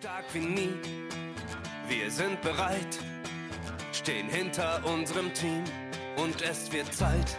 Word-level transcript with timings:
Stark 0.00 0.24
wie 0.32 0.40
nie, 0.40 0.74
wir 1.88 2.10
sind 2.10 2.40
bereit, 2.42 2.98
stehen 3.92 4.28
hinter 4.28 4.84
unserem 4.84 5.32
Team 5.34 5.62
und 6.16 6.42
es 6.42 6.72
wird 6.72 6.92
Zeit. 6.92 7.38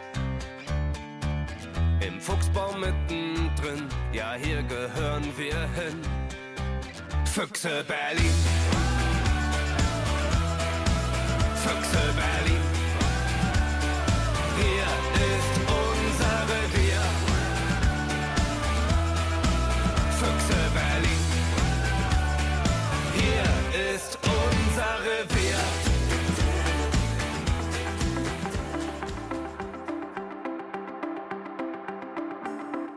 Im 1.99 2.21
Fuchsbau 2.21 2.71
mittendrin, 2.77 3.89
ja 4.13 4.35
hier 4.35 4.63
gehören 4.63 5.25
wir 5.35 5.59
hin. 5.73 6.01
Füchse 7.25 7.83
Berlin. 7.83 8.35
Füchse 11.61 12.13
Berlin. 12.15 12.63
Hier 14.57 14.87
ist 15.27 15.59
unser 15.67 15.84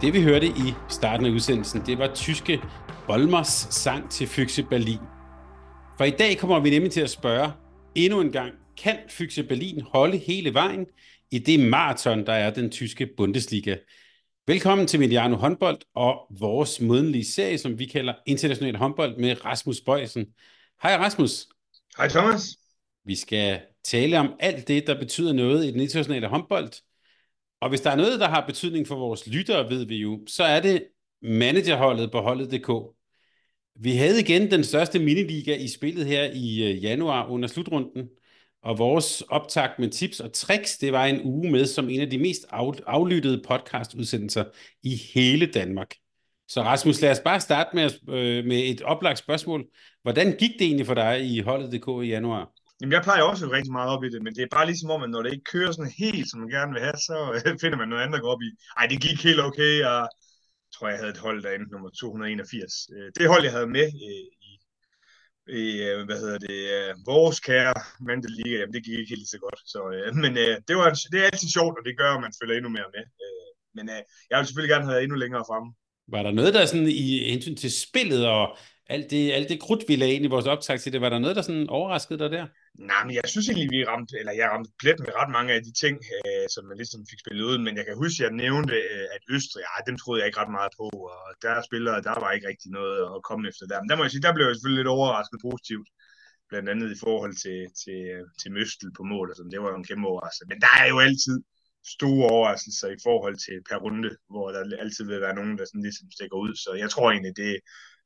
Det 0.00 0.12
vi 0.12 0.22
hørte 0.22 0.46
i 0.46 0.74
starten 0.88 1.26
af 1.26 1.30
udsendelsen, 1.30 1.82
det 1.86 1.98
var 1.98 2.14
tyske 2.14 2.60
Olmers 3.08 3.48
sang 3.70 4.10
til 4.10 4.26
Fyxe 4.26 4.62
Berlin. 4.62 4.98
For 5.98 6.04
i 6.04 6.10
dag 6.10 6.38
kommer 6.38 6.60
vi 6.60 6.70
nemlig 6.70 6.92
til 6.92 7.00
at 7.00 7.10
spørge 7.10 7.52
endnu 7.94 8.20
en 8.20 8.32
gang, 8.32 8.52
kan 8.82 8.98
Fyxe 9.08 9.42
Berlin 9.42 9.80
holde 9.80 10.16
hele 10.16 10.54
vejen 10.54 10.86
i 11.30 11.38
det 11.38 11.60
maraton, 11.60 12.26
der 12.26 12.32
er 12.32 12.50
den 12.50 12.70
tyske 12.70 13.08
Bundesliga? 13.16 13.76
Velkommen 14.46 14.86
til 14.86 15.00
Mediano 15.00 15.36
håndbold 15.36 15.78
og 15.94 16.26
vores 16.38 16.80
modenlige 16.80 17.24
serie, 17.24 17.58
som 17.58 17.78
vi 17.78 17.86
kalder 17.86 18.14
International 18.26 18.76
håndbold 18.76 19.16
med 19.16 19.44
Rasmus 19.44 19.80
Bøjsen. 19.80 20.26
Hej 20.82 20.96
Rasmus. 20.96 21.46
Hej 21.96 22.08
Thomas. 22.08 22.58
Vi 23.04 23.16
skal 23.16 23.60
tale 23.84 24.18
om 24.18 24.34
alt 24.40 24.68
det, 24.68 24.86
der 24.86 24.98
betyder 24.98 25.32
noget 25.32 25.64
i 25.64 25.70
den 25.70 25.80
internationale 25.80 26.26
håndbold. 26.26 26.70
Og 27.60 27.68
hvis 27.68 27.80
der 27.80 27.90
er 27.90 27.96
noget, 27.96 28.20
der 28.20 28.28
har 28.28 28.46
betydning 28.46 28.86
for 28.86 28.96
vores 28.96 29.26
lyttere, 29.26 29.70
ved 29.70 29.84
vi 29.86 29.96
jo, 29.96 30.20
så 30.26 30.44
er 30.44 30.60
det 30.60 30.84
managerholdet 31.22 32.12
på 32.12 32.20
holdet.dk. 32.20 32.96
Vi 33.74 33.96
havde 33.96 34.20
igen 34.20 34.50
den 34.50 34.64
største 34.64 34.98
miniliga 34.98 35.56
i 35.56 35.68
spillet 35.68 36.06
her 36.06 36.30
i 36.34 36.70
øh, 36.70 36.84
januar 36.84 37.28
under 37.28 37.48
slutrunden, 37.48 38.08
og 38.62 38.78
vores 38.78 39.20
optakt 39.20 39.78
med 39.78 39.88
tips 39.88 40.20
og 40.20 40.32
tricks, 40.32 40.78
det 40.78 40.92
var 40.92 41.06
en 41.06 41.20
uge 41.24 41.50
med 41.50 41.66
som 41.66 41.88
en 41.88 42.00
af 42.00 42.10
de 42.10 42.18
mest 42.18 42.46
aflyttede 42.86 43.42
podcastudsendelser 43.48 44.44
i 44.82 44.96
hele 45.14 45.46
Danmark. 45.46 45.94
Så 46.48 46.62
Rasmus, 46.62 47.00
lad 47.00 47.10
os 47.10 47.20
bare 47.20 47.40
starte 47.40 47.76
med, 47.76 47.90
øh, 48.08 48.44
med 48.44 48.70
et 48.70 48.82
oplagt 48.82 49.18
spørgsmål. 49.18 49.66
Hvordan 50.02 50.36
gik 50.36 50.50
det 50.58 50.62
egentlig 50.62 50.86
for 50.86 50.94
dig 50.94 51.26
i 51.26 51.40
holdet.dk 51.40 52.04
i 52.04 52.08
januar? 52.08 52.52
Jamen, 52.80 52.92
jeg 52.92 53.02
plejer 53.02 53.22
også 53.22 53.44
rigtig 53.56 53.72
meget 53.72 53.90
op 53.94 54.04
i 54.04 54.10
det, 54.12 54.22
men 54.22 54.34
det 54.34 54.42
er 54.42 54.56
bare 54.56 54.66
ligesom 54.66 54.90
om, 54.90 55.02
at 55.02 55.10
når 55.10 55.22
det 55.22 55.32
ikke 55.32 55.52
kører 55.54 55.72
sådan 55.72 55.98
helt, 56.04 56.26
som 56.30 56.40
man 56.40 56.54
gerne 56.56 56.72
vil 56.72 56.84
have, 56.86 56.98
så 57.08 57.16
øh, 57.34 57.58
finder 57.62 57.78
man 57.78 57.88
noget 57.88 58.02
andet 58.02 58.16
at 58.18 58.24
gå 58.24 58.28
op 58.34 58.42
i. 58.48 58.50
Ej, 58.78 58.86
det 58.86 59.02
gik 59.06 59.18
helt 59.28 59.42
okay, 59.48 59.74
og 59.90 60.00
jeg 60.66 60.72
tror, 60.74 60.88
jeg 60.88 60.98
havde 60.98 61.14
et 61.16 61.24
hold 61.26 61.42
derinde, 61.42 61.72
nummer 61.72 61.90
281. 61.90 62.72
Øh, 62.94 63.08
det 63.16 63.28
hold, 63.32 63.42
jeg 63.48 63.54
havde 63.56 63.74
med 63.78 63.86
øh, 64.08 64.26
i, 64.48 64.52
i 65.60 65.64
hvad 66.06 66.18
hedder 66.22 66.38
det, 66.48 66.58
vores 67.12 67.38
kære 67.40 67.74
Mandeliga, 68.06 68.56
jamen 68.58 68.74
det 68.74 68.84
gik 68.84 68.98
ikke 68.98 69.14
helt 69.14 69.28
så 69.34 69.38
godt. 69.44 69.60
Så, 69.72 69.80
men 70.24 70.32
det, 70.68 70.74
var, 70.80 70.88
det 71.12 71.18
er 71.20 71.28
altid 71.30 71.48
sjovt, 71.58 71.74
og 71.78 71.84
det 71.86 71.98
gør, 72.00 72.10
at 72.16 72.22
man 72.26 72.32
følger 72.40 72.56
endnu 72.56 72.70
mere 72.76 72.90
med. 72.96 73.04
Men 73.76 73.84
jeg 74.30 74.36
ville 74.36 74.46
selvfølgelig 74.46 74.72
gerne 74.74 74.84
have 74.84 74.92
været 74.92 75.04
endnu 75.04 75.18
længere 75.24 75.44
fremme. 75.48 75.70
Var 76.14 76.22
der 76.22 76.32
noget, 76.38 76.54
der 76.54 76.66
sådan 76.66 76.88
i 76.88 77.30
hensyn 77.32 77.56
til 77.56 77.72
spillet 77.84 78.26
og 78.26 78.56
alt 78.86 79.10
det, 79.10 79.32
alt 79.32 79.48
det 79.48 79.60
krudt, 79.60 79.84
vi 79.88 79.96
lagde 79.96 80.14
ind 80.14 80.24
i 80.24 80.34
vores 80.34 80.46
optag 80.46 80.80
til 80.80 80.92
det, 80.92 81.00
var 81.00 81.08
der 81.08 81.18
noget, 81.18 81.36
der 81.36 81.42
sådan 81.42 81.68
overraskede 81.68 82.18
dig 82.18 82.30
der? 82.30 82.46
Nej, 82.78 83.02
men 83.04 83.14
jeg 83.14 83.26
synes 83.32 83.48
egentlig, 83.48 83.70
vi 83.76 83.84
ramte, 83.92 84.14
eller 84.20 84.32
jeg 84.40 84.48
ramte 84.52 84.70
plet 84.82 84.98
med 85.00 85.12
ret 85.20 85.30
mange 85.36 85.52
af 85.56 85.60
de 85.66 85.72
ting, 85.82 85.96
øh, 86.18 86.46
som 86.54 86.64
man 86.64 86.76
ligesom 86.76 87.00
fik 87.10 87.20
spillet 87.24 87.44
ud, 87.50 87.58
men 87.64 87.76
jeg 87.78 87.84
kan 87.86 87.96
huske, 88.02 88.18
at 88.18 88.26
jeg 88.26 88.40
nævnte, 88.44 88.74
øh, 88.94 89.06
at 89.14 89.22
Østrig, 89.34 89.64
ej, 89.72 89.80
dem 89.88 89.96
troede 89.98 90.20
jeg 90.20 90.26
ikke 90.28 90.40
ret 90.42 90.56
meget 90.58 90.72
på, 90.80 90.86
og 91.14 91.28
der 91.42 91.68
spillere, 91.68 92.06
der 92.08 92.14
var 92.24 92.30
ikke 92.32 92.48
rigtig 92.52 92.70
noget 92.78 92.98
at 93.14 93.22
komme 93.28 93.48
efter 93.50 93.64
der. 93.66 93.78
Men 93.80 93.88
der 93.88 93.96
må 93.96 94.02
jeg 94.04 94.12
sige, 94.12 94.26
der 94.26 94.36
blev 94.36 94.46
jeg 94.46 94.54
selvfølgelig 94.54 94.80
lidt 94.82 94.94
overrasket 94.96 95.38
positivt, 95.48 95.88
blandt 96.50 96.68
andet 96.72 96.88
i 96.96 96.98
forhold 97.04 97.34
til, 97.44 97.58
til, 97.82 97.98
øh, 98.14 98.24
til 98.40 98.50
Møstel 98.56 98.90
på 98.98 99.02
mål, 99.12 99.26
og 99.30 99.36
sådan. 99.36 99.52
det 99.52 99.62
var 99.62 99.70
jo 99.72 99.80
en 99.80 99.88
kæmpe 99.90 100.06
overraskelse. 100.12 100.50
Men 100.50 100.60
der 100.64 100.72
er 100.82 100.88
jo 100.92 100.98
altid 101.06 101.36
store 101.96 102.28
overraskelser 102.34 102.88
i 102.96 103.02
forhold 103.06 103.36
til 103.46 103.56
per 103.68 103.78
runde, 103.84 104.10
hvor 104.32 104.46
der 104.54 104.62
altid 104.84 105.04
vil 105.10 105.24
være 105.26 105.38
nogen, 105.38 105.58
der 105.58 105.64
sådan 105.64 105.86
ligesom 105.88 106.08
stikker 106.16 106.36
ud, 106.44 106.52
så 106.62 106.70
jeg 106.82 106.90
tror 106.90 107.06
egentlig, 107.10 107.36
det, 107.42 107.52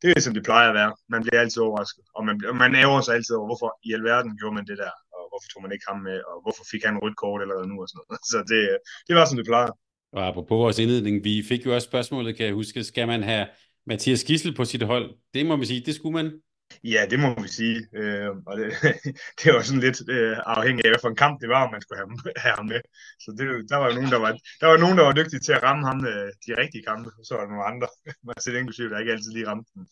det 0.02 0.08
er 0.16 0.20
som 0.20 0.34
det 0.34 0.44
plejer 0.48 0.68
at 0.68 0.76
være. 0.80 0.92
Man 1.14 1.22
bliver 1.24 1.40
altid 1.40 1.60
overrasket, 1.66 2.04
og 2.16 2.22
man, 2.28 2.34
og 2.50 2.56
man 2.64 2.74
ærger 2.82 3.00
sig 3.00 3.14
altid 3.14 3.34
over, 3.38 3.46
hvorfor 3.50 3.70
i 3.88 3.90
alverden 3.98 4.32
gjorde 4.38 4.54
man 4.58 4.66
det 4.70 4.78
der, 4.82 4.92
og 5.16 5.22
hvorfor 5.30 5.48
tog 5.48 5.62
man 5.64 5.72
ikke 5.74 5.86
ham 5.90 6.00
med, 6.08 6.18
og 6.30 6.36
hvorfor 6.44 6.64
fik 6.72 6.82
han 6.88 6.96
rødt 7.02 7.16
kort 7.22 7.40
eller 7.42 7.56
nu 7.70 7.76
og 7.82 7.88
sådan 7.88 8.02
noget. 8.02 8.22
Så 8.32 8.38
det, 8.52 8.62
øh, 8.72 8.78
det 9.08 9.14
var 9.16 9.24
som 9.26 9.38
det 9.40 9.46
plejer. 9.52 9.72
Og 10.16 10.22
apropos 10.28 10.58
vores 10.64 10.78
indledning, 10.78 11.24
vi 11.24 11.34
fik 11.50 11.66
jo 11.66 11.74
også 11.74 11.88
spørgsmålet, 11.90 12.36
kan 12.36 12.46
jeg 12.46 12.54
huske, 12.54 12.84
skal 12.84 13.06
man 13.06 13.22
have 13.22 13.46
Mathias 13.86 14.24
Gissel 14.24 14.54
på 14.54 14.64
sit 14.64 14.82
hold? 14.82 15.06
Det 15.34 15.46
må 15.46 15.56
man 15.56 15.66
sige, 15.66 15.86
det 15.86 15.94
skulle 15.94 16.14
man. 16.20 16.26
Ja, 16.84 17.06
det 17.10 17.18
må 17.20 17.42
vi 17.42 17.48
sige. 17.48 17.76
Øh, 18.00 18.30
og 18.46 18.58
det, 18.58 18.66
det 19.40 19.46
var 19.54 19.62
sådan 19.62 19.80
lidt 19.80 19.98
øh, 20.08 20.36
afhængigt 20.46 20.86
af, 20.86 20.90
hvad 20.90 21.02
for 21.02 21.08
en 21.08 21.22
kamp 21.24 21.40
det 21.40 21.48
var, 21.48 21.66
om 21.66 21.72
man 21.72 21.82
skulle 21.82 21.98
have, 22.00 22.10
have 22.44 22.54
ham 22.56 22.66
med. 22.66 22.80
Så 23.24 23.28
det, 23.38 23.70
der 23.70 23.76
var 23.76 23.88
nogen, 23.94 24.10
der 24.10 24.20
var, 24.24 24.32
der 24.60 24.66
var 24.66 24.76
nogen, 24.76 24.98
der 24.98 25.04
var 25.04 25.12
dygtige 25.12 25.40
til 25.40 25.52
at 25.52 25.62
ramme 25.62 25.86
ham 25.86 25.98
øh, 26.06 26.30
de 26.46 26.52
rigtige 26.62 26.84
kampe, 26.90 27.10
og 27.18 27.24
så 27.24 27.34
var 27.34 27.42
der 27.42 27.50
nogle 27.50 27.70
andre, 27.72 27.88
man 28.26 28.34
selv 28.40 28.56
inklusive, 28.56 28.90
der 28.90 28.98
ikke 28.98 29.12
altid 29.12 29.32
lige 29.32 29.48
ramte 29.48 29.70
den 29.74 29.86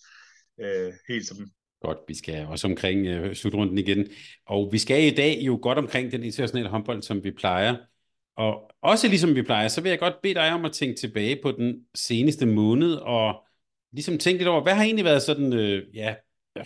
øh, 0.64 0.92
helt 1.08 1.26
som 1.28 1.36
Godt, 1.82 1.98
vi 2.08 2.14
skal 2.14 2.46
også 2.46 2.66
omkring 2.66 3.06
øh, 3.06 3.34
slutrunden 3.34 3.78
igen. 3.78 4.06
Og 4.46 4.68
vi 4.72 4.78
skal 4.78 5.02
i 5.12 5.14
dag 5.14 5.38
jo 5.40 5.58
godt 5.62 5.78
omkring 5.78 6.12
den 6.12 6.22
internationale 6.22 6.68
håndbold, 6.68 7.02
som 7.02 7.24
vi 7.24 7.30
plejer. 7.30 7.76
Og 8.36 8.70
også 8.82 9.08
ligesom 9.08 9.34
vi 9.34 9.42
plejer, 9.42 9.68
så 9.68 9.80
vil 9.80 9.90
jeg 9.90 9.98
godt 9.98 10.22
bede 10.22 10.34
dig 10.34 10.52
om 10.52 10.64
at 10.64 10.72
tænke 10.72 11.00
tilbage 11.00 11.38
på 11.42 11.52
den 11.52 11.74
seneste 11.94 12.46
måned, 12.46 12.94
og 12.94 13.46
ligesom 13.92 14.18
tænke 14.18 14.38
lidt 14.38 14.48
over, 14.48 14.62
hvad 14.62 14.74
har 14.74 14.84
egentlig 14.84 15.04
været 15.04 15.22
sådan, 15.22 15.52
øh, 15.52 15.96
ja, 15.96 16.14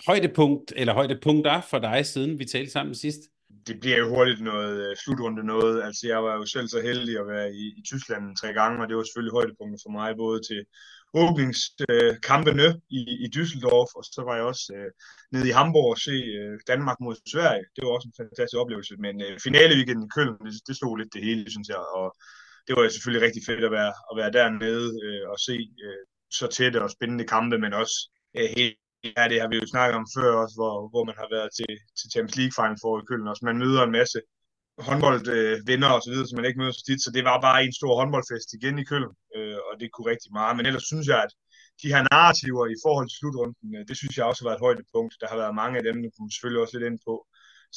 højdepunkt, 0.07 0.73
eller 0.77 0.95
højdepunkter 0.95 1.61
for 1.61 1.79
dig, 1.79 2.07
siden 2.07 2.39
vi 2.39 2.45
talte 2.45 2.73
sammen 2.73 2.95
sidst? 2.95 3.21
Det 3.67 3.81
bliver 3.81 3.99
jo 3.99 4.09
hurtigt 4.09 4.41
noget 4.41 4.91
øh, 4.91 4.97
slutrunde 4.97 5.45
noget. 5.45 5.83
Altså, 5.83 6.09
jeg 6.09 6.25
var 6.25 6.35
jo 6.35 6.47
selv 6.47 6.69
så 6.69 6.81
heldig 6.81 7.19
at 7.19 7.27
være 7.27 7.49
i, 7.53 7.65
i 7.79 7.83
Tyskland 7.91 8.37
tre 8.37 8.53
gange, 8.53 8.83
og 8.83 8.89
det 8.89 8.97
var 8.97 9.03
selvfølgelig 9.03 9.33
højdepunkter 9.33 9.79
for 9.85 9.91
mig, 9.91 10.17
både 10.17 10.41
til 10.49 10.61
åbningskampene 11.15 12.67
øh, 12.67 12.75
i, 12.99 13.01
i 13.25 13.27
Düsseldorf, 13.37 13.91
og 13.99 14.05
så 14.15 14.23
var 14.29 14.35
jeg 14.35 14.45
også 14.45 14.73
øh, 14.77 14.91
nede 15.33 15.49
i 15.49 15.57
Hamburg 15.59 15.91
og 15.95 15.99
se 15.99 16.17
øh, 16.41 16.55
Danmark 16.73 16.99
mod 17.01 17.15
Sverige. 17.33 17.65
Det 17.75 17.81
var 17.85 17.91
også 17.97 18.09
en 18.09 18.19
fantastisk 18.23 18.61
oplevelse, 18.63 18.95
men 19.05 19.15
øh, 19.27 19.33
uh, 19.33 19.39
finaleweekenden 19.47 20.07
i 20.07 20.13
Køln, 20.17 20.39
det, 20.47 20.55
det 20.69 20.77
slog 20.77 20.97
lidt 20.97 21.15
det 21.15 21.23
hele, 21.29 21.51
synes 21.51 21.69
jeg, 21.69 21.83
og 21.99 22.09
det 22.67 22.73
var 22.77 22.89
selvfølgelig 22.89 23.27
rigtig 23.27 23.43
fedt 23.49 23.65
at 23.69 23.77
være, 23.79 23.93
at 24.11 24.15
være 24.21 24.35
dernede 24.39 24.89
øh, 25.05 25.25
og 25.33 25.39
se 25.47 25.57
øh, 25.87 26.03
så 26.39 26.47
tætte 26.57 26.83
og 26.83 26.91
spændende 26.91 27.27
kampe, 27.35 27.57
men 27.59 27.73
også 27.83 27.97
øh, 28.39 28.49
helt 28.57 28.79
Ja, 29.19 29.25
det 29.31 29.39
har 29.43 29.49
vi 29.49 29.57
jo 29.63 29.67
snakket 29.75 29.97
om 30.01 30.07
før 30.17 30.31
også, 30.43 30.55
hvor, 30.61 30.75
hvor 30.93 31.05
man 31.09 31.17
har 31.21 31.29
været 31.37 31.51
til, 31.59 31.73
til 31.99 32.07
Champions 32.13 32.37
League 32.41 32.57
final 32.59 32.79
for 32.83 32.93
i 33.01 33.07
Køln 33.09 33.31
også. 33.33 33.45
Man 33.51 33.59
møder 33.65 33.83
en 33.85 33.97
masse 34.01 34.19
håndboldvinder 34.89 35.91
øh, 35.91 35.97
og 35.97 36.03
så 36.03 36.11
videre, 36.13 36.27
som 36.29 36.37
man 36.39 36.49
ikke 36.49 36.61
møder 36.61 36.75
så 36.77 36.85
tit, 36.87 37.01
så 37.03 37.11
det 37.17 37.25
var 37.31 37.37
bare 37.47 37.65
en 37.65 37.79
stor 37.81 37.93
håndboldfest 38.01 38.49
igen 38.59 38.77
i 38.83 38.85
Køln, 38.91 39.13
øh, 39.37 39.59
og 39.69 39.73
det 39.81 39.89
kunne 39.91 40.11
rigtig 40.13 40.31
meget. 40.39 40.57
Men 40.57 40.67
ellers 40.69 40.87
synes 40.93 41.07
jeg, 41.13 41.21
at 41.27 41.33
de 41.83 41.93
her 41.95 42.03
narrativer 42.11 42.65
i 42.75 42.79
forhold 42.85 43.07
til 43.09 43.19
slutrunden, 43.21 43.69
øh, 43.77 43.83
det 43.89 43.97
synes 44.01 44.15
jeg 44.17 44.27
også 44.27 44.41
har 44.41 44.49
været 44.49 44.59
et 44.61 44.67
højdepunkt. 44.67 45.13
Der 45.21 45.29
har 45.33 45.39
været 45.43 45.61
mange 45.63 45.79
af 45.79 45.85
dem, 45.89 45.97
der 46.03 46.11
kunne 46.13 46.33
selvfølgelig 46.33 46.63
også 46.63 46.75
lidt 46.75 46.89
ind 46.91 46.99
på 47.09 47.15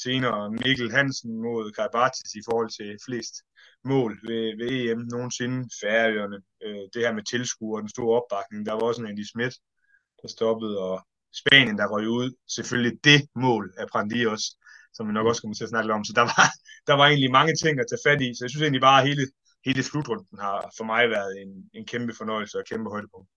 senere. 0.06 0.52
Mikkel 0.64 0.92
Hansen 0.98 1.31
mod 1.46 1.72
Karabatis 1.76 2.31
i 2.40 2.44
forhold 2.50 2.70
til 2.78 2.90
flest 3.06 3.36
mål 3.92 4.12
ved, 4.28 4.46
ved 4.60 4.70
EM 4.80 5.02
nogensinde. 5.16 5.60
Færøerne, 5.81 6.40
øh, 6.66 6.84
det 6.94 7.02
her 7.06 7.14
med 7.18 7.24
tilskuer, 7.24 7.80
den 7.80 7.96
store 7.96 8.16
opbakning. 8.20 8.66
Der 8.66 8.74
var 8.74 8.86
også 8.90 9.02
en 9.02 9.08
Andy 9.12 9.26
Schmidt, 9.31 9.56
der 10.22 10.28
stoppede, 10.28 10.76
og 10.88 10.96
Spanien, 11.34 11.78
der 11.78 11.88
røg 11.94 12.08
ud. 12.08 12.31
Selvfølgelig 12.48 13.00
det 13.04 13.20
mål 13.36 13.74
af 13.78 13.86
også, 14.34 14.48
som 14.94 15.08
vi 15.08 15.14
nok 15.14 15.28
også 15.28 15.42
kommer 15.42 15.56
til 15.56 15.64
at 15.64 15.70
snakke 15.70 15.94
om. 15.94 16.04
Så 16.04 16.14
der 16.16 16.22
var, 16.22 16.44
der 16.88 16.94
var 16.94 17.06
egentlig 17.08 17.31
mange 17.31 17.54
ting 17.56 17.80
at 17.80 17.86
tage 17.90 18.06
fat 18.08 18.22
i. 18.22 18.30
Så 18.34 18.40
jeg 18.44 18.50
synes 18.50 18.64
egentlig 18.64 18.81
bare, 18.81 19.02
at 19.02 19.08
hele 19.08 19.26
hele 19.66 19.84
slutrunden 19.84 20.40
har 20.40 20.74
for 20.78 20.84
mig 20.84 21.10
været 21.10 21.42
en, 21.42 21.70
en 21.74 21.86
kæmpe 21.86 22.14
fornøjelse 22.18 22.58
og 22.58 22.64
kæmpe 22.70 22.90
højdepunkt. 22.90 23.30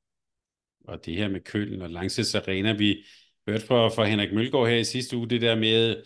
Og 0.85 1.05
det 1.05 1.17
her 1.17 1.29
med 1.29 1.41
Køln 1.41 1.83
og 1.83 1.91
Langsets 1.91 2.35
Arena, 2.35 2.73
vi 2.73 3.05
hørte 3.49 3.67
fra, 3.67 3.89
fra 3.89 4.05
Henrik 4.05 4.33
Mølgaard 4.33 4.69
her 4.69 4.77
i 4.77 4.85
sidste 4.85 5.17
uge, 5.17 5.29
det 5.29 5.41
der 5.41 5.55
med 5.55 6.03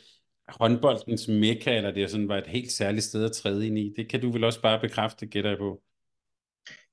håndboldens 0.48 1.28
mekka, 1.28 1.76
eller 1.76 1.90
det 1.90 2.10
sådan 2.10 2.28
var 2.28 2.38
et 2.38 2.46
helt 2.46 2.72
særligt 2.72 3.04
sted 3.04 3.24
at 3.24 3.32
træde 3.32 3.66
ind 3.66 3.78
i. 3.78 3.92
Det 3.96 4.08
kan 4.08 4.20
du 4.20 4.32
vel 4.32 4.44
også 4.44 4.62
bare 4.62 4.80
bekræfte, 4.80 5.26
gætter 5.26 5.50
jeg 5.50 5.58
på. 5.58 5.82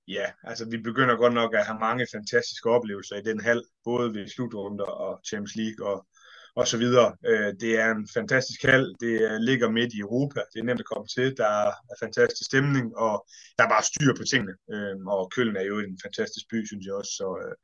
Ja, 0.08 0.26
altså 0.44 0.70
vi 0.70 0.78
begynder 0.78 1.16
godt 1.16 1.34
nok 1.34 1.56
at 1.56 1.66
have 1.66 1.80
mange 1.80 2.08
fantastiske 2.14 2.70
oplevelser 2.70 3.16
i 3.16 3.22
den 3.22 3.40
hal, 3.42 3.64
både 3.84 4.14
ved 4.14 4.28
slutrunder 4.28 4.86
og 4.86 5.20
Champions 5.30 5.56
League 5.56 5.88
og, 5.88 6.08
og 6.56 6.68
så 6.68 6.78
videre. 6.78 7.16
Øh, 7.26 7.54
det 7.62 7.80
er 7.80 7.92
en 7.92 8.08
fantastisk 8.14 8.64
hal, 8.64 8.96
det 9.00 9.14
øh, 9.22 9.38
ligger 9.40 9.70
midt 9.70 9.94
i 9.94 10.00
Europa, 10.00 10.40
det 10.54 10.60
er 10.60 10.64
nemt 10.64 10.80
at 10.80 10.86
komme 10.86 11.08
til, 11.08 11.38
der 11.38 11.48
er 11.48 11.72
fantastisk 12.04 12.48
stemning, 12.52 12.98
og 12.98 13.26
der 13.58 13.64
er 13.64 13.70
bare 13.70 13.90
styr 13.92 14.14
på 14.18 14.24
tingene. 14.32 14.54
Øh, 14.74 14.96
og 15.08 15.32
Køln 15.36 15.56
er 15.56 15.66
jo 15.72 15.80
en 15.80 16.00
fantastisk 16.06 16.46
by, 16.52 16.66
synes 16.66 16.86
jeg 16.86 16.94
også, 16.94 17.14
så 17.20 17.28
øh, 17.44 17.56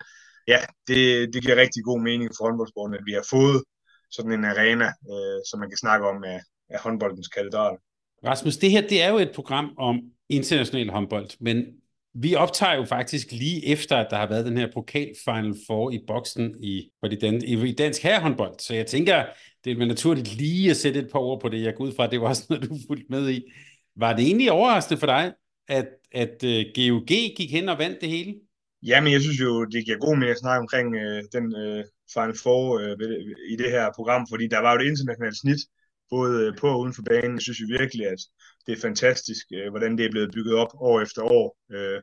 ja, 0.47 0.59
det, 0.88 1.33
det 1.33 1.42
giver 1.44 1.62
rigtig 1.63 1.83
god 1.83 2.00
mening 2.09 2.30
for 2.38 2.44
håndboldsporten, 2.45 2.95
at 2.95 3.06
vi 3.06 3.13
har 3.19 3.25
fået 3.30 3.63
sådan 4.12 4.31
en 4.31 4.45
arena, 4.45 4.89
øh, 5.12 5.39
som 5.50 5.59
man 5.59 5.69
kan 5.69 5.77
snakke 5.77 6.07
om 6.07 6.24
af, 6.24 6.39
af 6.69 6.80
håndboldens 6.80 7.27
katedral. 7.27 7.77
Rasmus, 8.25 8.57
det 8.57 8.71
her 8.71 8.81
det 8.88 9.01
er 9.01 9.09
jo 9.09 9.18
et 9.18 9.31
program 9.35 9.74
om 9.77 9.95
international 10.30 10.89
håndbold, 10.89 11.30
men 11.39 11.57
vi 12.21 12.36
optager 12.36 12.75
jo 12.75 12.86
faktisk 12.86 13.31
lige 13.31 13.68
efter, 13.68 13.95
at 13.98 14.07
der 14.10 14.18
har 14.18 14.27
været 14.30 14.45
den 14.45 14.57
her 14.57 14.68
pokal 14.74 15.13
Final 15.24 15.56
Four 15.68 15.92
i 15.92 16.00
boksen 16.07 16.63
i, 16.63 16.89
for 17.00 17.07
de 17.07 17.16
dan, 17.16 17.44
i, 17.44 17.69
i 17.69 17.75
dansk 17.75 18.04
herrehåndbold. 18.04 18.60
Så 18.60 18.74
jeg 18.74 18.86
tænker, 18.86 19.25
det 19.63 19.81
er 19.81 19.86
naturligt 19.86 20.36
lige 20.36 20.69
at 20.69 20.77
sætte 20.77 21.00
et 21.00 21.12
par 21.12 21.19
ord 21.19 21.42
på 21.42 21.50
det. 21.50 21.62
Jeg 21.62 21.75
går 21.75 21.83
ud 21.83 21.94
fra, 21.95 22.04
at 22.04 22.12
det 22.12 22.21
var 22.21 22.27
også 22.27 22.45
noget, 22.50 22.69
du 22.69 22.77
fulgte 22.88 23.06
med 23.10 23.30
i. 23.30 23.44
Var 23.95 24.16
det 24.16 24.25
egentlig 24.25 24.51
overraskende 24.51 25.00
for 25.00 25.06
dig, 25.07 25.33
at, 25.68 25.88
at 26.12 26.44
øh, 26.44 26.66
uh, 26.94 27.01
GOG 27.01 27.07
gik 27.38 27.51
hen 27.51 27.69
og 27.69 27.77
vandt 27.77 28.01
det 28.01 28.10
hele? 28.10 28.33
Ja, 28.83 29.01
men 29.01 29.13
jeg 29.13 29.21
synes 29.21 29.39
jo, 29.42 29.66
det 29.66 29.86
giver 29.86 29.98
god 29.98 30.16
mening 30.16 30.31
at 30.31 30.39
snakke 30.39 30.62
omkring 30.62 30.95
øh, 30.95 31.24
den 31.33 31.56
øh, 31.56 31.83
Final 32.13 32.38
Four 32.44 32.80
øh, 32.80 32.95
i 33.54 33.56
det 33.56 33.71
her 33.71 33.86
program, 33.95 34.27
fordi 34.30 34.48
der 34.48 34.60
var 34.60 34.71
jo 34.74 34.80
et 34.80 34.89
internationalt 34.92 35.38
snit, 35.38 35.62
både 36.10 36.45
øh, 36.45 36.57
på 36.57 36.68
og 36.68 36.80
uden 36.80 36.94
for 36.94 37.04
banen. 37.12 37.36
Jeg 37.36 37.42
synes 37.42 37.62
jo 37.62 37.68
virkelig, 37.80 38.07
at 38.07 38.21
det 38.65 38.71
er 38.73 38.81
fantastisk, 38.88 39.45
øh, 39.57 39.69
hvordan 39.69 39.97
det 39.97 40.06
er 40.06 40.11
blevet 40.11 40.33
bygget 40.35 40.56
op 40.56 40.71
år 40.89 41.01
efter 41.01 41.21
år, 41.21 41.47
øh, 41.75 42.01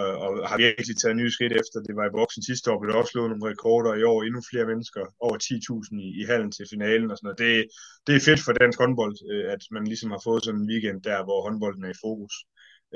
og, 0.00 0.10
og 0.42 0.48
har 0.50 0.56
virkelig 0.56 0.96
taget 0.96 1.16
nye 1.16 1.34
skridt 1.36 1.54
efter. 1.60 1.76
Det 1.86 1.94
var 1.98 2.06
i 2.06 2.16
boksen 2.18 2.42
sidste 2.42 2.66
år, 2.70 2.78
blev 2.78 2.90
der 2.92 3.00
også 3.00 3.12
slået 3.12 3.30
nogle 3.30 3.48
rekorder 3.50 3.92
i 3.94 4.02
år, 4.12 4.18
endnu 4.22 4.40
flere 4.50 4.66
mennesker, 4.72 5.02
over 5.26 5.36
10.000 5.38 6.06
i, 6.06 6.08
i 6.20 6.22
hallen 6.30 6.52
til 6.52 6.66
finalen 6.72 7.10
og 7.10 7.16
sådan 7.16 7.26
noget. 7.28 7.42
Det, 7.44 7.52
det 8.06 8.12
er 8.14 8.26
fedt 8.28 8.42
for 8.44 8.52
dansk 8.52 8.78
håndbold, 8.82 9.16
øh, 9.32 9.44
at 9.54 9.62
man 9.74 9.84
ligesom 9.92 10.10
har 10.14 10.22
fået 10.28 10.44
sådan 10.44 10.60
en 10.60 10.70
weekend 10.70 10.98
der, 11.08 11.18
hvor 11.26 11.38
håndbolden 11.46 11.84
er 11.84 11.94
i 11.94 12.02
fokus. 12.06 12.34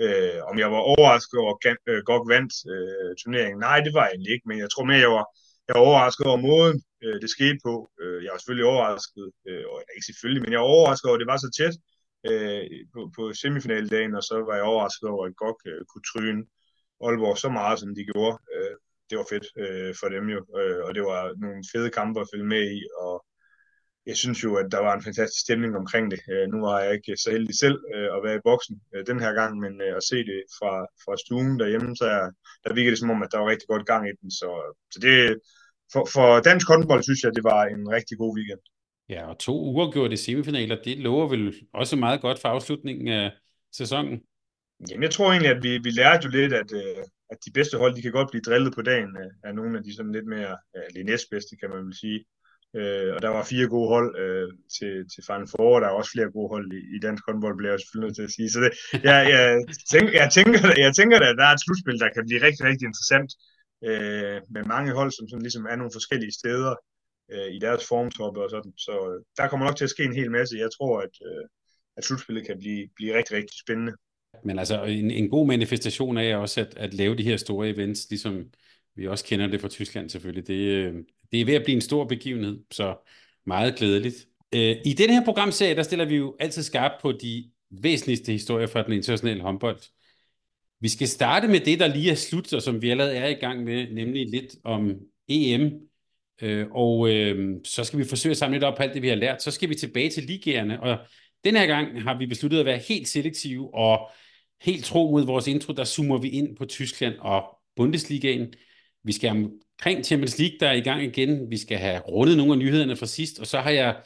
Øh, 0.04 0.38
om 0.50 0.56
jeg 0.62 0.68
var 0.74 0.82
overrasket 0.92 1.38
over, 1.42 1.54
at 1.72 1.84
øh, 1.92 2.00
GOG 2.08 2.24
vandt 2.34 2.52
øh, 2.74 3.10
turneringen? 3.20 3.60
Nej, 3.68 3.78
det 3.86 3.92
var 3.96 4.04
jeg 4.04 4.12
egentlig 4.12 4.32
ikke, 4.34 4.48
men 4.48 4.58
jeg 4.62 4.70
tror 4.70 4.84
mere, 4.90 5.04
jeg 5.06 5.12
var, 5.18 5.26
jeg 5.66 5.74
var 5.76 5.84
overrasket 5.88 6.26
over 6.30 6.40
måden, 6.50 6.78
øh, 7.04 7.16
det 7.22 7.30
skete 7.36 7.58
på. 7.66 7.74
Øh, 8.02 8.18
jeg 8.24 8.30
var 8.32 8.38
selvfølgelig 8.38 8.68
overrasket, 8.72 9.26
øh, 9.48 9.64
ikke 9.96 10.08
selvfølgelig, 10.10 10.42
men 10.44 10.52
jeg 10.52 10.60
var 10.62 10.70
overrasket 10.76 11.06
over, 11.08 11.18
at 11.18 11.22
det 11.24 11.32
var 11.32 11.40
så 11.42 11.50
tæt 11.58 11.76
øh, 12.28 12.64
på, 12.93 13.11
på 13.17 13.32
semifinaldagen, 13.32 14.14
og 14.14 14.22
så 14.22 14.34
var 14.49 14.55
jeg 14.55 14.64
overrasket 14.64 15.08
over, 15.08 15.26
at 15.26 15.37
GOG 15.37 15.58
øh, 15.67 15.84
kunne 15.90 16.06
tryne 16.12 16.44
Aalborg 17.05 17.38
så 17.38 17.49
meget, 17.49 17.78
som 17.78 17.94
de 17.94 18.05
gjorde. 18.12 18.38
Øh, 18.55 18.76
det 19.11 19.19
var 19.19 19.26
fedt 19.31 19.46
øh, 19.62 19.94
for 20.00 20.08
dem 20.08 20.25
jo, 20.34 20.40
øh, 20.61 20.81
og 20.87 20.94
det 20.94 21.02
var 21.02 21.22
nogle 21.44 21.62
fede 21.72 21.90
kampe 21.90 22.20
at 22.20 22.31
følge 22.32 22.46
med 22.55 22.64
i, 22.78 22.81
og 23.00 23.25
jeg 24.06 24.17
synes 24.17 24.44
jo, 24.44 24.50
at 24.56 24.67
der 24.72 24.81
var 24.87 24.94
en 24.94 25.06
fantastisk 25.08 25.43
stemning 25.46 25.76
omkring 25.76 26.11
det. 26.11 26.20
Øh, 26.32 26.49
nu 26.52 26.58
var 26.67 26.81
jeg 26.81 26.93
ikke 26.94 27.17
så 27.17 27.31
heldig 27.31 27.56
selv 27.64 27.78
øh, 27.94 28.08
at 28.17 28.22
være 28.25 28.37
i 28.38 28.46
boksen 28.49 28.76
øh, 28.94 29.06
den 29.06 29.20
her 29.20 29.32
gang, 29.40 29.52
men 29.64 29.72
øh, 29.81 29.96
at 29.96 30.05
se 30.11 30.17
det 30.31 30.40
fra, 30.58 30.72
fra 31.05 31.14
stuen 31.22 31.58
derhjemme, 31.61 31.96
så 31.96 32.05
er, 32.05 32.26
der 32.64 32.75
virkede 32.75 32.90
det 32.94 32.99
som 33.02 33.14
om, 33.14 33.22
at 33.22 33.32
der 33.32 33.38
var 33.38 33.49
rigtig 33.52 33.69
godt 33.69 33.87
gang 33.93 34.02
i 34.08 34.14
den. 34.20 34.31
Så, 34.31 34.49
så 34.93 34.99
det, 35.06 35.17
for, 35.93 36.05
for 36.14 36.28
dansk 36.49 36.67
håndbold 36.69 37.02
synes 37.02 37.22
jeg, 37.22 37.32
det 37.38 37.44
var 37.44 37.62
en 37.64 37.84
rigtig 37.96 38.17
god 38.19 38.32
weekend. 38.37 38.62
Ja, 39.10 39.22
og 39.30 39.38
to 39.38 39.54
uger 39.64 40.16
semifinaler, 40.16 40.76
det 40.84 40.98
lover 40.98 41.28
vel 41.28 41.54
også 41.72 41.96
meget 41.96 42.20
godt 42.20 42.38
for 42.40 42.48
afslutningen 42.48 43.08
af 43.08 43.30
sæsonen. 43.72 44.20
Jamen, 44.90 45.02
jeg 45.02 45.10
tror 45.10 45.30
egentlig, 45.30 45.50
at 45.56 45.62
vi, 45.62 45.78
vi 45.78 45.90
lærte 45.90 46.24
jo 46.24 46.30
lidt, 46.30 46.52
at, 46.52 46.72
øh, 46.72 47.02
at 47.32 47.38
de 47.46 47.50
bedste 47.54 47.78
hold, 47.78 47.94
de 47.94 48.02
kan 48.02 48.12
godt 48.12 48.30
blive 48.30 48.46
drillet 48.48 48.74
på 48.74 48.82
dagen 48.82 49.12
øh, 49.22 49.30
af 49.44 49.54
nogle 49.54 49.78
af 49.78 49.84
de 49.84 49.96
sådan 49.96 50.12
lidt 50.12 50.28
mere, 50.34 50.56
eller 50.74 51.04
næstbedste, 51.04 51.56
kan 51.60 51.70
man 51.70 51.84
vel 51.86 51.96
sige. 52.02 52.20
Øh, 52.78 53.10
og 53.14 53.22
der 53.22 53.30
var 53.36 53.44
fire 53.52 53.68
gode 53.74 53.88
hold 53.94 54.10
øh, 54.24 54.48
til, 54.76 54.94
til 55.12 55.22
Final 55.28 55.50
Four, 55.52 55.74
og 55.76 55.80
der 55.80 55.88
er 55.88 55.98
også 56.00 56.12
flere 56.14 56.34
gode 56.36 56.48
hold 56.54 56.66
i, 56.78 56.80
i 56.96 56.98
dansk 57.06 57.22
håndbold, 57.28 57.56
bliver 57.56 57.72
jeg 57.72 57.80
selvfølgelig 57.80 58.08
nødt 58.08 58.18
til 58.18 58.28
at 58.28 58.36
sige. 58.36 58.50
Så 58.54 58.58
det, 58.64 58.72
jeg, 59.08 59.18
jeg, 59.34 59.44
tænker, 59.94 60.12
jeg, 60.22 60.28
tænker, 60.36 60.60
jeg 60.86 60.92
tænker, 60.98 61.16
at 61.16 61.38
der 61.40 61.46
er 61.48 61.54
et 61.54 61.64
slutspil, 61.64 62.02
der 62.04 62.10
kan 62.14 62.24
blive 62.28 62.44
rigtig, 62.46 62.62
rigtig 62.70 62.86
interessant 62.90 63.30
øh, 63.88 64.38
med 64.54 64.62
mange 64.74 64.90
hold, 64.98 65.10
som 65.14 65.24
sådan 65.28 65.46
ligesom 65.46 65.64
er 65.70 65.76
nogle 65.76 65.96
forskellige 65.98 66.34
steder 66.40 66.72
øh, 67.32 67.55
i 67.55 67.59
deres 67.59 67.88
formtoppe 67.88 68.43
og 68.43 68.50
sådan. 68.50 68.73
Så 68.77 68.93
øh, 68.93 69.25
der 69.37 69.49
kommer 69.49 69.67
nok 69.67 69.77
til 69.77 69.85
at 69.85 69.91
ske 69.91 70.05
en 70.05 70.15
hel 70.15 70.31
masse. 70.31 70.56
Jeg 70.56 70.71
tror, 70.79 71.00
at, 71.00 71.15
øh, 71.27 71.44
at 71.97 72.05
slutspillet 72.05 72.47
kan 72.47 72.59
blive, 72.59 72.88
blive 72.97 73.17
rigtig, 73.19 73.37
rigtig 73.37 73.59
spændende. 73.61 73.93
Men 74.44 74.59
altså 74.59 74.85
en, 74.85 75.11
en 75.11 75.31
god 75.31 75.47
manifestation 75.47 76.19
af 76.19 76.37
også 76.37 76.61
at, 76.61 76.75
at 76.77 76.94
lave 76.94 77.17
de 77.17 77.23
her 77.23 77.37
store 77.37 77.69
events, 77.69 78.06
ligesom 78.11 78.44
vi 78.97 79.06
også 79.06 79.25
kender 79.25 79.47
det 79.47 79.61
fra 79.61 79.69
Tyskland 79.69 80.11
selvfølgelig. 80.11 80.47
Det, 80.47 80.55
øh, 80.55 80.94
det 81.32 81.41
er 81.41 81.44
ved 81.44 81.55
at 81.55 81.65
blive 81.65 81.75
en 81.75 81.81
stor 81.81 82.05
begivenhed, 82.05 82.61
så 82.71 82.97
meget 83.47 83.77
glædeligt. 83.77 84.27
Øh, 84.55 84.77
I 84.85 84.93
denne 84.93 85.15
her 85.15 85.25
programserie, 85.25 85.77
der 85.77 85.82
stiller 85.82 86.05
vi 86.05 86.17
jo 86.17 86.37
altid 86.41 86.62
skarpt 86.62 87.03
på 87.03 87.12
de 87.12 87.50
væsentligste 87.71 88.32
historier 88.32 88.67
fra 88.67 88.82
den 88.82 88.93
internationale 88.93 89.43
håndbold. 89.43 89.81
Vi 90.81 90.88
skal 90.88 91.09
starte 91.09 91.49
med 91.49 91.61
det, 91.61 91.81
der 91.81 91.87
lige 91.87 92.11
er 92.11 92.15
slut, 92.15 92.53
og 92.53 92.62
som 92.62 92.82
vi 92.82 92.91
allerede 92.91 93.17
er 93.17 93.29
i 93.29 93.35
gang 93.35 93.65
med, 93.65 93.91
nemlig 93.91 94.31
lidt 94.31 94.56
om 94.65 95.00
EM. 95.29 95.89
Øh, 96.42 96.66
og 96.70 97.10
øh, 97.10 97.56
så 97.64 97.84
skal 97.84 97.98
vi 97.98 98.04
forsøge 98.04 98.31
at 98.31 98.37
samle 98.37 98.54
lidt 98.54 98.64
op 98.64 98.76
på 98.76 98.82
alt 98.82 98.94
det, 98.94 99.02
vi 99.02 99.08
har 99.08 99.14
lært. 99.14 99.42
Så 99.42 99.50
skal 99.50 99.69
vi 99.69 99.75
tilbage 99.75 100.10
til 100.10 100.22
ligerne, 100.22 100.82
og 100.82 100.98
den 101.44 101.56
her 101.56 101.66
gang 101.66 102.02
har 102.02 102.19
vi 102.19 102.26
besluttet 102.26 102.60
at 102.60 102.66
være 102.66 102.78
helt 102.88 103.08
selektive 103.08 103.75
og 103.75 104.10
helt 104.62 104.84
tro 104.84 105.10
mod 105.10 105.26
vores 105.26 105.46
intro, 105.46 105.72
der 105.72 105.84
zoomer 105.84 106.19
vi 106.19 106.28
ind 106.28 106.56
på 106.56 106.64
Tyskland 106.64 107.14
og 107.19 107.58
Bundesligaen. 107.76 108.52
Vi 109.04 109.12
skal 109.12 109.31
omkring 109.31 110.04
Champions 110.04 110.38
League, 110.38 110.56
der 110.60 110.69
er 110.69 110.72
i 110.72 110.81
gang 110.81 111.02
igen. 111.02 111.50
Vi 111.50 111.56
skal 111.56 111.78
have 111.78 112.00
rundet 112.00 112.37
nogle 112.37 112.52
af 112.52 112.58
nyhederne 112.58 112.96
fra 112.96 113.06
sidst, 113.06 113.38
og 113.38 113.46
så 113.46 113.60
har 113.60 113.70
jeg 113.70 114.02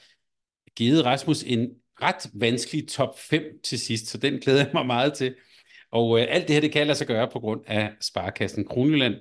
givet 0.77 1.05
Rasmus 1.05 1.43
en 1.43 1.69
ret 2.03 2.31
vanskelig 2.35 2.89
top 2.89 3.19
5 3.19 3.43
til 3.65 3.79
sidst, 3.79 4.07
så 4.07 4.19
den 4.19 4.39
glæder 4.39 4.59
jeg 4.59 4.71
mig 4.75 4.87
meget 4.87 5.15
til. 5.15 5.35
Og 5.91 6.21
øh, 6.21 6.27
alt 6.31 6.49
det 6.49 6.55
her, 6.55 6.61
det 6.61 6.73
kan 6.73 6.87
lade 6.87 6.99
sig 6.99 7.07
gøre 7.07 7.29
på 7.33 7.41
grund 7.41 7.61
af 7.67 7.93
Sparkassen 8.01 8.65
Kronjylland. 8.65 9.15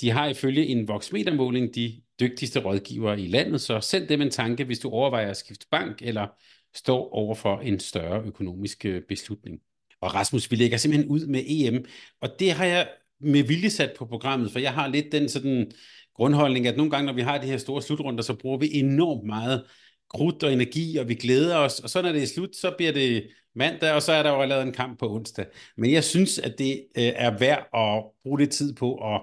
De 0.00 0.10
har 0.10 0.26
ifølge 0.26 0.66
en 0.66 0.88
voksmetermåling 0.88 1.74
de 1.74 2.02
dygtigste 2.20 2.60
rådgivere 2.60 3.20
i 3.20 3.26
landet, 3.26 3.60
så 3.60 3.80
send 3.80 4.08
dem 4.08 4.20
en 4.20 4.30
tanke, 4.30 4.64
hvis 4.64 4.78
du 4.78 4.90
overvejer 4.90 5.30
at 5.30 5.36
skifte 5.36 5.66
bank 5.70 6.02
eller 6.02 6.26
står 6.74 7.14
over 7.14 7.34
for 7.34 7.60
en 7.60 7.80
større 7.80 8.22
økonomisk 8.22 8.84
øh, 8.84 9.02
beslutning. 9.08 9.60
Og 10.00 10.14
Rasmus, 10.14 10.50
vi 10.50 10.56
lægger 10.56 10.76
simpelthen 10.76 11.10
ud 11.10 11.26
med 11.26 11.42
EM, 11.46 11.84
og 12.20 12.28
det 12.38 12.52
har 12.52 12.64
jeg 12.64 12.88
med 13.20 13.42
vilje 13.42 13.70
sat 13.70 13.92
på 13.98 14.06
programmet, 14.06 14.52
for 14.52 14.58
jeg 14.58 14.72
har 14.74 14.88
lidt 14.88 15.12
den 15.12 15.28
sådan 15.28 15.70
grundholdning, 16.14 16.66
at 16.66 16.76
nogle 16.76 16.90
gange, 16.90 17.06
når 17.06 17.12
vi 17.12 17.20
har 17.20 17.38
de 17.38 17.46
her 17.46 17.56
store 17.56 17.82
slutrunder, 17.82 18.22
så 18.22 18.34
bruger 18.34 18.58
vi 18.58 18.74
enormt 18.74 19.26
meget 19.26 19.64
krudt 20.08 20.42
og 20.42 20.52
energi, 20.52 20.96
og 20.96 21.08
vi 21.08 21.14
glæder 21.14 21.56
os, 21.56 21.80
og 21.80 21.90
så 21.90 22.02
når 22.02 22.12
det 22.12 22.22
er 22.22 22.26
slut, 22.26 22.56
så 22.56 22.74
bliver 22.76 22.92
det 22.92 23.28
mandag, 23.54 23.92
og 23.92 24.02
så 24.02 24.12
er 24.12 24.22
der 24.22 24.30
jo 24.30 24.42
allerede 24.42 24.66
en 24.66 24.72
kamp 24.72 24.98
på 24.98 25.14
onsdag. 25.14 25.46
Men 25.76 25.92
jeg 25.92 26.04
synes, 26.04 26.38
at 26.38 26.58
det 26.58 26.86
øh, 26.98 27.12
er 27.16 27.38
værd 27.38 27.68
at 27.74 28.04
bruge 28.22 28.38
lidt 28.38 28.50
tid 28.50 28.74
på 28.74 29.14
at 29.14 29.20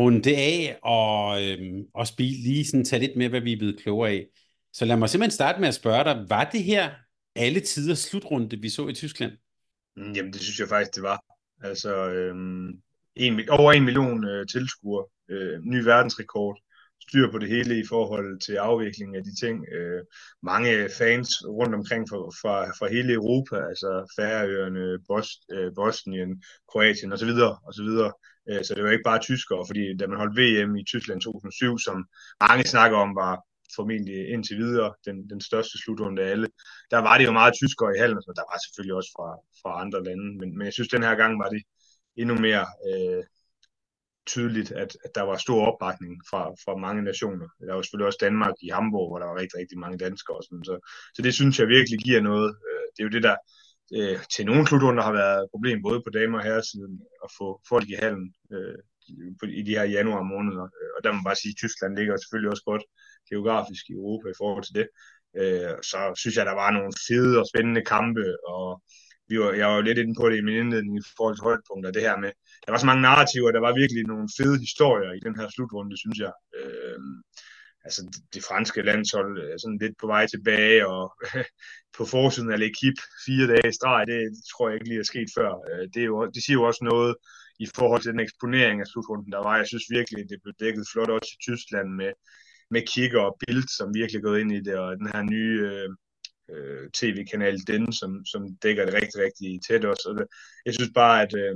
runde 0.00 0.22
det 0.22 0.34
af, 0.34 0.78
og, 0.82 1.44
øh, 1.44 1.58
og 1.94 2.06
spille, 2.06 2.42
lige 2.42 2.64
sådan 2.64 2.84
tage 2.84 3.00
lidt 3.00 3.16
med, 3.16 3.28
hvad 3.28 3.40
vi 3.40 3.52
er 3.52 3.58
blevet 3.58 3.80
klogere 3.82 4.10
af. 4.10 4.26
Så 4.72 4.84
lad 4.84 4.96
mig 4.96 5.10
simpelthen 5.10 5.30
starte 5.30 5.60
med 5.60 5.68
at 5.68 5.74
spørge 5.74 6.04
dig, 6.04 6.26
var 6.28 6.44
det 6.44 6.62
her 6.62 6.90
alle 7.36 7.60
tider 7.60 7.94
slutrunde, 7.94 8.60
vi 8.60 8.68
så 8.68 8.88
i 8.88 8.94
Tyskland? 8.94 9.32
Mm, 9.96 10.12
jamen, 10.12 10.32
det 10.32 10.40
synes 10.40 10.60
jeg 10.60 10.68
faktisk, 10.68 10.94
det 10.94 11.02
var. 11.02 11.24
Altså, 11.62 12.08
øhm, 12.10 12.68
en, 13.16 13.48
over 13.48 13.72
en 13.72 13.84
million 13.84 14.24
øh, 14.24 14.46
tilskuere, 14.46 15.04
øh, 15.30 15.60
ny 15.62 15.84
verdensrekord, 15.84 16.60
styr 17.08 17.30
på 17.30 17.38
det 17.38 17.48
hele 17.48 17.80
i 17.80 17.84
forhold 17.88 18.40
til 18.40 18.54
afviklingen 18.54 19.16
af 19.16 19.24
de 19.24 19.46
ting. 19.46 19.64
Øh, 19.72 20.02
mange 20.42 20.88
fans 20.98 21.28
rundt 21.46 21.74
omkring 21.74 22.08
fra, 22.08 22.16
fra, 22.16 22.54
fra 22.78 22.88
hele 22.88 23.12
Europa, 23.12 23.56
altså 23.56 24.12
Færøerne, 24.16 24.98
Bost, 25.08 25.38
øh, 25.52 25.74
Bosnien, 25.74 26.42
Kroatien 26.70 27.12
osv. 27.12 27.32
osv. 27.68 27.90
Øh, 28.50 28.64
så 28.64 28.74
det 28.74 28.84
var 28.84 28.90
ikke 28.90 29.10
bare 29.10 29.26
tyskere, 29.28 29.66
fordi 29.68 29.96
da 29.96 30.06
man 30.06 30.18
holdt 30.18 30.38
VM 30.40 30.76
i 30.76 30.84
Tyskland 30.84 31.20
2007, 31.20 31.78
som 31.78 31.96
mange 32.40 32.64
snakker 32.74 32.98
om, 32.98 33.16
var 33.16 33.34
formentlig 33.76 34.28
indtil 34.28 34.56
videre 34.56 34.94
den, 35.06 35.16
den 35.30 35.40
største 35.40 35.78
slutrunde 35.82 36.22
af 36.22 36.30
alle. 36.30 36.48
Der 36.90 36.98
var 36.98 37.18
det 37.18 37.24
jo 37.24 37.32
meget 37.32 37.54
tyskere 37.54 37.94
i 37.96 38.00
hallen, 38.02 38.22
og 38.28 38.36
der 38.36 38.44
var 38.50 38.58
selvfølgelig 38.64 38.94
også 38.94 39.10
fra, 39.16 39.28
fra 39.62 39.80
andre 39.82 40.04
lande, 40.04 40.26
men, 40.40 40.48
men 40.56 40.64
jeg 40.64 40.72
synes, 40.72 40.88
den 40.88 41.02
her 41.02 41.14
gang 41.14 41.38
var 41.38 41.48
det 41.48 41.62
endnu 42.16 42.34
mere 42.46 42.66
øh, 42.88 43.22
tydeligt, 44.26 44.72
at, 44.72 44.90
at 45.04 45.10
der 45.14 45.22
var 45.22 45.36
stor 45.36 45.60
opbakning 45.70 46.12
fra, 46.30 46.42
fra 46.64 46.76
mange 46.76 47.02
nationer. 47.02 47.48
Der 47.66 47.74
var 47.74 47.82
selvfølgelig 47.82 48.06
også 48.06 48.22
Danmark 48.26 48.54
i 48.62 48.68
Hamburg, 48.68 49.08
hvor 49.10 49.18
der 49.18 49.26
var 49.26 49.40
rigtig, 49.42 49.58
rigtig 49.58 49.78
mange 49.78 49.98
danskere. 49.98 50.36
Og 50.36 50.44
sådan, 50.44 50.64
så, 50.64 50.74
så 51.14 51.22
det 51.22 51.34
synes 51.34 51.58
jeg 51.58 51.68
virkelig 51.68 51.98
giver 52.06 52.20
noget. 52.20 52.50
Øh, 52.68 52.84
det 52.92 53.00
er 53.00 53.08
jo 53.08 53.16
det, 53.16 53.22
der 53.22 53.36
øh, 53.96 54.18
til 54.34 54.46
nogle 54.46 54.66
klubrunder 54.66 55.02
har 55.02 55.12
været 55.12 55.42
et 55.42 55.50
problem 55.54 55.82
både 55.82 56.00
på 56.02 56.10
damer 56.18 56.38
og 56.38 56.44
herresiden 56.44 56.94
at 57.24 57.30
få 57.38 57.48
folk 57.68 57.86
i 57.88 58.00
halen 58.02 58.34
øh, 58.54 58.78
i 59.60 59.62
de 59.62 59.76
her 59.78 59.86
januar 59.96 60.22
måneder. 60.34 60.66
Øh, 60.78 60.90
og 60.96 61.00
der 61.02 61.10
må 61.10 61.16
man 61.16 61.28
bare 61.28 61.42
sige, 61.42 61.54
at 61.54 61.60
Tyskland 61.62 61.96
ligger 61.96 62.16
selvfølgelig 62.16 62.50
også 62.50 62.66
godt 62.70 62.84
geografisk 63.30 63.84
i 63.88 63.92
Europa 64.00 64.26
i 64.28 64.40
forhold 64.42 64.64
til 64.64 64.74
det. 64.80 64.86
Øh, 65.40 65.74
så 65.90 65.98
synes 66.20 66.36
jeg, 66.36 66.46
der 66.46 66.56
var 66.62 66.70
nogle 66.70 66.92
fede 67.08 67.34
og 67.40 67.46
spændende 67.52 67.82
kampe, 67.94 68.24
og 68.54 68.82
vi 69.28 69.34
var, 69.40 69.50
jeg 69.60 69.66
var 69.68 69.76
jo 69.76 69.86
lidt 69.88 69.98
inde 70.02 70.14
på 70.20 70.24
det 70.28 70.36
i 70.38 70.46
min 70.46 70.60
indledning 70.62 70.96
i 70.98 71.08
forhold 71.16 71.36
til 71.36 71.46
højdepunkter, 71.48 71.90
det 71.96 72.06
her 72.08 72.16
med, 72.24 72.32
der 72.64 72.70
var 72.72 72.78
så 72.80 72.90
mange 72.90 73.02
narrativer, 73.08 73.50
der 73.52 73.62
var 73.66 73.80
virkelig 73.82 74.02
nogle 74.12 74.28
fede 74.38 74.58
historier 74.66 75.12
i 75.12 75.24
den 75.26 75.34
her 75.38 75.48
slutrunde, 75.54 75.96
synes 76.02 76.18
jeg. 76.26 76.32
Øh, 76.58 76.98
altså 77.84 78.00
det 78.34 78.42
franske 78.48 78.82
landshold 78.82 79.52
er 79.52 79.58
sådan 79.58 79.78
lidt 79.82 79.96
på 80.00 80.06
vej 80.06 80.26
tilbage, 80.26 80.88
og 80.88 81.04
på 81.96 82.04
forsiden 82.04 82.52
af 82.52 82.58
L'Equipe 82.62 83.02
fire 83.26 83.46
dage 83.52 83.68
i 83.68 83.72
streg, 83.78 84.06
det 84.06 84.20
tror 84.50 84.68
jeg 84.68 84.74
ikke 84.76 84.88
lige 84.88 85.00
er 85.00 85.12
sket 85.12 85.30
før. 85.38 85.50
Øh, 85.70 85.88
det, 85.94 86.00
er 86.02 86.10
jo, 86.12 86.26
det 86.34 86.42
siger 86.42 86.58
jo 86.58 86.62
også 86.62 86.84
noget 86.84 87.16
i 87.64 87.66
forhold 87.76 88.02
til 88.02 88.12
den 88.12 88.20
eksponering 88.20 88.80
af 88.80 88.86
slutrunden, 88.86 89.32
der 89.32 89.38
var. 89.38 89.56
Jeg 89.56 89.66
synes 89.66 89.86
virkelig, 89.90 90.30
det 90.30 90.42
blev 90.42 90.54
dækket 90.60 90.86
flot 90.92 91.10
også 91.10 91.30
i 91.36 91.42
Tyskland 91.46 91.88
med, 92.00 92.12
med 92.70 92.82
Kigger 92.86 93.20
og 93.20 93.36
Bild, 93.40 93.64
som 93.78 93.94
virkelig 93.94 94.18
er 94.18 94.28
gået 94.28 94.40
ind 94.40 94.52
i 94.52 94.60
det, 94.60 94.76
og 94.78 94.96
den 94.96 95.08
her 95.14 95.22
nye 95.22 95.58
øh, 95.72 95.88
øh 96.52 96.84
tv-kanal, 96.98 97.56
den, 97.66 97.92
som, 97.92 98.24
som 98.32 98.42
dækker 98.62 98.84
det 98.84 98.94
rigtig, 98.94 99.18
rigtig 99.26 99.60
tæt 99.68 99.84
også. 99.84 100.04
Og 100.08 100.14
det, 100.18 100.26
jeg 100.66 100.74
synes 100.74 100.90
bare, 100.94 101.22
at, 101.22 101.32
øh, 101.42 101.54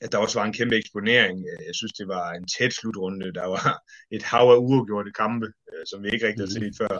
at 0.00 0.12
der 0.12 0.18
også 0.18 0.38
var 0.38 0.46
en 0.46 0.52
kæmpe 0.52 0.76
eksponering. 0.76 1.44
Jeg 1.66 1.74
synes, 1.74 1.92
det 1.92 2.08
var 2.08 2.32
en 2.32 2.46
tæt 2.58 2.72
slutrunde. 2.72 3.34
Der 3.34 3.46
var 3.46 3.82
et 4.16 4.22
hav 4.22 4.46
af 4.54 4.58
uafgjorte 4.58 5.12
kampe, 5.12 5.46
øh, 5.46 5.84
som 5.90 6.02
vi 6.02 6.08
ikke 6.10 6.26
rigtig 6.26 6.44
har 6.46 6.54
set 6.58 6.74
før. 6.82 6.94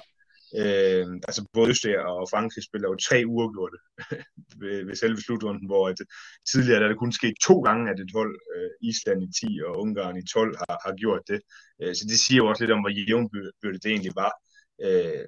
Øh, 0.61 1.07
altså 1.28 1.40
både 1.52 1.71
Østrig 1.71 1.99
og 1.99 2.28
Frankrig 2.33 2.64
spiller 2.64 2.88
jo 2.88 2.97
tre 3.09 3.19
uafgjorte 3.26 3.78
ved, 4.61 4.85
ved 4.87 4.95
selve 4.95 5.21
slutrunden, 5.21 5.67
hvor 5.67 5.88
at 5.88 5.99
tidligere 6.50 6.78
der 6.78 6.85
er 6.85 6.93
det 6.93 6.99
kun 6.99 7.12
sket 7.12 7.35
to 7.47 7.61
gange, 7.61 7.90
at 7.90 8.00
et 8.00 8.12
hold, 8.14 8.35
øh, 8.55 8.71
Island 8.90 9.23
i 9.23 9.31
10 9.47 9.61
og 9.67 9.81
Ungarn 9.83 10.17
i 10.17 10.26
12, 10.26 10.57
har, 10.57 10.76
har 10.85 10.95
gjort 11.02 11.23
det. 11.28 11.40
Øh, 11.83 11.95
så 11.95 12.05
det 12.11 12.19
siger 12.21 12.37
jo 12.37 12.47
også 12.49 12.62
lidt 12.62 12.73
om, 12.76 12.81
hvor 12.81 12.95
jævnbyrdet 12.99 13.83
det 13.85 13.90
egentlig 13.90 14.17
var. 14.25 14.33
Øh, 14.87 15.25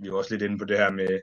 vi 0.00 0.08
er 0.08 0.12
også 0.12 0.30
lidt 0.34 0.42
inde 0.42 0.58
på 0.58 0.64
det 0.64 0.78
her 0.78 0.90
med, 0.90 1.20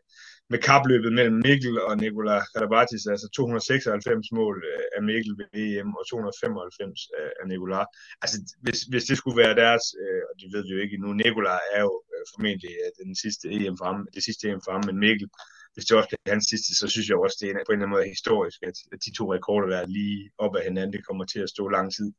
med 0.51 0.59
kapløbet 0.69 1.11
mellem 1.17 1.37
Mikkel 1.47 1.75
og 1.87 1.93
Nikola 2.03 2.35
Karabatis, 2.53 3.03
altså 3.13 3.27
296 3.29 4.31
mål 4.39 4.55
øh, 4.71 4.85
af 4.97 5.01
Mikkel 5.09 5.33
ved 5.39 5.47
EM 5.61 5.89
og 5.99 6.03
295 6.09 6.99
øh, 7.17 7.31
af 7.41 7.45
Nikola. 7.51 7.81
Altså 8.23 8.37
hvis, 8.63 8.79
hvis 8.91 9.05
det 9.09 9.15
skulle 9.17 9.41
være 9.43 9.55
deres, 9.63 9.85
øh, 10.03 10.21
og 10.29 10.33
det 10.39 10.47
ved 10.53 10.61
vi 10.65 10.71
jo 10.75 10.81
ikke 10.85 11.01
nu, 11.03 11.09
Nikola 11.13 11.55
er 11.75 11.81
jo 11.87 11.93
formentlig 12.33 12.73
den 13.03 13.15
sidste 13.23 13.45
EM 13.55 13.75
fremme, 13.81 14.01
det 14.15 14.23
sidste 14.27 14.43
EM 14.49 14.61
fremme, 14.65 14.83
men 14.89 14.97
Mikkel, 15.05 15.27
hvis 15.73 15.85
det 15.85 15.97
også 15.97 16.09
bliver 16.09 16.33
hans 16.35 16.47
sidste, 16.51 16.71
så 16.79 16.85
synes 16.93 17.07
jeg 17.09 17.17
også, 17.17 17.37
det 17.41 17.47
er 17.49 17.53
på 17.53 17.71
en 17.71 17.77
eller 17.77 17.85
anden 17.85 17.95
måde 17.95 18.15
historisk, 18.15 18.59
at, 18.69 18.77
de 19.05 19.11
to 19.17 19.23
rekorder, 19.35 19.67
der 19.73 19.79
er 19.81 19.93
lige 19.99 20.19
op 20.43 20.53
ad 20.57 20.63
hinanden, 20.67 20.93
det 20.95 21.07
kommer 21.07 21.25
til 21.25 21.41
at 21.45 21.53
stå 21.55 21.63
lang 21.77 21.87
tid 21.97 22.09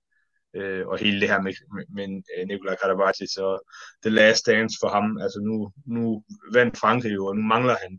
øh, 0.58 0.84
og 0.90 0.96
hele 1.04 1.20
det 1.20 1.28
her 1.32 1.40
med, 1.46 1.54
med, 1.74 1.84
med 1.96 2.06
Nikola 2.50 2.74
Karabatis 2.80 3.34
og 3.46 3.54
The 4.02 4.14
Last 4.18 4.42
Dance 4.46 4.76
for 4.80 4.90
ham. 4.96 5.06
Altså 5.24 5.38
nu, 5.48 5.56
nu 5.96 6.02
vandt 6.56 6.78
Frankrig 6.82 7.14
jo, 7.18 7.26
og 7.26 7.36
nu 7.36 7.42
mangler 7.54 7.76
han 7.84 7.92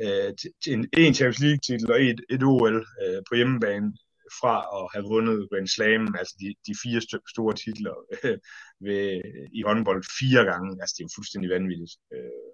øh, 0.00 0.32
en, 0.66 0.88
en 0.92 1.14
Champions 1.14 1.40
League-titel 1.40 1.92
og 1.92 2.02
et, 2.02 2.20
et 2.30 2.42
OL 2.42 2.76
øh, 3.02 3.22
på 3.28 3.34
hjemmebane 3.34 3.92
fra 4.40 4.54
at 4.78 4.84
have 4.92 5.04
vundet 5.12 5.48
Grand 5.50 5.68
Slam, 5.68 6.14
altså 6.20 6.34
de, 6.40 6.48
de 6.66 6.74
fire 6.82 7.00
store 7.34 7.54
titler 7.54 7.94
øh, 8.24 8.38
ved, 8.86 9.20
i 9.58 9.62
håndbold 9.62 10.02
fire 10.20 10.42
gange. 10.50 10.70
Altså 10.80 10.94
det 10.94 11.02
er 11.02 11.08
jo 11.08 11.16
fuldstændig 11.18 11.50
vanvittigt. 11.50 11.94
Øh, 12.14 12.52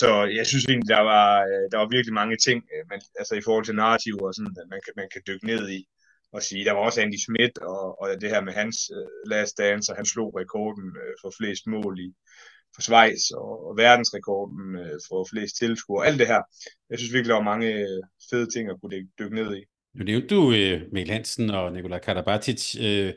så 0.00 0.08
jeg 0.38 0.46
synes 0.46 0.64
egentlig, 0.64 0.88
der 0.96 1.04
var, 1.12 1.28
øh, 1.50 1.64
der 1.70 1.78
var 1.78 1.88
virkelig 1.94 2.14
mange 2.20 2.36
ting, 2.46 2.58
øh, 2.74 2.84
man, 2.90 3.00
altså 3.20 3.34
i 3.34 3.44
forhold 3.46 3.64
til 3.64 3.74
narrativer 3.74 4.26
og 4.26 4.34
sådan, 4.34 4.56
at 4.62 4.68
man 4.74 4.80
kan, 4.84 4.92
man 5.00 5.08
kan 5.12 5.22
dykke 5.28 5.46
ned 5.46 5.62
i 5.78 5.80
og 6.32 6.42
sige. 6.42 6.64
Der 6.64 6.72
var 6.72 6.80
også 6.80 7.00
Andy 7.00 7.18
Schmidt 7.24 7.58
og, 7.58 8.00
og 8.00 8.06
det 8.20 8.30
her 8.30 8.40
med 8.40 8.52
hans 8.52 8.76
uh, 8.96 9.30
last 9.32 9.58
dance, 9.58 9.92
og 9.92 9.96
han 9.96 10.06
slog 10.06 10.28
rekorden 10.40 10.88
uh, 11.02 11.14
for 11.20 11.30
flest 11.38 11.66
mål 11.66 11.94
i, 12.06 12.08
for 12.74 12.82
Schweiz 12.82 13.30
og, 13.30 13.68
og 13.68 13.76
verdensrekorden 13.76 14.76
øh, 14.76 14.98
for 15.08 15.26
flest 15.30 15.56
tilskuere, 15.56 16.06
alt 16.06 16.18
det 16.18 16.26
her. 16.26 16.42
Jeg 16.90 16.98
synes 16.98 17.12
virkelig, 17.12 17.30
der 17.30 17.42
var 17.42 17.52
mange 17.52 17.68
øh, 17.74 18.02
fede 18.30 18.50
ting 18.50 18.70
at 18.70 18.76
kunne 18.80 19.08
dykke 19.18 19.34
ned 19.34 19.56
i. 19.56 19.60
Nu 19.94 20.04
nævnte 20.04 20.34
du 20.34 20.52
øh, 20.52 20.82
Mikkel 20.92 21.12
Hansen 21.12 21.50
og 21.50 21.72
Nikola 21.72 21.98
Karabatic, 21.98 22.76
øh, 22.80 23.12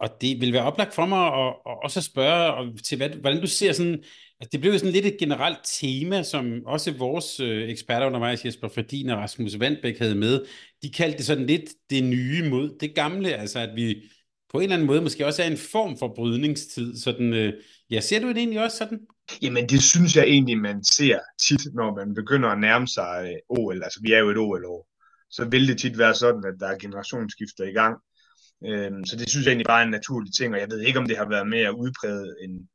og 0.00 0.08
det 0.20 0.40
vil 0.40 0.52
være 0.52 0.64
oplagt 0.64 0.94
for 0.94 1.06
mig 1.06 1.26
at, 1.26 1.54
at 1.66 1.84
også 1.84 2.00
spørge 2.00 2.54
og 2.54 2.84
til, 2.84 2.96
hvad, 2.96 3.08
hvordan 3.08 3.40
du 3.40 3.46
ser 3.46 3.72
sådan, 3.72 4.04
altså 4.40 4.48
det 4.52 4.60
blev 4.60 4.72
jo 4.72 4.78
sådan 4.78 4.92
lidt 4.92 5.06
et 5.06 5.18
generelt 5.18 5.58
tema, 5.64 6.22
som 6.22 6.62
også 6.66 6.92
vores 6.92 7.40
øh, 7.40 7.68
eksperter 7.68 8.06
undervejs, 8.06 8.44
Jesper 8.44 8.68
Fredin 8.68 9.10
og 9.10 9.18
Rasmus 9.18 9.58
Vandbæk 9.58 9.98
havde 9.98 10.14
med, 10.14 10.44
de 10.82 10.90
kaldte 10.90 11.18
det 11.18 11.26
sådan 11.26 11.46
lidt 11.46 11.70
det 11.90 12.04
nye 12.04 12.50
mod 12.50 12.78
det 12.80 12.94
gamle, 12.94 13.34
altså 13.34 13.58
at 13.58 13.70
vi 13.76 14.02
på 14.52 14.58
en 14.58 14.62
eller 14.62 14.76
anden 14.76 14.86
måde 14.86 15.02
måske 15.02 15.26
også 15.26 15.42
er 15.42 15.46
en 15.46 15.56
form 15.72 15.98
for 15.98 16.12
brydningstid. 16.16 16.96
Sådan, 16.96 17.34
øh, 17.34 17.52
ja, 17.90 18.00
ser 18.00 18.20
du 18.20 18.28
det 18.28 18.36
egentlig 18.36 18.64
også 18.64 18.76
sådan? 18.76 19.00
Jamen, 19.42 19.68
det 19.68 19.82
synes 19.82 20.16
jeg 20.16 20.24
egentlig, 20.24 20.58
man 20.58 20.84
ser 20.84 21.18
tit, 21.40 21.74
når 21.74 21.94
man 21.94 22.14
begynder 22.14 22.48
at 22.48 22.60
nærme 22.60 22.88
sig 22.88 23.28
øh, 23.28 23.58
OL. 23.58 23.82
Altså, 23.82 24.00
vi 24.02 24.12
er 24.12 24.18
jo 24.18 24.30
et 24.30 24.36
OL-år. 24.36 24.88
Så 25.30 25.44
vil 25.44 25.68
det 25.68 25.78
tit 25.78 25.98
være 25.98 26.14
sådan, 26.14 26.44
at 26.44 26.60
der 26.60 26.66
er 26.66 26.78
generationsskifter 26.78 27.64
i 27.64 27.72
gang. 27.72 27.96
Øhm, 28.66 29.04
så 29.04 29.16
det 29.16 29.30
synes 29.30 29.44
jeg 29.44 29.52
egentlig 29.52 29.66
bare 29.66 29.80
er 29.80 29.86
en 29.86 29.90
naturlig 29.90 30.32
ting, 30.34 30.54
og 30.54 30.60
jeg 30.60 30.70
ved 30.70 30.80
ikke, 30.80 30.98
om 30.98 31.06
det 31.06 31.16
har 31.16 31.28
været 31.28 31.48
mere 31.48 31.78
udpræget 31.78 32.36
end 32.42 32.68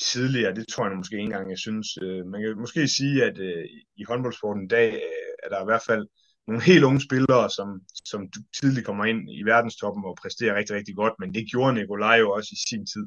tidligere. 0.00 0.54
Det 0.54 0.68
tror 0.68 0.86
jeg 0.86 0.96
måske 0.96 1.14
ikke 1.14 1.24
engang, 1.24 1.50
jeg 1.50 1.58
synes. 1.58 1.88
Øh, 2.02 2.26
man 2.26 2.40
kan 2.42 2.58
måske 2.58 2.88
sige, 2.88 3.24
at 3.24 3.38
øh, 3.38 3.64
i 3.96 4.04
håndboldsporten 4.08 4.64
i 4.64 4.68
dag 4.68 4.88
øh, 4.94 5.32
er 5.44 5.48
der 5.48 5.62
i 5.62 5.68
hvert 5.70 5.82
fald 5.86 6.06
nogle 6.46 6.62
helt 6.62 6.84
unge 6.84 7.00
spillere, 7.00 7.50
som, 7.50 7.68
som 8.04 8.20
tidligt 8.60 8.86
kommer 8.86 9.04
ind 9.04 9.20
i 9.38 9.42
verdenstoppen 9.42 10.04
og 10.04 10.18
præsterer 10.22 10.54
rigtig, 10.54 10.76
rigtig 10.76 10.96
godt, 10.96 11.14
men 11.20 11.34
det 11.34 11.50
gjorde 11.50 11.74
Nikolaj 11.74 12.16
jo 12.18 12.30
også 12.30 12.50
i 12.52 12.68
sin 12.68 12.86
tid. 12.86 13.06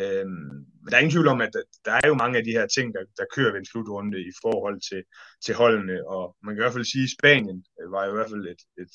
Øhm, 0.00 0.52
men 0.80 0.88
der 0.88 0.96
er 0.96 1.00
ingen 1.00 1.16
tvivl 1.16 1.28
om, 1.28 1.40
at 1.40 1.52
der, 1.52 1.62
der 1.84 1.92
er 1.92 2.06
jo 2.08 2.14
mange 2.14 2.38
af 2.38 2.44
de 2.44 2.56
her 2.58 2.66
ting, 2.66 2.94
der, 2.94 3.02
der 3.18 3.32
kører 3.34 3.52
ved 3.52 3.60
en 3.60 3.70
slutrunde 3.72 4.20
i 4.20 4.32
forhold 4.42 4.78
til, 4.88 5.02
til 5.44 5.54
holdene, 5.54 6.08
og 6.08 6.36
man 6.42 6.54
kan 6.54 6.60
i 6.60 6.64
hvert 6.64 6.76
fald 6.76 6.92
sige, 6.92 7.08
at 7.08 7.14
Spanien 7.18 7.64
øh, 7.80 7.92
var 7.92 8.04
i 8.08 8.12
hvert 8.12 8.30
fald 8.30 8.46
et, 8.54 8.62
et, 8.82 8.94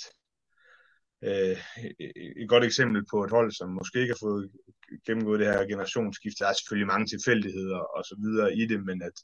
øh, 1.28 1.58
et 2.42 2.50
godt 2.50 2.64
eksempel 2.64 3.02
på 3.12 3.24
et 3.24 3.32
hold, 3.32 3.52
som 3.52 3.70
måske 3.70 4.02
ikke 4.02 4.16
har 4.16 4.26
fået 4.28 4.52
gennemgået 5.06 5.40
det 5.40 5.48
her 5.48 5.72
generationsskift. 5.74 6.40
Der 6.40 6.48
er 6.48 6.54
selvfølgelig 6.54 6.88
mange 6.94 7.08
tilfældigheder 7.08 7.82
og 7.96 8.04
så 8.10 8.16
videre 8.24 8.56
i 8.62 8.66
det, 8.72 8.80
men 8.86 9.02
at, 9.02 9.18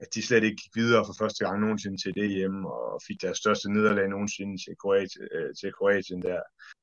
at 0.00 0.08
de 0.14 0.22
slet 0.22 0.44
ikke 0.44 0.62
gik 0.62 0.74
videre 0.74 1.04
for 1.06 1.14
første 1.20 1.44
gang 1.44 1.60
nogensinde 1.60 1.98
til 2.02 2.14
det 2.14 2.28
hjemme, 2.36 2.60
og 2.72 3.00
fik 3.06 3.18
deres 3.22 3.38
største 3.38 3.72
nederlag 3.72 4.08
nogensinde 4.08 4.56
til 4.64 4.74
Kroatien, 4.82 5.28
øh, 5.34 5.50
til 5.60 5.72
Kroatien 5.78 6.22
der. 6.22 6.40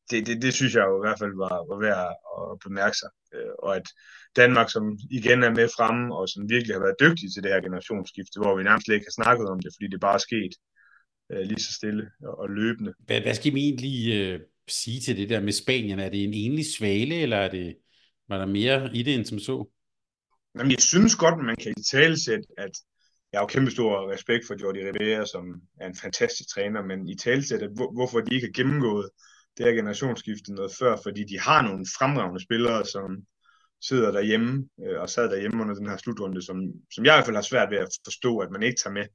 Det, 0.10 0.27
det, 0.27 0.41
det 0.41 0.53
synes 0.53 0.74
jeg 0.75 0.86
jo 0.89 0.96
i 0.98 1.03
hvert 1.05 1.20
fald 1.20 1.36
var, 1.46 1.55
var 1.72 1.79
værd 1.86 2.01
at 2.36 2.60
bemærke 2.65 2.98
sig. 3.01 3.12
Øh, 3.34 3.53
og 3.63 3.75
at 3.79 3.88
Danmark, 4.36 4.67
som 4.75 4.84
igen 5.20 5.39
er 5.43 5.53
med 5.60 5.67
fremme, 5.77 6.15
og 6.17 6.29
som 6.29 6.50
virkelig 6.50 6.75
har 6.75 6.84
været 6.86 7.01
dygtige 7.05 7.32
til 7.32 7.43
det 7.43 7.51
her 7.51 7.62
generationsskifte, 7.67 8.39
hvor 8.41 8.58
vi 8.58 8.63
nærmest 8.63 8.88
ikke 8.88 9.10
har 9.10 9.17
snakket 9.24 9.46
om 9.53 9.60
det, 9.63 9.72
fordi 9.75 9.88
det 9.93 10.05
bare 10.08 10.20
er 10.20 10.27
sket 10.29 10.53
øh, 11.32 11.43
lige 11.50 11.63
så 11.67 11.74
stille 11.74 12.03
og, 12.43 12.50
løbende. 12.50 12.93
Hvad, 13.08 13.22
hvad 13.22 13.36
skal 13.39 13.53
vi 13.53 13.62
egentlig 13.70 13.96
øh, 14.20 14.39
sige 14.67 15.00
til 15.01 15.17
det 15.17 15.29
der 15.29 15.39
med 15.39 15.53
Spanien? 15.62 16.00
Er 16.00 16.10
det 16.10 16.24
en 16.24 16.34
enlig 16.34 16.65
svale, 16.77 17.15
eller 17.15 17.38
er 17.38 17.51
det, 17.58 17.77
var 18.29 18.38
der 18.38 18.46
mere 18.46 18.96
i 18.96 19.03
det 19.03 19.15
end 19.15 19.25
som 19.25 19.39
så? 19.39 19.70
Jamen, 20.58 20.72
jeg 20.72 20.82
synes 20.82 21.15
godt, 21.15 21.39
at 21.39 21.46
man 21.46 21.55
kan 21.55 21.74
i 21.77 21.84
tale 21.91 22.24
sætte, 22.25 22.48
at 22.58 22.72
jeg 23.33 23.39
har 23.39 23.43
jo 23.43 23.53
kæmpe 23.53 23.71
stor 23.71 24.11
respekt 24.11 24.47
for 24.47 24.55
Jordi 24.61 24.79
Rivera, 24.79 25.25
som 25.25 25.61
er 25.81 25.87
en 25.87 25.95
fantastisk 25.95 26.49
træner, 26.53 26.81
men 26.81 27.09
i 27.09 27.15
talsættet, 27.15 27.69
hvor, 27.75 27.91
hvorfor 27.93 28.19
de 28.19 28.35
ikke 28.35 28.47
har 28.47 28.63
gennemgået 28.63 29.09
det 29.57 29.65
her 29.65 29.73
generationsskifte 29.73 30.53
noget 30.53 30.71
før, 30.79 30.97
fordi 31.03 31.23
de 31.23 31.39
har 31.39 31.61
nogle 31.61 31.85
fremragende 31.97 32.43
spillere, 32.43 32.85
som 32.85 33.09
sidder 33.81 34.11
derhjemme 34.11 34.67
øh, 34.85 35.01
og 35.01 35.09
sad 35.09 35.29
derhjemme 35.29 35.61
under 35.61 35.75
den 35.75 35.89
her 35.89 35.97
slutrunde, 35.97 36.41
som, 36.41 36.57
som 36.93 37.05
jeg 37.05 37.13
i 37.13 37.15
hvert 37.15 37.25
fald 37.25 37.35
har 37.35 37.49
svært 37.51 37.71
ved 37.71 37.77
at 37.77 37.89
forstå, 38.05 38.37
at 38.37 38.51
man 38.51 38.63
ikke 38.63 38.81
tager 38.81 38.93
med 38.93 39.05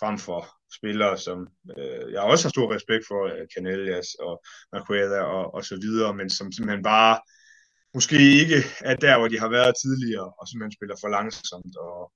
frem 0.00 0.18
for 0.18 0.40
spillere, 0.78 1.18
som 1.18 1.38
øh, 1.78 2.12
jeg 2.12 2.20
også 2.20 2.44
har 2.44 2.50
stor 2.50 2.74
respekt 2.74 3.04
for, 3.08 3.20
øh, 3.32 3.46
Canellas 3.54 4.08
og 4.14 4.42
Marqueda 4.72 5.20
og, 5.20 5.54
og 5.54 5.64
så 5.64 5.76
videre, 5.84 6.14
men 6.14 6.30
som 6.30 6.52
simpelthen 6.52 6.82
bare 6.82 7.20
måske 7.94 8.18
ikke 8.42 8.58
er 8.80 8.96
der, 8.96 9.18
hvor 9.18 9.28
de 9.28 9.38
har 9.38 9.48
været 9.48 9.74
tidligere, 9.82 10.28
og 10.38 10.48
simpelthen 10.48 10.76
spiller 10.78 10.96
for 11.02 11.08
langsomt 11.08 11.76
og, 11.76 12.12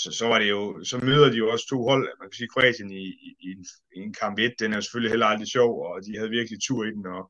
så, 0.00 0.08
så, 0.18 0.24
var 0.28 0.38
det 0.38 0.50
jo, 0.50 0.84
så 0.84 0.98
møder 0.98 1.28
de 1.30 1.36
jo 1.36 1.50
også 1.52 1.66
to 1.68 1.78
hold. 1.88 2.04
Man 2.20 2.28
kan 2.30 2.36
sige, 2.36 2.52
Kroatien 2.54 2.90
i, 2.90 3.04
i, 3.26 3.28
i, 3.46 3.48
en, 3.56 3.64
i 3.96 3.98
en 4.06 4.14
kamp 4.22 4.38
1, 4.38 4.54
den 4.58 4.72
er 4.72 4.80
selvfølgelig 4.80 5.10
heller 5.10 5.26
aldrig 5.26 5.48
sjov, 5.48 5.72
og 5.86 6.04
de 6.06 6.16
havde 6.18 6.36
virkelig 6.38 6.58
tur 6.62 6.84
i 6.84 6.90
den, 6.96 7.06
og 7.06 7.22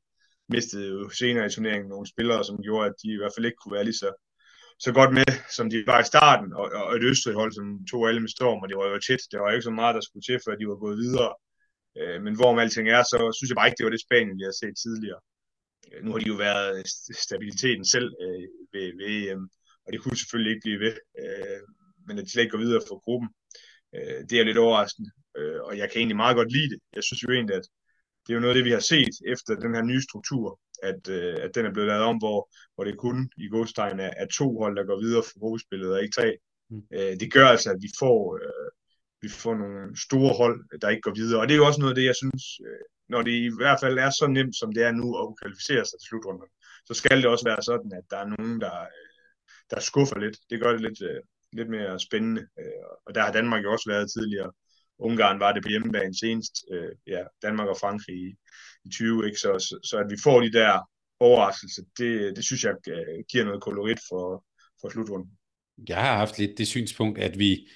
mistede 0.49 0.89
jo 0.89 1.09
senere 1.09 1.47
i 1.47 1.51
turneringen 1.51 1.89
nogle 1.89 2.13
spillere, 2.15 2.45
som 2.45 2.63
gjorde, 2.67 2.87
at 2.89 2.95
de 3.03 3.09
i 3.13 3.17
hvert 3.21 3.35
fald 3.37 3.47
ikke 3.47 3.61
kunne 3.63 3.77
være 3.77 3.89
lige 3.89 4.03
så, 4.05 4.11
så 4.79 4.93
godt 4.93 5.13
med, 5.19 5.31
som 5.57 5.71
de 5.71 5.79
var 5.87 6.01
i 6.01 6.11
starten, 6.13 6.53
og, 6.61 6.67
og 6.89 6.97
et 6.97 7.05
Østrig-hold, 7.11 7.53
som 7.53 7.67
tog 7.91 8.09
alle 8.09 8.21
med 8.21 8.35
storm, 8.37 8.63
og 8.63 8.69
det 8.69 8.77
var 8.77 8.89
jo 8.89 8.99
tæt. 8.99 9.23
Det 9.31 9.41
var 9.41 9.51
ikke 9.51 9.69
så 9.71 9.77
meget, 9.81 9.95
der 9.95 10.01
skulle 10.05 10.27
til, 10.27 10.39
før 10.45 10.55
de 10.57 10.69
var 10.73 10.85
gået 10.85 10.99
videre. 11.05 11.33
Øh, 12.01 12.19
men 12.25 12.37
hvorom 12.37 12.59
alting 12.59 12.89
er, 12.97 13.03
så 13.03 13.19
synes 13.37 13.51
jeg 13.51 13.57
bare 13.59 13.69
ikke, 13.69 13.79
det 13.79 13.87
var 13.87 13.95
det 13.95 14.07
Spanien, 14.07 14.39
vi 14.41 14.49
har 14.49 14.57
set 14.63 14.77
tidligere. 14.85 15.21
Øh, 15.91 16.01
nu 16.05 16.09
har 16.13 16.19
de 16.19 16.33
jo 16.35 16.39
været 16.49 16.89
stabiliteten 17.29 17.85
selv 17.95 18.09
øh, 18.25 18.47
ved, 18.73 18.87
ved 18.99 19.07
EM, 19.17 19.43
og 19.85 19.89
det 19.93 20.01
kunne 20.01 20.17
selvfølgelig 20.23 20.53
ikke 20.53 20.67
blive 20.67 20.81
ved. 20.87 20.97
Øh, 21.23 21.61
men 22.07 22.19
at 22.19 22.25
de 22.25 22.31
slet 22.31 22.43
ikke 22.43 22.57
går 22.57 22.65
videre 22.67 22.83
for 22.89 22.99
gruppen. 23.05 23.29
Øh, 23.95 24.21
det 24.31 24.41
er 24.41 24.45
lidt 24.45 24.59
overraskende, 24.59 25.11
øh, 25.39 25.61
og 25.63 25.79
jeg 25.79 25.91
kan 25.91 25.99
egentlig 25.99 26.17
meget 26.17 26.37
godt 26.37 26.53
lide 26.53 26.71
det. 26.73 26.81
Jeg 26.97 27.05
synes 27.05 27.23
jo 27.23 27.31
egentlig, 27.31 27.57
at 27.57 27.67
det 28.23 28.33
er 28.33 28.35
jo 28.35 28.41
noget 28.41 28.55
af 28.55 28.59
det, 28.59 28.65
vi 28.65 28.77
har 28.79 28.85
set 28.95 29.15
efter 29.27 29.55
den 29.55 29.75
her 29.75 29.83
nye 29.83 30.03
struktur, 30.03 30.61
at, 30.83 31.09
øh, 31.09 31.37
at 31.45 31.55
den 31.55 31.67
er 31.67 31.73
blevet 31.73 31.89
lavet 31.89 32.05
om, 32.05 32.17
hvor, 32.19 32.51
hvor 32.75 32.85
det 32.85 32.99
kun 32.99 33.31
i 33.37 33.49
godstegn 33.49 34.01
er, 34.01 34.13
er 34.17 34.27
to 34.27 34.59
hold, 34.59 34.77
der 34.77 34.85
går 34.85 35.01
videre 35.01 35.23
for 35.23 35.41
hovedspillet, 35.41 35.93
og 35.93 36.03
ikke 36.03 36.15
tre. 36.15 36.37
Mm. 36.71 36.83
Øh, 36.97 37.15
det 37.21 37.33
gør 37.33 37.47
altså, 37.47 37.71
at 37.71 37.79
vi 37.81 37.91
får, 37.99 38.19
øh, 38.43 38.71
vi 39.23 39.29
får 39.29 39.55
nogle 39.55 40.01
store 40.07 40.35
hold, 40.41 40.81
der 40.81 40.89
ikke 40.89 41.07
går 41.09 41.15
videre. 41.15 41.41
Og 41.41 41.49
det 41.49 41.55
er 41.55 41.63
jo 41.63 41.67
også 41.67 41.81
noget 41.81 41.93
af 41.95 41.99
det, 42.01 42.11
jeg 42.11 42.17
synes, 42.23 42.45
øh, 42.67 42.85
når 43.09 43.23
det 43.23 43.33
i 43.33 43.51
hvert 43.59 43.81
fald 43.81 43.99
er 43.99 44.11
så 44.11 44.27
nemt, 44.27 44.57
som 44.57 44.73
det 44.73 44.83
er 44.83 44.93
nu, 44.93 45.07
at 45.21 45.37
kvalificere 45.41 45.85
sig 45.85 45.99
til 45.99 46.09
slutrunden, 46.09 46.49
så 46.89 46.95
skal 46.95 47.17
det 47.19 47.27
også 47.27 47.45
være 47.45 47.63
sådan, 47.63 47.93
at 47.99 48.05
der 48.11 48.19
er 48.19 48.29
nogen, 48.35 48.61
der, 48.61 48.77
øh, 48.81 49.11
der 49.71 49.81
skuffer 49.81 50.19
lidt. 50.19 50.37
Det 50.51 50.61
gør 50.63 50.73
det 50.73 50.81
lidt, 50.81 51.03
øh, 51.03 51.21
lidt 51.55 51.69
mere 51.69 52.01
spændende. 52.01 52.41
Øh, 52.59 52.87
og 53.07 53.15
der 53.15 53.23
har 53.23 53.33
Danmark 53.33 53.65
jo 53.65 53.73
også 53.73 53.91
været 53.91 54.11
tidligere. 54.11 54.53
Ungarn 54.99 55.41
var 55.41 55.53
det 55.53 55.63
på 55.63 55.69
hjemmebane 55.69 56.15
senest. 56.15 56.55
Øh, 56.73 56.93
ja, 57.07 57.23
Danmark 57.43 57.69
og 57.69 57.77
Frankrig 57.81 58.17
i, 58.17 58.35
i 58.85 58.89
20, 58.89 59.27
ikke? 59.27 59.39
Så, 59.39 59.59
så, 59.59 59.89
så 59.89 59.99
at 59.99 60.11
vi 60.11 60.17
får 60.25 60.41
de 60.41 60.53
der 60.53 60.91
overraskelser, 61.21 61.83
det, 61.99 62.37
det 62.37 62.45
synes 62.45 62.65
jeg 62.65 62.75
øh, 62.89 63.25
giver 63.31 63.45
noget 63.45 63.63
kolorit 63.63 63.99
for, 64.09 64.45
for 64.81 64.89
slutrunden. 64.89 65.31
Jeg 65.89 65.97
har 65.97 66.17
haft 66.17 66.39
lidt 66.39 66.59
det 66.59 66.67
synspunkt, 66.67 67.19
at 67.19 67.39
vi 67.39 67.69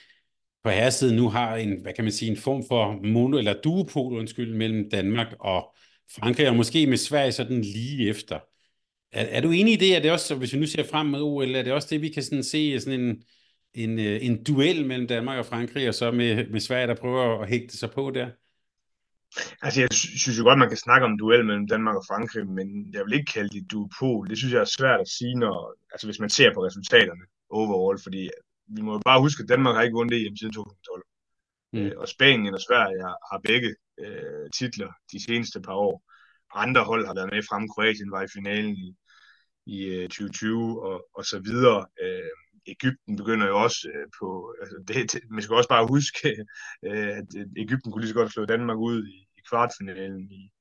på 0.64 0.70
herresiden 0.70 1.16
nu 1.16 1.28
har 1.28 1.56
en, 1.56 1.82
hvad 1.82 1.92
kan 1.92 2.04
man 2.04 2.12
sige, 2.12 2.30
en 2.30 2.36
form 2.36 2.64
for 2.68 3.00
mono, 3.04 3.38
eller 3.38 3.60
duopol, 3.60 4.18
undskyld, 4.18 4.54
mellem 4.54 4.90
Danmark 4.90 5.34
og 5.40 5.74
Frankrig, 6.14 6.48
og 6.48 6.56
måske 6.56 6.86
med 6.86 6.96
Sverige 6.96 7.32
sådan 7.32 7.62
lige 7.62 8.08
efter. 8.08 8.38
Er, 9.12 9.24
er 9.24 9.40
du 9.40 9.50
enig 9.50 9.72
i 9.72 9.76
det? 9.76 9.96
Er 9.96 10.00
det 10.00 10.12
også, 10.12 10.34
hvis 10.34 10.52
vi 10.52 10.58
nu 10.58 10.66
ser 10.66 10.84
frem 10.84 11.06
mod 11.06 11.22
OL, 11.22 11.54
er 11.54 11.62
det 11.62 11.72
også 11.72 11.88
det, 11.90 12.02
vi 12.02 12.08
kan 12.08 12.22
sådan 12.22 12.44
se 12.44 12.80
sådan 12.80 13.00
en, 13.00 13.22
en, 13.74 13.98
øh, 13.98 14.18
en 14.22 14.44
duel 14.44 14.86
mellem 14.86 15.08
Danmark 15.08 15.38
og 15.38 15.46
Frankrig, 15.46 15.88
og 15.88 15.94
så 15.94 16.10
med, 16.10 16.46
med 16.50 16.60
Sverige, 16.60 16.86
der 16.86 16.94
prøver 16.94 17.42
at 17.42 17.48
hægte 17.48 17.76
sig 17.76 17.90
på 17.90 18.10
der? 18.10 18.30
Altså, 19.62 19.80
jeg 19.80 19.88
synes 19.92 20.38
jo 20.38 20.44
godt, 20.44 20.58
man 20.58 20.68
kan 20.68 20.76
snakke 20.76 21.04
om 21.06 21.18
duel 21.18 21.44
mellem 21.44 21.68
Danmark 21.68 21.96
og 21.96 22.04
Frankrig, 22.08 22.46
men 22.46 22.94
jeg 22.94 23.04
vil 23.04 23.14
ikke 23.14 23.32
kalde 23.32 23.48
det 23.48 23.70
duopol. 23.70 24.28
Det 24.28 24.38
synes 24.38 24.54
jeg 24.54 24.60
er 24.60 24.76
svært 24.78 25.00
at 25.00 25.08
sige, 25.08 25.34
når, 25.34 25.74
altså, 25.92 26.06
hvis 26.06 26.20
man 26.20 26.30
ser 26.30 26.54
på 26.54 26.64
resultaterne 26.64 27.24
overall, 27.50 27.98
fordi 28.02 28.30
vi 28.66 28.80
må 28.82 28.92
jo 28.92 29.00
bare 29.04 29.20
huske, 29.20 29.42
at 29.42 29.48
Danmark 29.48 29.74
har 29.74 29.82
ikke 29.82 29.98
vundet 30.00 30.26
EM 30.26 30.36
siden 30.36 30.52
2012. 30.52 31.02
Mm. 31.72 31.78
Øh, 31.78 31.92
og 31.96 32.08
Spanien 32.08 32.54
og 32.54 32.60
Sverige 32.60 33.02
har 33.30 33.40
begge 33.44 33.74
øh, 34.00 34.50
titler 34.58 34.90
de 35.12 35.24
seneste 35.24 35.60
par 35.60 35.74
år. 35.74 36.02
Andre 36.54 36.84
hold 36.84 37.06
har 37.06 37.14
været 37.14 37.32
med 37.32 37.42
frem. 37.48 37.68
Kroatien 37.68 38.10
var 38.10 38.22
i 38.22 38.32
finalen 38.36 38.76
i, 38.76 38.96
i 39.66 39.84
øh, 39.84 40.08
2020 40.08 40.82
og, 40.82 41.06
og 41.14 41.24
så 41.24 41.38
videre. 41.38 41.86
Øh, 42.02 42.30
Ægypten 42.68 43.16
begynder 43.16 43.46
jo 43.46 43.62
også 43.62 43.88
øh, 43.94 44.06
på... 44.20 44.54
Altså 44.60 44.76
det, 44.88 45.12
det, 45.12 45.20
man 45.30 45.42
skal 45.42 45.56
også 45.56 45.68
bare 45.68 45.86
huske, 45.86 46.28
øh, 46.86 47.08
at 47.20 47.28
øh, 47.38 47.46
Ægypten 47.56 47.92
kunne 47.92 48.02
lige 48.02 48.12
så 48.12 48.20
godt 48.20 48.32
slå 48.32 48.44
Danmark 48.44 48.78
ud 48.78 49.06
i, 49.06 49.16
i 49.38 49.40
kvartfinalen 49.48 50.30
i, 50.30 50.52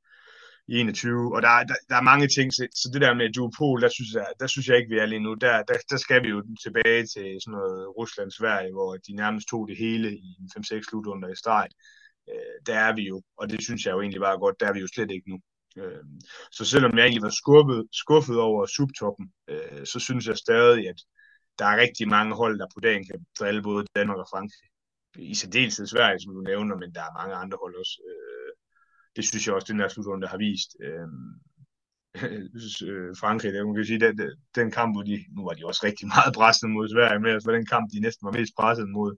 i 0.68 0.80
21, 0.80 1.36
og 1.36 1.42
der, 1.42 1.50
der, 1.70 1.76
der 1.90 1.96
er 1.96 2.10
mange 2.12 2.28
ting, 2.28 2.54
så, 2.54 2.68
så 2.76 2.90
det 2.94 3.02
der 3.02 3.14
med 3.14 3.34
duopol, 3.34 3.82
der 3.82 3.90
synes, 3.90 4.12
jeg, 4.14 4.28
der 4.40 4.48
synes 4.48 4.68
jeg 4.68 4.78
ikke, 4.78 4.90
vi 4.90 5.00
er 5.00 5.06
lige 5.06 5.26
nu. 5.28 5.34
Der, 5.34 5.64
der, 5.64 5.78
der 5.90 5.98
skal 5.98 6.24
vi 6.24 6.30
jo 6.30 6.40
tilbage 6.64 7.02
til 7.14 7.28
sådan 7.42 7.58
noget 7.58 7.98
Rusland-Sverige, 7.98 8.72
hvor 8.72 8.92
de 9.06 9.16
nærmest 9.16 9.48
tog 9.48 9.68
det 9.68 9.78
hele 9.78 10.18
i 10.18 10.30
5-6 10.58 10.90
slutrunder 10.90 11.30
i 11.30 11.36
streg. 11.36 11.68
Øh, 12.30 12.58
der 12.66 12.76
er 12.88 12.96
vi 12.96 13.04
jo, 13.08 13.22
og 13.38 13.50
det 13.50 13.64
synes 13.64 13.86
jeg 13.86 13.92
jo 13.92 14.02
egentlig 14.02 14.22
var 14.22 14.38
godt, 14.38 14.60
der 14.60 14.68
er 14.68 14.74
vi 14.74 14.80
jo 14.80 14.88
slet 14.88 15.12
ikke 15.12 15.30
nu. 15.30 15.38
Øh, 15.78 16.04
så 16.52 16.66
selvom 16.66 16.98
jeg 16.98 17.04
egentlig 17.04 17.28
var 17.30 17.40
skuffet, 17.42 17.88
skuffet 17.92 18.40
over 18.40 18.66
subtoppen, 18.66 19.26
øh, 19.50 19.86
så 19.86 20.00
synes 20.00 20.28
jeg 20.28 20.38
stadig, 20.38 20.90
at 20.90 21.00
der 21.60 21.66
er 21.66 21.78
rigtig 21.78 22.08
mange 22.08 22.36
hold, 22.36 22.60
der 22.60 22.68
på 22.76 22.80
dagen 22.80 23.06
kan 23.06 23.26
drille 23.40 23.62
både 23.64 23.86
Danmark 23.96 24.18
og 24.18 24.28
Frankrig. 24.32 24.70
I 25.16 25.36
særdeleshed 25.36 25.88
Sverige, 25.88 26.20
som 26.20 26.34
du 26.34 26.42
nævner, 26.42 26.76
men 26.76 26.94
der 26.96 27.02
er 27.02 27.18
mange 27.20 27.36
andre 27.36 27.58
hold 27.62 27.76
også. 27.76 28.02
Øh, 28.10 28.52
det 29.16 29.24
synes 29.26 29.48
jeg 29.48 29.56
også, 29.56 29.74
den 29.74 29.80
her 29.80 29.88
slutrunde 29.88 30.28
har 30.28 30.38
vist. 30.38 30.72
Øh, 30.86 31.08
øh 32.90 33.16
Frankrig, 33.22 33.54
det, 33.54 33.66
man 33.66 33.76
kan 33.76 33.86
sige, 33.86 34.00
den, 34.00 34.32
den 34.56 34.72
kamp, 34.72 34.96
hvor 34.96 35.04
de, 35.10 35.26
nu 35.36 35.42
var 35.48 35.54
de 35.54 35.66
også 35.66 35.82
rigtig 35.84 36.08
meget 36.16 36.34
presset 36.40 36.70
mod 36.70 36.90
Sverige, 36.90 37.20
men 37.20 37.31
altså, 37.34 37.51
den 37.51 37.66
kamp, 37.66 37.86
de 37.94 38.00
næsten 38.00 38.25
var 38.25 38.31
mest 38.40 38.53
presset 38.60 38.90
mod, 38.90 39.12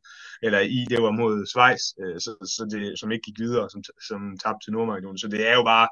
eller 0.46 0.60
i, 0.60 0.80
det 0.90 1.02
var 1.06 1.12
mod 1.22 1.46
Schweiz, 1.52 1.84
øh, 2.02 2.18
så, 2.26 2.32
så 2.56 2.62
det, 2.72 3.00
som 3.00 3.12
ikke 3.12 3.26
gik 3.28 3.40
videre, 3.40 3.70
som, 3.70 3.82
som 4.10 4.20
tabte 4.44 4.63
til 4.63 4.74
Nordmakedonien. 4.74 5.24
Så 5.24 5.28
det 5.28 5.42
er 5.52 5.56
jo 5.60 5.63
bare 5.63 5.88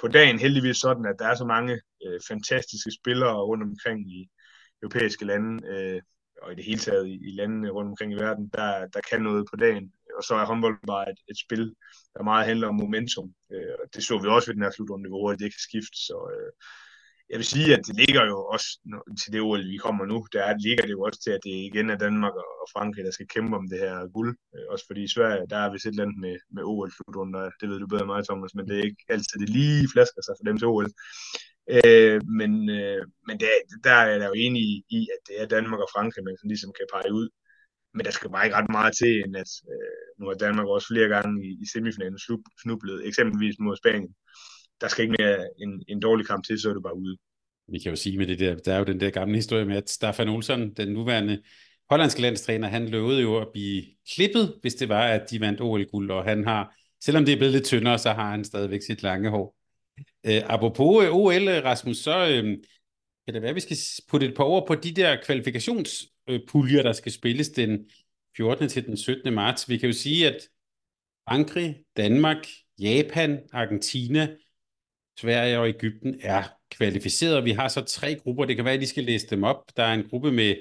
på 0.00 0.08
dagen 0.08 0.38
heldigvis 0.38 0.76
sådan, 0.76 1.06
at 1.10 1.16
der 1.18 1.26
er 1.28 1.34
så 1.34 1.46
mange 1.54 1.74
øh, 2.04 2.20
fantastiske 2.28 2.90
spillere 3.00 3.36
rundt 3.48 3.62
omkring 3.70 3.98
i 4.18 4.20
europæiske 4.82 5.24
lande, 5.24 5.66
øh, 5.66 6.00
og 6.42 6.52
i 6.52 6.54
det 6.54 6.64
hele 6.64 6.78
taget 6.78 7.06
i, 7.06 7.14
i 7.28 7.30
landene 7.30 7.70
rundt 7.70 7.88
omkring 7.88 8.12
i 8.12 8.16
verden, 8.16 8.50
der, 8.54 8.86
der 8.86 9.00
kan 9.10 9.22
noget 9.22 9.46
på 9.50 9.56
dagen. 9.56 9.92
Og 10.16 10.22
så 10.24 10.34
er 10.34 10.44
håndbold 10.44 10.86
bare 10.86 11.10
et, 11.10 11.20
et 11.30 11.38
spil, 11.44 11.74
der 12.14 12.22
meget 12.22 12.46
handler 12.46 12.68
om 12.68 12.74
momentum. 12.74 13.34
Øh, 13.52 13.74
og 13.82 13.94
det 13.94 14.04
så 14.04 14.18
vi 14.18 14.28
også 14.28 14.48
ved 14.48 14.54
den 14.54 14.62
her 14.62 14.70
slutrunde, 14.70 15.08
hvor 15.08 15.30
det 15.30 15.52
kan 15.54 15.66
skifte. 15.68 15.98
Så 16.08 16.16
øh, 16.34 16.52
jeg 17.30 17.38
vil 17.38 17.46
sige, 17.54 17.68
at 17.76 17.86
det 17.86 17.96
ligger 17.96 18.24
jo 18.32 18.38
også 18.54 18.68
til 19.20 19.32
det 19.32 19.40
OL, 19.40 19.70
vi 19.74 19.76
kommer 19.76 20.04
nu, 20.04 20.26
der 20.32 20.56
ligger 20.66 20.84
det 20.84 20.94
jo 20.96 21.02
også 21.02 21.20
til, 21.22 21.30
at 21.30 21.44
det 21.44 21.54
igen 21.70 21.90
er 21.90 21.98
Danmark 22.06 22.34
og 22.34 22.66
Frankrig, 22.74 23.04
der 23.04 23.10
skal 23.10 23.28
kæmpe 23.34 23.56
om 23.56 23.68
det 23.68 23.78
her 23.78 24.08
guld. 24.16 24.36
Øh, 24.54 24.64
også 24.72 24.84
fordi 24.86 25.02
i 25.04 25.14
Sverige, 25.16 25.50
der 25.50 25.56
er 25.56 25.72
vist 25.72 25.86
et 25.86 25.90
eller 25.90 26.02
andet 26.04 26.18
med, 26.24 26.36
med 26.54 26.62
OL-slutrunder, 26.70 27.50
det 27.60 27.68
ved 27.68 27.78
du 27.78 27.86
bedre 27.86 28.02
end 28.02 28.12
mig, 28.12 28.24
Thomas, 28.24 28.54
men 28.54 28.68
det 28.68 28.78
er 28.78 28.84
ikke 28.88 29.04
altid, 29.08 29.36
det 29.40 29.48
lige 29.48 29.88
flasker 29.94 30.22
sig 30.22 30.34
for 30.38 30.44
dem 30.48 30.58
til 30.58 30.66
OL. 30.66 30.90
Øh, 31.76 32.20
men 32.38 32.52
øh, 32.70 33.02
men 33.26 33.40
det, 33.40 33.48
der 33.84 33.90
er 33.90 34.06
jeg 34.22 34.28
jo 34.32 34.36
enig 34.44 34.62
i, 34.62 34.84
i, 34.90 35.00
at 35.14 35.20
det 35.28 35.34
er 35.42 35.46
Danmark 35.46 35.80
og 35.80 35.88
Frankrig, 35.94 36.24
man 36.24 36.36
ligesom 36.44 36.72
kan 36.78 36.86
pege 36.94 37.12
ud. 37.12 37.28
Men 37.94 38.04
der 38.04 38.10
skal 38.10 38.30
bare 38.30 38.44
ikke 38.44 38.56
ret 38.56 38.70
meget 38.70 38.94
til, 39.00 39.12
end 39.24 39.36
at 39.36 39.50
øh, 39.72 40.00
nu 40.18 40.26
har 40.26 40.34
Danmark 40.34 40.66
også 40.66 40.88
flere 40.92 41.08
gange 41.08 41.34
i, 41.48 41.50
i 41.62 41.66
semifinalen 41.72 42.18
snublet, 42.62 43.06
eksempelvis 43.08 43.56
mod 43.60 43.76
Spanien. 43.76 44.14
Der 44.80 44.88
skal 44.88 45.02
ikke 45.02 45.16
mere 45.18 45.38
en, 45.62 45.82
en 45.88 46.00
dårlig 46.00 46.26
kamp 46.26 46.44
til, 46.44 46.60
så 46.60 46.68
er 46.70 46.74
du 46.74 46.80
bare 46.80 46.98
ude. 46.98 47.16
Vi 47.68 47.78
kan 47.78 47.90
jo 47.90 47.96
sige 47.96 48.18
med 48.18 48.26
det 48.26 48.38
der, 48.38 48.54
der 48.56 48.74
er 48.74 48.78
jo 48.78 48.84
den 48.84 49.00
der 49.00 49.10
gamle 49.10 49.34
historie 49.34 49.64
med, 49.64 49.76
at 49.76 49.90
Staffan 49.90 50.28
Olsson, 50.28 50.74
den 50.74 50.88
nuværende 50.92 51.42
hollandske 51.90 52.22
landstræner, 52.22 52.68
han 52.68 52.88
lovede 52.88 53.22
jo 53.22 53.36
at 53.36 53.48
blive 53.52 53.84
klippet, 54.14 54.54
hvis 54.60 54.74
det 54.74 54.88
var, 54.88 55.06
at 55.06 55.30
de 55.30 55.40
vandt 55.40 55.60
OL-guld, 55.60 56.10
og 56.10 56.24
han 56.24 56.44
har, 56.44 56.74
selvom 57.04 57.24
det 57.24 57.32
er 57.32 57.36
blevet 57.36 57.52
lidt 57.52 57.64
tyndere, 57.64 57.98
så 57.98 58.12
har 58.12 58.30
han 58.30 58.44
stadigvæk 58.44 58.82
sit 58.82 59.02
lange 59.02 59.30
hår. 59.30 59.57
Øh, 60.26 60.42
apropos 60.44 61.04
øh, 61.04 61.14
OL, 61.14 61.48
øh, 61.48 61.64
Rasmus, 61.64 61.96
så 61.96 62.28
øh, 62.28 62.44
kan 63.26 63.34
det 63.34 63.42
være, 63.42 63.50
at 63.50 63.54
vi 63.54 63.60
skal 63.60 63.76
putte 64.08 64.26
et 64.26 64.36
par 64.36 64.44
ord 64.44 64.66
på 64.66 64.74
de 64.74 64.92
der 64.92 65.16
kvalifikationspuljer, 65.24 66.82
der 66.82 66.92
skal 66.92 67.12
spilles 67.12 67.48
den 67.48 67.90
14. 68.36 68.68
til 68.68 68.86
den 68.86 68.96
17. 68.96 69.34
marts. 69.34 69.68
Vi 69.68 69.78
kan 69.78 69.88
jo 69.88 69.92
sige, 69.92 70.28
at 70.28 70.48
Frankrig, 71.28 71.76
Danmark, 71.96 72.46
Japan, 72.78 73.40
Argentina, 73.52 74.28
Sverige 75.20 75.58
og 75.58 75.68
Ægypten 75.68 76.20
er 76.20 76.42
kvalificeret. 76.70 77.44
Vi 77.44 77.50
har 77.50 77.68
så 77.68 77.84
tre 77.84 78.14
grupper. 78.14 78.44
Det 78.44 78.56
kan 78.56 78.64
være, 78.64 78.74
at 78.74 78.80
de 78.80 78.86
skal 78.86 79.04
læse 79.04 79.26
dem 79.26 79.44
op. 79.44 79.62
Der 79.76 79.82
er 79.82 79.94
en 79.94 80.08
gruppe 80.08 80.32
med 80.32 80.56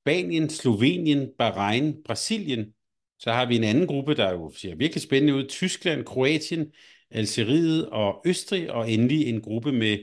Spanien, 0.00 0.50
Slovenien, 0.50 1.28
Bahrain, 1.38 2.02
Brasilien. 2.04 2.74
Så 3.18 3.32
har 3.32 3.46
vi 3.46 3.56
en 3.56 3.64
anden 3.64 3.86
gruppe, 3.86 4.14
der 4.14 4.32
jo 4.32 4.52
ser 4.56 4.74
virkelig 4.74 5.02
spændende 5.02 5.34
ud. 5.34 5.46
Tyskland, 5.48 6.04
Kroatien, 6.04 6.72
Algeriet 7.10 7.88
og 7.88 8.22
Østrig. 8.26 8.70
Og 8.70 8.90
endelig 8.90 9.26
en 9.26 9.40
gruppe 9.40 9.72
med 9.72 9.98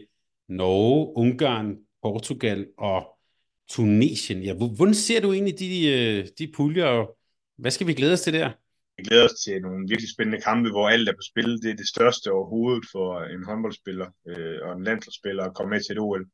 Norge, 0.49 1.17
Ungarn, 1.17 1.77
Portugal 2.01 2.67
og 2.77 3.17
Tunesien. 3.69 4.43
Ja, 4.43 4.53
hvordan 4.53 4.93
ser 4.93 5.21
du 5.21 5.33
egentlig 5.33 5.59
de, 5.59 5.91
øh, 5.91 6.27
de 6.39 6.51
puljer, 6.55 6.85
og 6.85 7.17
hvad 7.57 7.71
skal 7.71 7.87
vi 7.87 7.93
glæde 7.93 8.13
os 8.13 8.21
til 8.21 8.33
der? 8.33 8.51
Vi 8.97 9.03
glæder 9.03 9.25
os 9.25 9.39
til 9.43 9.61
nogle 9.61 9.87
virkelig 9.89 10.11
spændende 10.11 10.41
kampe, 10.41 10.69
hvor 10.69 10.89
alt 10.89 11.09
er 11.09 11.13
på 11.13 11.25
spil. 11.31 11.61
Det 11.63 11.71
er 11.71 11.75
det 11.75 11.87
største 11.87 12.31
overhovedet 12.31 12.85
for 12.91 13.21
en 13.21 13.43
håndboldspiller 13.43 14.07
øh, 14.27 14.57
og 14.65 14.77
en 14.77 14.83
landsholdsspiller 14.83 15.43
at 15.43 15.55
komme 15.55 15.69
med 15.69 15.81
til 15.81 15.95
et 15.95 15.99
OL. 15.99 16.25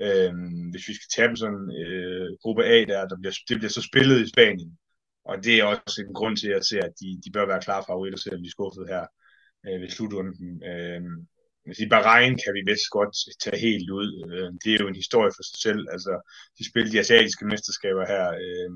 Øh, 0.00 0.32
hvis 0.70 0.88
vi 0.88 0.94
skal 0.94 1.10
tage 1.16 1.36
sådan 1.36 1.64
øh, 1.80 2.26
gruppe 2.42 2.64
A, 2.64 2.84
der, 2.90 3.08
der 3.08 3.16
bliver, 3.20 3.34
det 3.48 3.56
bliver 3.58 3.70
så 3.70 3.82
spillet 3.82 4.20
i 4.20 4.28
Spanien. 4.28 4.78
Og 5.24 5.44
det 5.44 5.54
er 5.58 5.64
også 5.64 6.04
en 6.08 6.14
grund 6.14 6.36
til 6.36 6.48
at 6.48 6.66
se, 6.66 6.76
at 6.80 6.92
de, 7.00 7.20
de 7.24 7.30
bør 7.30 7.46
være 7.46 7.64
klare 7.66 7.84
favoritter, 7.86 8.18
selvom 8.18 8.42
de 8.42 8.46
er 8.46 8.56
skuffet 8.56 8.86
her 8.88 9.04
øh, 9.66 9.80
ved 9.80 9.88
slutrunden. 9.88 10.62
Øh, 10.70 11.02
i 11.84 11.86
Bahrain 11.88 12.38
kan 12.42 12.54
vi 12.54 12.62
vist 12.70 12.90
godt 12.90 13.14
tage 13.42 13.60
helt 13.66 13.90
ud. 13.90 14.10
Øh, 14.32 14.50
det 14.64 14.70
er 14.74 14.82
jo 14.84 14.88
en 14.88 15.02
historie 15.02 15.32
for 15.36 15.42
sig 15.42 15.58
selv. 15.66 15.82
Altså, 15.94 16.12
de 16.58 16.68
spillede 16.70 16.92
de 16.94 17.00
asiatiske 17.00 17.46
mesterskaber 17.46 18.04
her, 18.06 18.24
øh, 18.44 18.70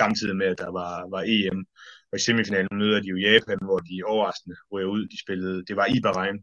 samtidig 0.00 0.36
med, 0.36 0.46
at 0.46 0.58
der 0.58 0.70
var, 0.80 0.92
var 1.14 1.22
EM. 1.26 1.64
Og 2.12 2.16
i 2.18 2.22
semifinalen 2.26 2.78
møder 2.78 3.00
de 3.00 3.08
jo 3.08 3.16
Japan, 3.16 3.58
hvor 3.62 3.78
de 3.78 4.02
overraskende 4.04 4.56
ryger 4.72 4.88
ud. 4.88 5.02
De 5.12 5.18
spillede, 5.24 5.64
det 5.68 5.76
var 5.76 5.86
i 5.86 6.00
Bahrain. 6.00 6.38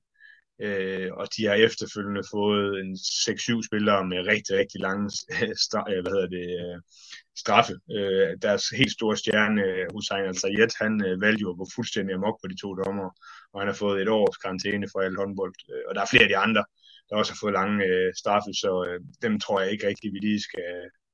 Øh, 0.65 1.10
og 1.20 1.26
de 1.38 1.46
har 1.46 1.54
efterfølgende 1.67 2.24
fået 2.34 2.80
en 2.82 2.91
6-7 2.96 3.67
spillere 3.70 4.08
med 4.12 4.28
rigtig, 4.32 4.54
rigtig 4.62 4.80
lange 4.88 5.06
øh, 5.91 6.02
hvad 6.02 6.12
hedder 6.15 6.30
det, 6.38 6.48
øh, 6.63 6.78
straffe. 7.41 7.74
Øh, 7.98 8.30
deres 8.41 8.63
helt 8.80 8.91
store 8.91 9.17
stjerne, 9.17 9.62
øh, 9.63 9.86
Hussein 9.93 10.26
Al-Sayed, 10.30 10.72
han 10.84 10.93
øh, 11.08 11.22
valgte 11.22 11.41
jo 11.41 11.50
at 11.52 11.58
gå 11.58 11.65
fuldstændig 11.76 12.13
amok 12.15 12.38
på 12.41 12.48
de 12.52 12.62
to 12.62 12.70
dommer, 12.82 13.10
og 13.54 13.58
han 13.62 13.67
har 13.72 13.78
fået 13.84 14.02
et 14.02 14.10
års 14.10 14.38
karantæne 14.38 14.88
for 14.91 15.00
alt 15.00 15.17
håndbold. 15.22 15.56
Øh, 15.72 15.84
og 15.88 15.96
der 15.96 16.02
er 16.02 16.12
flere 16.12 16.28
af 16.28 16.30
de 16.34 16.43
andre, 16.46 16.63
der 17.08 17.15
også 17.15 17.32
har 17.32 17.41
fået 17.43 17.58
lange 17.60 17.86
øh, 17.86 18.10
straffe, 18.22 18.52
så 18.63 18.72
øh, 18.88 19.00
dem 19.26 19.34
tror 19.39 19.62
jeg 19.62 19.72
ikke 19.72 19.88
rigtig, 19.88 20.13
vi 20.13 20.20
lige 20.20 20.41
skal, 20.41 20.74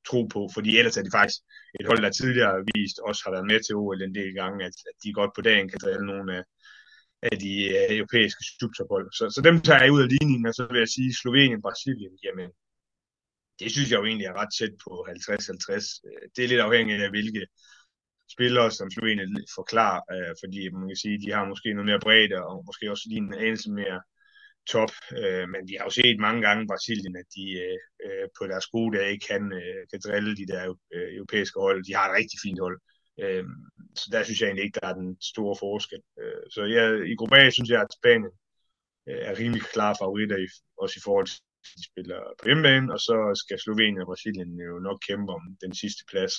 tro 0.10 0.22
på, 0.34 0.42
fordi 0.54 0.78
ellers 0.78 0.98
er 0.98 1.04
de 1.04 1.18
faktisk 1.20 1.40
et 1.80 1.88
hold, 1.90 2.02
der 2.02 2.10
tidligere 2.10 2.52
har 2.56 2.64
vist, 2.76 2.98
også 3.08 3.22
har 3.26 3.32
været 3.36 3.50
med 3.52 3.60
til 3.64 3.76
OL 3.76 4.02
en 4.02 4.16
del 4.16 4.34
gange, 4.42 4.66
at, 4.68 4.76
at 4.90 4.96
de 5.04 5.14
godt 5.20 5.32
på 5.36 5.42
dagen 5.42 5.70
kan 5.70 5.80
drille 5.84 6.06
nogle 6.06 6.38
af, 6.38 6.44
af 7.32 7.36
de 7.46 7.54
øh, 7.78 7.98
europæiske 7.98 8.44
subtophold. 8.60 9.08
Så, 9.18 9.24
så 9.36 9.42
dem 9.48 9.56
tager 9.68 9.84
jeg 9.84 9.92
ud 9.96 10.02
af 10.06 10.12
ligningen, 10.14 10.46
og 10.50 10.54
så 10.54 10.64
vil 10.72 10.80
jeg 10.84 10.92
sige 10.96 11.20
Slovenien, 11.22 11.62
Brasilien, 11.68 12.16
jamen, 12.26 12.50
det 13.60 13.70
synes 13.72 13.90
jeg 13.90 14.00
jo 14.00 14.06
egentlig 14.06 14.28
er 14.28 14.40
ret 14.42 14.54
tæt 14.58 14.74
på 14.84 14.92
50-50. 15.10 16.08
Øh, 16.08 16.24
det 16.36 16.42
er 16.44 16.52
lidt 16.52 16.68
afhængigt 16.68 17.04
af, 17.06 17.10
hvilke 17.10 17.44
spillere, 18.36 18.72
som 18.72 18.92
Slovenien 18.92 19.32
forklarer, 19.60 20.02
uh, 20.14 20.34
fordi 20.42 20.60
man 20.70 20.88
kan 20.92 21.02
sige, 21.04 21.22
de 21.24 21.34
har 21.36 21.52
måske 21.52 21.74
noget 21.74 21.90
mere 21.90 22.06
bredde, 22.06 22.38
og 22.50 22.56
måske 22.70 22.92
også 22.94 23.06
lige 23.10 23.24
en 23.26 23.34
anelse 23.46 23.70
mere 23.82 24.00
top, 24.74 24.92
øh, 25.20 25.46
men 25.54 25.62
vi 25.70 25.74
har 25.78 25.86
jo 25.86 25.94
set 26.00 26.20
mange 26.20 26.42
gange 26.46 26.64
i 26.64 26.72
Brasilien, 26.72 27.16
at 27.22 27.28
de 27.36 27.46
øh, 28.06 28.28
på 28.38 28.44
deres 28.52 28.68
gode 28.76 28.98
dage 28.98 29.18
kan, 29.30 29.44
øh, 29.62 29.82
kan 29.92 30.00
drille 30.06 30.36
de 30.42 30.48
der 30.54 30.64
øh, 30.96 31.10
europæiske 31.18 31.60
hold. 31.60 31.80
De 31.88 31.96
har 31.96 32.06
et 32.08 32.18
rigtig 32.20 32.38
fint 32.46 32.60
hold. 32.66 32.78
Øh, 33.21 33.45
så 33.95 34.06
der 34.12 34.23
synes 34.23 34.39
jeg 34.39 34.47
egentlig 34.47 34.65
ikke, 34.65 34.80
der 34.82 34.88
er 34.88 34.93
den 34.93 35.17
store 35.21 35.56
forskel. 35.60 36.02
Øh, 36.21 36.43
så 36.54 36.62
jeg, 36.63 36.86
i 37.12 37.15
gruppe 37.15 37.38
A 37.38 37.49
synes 37.49 37.69
jeg, 37.69 37.82
at 37.82 37.95
Spanien 37.99 38.34
øh, 39.10 39.21
er 39.30 39.39
rimelig 39.39 39.62
klare 39.62 39.95
favoritter, 40.02 40.38
i, 40.38 40.47
også 40.78 40.95
i 40.97 41.04
forhold 41.04 41.28
til 41.28 41.39
de 41.78 41.86
spiller 41.91 42.19
på 42.39 42.43
hjemmebane, 42.45 42.93
og 42.93 42.99
så 42.99 43.15
skal 43.41 43.60
Slovenien 43.60 44.02
og 44.02 44.10
Brasilien 44.12 44.52
jo 44.69 44.80
nok 44.80 44.99
kæmpe 45.08 45.34
om 45.38 45.43
den 45.63 45.73
sidste 45.76 46.04
plads. 46.12 46.34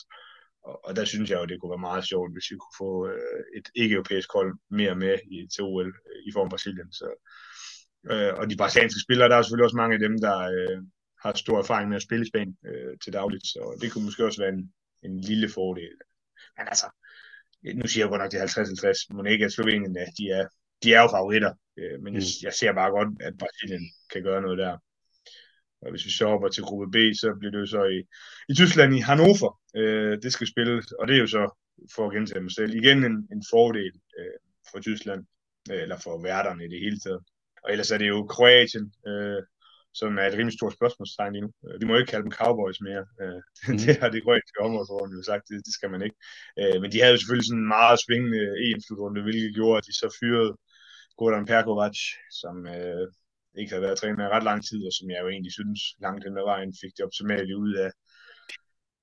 Og, 0.69 0.85
og 0.87 0.97
der 0.97 1.05
synes 1.05 1.31
jeg 1.31 1.39
jo, 1.41 1.45
det 1.45 1.61
kunne 1.61 1.75
være 1.75 1.89
meget 1.91 2.05
sjovt, 2.11 2.33
hvis 2.33 2.51
vi 2.51 2.57
kunne 2.57 2.79
få 2.85 2.93
øh, 3.13 3.43
et 3.59 3.67
ikke-europæisk 3.75 4.29
hold 4.33 4.51
mere 4.71 4.95
med 4.95 5.19
i, 5.35 5.37
til 5.55 5.63
OL 5.65 5.89
øh, 5.89 6.21
i 6.29 6.31
form 6.33 6.47
af 6.47 6.51
Brasilien. 6.51 6.93
Så, 6.93 7.07
Øh, 8.11 8.33
og 8.39 8.51
de 8.51 8.57
brasilianske 8.57 9.01
spillere, 9.01 9.29
der 9.29 9.37
er 9.37 9.43
selvfølgelig 9.43 9.65
også 9.65 9.77
mange 9.77 9.95
af 9.95 10.01
dem, 10.01 10.15
der 10.27 10.37
øh, 10.57 10.79
har 11.23 11.33
stor 11.35 11.59
erfaring 11.59 11.89
med 11.89 11.97
at 11.97 12.03
spille 12.03 12.25
i 12.25 12.29
Spanien 12.29 12.57
øh, 12.67 12.99
til 13.03 13.13
dagligt, 13.13 13.47
så 13.47 13.79
det 13.81 13.93
kunne 13.93 14.05
måske 14.05 14.25
også 14.25 14.41
være 14.43 14.55
en, 14.57 14.73
en 15.03 15.21
lille 15.21 15.49
fordel. 15.49 15.97
Men 16.57 16.69
altså, 16.69 16.87
nu 17.75 17.87
siger 17.87 18.05
jeg 18.05 18.11
godt 18.11 18.23
nok, 18.23 18.33
det 18.33 18.41
er 18.41 18.47
50-50, 19.11 19.17
men 19.17 19.27
ikke 19.33 19.45
at 19.45 19.53
Slovenien, 19.53 19.95
de 19.95 20.25
er, 20.39 20.47
de 20.83 20.95
er 20.95 21.01
jo 21.03 21.09
favoritter, 21.09 21.53
øh, 21.79 22.03
men 22.03 22.13
mm. 22.13 22.19
jeg, 22.19 22.25
jeg 22.43 22.53
ser 22.53 22.73
bare 22.73 22.91
godt, 22.91 23.09
at 23.21 23.35
Brasilien 23.39 23.85
kan 24.13 24.23
gøre 24.23 24.43
noget 24.43 24.59
der. 24.59 24.79
Og 25.83 25.91
hvis 25.91 26.07
vi 26.07 26.11
så 26.11 26.27
hopper 26.29 26.49
til 26.49 26.63
gruppe 26.63 26.91
B, 26.91 26.97
så 27.23 27.37
bliver 27.39 27.53
det 27.53 27.61
jo 27.61 27.67
så 27.67 27.85
i, 27.85 28.01
i 28.49 28.55
Tyskland 28.55 28.95
i 28.95 28.99
Hannover, 29.09 29.61
øh, 29.77 30.23
det 30.23 30.33
skal 30.33 30.47
spilles, 30.47 30.93
og 30.93 31.09
det 31.09 31.17
er 31.17 31.21
jo 31.21 31.27
så, 31.27 31.45
for 31.95 32.07
at 32.07 32.15
gentage 32.15 32.41
mig 32.41 32.53
selv, 32.53 32.75
igen 32.75 33.05
en, 33.05 33.17
en 33.33 33.43
fordel 33.51 33.95
øh, 34.19 34.39
for 34.71 34.81
Tyskland, 34.81 35.27
øh, 35.71 35.83
eller 35.83 35.99
for 35.99 36.23
værterne 36.23 36.65
i 36.65 36.69
det 36.69 36.81
hele 36.81 36.99
taget. 36.99 37.23
Og 37.65 37.71
ellers 37.73 37.91
er 37.91 37.99
det 37.99 38.09
jo 38.09 38.27
Kroatien, 38.27 38.93
øh, 39.07 39.43
som 40.01 40.19
er 40.19 40.27
et 40.27 40.37
rimelig 40.39 40.57
stort 40.59 40.77
spørgsmålstegn 40.79 41.33
lige 41.33 41.45
nu. 41.47 41.51
Øh, 41.67 41.81
vi 41.81 41.87
må 41.87 41.93
ikke 41.97 42.11
kalde 42.11 42.27
dem 42.27 42.39
Cowboys 42.41 42.81
mere. 42.89 43.05
Øh, 43.23 43.41
mm. 43.69 43.79
det 43.83 43.97
har 44.01 44.09
det 44.11 44.25
kroatiske 44.25 44.61
områdsforum 44.67 45.11
jo 45.17 45.23
sagt, 45.23 45.49
det, 45.49 45.57
det 45.67 45.75
skal 45.75 45.91
man 45.95 46.03
ikke. 46.07 46.19
Øh, 46.61 46.77
men 46.83 46.89
de 46.93 47.01
havde 47.01 47.15
jo 47.15 47.21
selvfølgelig 47.21 47.49
sådan 47.49 47.65
en 47.65 47.75
meget 47.79 47.99
svingende 48.05 48.43
EM-slutrunde, 48.65 49.27
hvilket 49.27 49.57
gjorde, 49.59 49.79
at 49.79 49.87
de 49.89 49.95
så 50.03 50.09
fyrede 50.21 50.53
Gordon 51.19 51.47
Perkovac, 51.51 51.99
som 52.41 52.57
øh, 52.75 53.07
ikke 53.59 53.71
havde 53.73 53.87
været 53.87 53.99
træner 53.99 54.25
i 54.25 54.33
ret 54.35 54.49
lang 54.51 54.61
tid, 54.69 54.81
og 54.89 54.93
som 54.99 55.11
jeg 55.11 55.21
jo 55.23 55.29
egentlig 55.29 55.53
synes 55.53 55.81
langt 56.05 56.25
hen 56.25 56.39
ad 56.41 56.47
vejen 56.53 56.73
fik 56.83 56.93
det 56.97 57.05
optimale 57.09 57.57
ud 57.65 57.73
af, 57.85 57.91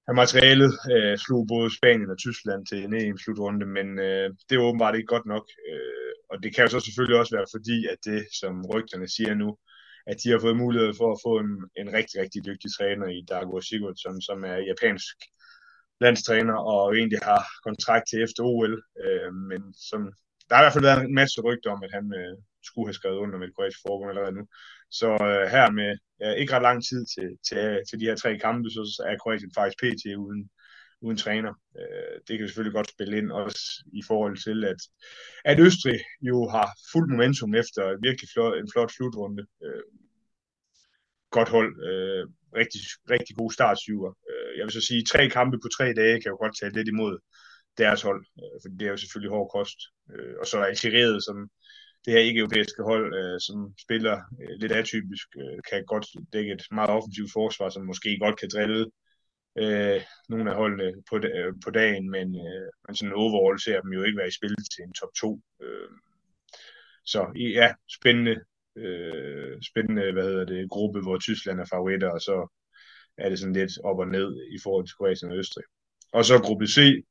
af 0.10 0.14
materialet. 0.22 0.72
Øh, 0.94 1.18
slog 1.26 1.42
både 1.54 1.76
Spanien 1.78 2.14
og 2.14 2.20
Tyskland 2.26 2.62
til 2.66 2.80
en 2.84 2.94
EM-slutrunde, 3.02 3.66
men 3.78 3.88
øh, 4.08 4.28
det 4.48 4.54
er 4.56 4.68
åbenbart 4.68 4.96
ikke 4.96 5.14
godt 5.16 5.28
nok. 5.34 5.46
Øh, 5.70 6.14
og 6.32 6.36
det 6.44 6.50
kan 6.56 6.64
jo 6.66 6.70
så 6.70 6.80
selvfølgelig 6.80 7.20
også 7.20 7.36
være 7.38 7.54
fordi, 7.56 7.78
at 7.94 8.00
det, 8.06 8.22
som 8.40 8.54
rygterne 8.74 9.08
siger 9.16 9.34
nu, 9.44 9.50
at 10.12 10.18
de 10.24 10.30
har 10.32 10.40
fået 10.40 10.62
mulighed 10.64 10.94
for 11.00 11.10
at 11.12 11.22
få 11.26 11.34
en, 11.44 11.52
en 11.82 11.90
rigtig, 11.98 12.16
rigtig 12.24 12.46
dygtig 12.46 12.70
træner 12.78 13.08
i 13.18 13.20
Dago 13.30 13.62
Sigurdsson, 13.62 14.22
som 14.22 14.44
er 14.52 14.58
japansk 14.72 15.16
landstræner 16.04 16.58
og 16.74 16.98
egentlig 16.98 17.20
har 17.32 17.44
kontrakt 17.68 18.06
til 18.10 18.24
efter 18.26 18.44
OL. 18.44 18.74
Øh, 19.04 19.34
men 19.50 19.62
som, 19.90 20.00
der 20.48 20.54
har 20.56 20.62
i 20.62 20.66
hvert 20.66 20.78
fald 20.78 20.90
været 20.90 21.04
en 21.04 21.20
masse 21.22 21.42
rygter 21.48 21.70
om, 21.76 21.84
at 21.86 21.92
han 21.98 22.06
øh, 22.20 22.36
skulle 22.70 22.88
have 22.88 23.00
skrevet 23.00 23.18
under 23.24 23.38
med 23.38 23.48
et 23.48 23.56
kroatisk 23.56 23.82
forbund 23.86 24.10
allerede 24.10 24.38
nu. 24.40 24.44
Så 25.00 25.10
øh, 25.30 25.46
her 25.56 25.66
med 25.80 25.92
ja, 26.22 26.30
ikke 26.42 26.54
ret 26.54 26.68
lang 26.70 26.80
tid 26.90 27.02
til, 27.14 27.28
til, 27.48 27.62
til 27.88 28.00
de 28.00 28.08
her 28.10 28.16
tre 28.16 28.32
kampe, 28.46 28.70
så 28.70 28.82
er 29.10 29.22
Kroatien 29.22 29.54
faktisk 29.58 29.78
pt. 29.84 30.04
uden, 30.26 30.42
uden 31.02 31.18
træner. 31.18 31.54
Øh, 31.80 32.16
det 32.28 32.38
kan 32.38 32.48
selvfølgelig 32.48 32.76
godt 32.76 32.90
spille 32.90 33.18
ind 33.18 33.32
også 33.32 33.84
i 33.94 34.02
forhold 34.08 34.38
til, 34.46 34.66
at, 34.66 34.82
at 35.46 35.60
Østrig 35.60 36.00
jo 36.22 36.48
har 36.48 36.70
fuld 36.92 37.10
momentum 37.10 37.56
efter 37.56 37.82
virkelig 38.02 38.30
flot, 38.34 38.58
en 38.58 38.72
flot 38.74 38.92
slutrunde. 38.92 39.46
Øh, 39.64 39.84
godt 41.32 41.50
hold. 41.50 41.72
Øh, 41.90 42.28
rigtig, 42.56 42.82
rigtig 43.14 43.36
god 43.36 43.52
startsyver. 43.52 44.10
Øh, 44.30 44.58
jeg 44.58 44.64
vil 44.66 44.74
så 44.74 44.82
sige, 44.82 45.04
tre 45.04 45.30
kampe 45.30 45.58
på 45.64 45.70
tre 45.78 45.94
dage 45.94 46.22
kan 46.22 46.32
jo 46.32 46.38
godt 46.44 46.56
tage 46.60 46.74
lidt 46.78 46.88
imod 46.88 47.14
deres 47.78 48.02
hold, 48.02 48.26
øh, 48.42 48.58
for 48.62 48.70
det 48.70 48.86
er 48.86 48.92
jo 48.92 48.98
selvfølgelig 48.98 49.32
hård 49.36 49.50
kost. 49.56 49.80
Øh, 50.14 50.36
og 50.42 50.46
så 50.48 50.56
er 50.58 50.66
Algeriet, 50.66 51.24
som 51.28 51.38
det 52.06 52.14
her 52.14 52.20
ikke-europæiske 52.20 52.84
hold, 52.84 53.08
øh, 53.20 53.40
som 53.48 53.58
spiller 53.86 54.16
øh, 54.42 54.54
lidt 54.62 54.72
atypisk, 54.72 55.28
øh, 55.42 55.58
kan 55.70 55.86
godt 55.94 56.06
dække 56.34 56.52
et 56.54 56.64
meget 56.72 56.90
offensivt 56.90 57.32
forsvar, 57.34 57.70
som 57.70 57.86
måske 57.86 58.18
godt 58.22 58.40
kan 58.40 58.50
drille 58.54 58.86
øh, 59.58 60.02
nogle 60.30 60.52
af 60.52 60.58
holdene 60.58 60.94
på, 61.10 61.16
øh, 61.18 61.54
på 61.64 61.72
dagen, 61.72 62.10
men, 62.10 62.28
øh, 62.36 62.70
men 62.88 62.96
sådan 62.96 63.14
overall 63.14 63.60
ser 63.60 63.82
dem 63.82 63.94
jo 63.94 64.04
ikke 64.04 64.18
være 64.18 64.28
i 64.28 64.38
spil 64.40 64.56
til 64.56 64.84
en 64.84 64.94
top 64.94 65.10
2. 65.20 65.42
Øh, 65.62 65.90
så 67.06 67.28
ja, 67.36 67.74
spændende, 68.00 68.36
øh, 68.76 69.62
spændende 69.70 70.12
hvad 70.12 70.24
hedder 70.24 70.46
det, 70.46 70.70
gruppe, 70.70 71.02
hvor 71.02 71.18
Tyskland 71.18 71.60
er 71.60 71.66
favoritter, 71.66 72.10
og 72.10 72.22
så 72.22 72.38
er 73.18 73.30
det 73.30 73.40
sådan 73.40 73.54
lidt 73.54 73.72
op 73.84 74.00
og 74.00 74.08
ned 74.08 74.30
i 74.56 74.58
forhold 74.64 74.86
til 74.88 74.96
Kroatien 74.96 75.32
og 75.32 75.38
Østrig. 75.38 75.64
Og 76.14 76.26
så 76.26 76.40
gruppe 76.40 76.68
C, 76.68 77.04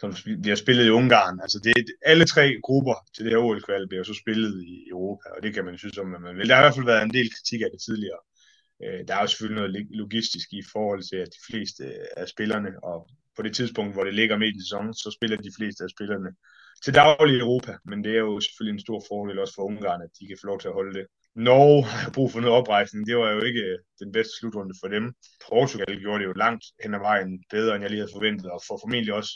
som 0.00 0.14
bliver 0.42 0.56
spillet 0.56 0.86
i 0.86 0.90
Ungarn. 0.90 1.40
Altså 1.40 1.58
det, 1.64 1.70
er, 1.70 1.82
alle 2.02 2.24
tre 2.24 2.60
grupper 2.62 2.94
til 3.14 3.24
det 3.24 3.32
her 3.32 3.38
OL-kval 3.38 3.88
bliver 3.88 4.04
så 4.04 4.14
spillet 4.22 4.64
i 4.64 4.88
Europa, 4.88 5.28
og 5.36 5.42
det 5.42 5.54
kan 5.54 5.64
man 5.64 5.78
synes 5.78 5.98
om, 5.98 6.06
man 6.06 6.36
vil. 6.36 6.48
Der 6.48 6.54
har 6.54 6.62
i 6.62 6.64
hvert 6.64 6.74
fald 6.74 6.86
været 6.86 7.02
en 7.02 7.16
del 7.18 7.28
kritik 7.34 7.60
af 7.60 7.70
det 7.72 7.80
tidligere. 7.80 8.20
Øh, 8.82 9.00
der 9.08 9.14
er 9.14 9.20
jo 9.20 9.26
selvfølgelig 9.26 9.60
noget 9.62 9.86
logistisk 9.90 10.48
i 10.52 10.62
forhold 10.72 11.02
til, 11.10 11.16
at 11.16 11.28
de 11.36 11.42
fleste 11.50 11.84
af 12.18 12.28
spillerne, 12.28 12.84
og 12.84 13.08
på 13.36 13.42
det 13.42 13.54
tidspunkt, 13.54 13.94
hvor 13.94 14.04
det 14.04 14.14
ligger 14.14 14.36
midt 14.38 14.56
i 14.56 14.64
sæsonen, 14.64 14.94
så 14.94 15.16
spiller 15.16 15.36
de 15.36 15.56
fleste 15.58 15.84
af 15.84 15.90
spillerne 15.90 16.30
til 16.84 16.94
daglig 16.94 17.36
i 17.36 17.40
Europa, 17.40 17.72
men 17.84 18.04
det 18.04 18.12
er 18.12 18.24
jo 18.28 18.40
selvfølgelig 18.40 18.74
en 18.74 18.86
stor 18.86 19.00
fordel 19.08 19.38
også 19.38 19.54
for 19.54 19.62
Ungarn, 19.62 20.02
at 20.02 20.10
de 20.20 20.26
kan 20.26 20.38
få 20.40 20.46
lov 20.46 20.60
til 20.60 20.68
at 20.68 20.74
holde 20.74 20.94
det. 20.98 21.06
Norge 21.34 21.84
har 21.84 22.10
brug 22.10 22.32
for 22.32 22.40
noget 22.40 22.56
oprejsning, 22.60 23.06
det 23.06 23.16
var 23.16 23.30
jo 23.30 23.40
ikke 23.40 23.60
øh, 23.60 23.78
den 24.02 24.12
bedste 24.12 24.32
slutrunde 24.38 24.74
for 24.80 24.88
dem. 24.88 25.04
Portugal 25.48 26.00
gjorde 26.00 26.20
det 26.20 26.28
jo 26.30 26.32
langt 26.32 26.64
hen 26.82 26.94
ad 26.94 26.98
vejen 26.98 27.44
bedre, 27.50 27.74
end 27.74 27.82
jeg 27.82 27.90
lige 27.90 28.00
havde 28.00 28.16
forventet, 28.16 28.50
og 28.50 28.60
får 28.68 28.78
formentlig 28.82 29.14
også 29.14 29.32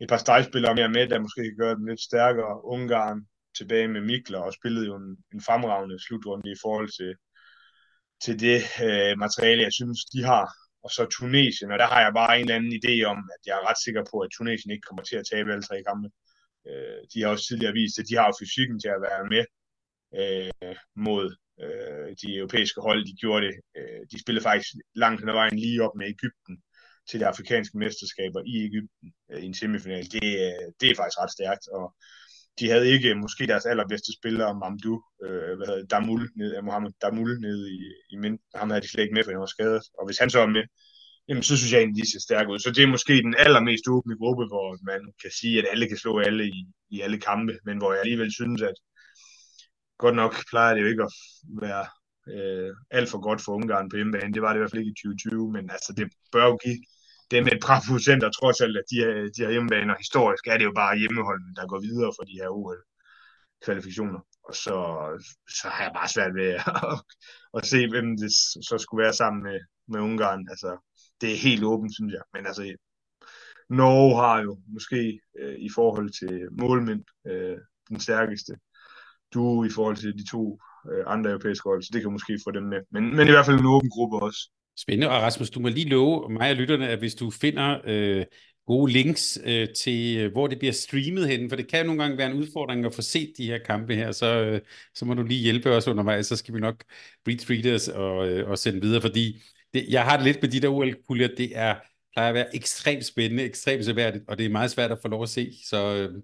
et 0.00 0.08
par 0.08 0.16
stregspillere 0.16 0.74
mere 0.74 0.88
med, 0.88 1.08
der 1.08 1.18
måske 1.18 1.42
kan 1.44 1.56
gøre 1.58 1.74
dem 1.74 1.86
lidt 1.86 2.00
stærkere. 2.00 2.64
Ungarn 2.64 3.18
tilbage 3.58 3.88
med 3.88 4.00
Mikler 4.00 4.38
og 4.38 4.52
spillede 4.52 4.86
jo 4.86 4.96
en, 4.96 5.16
en 5.34 5.40
fremragende 5.48 5.98
slutrunde 6.06 6.50
i 6.50 6.60
forhold 6.62 6.88
til, 6.98 7.10
til 8.24 8.40
det 8.40 8.58
øh, 8.86 9.18
materiale, 9.24 9.62
jeg 9.62 9.72
synes, 9.72 10.04
de 10.04 10.22
har. 10.22 10.46
Og 10.84 10.90
så 10.90 11.06
Tunesien, 11.06 11.70
og 11.72 11.78
der 11.78 11.86
har 11.86 12.00
jeg 12.00 12.12
bare 12.20 12.34
en 12.34 12.44
eller 12.44 12.54
anden 12.54 12.78
idé 12.80 12.94
om, 13.12 13.18
at 13.34 13.42
jeg 13.46 13.54
er 13.56 13.68
ret 13.68 13.80
sikker 13.84 14.02
på, 14.10 14.16
at 14.20 14.30
Tunesien 14.36 14.72
ikke 14.72 14.86
kommer 14.88 15.02
til 15.02 15.16
at 15.16 15.28
tabe 15.32 15.52
alle 15.52 15.66
tre 15.68 15.82
kampe. 15.88 16.08
Øh, 16.68 17.00
de 17.12 17.22
har 17.22 17.28
også 17.28 17.46
tidligere 17.46 17.78
vist, 17.80 17.98
at 17.98 18.08
de 18.10 18.16
har 18.16 18.36
fysikken 18.40 18.80
til 18.80 18.90
at 18.96 19.02
være 19.08 19.24
med 19.34 19.44
øh, 20.20 20.76
mod 21.06 21.26
øh, 21.64 22.08
de 22.22 22.28
europæiske 22.40 22.80
hold. 22.80 23.00
De 23.10 23.20
gjorde 23.22 23.46
det. 23.46 23.54
Øh, 23.78 24.02
de 24.10 24.20
spillede 24.22 24.46
faktisk 24.48 24.70
langt 24.94 25.20
hen 25.20 25.28
ad 25.28 25.34
vejen 25.40 25.58
lige 25.58 25.82
op 25.86 25.94
med 25.96 26.06
Ægypten 26.14 26.54
til 27.08 27.20
de 27.20 27.26
afrikanske 27.26 27.78
mesterskaber 27.78 28.40
i 28.52 28.54
Ægypten 28.68 29.06
øh, 29.30 29.40
i 29.42 29.46
en 29.46 29.54
semifinal. 29.54 30.06
Det, 30.16 30.28
øh, 30.44 30.66
det 30.80 30.86
er 30.90 30.96
faktisk 31.00 31.20
ret 31.22 31.36
stærkt, 31.38 31.64
og 31.78 31.84
de 32.58 32.70
havde 32.70 32.88
ikke 32.88 33.14
måske 33.14 33.46
deres 33.46 33.66
allerbedste 33.66 34.12
spiller, 34.18 34.58
Mamdu, 34.62 34.94
øh, 35.24 35.56
hvad 35.56 35.66
hedder 35.66 35.86
Damul, 35.86 36.30
ned, 36.36 36.56
øh, 36.56 36.64
Mohamed 36.64 36.92
Damul 37.02 37.40
nede 37.40 37.62
i, 37.76 37.80
i 38.12 38.16
mind. 38.16 38.38
Ham 38.54 38.70
havde 38.70 38.82
de 38.82 38.90
slet 38.90 39.02
ikke 39.02 39.14
med, 39.14 39.24
for 39.24 39.30
han 39.30 39.40
var 39.40 39.54
skadet. 39.56 39.82
Og 39.98 40.06
hvis 40.06 40.18
han 40.18 40.30
så 40.30 40.40
er 40.40 40.46
med, 40.46 40.64
jamen 41.28 41.42
så 41.42 41.56
synes 41.56 41.72
jeg 41.72 41.80
egentlig, 41.80 42.02
de 42.02 42.10
ser 42.12 42.20
stærke 42.20 42.52
ud. 42.52 42.58
Så 42.58 42.70
det 42.70 42.82
er 42.82 42.94
måske 42.96 43.14
den 43.26 43.34
allermest 43.38 43.88
åbne 43.88 44.16
gruppe, 44.22 44.44
hvor 44.46 44.66
man 44.90 45.00
kan 45.22 45.30
sige, 45.40 45.58
at 45.58 45.66
alle 45.72 45.88
kan 45.88 45.96
slå 45.96 46.18
alle 46.18 46.44
i, 46.46 46.60
i 46.90 47.00
alle 47.00 47.18
kampe, 47.20 47.58
men 47.64 47.78
hvor 47.78 47.92
jeg 47.92 48.00
alligevel 48.00 48.32
synes, 48.32 48.62
at 48.62 48.76
godt 49.98 50.16
nok 50.16 50.34
plejer 50.50 50.74
det 50.74 50.82
jo 50.82 50.86
ikke 50.86 51.02
at 51.02 51.12
være 51.62 51.84
øh, 52.34 52.70
alt 52.90 53.08
for 53.10 53.20
godt 53.20 53.40
for 53.44 53.52
Ungarn 53.52 53.88
på 53.90 53.96
hjemmebane. 53.96 54.34
Det 54.34 54.42
var 54.42 54.50
det 54.50 54.58
i 54.58 54.62
hvert 54.62 54.70
fald 54.70 54.82
ikke 54.82 54.94
i 54.96 55.00
2020, 55.02 55.52
men 55.52 55.70
altså 55.70 55.92
det 55.96 56.06
bør 56.32 56.46
jo 56.46 56.56
give 56.64 56.78
det 57.30 57.44
med 57.44 57.52
et 57.52 57.64
par 57.68 57.80
procenter, 57.88 58.30
trods 58.30 58.60
alt, 58.60 58.76
at 58.76 58.84
de, 58.90 58.96
her, 58.96 59.12
de 59.34 59.42
her 59.42 59.50
hjemmebaner 59.50 59.94
historisk, 59.98 60.46
er 60.46 60.56
det 60.58 60.64
jo 60.64 60.72
bare 60.74 60.98
hjemmeholdene, 60.98 61.54
der 61.54 61.66
går 61.66 61.80
videre 61.80 62.12
for 62.16 62.24
de 62.24 62.38
her 62.40 62.48
OL-kvalifikationer. 62.48 64.20
Og 64.48 64.54
så, 64.54 64.76
så 65.58 65.68
har 65.68 65.82
jeg 65.84 65.92
bare 65.94 66.08
svært 66.08 66.34
ved 66.34 66.48
at, 66.48 66.64
at 67.56 67.66
se, 67.66 67.88
hvem 67.88 68.16
det 68.16 68.32
så 68.68 68.76
skulle 68.78 69.04
være 69.04 69.20
sammen 69.22 69.42
med, 69.42 69.58
med 69.88 70.00
Ungarn. 70.00 70.46
Altså, 70.50 70.70
det 71.20 71.32
er 71.32 71.44
helt 71.48 71.64
åbent, 71.64 71.94
synes 71.94 72.12
jeg. 72.12 72.22
Men 72.34 72.46
altså, 72.46 72.76
Norge 73.70 74.16
har 74.16 74.42
jo 74.42 74.58
måske 74.66 75.20
øh, 75.38 75.56
i 75.58 75.70
forhold 75.74 76.10
til 76.20 76.48
målmænd 76.60 77.04
øh, 77.26 77.58
den 77.88 78.00
stærkeste 78.00 78.52
du 79.34 79.64
i 79.64 79.70
forhold 79.70 79.96
til 79.96 80.12
de 80.18 80.30
to 80.30 80.58
øh, 80.92 81.04
andre 81.06 81.30
europæiske 81.30 81.68
hold, 81.68 81.82
så 81.82 81.90
det 81.92 82.02
kan 82.02 82.12
måske 82.12 82.38
få 82.44 82.50
dem 82.50 82.62
med. 82.62 82.80
Men, 82.90 83.16
men 83.16 83.28
i 83.28 83.30
hvert 83.30 83.46
fald 83.46 83.60
en 83.60 83.66
åben 83.66 83.90
gruppe 83.90 84.16
også. 84.26 84.50
Spændende. 84.78 85.08
Og 85.08 85.22
Rasmus, 85.22 85.50
du 85.50 85.60
må 85.60 85.68
lige 85.68 85.88
love 85.88 86.32
mig 86.32 86.50
og 86.50 86.56
lytterne, 86.56 86.88
at 86.88 86.98
hvis 86.98 87.14
du 87.14 87.30
finder 87.30 87.78
øh, 87.84 88.24
gode 88.66 88.92
links 88.92 89.38
øh, 89.44 89.68
til, 89.68 90.16
øh, 90.16 90.32
hvor 90.32 90.46
det 90.46 90.58
bliver 90.58 90.72
streamet 90.72 91.28
hen, 91.28 91.48
for 91.48 91.56
det 91.56 91.68
kan 91.70 91.80
jo 91.80 91.86
nogle 91.86 92.02
gange 92.02 92.18
være 92.18 92.30
en 92.30 92.36
udfordring 92.36 92.86
at 92.86 92.94
få 92.94 93.02
set 93.02 93.32
de 93.38 93.46
her 93.46 93.58
kampe 93.58 93.94
her, 93.94 94.12
så, 94.12 94.26
øh, 94.26 94.60
så 94.94 95.04
må 95.04 95.14
du 95.14 95.22
lige 95.22 95.42
hjælpe 95.42 95.70
os 95.70 95.88
undervejs, 95.88 96.26
så 96.26 96.36
skal 96.36 96.54
vi 96.54 96.60
nok 96.60 96.84
retweet 97.28 97.74
os 97.74 97.88
og, 97.88 98.28
øh, 98.28 98.50
og 98.50 98.58
sende 98.58 98.80
videre, 98.80 99.00
fordi 99.00 99.42
det, 99.74 99.86
jeg 99.88 100.04
har 100.04 100.16
det 100.16 100.26
lidt 100.26 100.42
med 100.42 100.50
de 100.50 100.60
der 100.60 100.68
OL-puljer, 100.68 101.28
det 101.36 101.56
er 101.58 101.74
plejer 102.14 102.28
at 102.28 102.34
være 102.34 102.56
ekstremt 102.56 103.04
spændende, 103.04 103.44
ekstremt 103.44 103.84
seværdigt, 103.84 104.24
og 104.28 104.38
det 104.38 104.46
er 104.46 104.50
meget 104.50 104.70
svært 104.70 104.92
at 104.92 104.98
få 105.02 105.08
lov 105.08 105.22
at 105.22 105.28
se, 105.28 105.52
så 105.64 105.94
øh, 105.94 106.22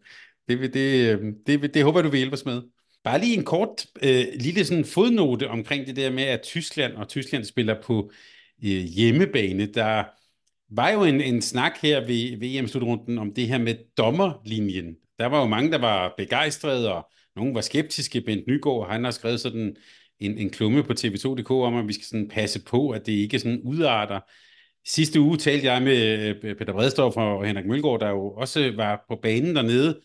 det, 0.49 0.75
det, 0.75 1.13
øh, 1.13 1.33
det, 1.47 1.63
det, 1.63 1.75
det 1.75 1.85
håber 1.85 1.99
jeg, 1.99 2.05
du 2.05 2.11
vil 2.11 2.19
hjælpe 2.19 2.35
os 2.35 2.45
med. 2.45 2.63
Bare 3.05 3.21
lige 3.21 3.37
en 3.37 3.45
kort 3.45 3.87
øh, 4.03 4.25
lille 4.35 4.65
sådan 4.65 4.85
fodnote 4.85 5.49
omkring 5.49 5.87
det 5.87 5.97
der 5.97 6.11
med, 6.11 6.23
at 6.23 6.43
Tyskland 6.43 6.95
og 6.95 7.09
Tyskland 7.09 7.45
spiller 7.45 7.83
på 7.83 8.11
øh, 8.65 8.71
hjemmebane. 8.71 9.67
Der 9.67 10.05
var 10.71 10.91
jo 10.91 11.05
en, 11.05 11.21
en 11.21 11.43
snak 11.43 11.73
her 11.83 12.01
ved, 12.01 12.39
ved 12.39 12.49
EM-slutrunden 12.49 13.19
om 13.19 13.35
det 13.35 13.49
her 13.49 13.59
med 13.59 13.75
dommerlinjen. 13.97 14.97
Der 15.19 15.27
var 15.27 15.41
jo 15.41 15.47
mange, 15.47 15.71
der 15.71 15.79
var 15.79 16.15
begejstrede, 16.19 16.95
og 16.95 17.11
nogle 17.37 17.55
var 17.55 17.61
skeptiske. 17.61 18.21
Bent 18.21 18.47
Nygaard, 18.47 18.91
han 18.91 19.05
har 19.05 19.11
skrevet 19.11 19.41
sådan 19.41 19.77
en, 20.21 20.39
en 20.39 20.51
klumme 20.51 20.83
på 20.83 20.93
tv2.dk 20.93 21.51
om, 21.51 21.77
at 21.77 21.89
vi 21.89 21.93
skal 21.93 22.05
sådan 22.05 22.29
passe 22.29 22.65
på, 22.65 22.91
at 22.91 23.07
det 23.07 23.13
ikke 23.13 23.39
sådan 23.39 23.61
udarter. 23.65 24.21
Sidste 24.87 25.21
uge 25.21 25.37
talte 25.37 25.67
jeg 25.67 25.83
med 25.83 26.19
øh, 26.45 26.57
Peter 26.57 26.73
Bredstorff 26.73 27.17
og 27.17 27.47
Henrik 27.47 27.67
Mølgaard, 27.67 28.01
der 28.01 28.09
jo 28.09 28.31
også 28.31 28.73
var 28.77 29.05
på 29.09 29.19
banen 29.23 29.57
dernede, 29.57 30.01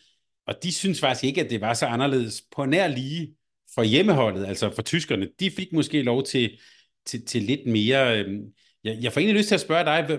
og 0.46 0.54
de 0.62 0.72
synes 0.72 1.00
faktisk 1.00 1.24
ikke, 1.24 1.44
at 1.44 1.50
det 1.50 1.60
var 1.60 1.74
så 1.74 1.86
anderledes 1.86 2.42
på 2.56 2.64
nær 2.64 2.88
lige 2.88 3.34
for 3.74 3.82
hjemmeholdet, 3.82 4.46
altså 4.46 4.70
for 4.74 4.82
tyskerne. 4.82 5.28
De 5.40 5.50
fik 5.50 5.72
måske 5.72 6.02
lov 6.02 6.24
til, 6.24 6.58
til, 7.06 7.26
til 7.26 7.42
lidt 7.42 7.66
mere... 7.66 8.18
Øh, 8.18 8.40
jeg, 8.84 8.98
jeg 9.00 9.12
får 9.12 9.20
egentlig 9.20 9.38
lyst 9.38 9.48
til 9.48 9.54
at 9.54 9.60
spørge 9.60 9.84
dig, 9.84 10.18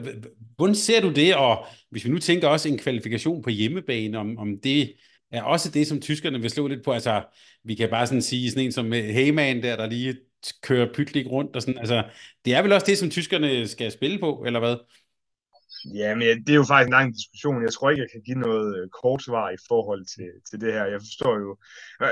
hvordan 0.55 0.75
ser 0.75 1.01
du 1.01 1.11
det, 1.13 1.35
og 1.35 1.65
hvis 1.89 2.05
vi 2.05 2.09
nu 2.09 2.19
tænker 2.19 2.47
også 2.47 2.69
en 2.69 2.77
kvalifikation 2.77 3.41
på 3.41 3.49
hjemmebane, 3.49 4.17
om, 4.17 4.37
om 4.37 4.59
det 4.63 4.93
er 5.31 5.43
også 5.43 5.71
det, 5.71 5.87
som 5.87 6.01
tyskerne 6.01 6.41
vil 6.41 6.49
slå 6.49 6.67
lidt 6.67 6.83
på, 6.85 6.91
altså 6.91 7.23
vi 7.63 7.75
kan 7.75 7.89
bare 7.89 8.07
sådan 8.07 8.21
sige 8.21 8.49
sådan 8.51 8.65
en 8.65 8.71
som 8.71 8.93
øh, 8.93 9.03
Heyman 9.03 9.63
der, 9.63 9.75
der 9.75 9.85
lige 9.85 10.15
kører 10.61 10.93
pytlik 10.93 11.27
rundt, 11.27 11.55
og 11.55 11.61
sådan, 11.61 11.77
altså 11.77 12.03
det 12.45 12.53
er 12.53 12.61
vel 12.61 12.71
også 12.71 12.85
det, 12.85 12.97
som 12.97 13.09
tyskerne 13.09 13.67
skal 13.67 13.91
spille 13.91 14.19
på, 14.19 14.43
eller 14.45 14.59
hvad? 14.59 14.75
Ja, 15.99 16.15
men 16.15 16.25
det 16.45 16.51
er 16.53 16.61
jo 16.63 16.71
faktisk 16.71 16.87
en 16.87 16.97
lang 16.97 17.13
diskussion. 17.19 17.63
Jeg 17.67 17.73
tror 17.73 17.89
ikke, 17.89 18.01
jeg 18.01 18.11
kan 18.13 18.21
give 18.27 18.39
noget 18.47 18.67
øh, 18.77 18.89
kort 19.01 19.21
svar 19.23 19.49
i 19.49 19.59
forhold 19.69 20.03
til, 20.15 20.29
til 20.49 20.61
det 20.61 20.73
her. 20.73 20.85
Jeg 20.85 21.01
forstår 21.01 21.33
jo... 21.45 21.49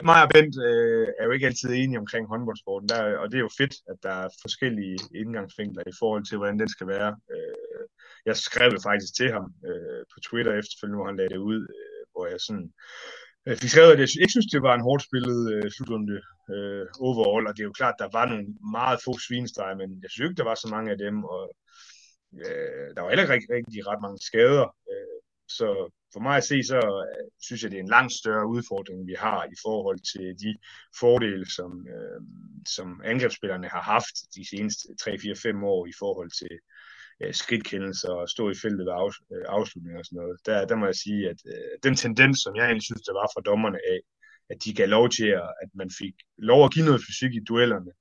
Mig 0.09 0.23
og 0.23 0.29
Bent 0.33 0.55
øh, 0.69 1.07
er 1.19 1.25
jo 1.25 1.31
ikke 1.31 1.47
altid 1.49 1.69
enige 1.69 1.99
omkring 2.03 2.27
håndboldsporten, 2.27 2.89
der, 2.89 3.17
og 3.21 3.25
det 3.31 3.37
er 3.37 3.45
jo 3.47 3.57
fedt, 3.61 3.75
at 3.91 3.97
der 4.03 4.15
er 4.23 4.29
forskellige 4.41 4.97
indgangsvinkler 5.21 5.83
i 5.87 5.97
forhold 5.99 6.23
til, 6.25 6.37
hvordan 6.37 6.59
den 6.59 6.69
skal 6.75 6.87
være. 6.87 7.11
Øh, 7.33 7.83
jeg 8.25 8.35
skrev 8.37 8.69
det 8.71 8.81
faktisk 8.89 9.11
til 9.15 9.29
ham 9.35 9.45
øh, 9.69 10.01
på 10.11 10.17
Twitter 10.27 10.53
efterfølgende, 10.53 10.97
hvor 10.97 11.09
han 11.09 11.17
lagde 11.17 11.33
det 11.35 11.47
ud, 11.51 11.61
øh, 11.77 12.01
hvor 12.13 12.25
jeg 12.31 12.39
sådan 12.47 12.67
øh, 13.45 13.51
Jeg 13.51 13.57
fik 13.61 13.69
skrevet, 13.69 13.91
at 13.93 13.99
jeg 13.99 14.09
ikke 14.21 14.35
synes, 14.35 14.53
det 14.53 14.61
var 14.67 14.75
en 14.75 14.87
hårdt 14.87 15.03
spillet 15.07 15.39
øh, 15.53 15.71
slutrunde 15.75 16.19
øh, 16.53 16.85
overall, 17.07 17.47
og 17.47 17.53
det 17.53 17.61
er 17.61 17.69
jo 17.71 17.79
klart, 17.79 18.01
der 18.03 18.09
var 18.17 18.25
nogle 18.25 18.47
meget 18.77 18.99
få 19.05 19.11
svinestreger, 19.27 19.75
men 19.81 19.89
jeg 20.03 20.09
synes 20.09 20.29
ikke, 20.29 20.41
der 20.41 20.49
var 20.51 20.57
så 20.59 20.67
mange 20.75 20.91
af 20.93 20.97
dem, 21.05 21.15
og 21.23 21.41
Øh, 22.33 22.95
der 22.95 23.01
var 23.01 23.09
heller 23.09 23.33
ikke 23.33 23.53
rigtig 23.53 23.87
ret 23.87 24.01
mange 24.01 24.19
skader. 24.29 24.67
Øh, 24.91 25.19
så 25.47 25.67
for 26.13 26.19
mig 26.19 26.37
at 26.37 26.43
se, 26.43 26.63
så 26.63 26.77
øh, 26.77 27.27
synes 27.41 27.63
jeg, 27.63 27.71
det 27.71 27.77
er 27.77 27.83
en 27.83 27.95
langt 27.97 28.13
større 28.13 28.47
udfordring, 28.47 29.07
vi 29.07 29.15
har 29.17 29.45
i 29.45 29.57
forhold 29.65 29.99
til 30.13 30.27
de 30.43 30.57
fordele, 30.99 31.45
som, 31.57 31.87
øh, 31.95 32.21
som 32.75 33.01
angrebsspillerne 33.03 33.67
har 33.67 33.81
haft 33.81 34.15
de 34.35 34.49
seneste 34.49 34.87
3-4-5 35.01 35.65
år 35.65 35.87
i 35.87 35.93
forhold 35.99 36.31
til 36.41 36.53
øh, 37.21 37.33
skridtkendelser 37.33 38.09
og 38.09 38.29
stå 38.29 38.49
i 38.49 38.59
feltet 38.61 38.85
ved 38.85 38.93
af, 38.93 39.11
øh, 39.33 39.45
afslutninger 39.57 39.99
og 39.99 40.05
sådan 40.05 40.21
noget. 40.21 40.37
Der, 40.45 40.65
der 40.69 40.75
må 40.75 40.85
jeg 40.85 40.95
sige, 40.95 41.29
at 41.31 41.39
øh, 41.53 41.73
den 41.83 41.95
tendens, 41.95 42.37
som 42.43 42.55
jeg 42.55 42.65
egentlig 42.65 42.89
synes, 42.89 43.01
der 43.01 43.13
var 43.13 43.27
fra 43.33 43.41
dommerne 43.49 43.79
af, 43.93 43.99
at 44.49 44.57
de 44.63 44.73
gav 44.73 44.87
lov 44.87 45.09
til, 45.09 45.27
at 45.63 45.69
man 45.73 45.89
fik 45.99 46.15
lov 46.37 46.65
at 46.65 46.73
give 46.73 46.85
noget 46.85 47.01
fysik 47.07 47.33
i 47.35 47.45
duellerne, 47.49 47.91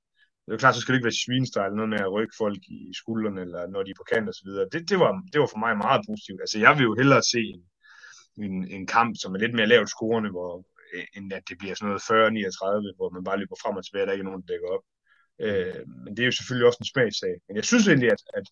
det 0.47 0.53
er 0.53 0.63
klart, 0.63 0.75
så 0.75 0.81
skal 0.81 0.91
det 0.91 0.99
ikke 0.99 1.09
være 1.11 1.23
svinestyle, 1.25 1.75
noget 1.75 1.93
med 1.93 2.01
at 2.05 2.13
rykke 2.17 2.35
folk 2.43 2.61
i 2.79 2.79
skuldrene, 3.01 3.41
eller 3.41 3.61
når 3.73 3.83
de 3.83 3.91
er 3.91 3.99
på 3.99 4.09
kant 4.11 4.29
og 4.31 4.35
så 4.39 4.43
videre. 4.47 4.65
Det, 4.73 4.89
det, 4.89 4.97
var, 5.03 5.11
det 5.31 5.39
var 5.41 5.49
for 5.51 5.61
mig 5.65 5.73
meget 5.85 6.01
positivt. 6.09 6.41
Altså, 6.43 6.57
jeg 6.65 6.71
vil 6.77 6.83
jo 6.89 6.93
hellere 7.01 7.23
se 7.33 7.41
en, 7.55 7.63
en, 8.45 8.55
en 8.75 8.87
kamp, 8.95 9.11
som 9.21 9.33
er 9.35 9.39
lidt 9.39 9.55
mere 9.57 9.71
lavt 9.73 9.89
scorende, 9.95 10.29
hvor, 10.35 10.51
øh, 10.93 11.05
end 11.15 11.33
at 11.37 11.43
det 11.49 11.57
bliver 11.57 11.75
sådan 11.75 11.89
noget 11.91 12.07
40-39, 12.09 12.97
hvor 12.97 13.09
man 13.15 13.23
bare 13.27 13.39
løber 13.41 13.57
frem 13.63 13.75
og 13.79 13.83
tilbage, 13.85 14.03
og 14.03 14.07
der 14.07 14.13
ikke 14.13 14.25
er 14.25 14.31
nogen, 14.31 14.43
der 14.43 14.51
dækker 14.51 14.69
op. 14.75 14.85
Øh, 15.45 15.81
men 16.03 16.11
det 16.13 16.21
er 16.21 16.29
jo 16.31 16.37
selvfølgelig 16.37 16.67
også 16.67 16.81
en 16.81 16.91
smagssag. 16.93 17.35
Men 17.47 17.55
jeg 17.59 17.65
synes 17.69 17.85
egentlig, 17.87 18.11
at, 18.15 18.21
at, 18.39 18.47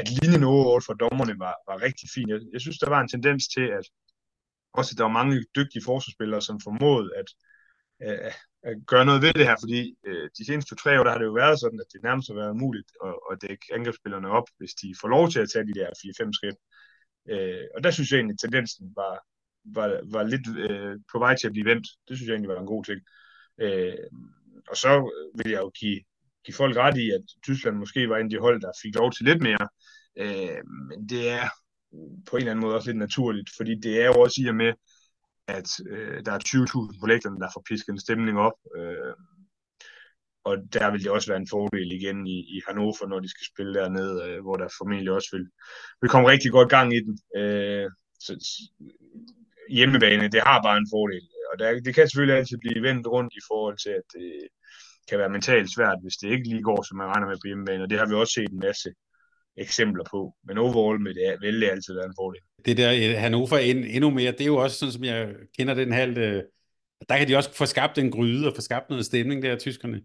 at 0.00 0.06
linjen 0.18 0.44
over 0.44 0.80
for 0.86 0.94
dommerne 1.04 1.34
var, 1.44 1.54
var 1.68 1.76
rigtig 1.86 2.06
fin. 2.14 2.28
Jeg, 2.32 2.40
jeg 2.54 2.60
synes, 2.60 2.78
der 2.78 2.90
var 2.94 3.00
en 3.00 3.12
tendens 3.14 3.44
til, 3.54 3.66
at 3.78 3.86
også 4.78 4.90
at 4.92 4.98
der 4.98 5.04
var 5.08 5.18
mange 5.20 5.36
dygtige 5.58 5.86
forsvarsspillere, 5.90 6.42
som 6.48 6.60
formåede 6.66 7.10
at, 7.20 7.28
at, 8.00 8.34
gøre 8.86 9.04
noget 9.04 9.22
ved 9.22 9.32
det 9.32 9.46
her, 9.46 9.56
fordi 9.60 9.94
øh, 10.06 10.30
de 10.38 10.46
seneste 10.46 10.68
to-tre 10.68 11.00
år, 11.00 11.04
der 11.04 11.10
har 11.10 11.18
det 11.18 11.24
jo 11.24 11.32
været 11.32 11.60
sådan, 11.60 11.80
at 11.80 11.92
det 11.92 12.02
nærmest 12.02 12.28
har 12.28 12.34
været 12.34 12.56
muligt 12.56 12.90
at, 13.04 13.14
at 13.30 13.42
dække 13.42 13.66
angrebsspillerne 13.72 14.28
op, 14.28 14.48
hvis 14.58 14.74
de 14.82 14.94
får 15.00 15.08
lov 15.08 15.30
til 15.30 15.40
at 15.40 15.50
tage 15.52 15.66
de 15.66 15.78
der 15.80 15.88
4-5 15.88 16.32
skridt. 16.38 16.58
Øh, 17.32 17.64
og 17.74 17.84
der 17.84 17.90
synes 17.90 18.10
jeg 18.10 18.18
egentlig, 18.18 18.34
at 18.34 18.40
tendensen 18.40 18.92
var, 18.96 19.14
var, 19.64 19.88
var 20.12 20.22
lidt 20.22 20.46
øh, 20.58 20.96
på 21.12 21.18
vej 21.18 21.36
til 21.36 21.46
at 21.46 21.52
blive 21.52 21.70
vendt. 21.70 21.86
Det 22.08 22.16
synes 22.16 22.28
jeg 22.28 22.34
egentlig 22.34 22.54
var 22.54 22.60
en 22.60 22.74
god 22.74 22.84
ting. 22.84 23.00
Øh, 23.64 24.06
og 24.70 24.76
så 24.76 24.92
vil 25.38 25.50
jeg 25.52 25.60
jo 25.60 25.70
give, 25.80 26.00
give 26.44 26.54
folk 26.54 26.76
ret 26.76 26.96
i, 26.98 27.10
at 27.10 27.24
Tyskland 27.44 27.76
måske 27.76 28.08
var 28.08 28.16
en 28.16 28.26
af 28.26 28.30
de 28.30 28.38
hold, 28.38 28.60
der 28.60 28.72
fik 28.82 28.94
lov 28.94 29.12
til 29.12 29.24
lidt 29.26 29.42
mere. 29.42 29.68
Øh, 30.22 30.60
men 30.88 31.08
det 31.08 31.30
er 31.30 31.48
på 32.26 32.36
en 32.36 32.40
eller 32.40 32.50
anden 32.50 32.64
måde 32.64 32.74
også 32.74 32.88
lidt 32.88 32.98
naturligt, 32.98 33.50
fordi 33.56 33.74
det 33.74 34.02
er 34.02 34.06
jo 34.06 34.12
også 34.12 34.40
i 34.44 34.48
og 34.48 34.54
med, 34.54 34.72
at 35.58 35.70
øh, 35.90 36.24
der 36.26 36.32
er 36.32 36.38
20.000 36.94 37.00
på 37.00 37.06
lægterne, 37.06 37.40
der 37.40 37.48
får 37.54 37.62
pisket 37.68 37.92
en 37.92 38.04
stemning 38.06 38.38
op. 38.38 38.58
Øh, 38.76 39.14
og 40.44 40.56
der 40.72 40.90
vil 40.90 41.02
det 41.02 41.10
også 41.10 41.30
være 41.30 41.42
en 41.44 41.52
fordel 41.54 41.92
igen 41.92 42.26
i, 42.26 42.38
i 42.56 42.60
Hannover, 42.66 43.08
når 43.08 43.20
de 43.20 43.28
skal 43.30 43.46
spille 43.52 43.74
dernede, 43.74 44.16
øh, 44.26 44.40
hvor 44.42 44.56
der 44.56 44.76
formentlig 44.78 45.12
også 45.12 45.28
vil, 45.32 45.46
vil 46.00 46.10
komme 46.10 46.28
rigtig 46.28 46.50
godt 46.50 46.70
gang 46.70 46.88
i 46.94 47.00
den. 47.06 47.14
Øh, 47.40 47.90
så, 48.20 48.32
hjemmebane, 49.70 50.28
det 50.28 50.42
har 50.48 50.62
bare 50.62 50.78
en 50.78 50.92
fordel. 50.94 51.24
Og 51.52 51.58
der, 51.58 51.80
det 51.80 51.94
kan 51.94 52.08
selvfølgelig 52.08 52.38
altid 52.38 52.58
blive 52.58 52.82
vendt 52.88 53.06
rundt 53.06 53.32
i 53.40 53.42
forhold 53.50 53.76
til, 53.84 53.92
at 54.00 54.06
det 54.14 54.48
kan 55.08 55.18
være 55.18 55.34
mentalt 55.36 55.74
svært, 55.74 55.98
hvis 56.02 56.16
det 56.20 56.28
ikke 56.30 56.48
lige 56.48 56.62
går, 56.62 56.82
som 56.82 56.96
man 56.96 57.10
regner 57.12 57.28
med 57.28 57.36
på 57.42 57.46
hjemmebane. 57.50 57.82
Og 57.84 57.90
det 57.90 57.98
har 57.98 58.06
vi 58.06 58.14
også 58.14 58.32
set 58.32 58.52
en 58.52 58.66
masse 58.68 58.88
eksempler 59.60 60.04
på. 60.10 60.34
Men 60.44 60.58
overall 60.58 61.00
med 61.00 61.14
det 61.14 61.36
vil 61.40 61.60
det 61.60 61.70
altid 61.70 61.94
være 61.94 62.06
en 62.06 62.14
fordel. 62.18 62.40
Det 62.64 62.76
der 62.76 62.92
øh, 62.92 63.20
Hannover 63.20 63.58
end, 63.58 63.84
endnu 63.88 64.10
mere, 64.10 64.32
det 64.32 64.40
er 64.40 64.46
jo 64.46 64.56
også 64.56 64.78
sådan, 64.78 64.92
som 64.92 65.04
jeg 65.04 65.28
kender 65.58 65.74
den 65.74 65.92
halv, 65.92 66.18
øh, 66.18 66.42
der 67.08 67.18
kan 67.18 67.28
de 67.28 67.36
også 67.36 67.54
få 67.54 67.66
skabt 67.66 67.98
en 67.98 68.10
gryde 68.10 68.48
og 68.48 68.54
få 68.54 68.60
skabt 68.60 68.90
noget 68.90 69.06
stemning 69.06 69.42
der, 69.42 69.58
tyskerne. 69.58 70.00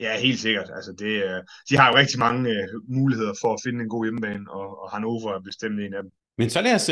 Ja, 0.00 0.20
helt 0.20 0.38
sikkert. 0.38 0.70
Altså 0.76 0.92
det, 0.92 1.24
øh, 1.24 1.42
de 1.70 1.76
har 1.76 1.90
jo 1.90 1.96
rigtig 1.96 2.18
mange 2.18 2.68
muligheder 2.88 3.34
for 3.40 3.52
at 3.54 3.60
finde 3.64 3.82
en 3.82 3.88
god 3.88 4.04
hjemmebane, 4.04 4.50
og, 4.50 4.82
og 4.82 4.90
Hannover 4.90 5.32
er 5.34 5.40
bestemt 5.40 5.80
en 5.80 5.94
af 5.94 6.02
dem. 6.02 6.10
Men 6.38 6.50
så 6.50 6.60
lad 6.60 6.74
os 6.74 6.90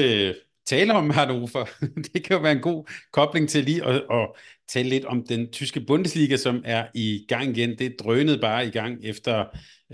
tale 0.67 0.93
om 0.93 1.11
Hannover. 1.11 1.69
det 2.15 2.25
kan 2.25 2.37
jo 2.37 2.43
være 2.43 2.53
en 2.53 2.61
god 2.61 2.91
kobling 3.13 3.49
til 3.49 3.65
lige 3.65 3.85
at, 3.85 3.95
at 3.95 4.29
tale 4.69 4.89
lidt 4.89 5.05
om 5.05 5.27
den 5.27 5.53
tyske 5.53 5.81
Bundesliga, 5.81 6.37
som 6.37 6.63
er 6.65 6.87
i 6.95 7.25
gang 7.29 7.57
igen. 7.57 7.79
Det 7.79 7.97
drønede 7.99 8.39
bare 8.39 8.67
i 8.67 8.71
gang 8.71 9.05
efter, 9.05 9.45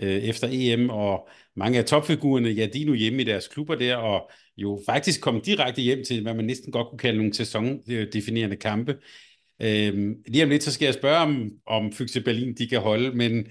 øh, 0.03 0.11
efter 0.11 0.49
EM, 0.51 0.91
og 0.91 1.29
mange 1.57 1.79
af 1.79 1.85
topfigurerne, 1.85 2.49
ja, 2.49 2.67
de 2.67 2.83
er 2.83 2.87
nu 2.87 2.95
hjemme 2.95 3.23
i 3.23 3.25
deres 3.25 3.49
klubber 3.49 3.75
der, 3.75 3.97
og 3.97 4.31
jo 4.57 4.81
faktisk 4.87 5.21
kom 5.21 5.41
direkte 5.41 5.83
hjem 5.83 6.05
til, 6.05 6.23
hvad 6.23 6.35
man 6.35 6.45
næsten 6.45 6.73
godt 6.73 6.89
kunne 6.89 6.99
kalde 6.99 7.19
nogle 7.19 7.35
sæsondefinerende 7.35 8.57
kampe. 8.57 8.97
Øh, 9.63 10.15
lige 10.29 10.45
om 10.45 10.51
lidt, 10.51 10.63
så 10.63 10.73
skal 10.73 10.85
jeg 10.85 10.95
spørge, 10.95 11.19
om, 11.19 11.51
om 11.67 11.93
Fyxe 11.93 12.21
Berlin 12.21 12.55
de 12.55 12.69
kan 12.69 12.81
holde, 12.81 13.13
men 13.17 13.47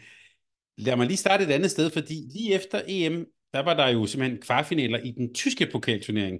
lad 0.77 0.95
mig 0.95 1.07
lige 1.07 1.17
starte 1.17 1.43
et 1.43 1.51
andet 1.51 1.71
sted, 1.71 1.89
fordi 1.91 2.13
lige 2.33 2.53
efter 2.53 2.81
EM, 2.87 3.25
der 3.53 3.59
var 3.59 3.73
der 3.73 3.87
jo 3.87 4.05
simpelthen 4.05 4.41
kvartfinaler 4.41 4.99
i 4.99 5.11
den 5.11 5.33
tyske 5.33 5.69
pokalturnering. 5.71 6.39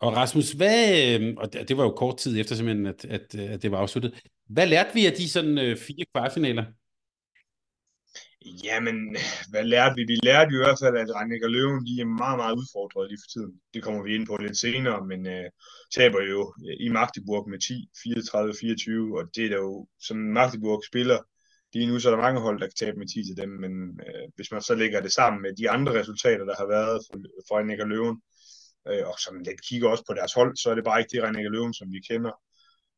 Og 0.00 0.16
Rasmus, 0.16 0.52
hvad, 0.52 1.14
øhm, 1.14 1.36
og 1.36 1.52
det 1.52 1.76
var 1.76 1.84
jo 1.84 1.90
kort 1.90 2.16
tid 2.16 2.40
efter 2.40 2.54
simpelthen, 2.54 2.86
at, 2.86 3.04
at, 3.04 3.34
at 3.34 3.62
det 3.62 3.70
var 3.70 3.78
afsluttet. 3.78 4.22
Hvad 4.48 4.66
lærte 4.66 4.94
vi 4.94 5.06
af 5.06 5.12
de 5.12 5.28
sådan 5.28 5.58
øh, 5.58 5.76
fire 5.76 6.04
kvartfinaler? 6.14 6.64
Jamen, 8.64 9.16
hvad 9.50 9.64
lærte 9.64 9.94
vi? 9.96 10.04
Vi 10.04 10.16
lærte 10.22 10.54
i 10.54 10.56
hvert 10.62 10.78
fald, 10.82 10.96
at 10.96 11.14
Rannik 11.14 11.42
og 11.42 11.50
Løven 11.50 11.86
de 11.86 12.00
er 12.00 12.18
meget, 12.22 12.38
meget 12.42 12.54
udfordret 12.60 13.08
lige 13.08 13.22
for 13.24 13.30
tiden. 13.34 13.52
Det 13.74 13.82
kommer 13.82 14.02
vi 14.02 14.14
ind 14.14 14.26
på 14.26 14.36
lidt 14.36 14.58
senere, 14.58 15.06
men 15.06 15.20
uh, 15.26 15.48
taber 15.96 16.22
jo 16.32 16.40
øh, 16.66 16.76
i 16.86 16.88
Magdeburg 16.88 17.50
med 17.50 17.58
10, 17.58 17.74
34-24, 19.14 19.18
og 19.18 19.22
det 19.34 19.44
er 19.44 19.48
der 19.48 19.60
jo, 19.68 19.88
som 20.06 20.16
Magdeburg 20.16 20.82
spiller 20.90 21.18
lige 21.72 21.86
nu, 21.86 21.98
så 21.98 22.08
er 22.08 22.14
der 22.14 22.26
mange 22.26 22.40
hold, 22.40 22.60
der 22.60 22.66
kan 22.66 22.80
tabe 22.80 22.98
med 22.98 23.08
10 23.08 23.24
til 23.28 23.36
dem, 23.42 23.50
men 23.62 23.72
uh, 24.06 24.26
hvis 24.36 24.50
man 24.52 24.62
så 24.62 24.74
lægger 24.74 25.00
det 25.00 25.12
sammen 25.12 25.42
med 25.42 25.52
de 25.60 25.70
andre 25.70 25.92
resultater, 26.00 26.44
der 26.44 26.56
har 26.58 26.68
været 26.76 26.98
for, 27.06 27.16
for 27.46 27.54
Rannik 27.56 27.80
og 27.80 27.88
Løven, 27.88 28.16
uh, 28.90 29.08
og 29.10 29.16
som 29.24 29.34
lidt 29.48 29.60
kigger 29.68 29.88
også 29.88 30.04
på 30.06 30.14
deres 30.14 30.32
hold, 30.38 30.56
så 30.56 30.70
er 30.70 30.74
det 30.74 30.84
bare 30.84 31.00
ikke 31.00 31.12
det 31.12 31.24
René 31.24 31.42
Løven, 31.54 31.74
som 31.74 31.88
vi 31.94 32.00
kender 32.10 32.34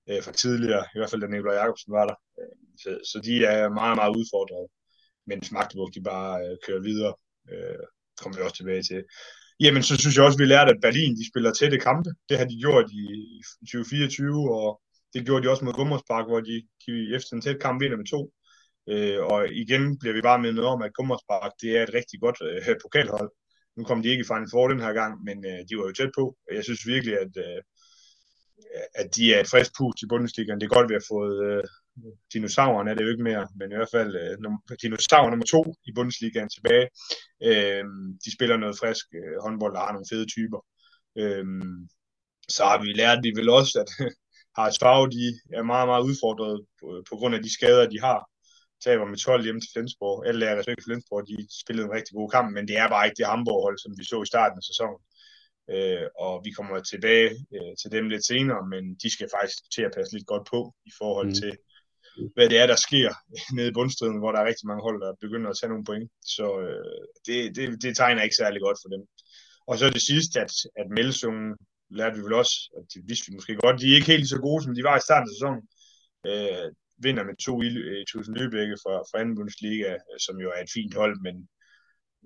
øh, 0.09 0.23
fra 0.25 0.33
tidligere, 0.33 0.85
i 0.95 0.99
hvert 0.99 1.11
fald 1.11 1.23
da 1.23 1.27
Nikolaj 1.27 1.57
Jacobsen 1.57 1.93
var 1.99 2.07
der. 2.11 2.17
Øh, 2.41 2.57
så, 2.83 2.91
så 3.11 3.17
de 3.27 3.45
er 3.45 3.69
meget, 3.81 3.97
meget 4.01 4.17
udfordret 4.19 4.67
mens 5.31 5.53
Magdeburg 5.53 5.91
de 5.95 6.03
bare 6.13 6.33
øh, 6.45 6.57
kører 6.67 6.83
videre. 6.91 7.15
øh, 7.53 7.85
kommer 8.21 8.37
vi 8.37 8.45
også 8.45 8.57
tilbage 8.57 8.83
til. 8.83 9.01
Jamen, 9.65 9.83
så 9.83 9.95
synes 9.97 10.17
jeg 10.17 10.25
også, 10.25 10.39
at 10.39 10.43
vi 10.43 10.53
lærte, 10.53 10.73
at 10.75 10.83
Berlin, 10.87 11.17
de 11.21 11.31
spiller 11.31 11.53
tætte 11.53 11.79
kampe. 11.89 12.11
Det 12.29 12.39
har 12.39 12.47
de 12.51 12.61
gjort 12.65 12.87
i 13.03 13.05
2024, 13.61 14.55
og 14.59 14.69
det 15.13 15.27
gjorde 15.27 15.43
de 15.43 15.51
også 15.53 15.65
mod 15.65 15.73
Gummerspark, 15.79 16.27
hvor 16.31 16.41
de, 16.49 16.57
de 16.87 16.93
efter 17.17 17.33
en 17.33 17.43
tæt 17.43 17.61
kamp 17.65 17.77
vinder 17.83 17.99
med 18.01 18.09
to. 18.15 18.21
Øh, 18.93 19.19
og 19.33 19.39
igen 19.63 19.99
bliver 20.01 20.15
vi 20.15 20.23
bare 20.29 20.43
mindet 20.45 20.65
om, 20.73 20.83
at 20.83 20.95
Gummerspark 20.95 21.53
det 21.61 21.71
er 21.77 21.83
et 21.83 21.95
rigtig 21.99 22.19
godt 22.25 22.39
øh, 22.49 22.77
pokalhold. 22.83 23.31
Nu 23.77 23.85
kom 23.85 24.03
de 24.03 24.09
ikke 24.09 24.25
i 24.25 24.31
Final 24.33 24.51
Four 24.51 24.69
den 24.69 24.81
her 24.81 24.93
gang, 24.93 25.25
men 25.25 25.39
øh, 25.51 25.61
de 25.69 25.77
var 25.77 25.87
jo 25.87 25.93
tæt 25.93 26.13
på. 26.19 26.37
Jeg 26.53 26.65
synes 26.65 26.87
virkelig, 26.87 27.15
at, 27.25 27.33
øh, 27.37 27.63
at 28.95 29.17
de 29.17 29.35
er 29.35 29.41
et 29.41 29.51
frisk 29.53 29.71
pust 29.79 30.03
i 30.03 30.07
Bundesligaen. 30.07 30.61
Det 30.61 30.67
er 30.67 30.77
godt, 30.77 30.85
at 30.85 30.91
vi 30.91 30.99
har 31.01 31.09
fået 31.15 31.37
øh, 31.49 31.65
dinosaureren, 32.33 32.89
er 32.89 32.95
det 32.95 33.05
jo 33.05 33.11
ikke 33.11 33.29
mere, 33.31 33.49
men 33.59 33.73
i 33.73 33.77
hvert 33.77 33.95
fald 33.97 34.13
øh, 34.23 34.77
dinosaur 34.83 35.31
nummer 35.31 35.47
to 35.47 35.63
i 35.89 35.93
Bundesligaen 35.93 36.49
tilbage. 36.49 36.87
Øh, 37.49 37.85
de 38.25 38.35
spiller 38.37 38.57
noget 38.57 38.79
frisk 38.81 39.07
øh, 39.21 39.37
håndbold 39.45 39.75
og 39.77 39.83
har 39.83 39.93
nogle 39.93 40.11
fede 40.11 40.27
typer. 40.35 40.61
Øh, 41.21 41.45
så 42.49 42.63
har 42.71 42.79
vi 42.83 42.89
lært 42.93 43.25
vi 43.25 43.33
vel 43.37 43.49
også, 43.49 43.73
at 43.83 43.91
Haralds 44.57 44.79
Farve, 44.83 45.11
de 45.17 45.25
er 45.59 45.63
meget, 45.63 45.89
meget 45.89 46.05
udfordret 46.09 46.67
på, 46.81 46.87
på 47.11 47.15
grund 47.17 47.35
af 47.35 47.43
de 47.43 47.53
skader, 47.53 47.91
de 47.91 48.01
har 48.01 48.30
taber 48.85 49.07
med 49.07 49.19
12 49.19 49.45
hjemme 49.45 49.61
til 49.61 49.73
Flensborg. 49.75 50.27
Alle 50.29 50.47
er 50.47 50.59
respekt 50.59 50.81
for 50.81 50.89
Flensborg, 50.89 51.29
de 51.29 51.37
spillede 51.63 51.87
en 51.87 51.97
rigtig 51.99 52.15
god 52.15 52.31
kamp, 52.31 52.49
men 52.57 52.69
det 52.69 52.77
er 52.77 52.89
bare 52.89 53.07
ikke 53.07 53.19
det 53.19 53.27
Hamburg-hold, 53.33 53.79
som 53.79 53.93
vi 53.99 54.05
så 54.05 54.23
i 54.23 54.31
starten 54.33 54.59
af 54.61 54.67
sæsonen. 54.71 55.01
Øh, 55.75 56.07
og 56.25 56.35
vi 56.45 56.51
kommer 56.51 56.77
tilbage 56.81 57.31
øh, 57.57 57.73
til 57.81 57.89
dem 57.97 58.05
lidt 58.09 58.25
senere, 58.27 58.63
men 58.73 58.83
de 59.03 59.09
skal 59.15 59.29
faktisk 59.37 59.59
til 59.75 59.83
at 59.83 59.95
passe 59.97 60.13
lidt 60.15 60.27
godt 60.33 60.47
på 60.53 60.61
i 60.91 60.93
forhold 61.01 61.29
mm. 61.29 61.39
til, 61.41 61.53
hvad 62.35 62.49
det 62.51 62.59
er, 62.59 62.67
der 62.67 62.79
sker 62.87 63.11
nede 63.57 63.69
i 63.69 63.77
bundstriden, 63.79 64.19
hvor 64.19 64.33
der 64.33 64.41
er 64.41 64.51
rigtig 64.51 64.67
mange 64.67 64.83
hold, 64.87 64.99
der 65.05 65.21
begynder 65.25 65.51
at 65.51 65.59
tage 65.61 65.71
nogle 65.73 65.89
point. 65.91 66.11
Så 66.37 66.47
øh, 66.67 67.05
det, 67.27 67.57
det, 67.57 67.83
det 67.83 67.97
tegner 67.97 68.23
ikke 68.23 68.41
særlig 68.43 68.61
godt 68.67 68.79
for 68.83 68.89
dem. 68.95 69.03
Og 69.71 69.75
så 69.79 69.91
det 69.91 70.03
sidste, 70.13 70.41
at, 70.45 70.53
at 70.81 70.87
Melsungen 70.99 71.49
lærte 71.91 72.17
vi 72.17 72.23
vel 72.27 72.41
også, 72.43 72.57
at 72.79 72.85
det 72.95 73.03
vidste 73.09 73.27
vi 73.29 73.35
måske 73.37 73.55
godt, 73.65 73.81
de 73.81 73.91
er 73.91 73.97
ikke 73.97 74.13
helt 74.15 74.29
så 74.29 74.39
gode, 74.47 74.63
som 74.65 74.75
de 74.75 74.83
var 74.89 74.97
i 74.97 75.07
starten 75.07 75.29
af 75.29 75.35
sæsonen. 75.35 75.63
Øh, 76.31 76.69
vinder 77.07 77.25
med 77.25 77.37
to 77.47 77.63
i 77.63 77.69
øh, 77.91 78.05
Tusind 78.11 78.37
Lübecke 78.37 78.77
fra, 78.83 78.95
fra 79.09 79.21
anden 79.21 79.37
Bundesliga, 79.37 79.93
øh, 79.93 80.19
som 80.27 80.37
jo 80.45 80.49
er 80.57 80.61
et 80.63 80.75
fint 80.77 80.95
hold, 81.01 81.17
men, 81.27 81.37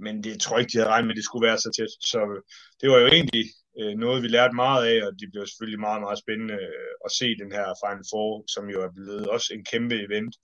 men 0.04 0.14
det 0.24 0.40
tror 0.40 0.56
jeg 0.56 0.62
ikke, 0.62 0.72
de 0.72 0.78
havde 0.78 0.92
regnet 0.92 1.06
med, 1.06 1.14
at 1.14 1.20
det 1.20 1.28
skulle 1.28 1.46
være 1.48 1.58
så 1.64 1.70
tæt. 1.78 1.92
Så 2.12 2.20
øh, 2.34 2.40
det 2.80 2.86
var 2.90 2.98
jo 3.02 3.08
egentlig 3.16 3.46
øh, 3.80 3.94
noget, 4.04 4.22
vi 4.22 4.28
lærte 4.28 4.54
meget 4.64 4.82
af, 4.92 4.98
og 5.06 5.12
det 5.20 5.28
blev 5.32 5.42
selvfølgelig 5.46 5.84
meget, 5.86 6.00
meget 6.06 6.22
spændende 6.24 6.58
at 7.06 7.10
se 7.18 7.26
den 7.42 7.50
her 7.56 7.66
Final 7.82 8.06
Four, 8.10 8.30
som 8.54 8.64
jo 8.74 8.78
er 8.86 8.92
blevet 8.96 9.24
også 9.34 9.48
en 9.56 9.64
kæmpe 9.70 9.96
event. 10.06 10.34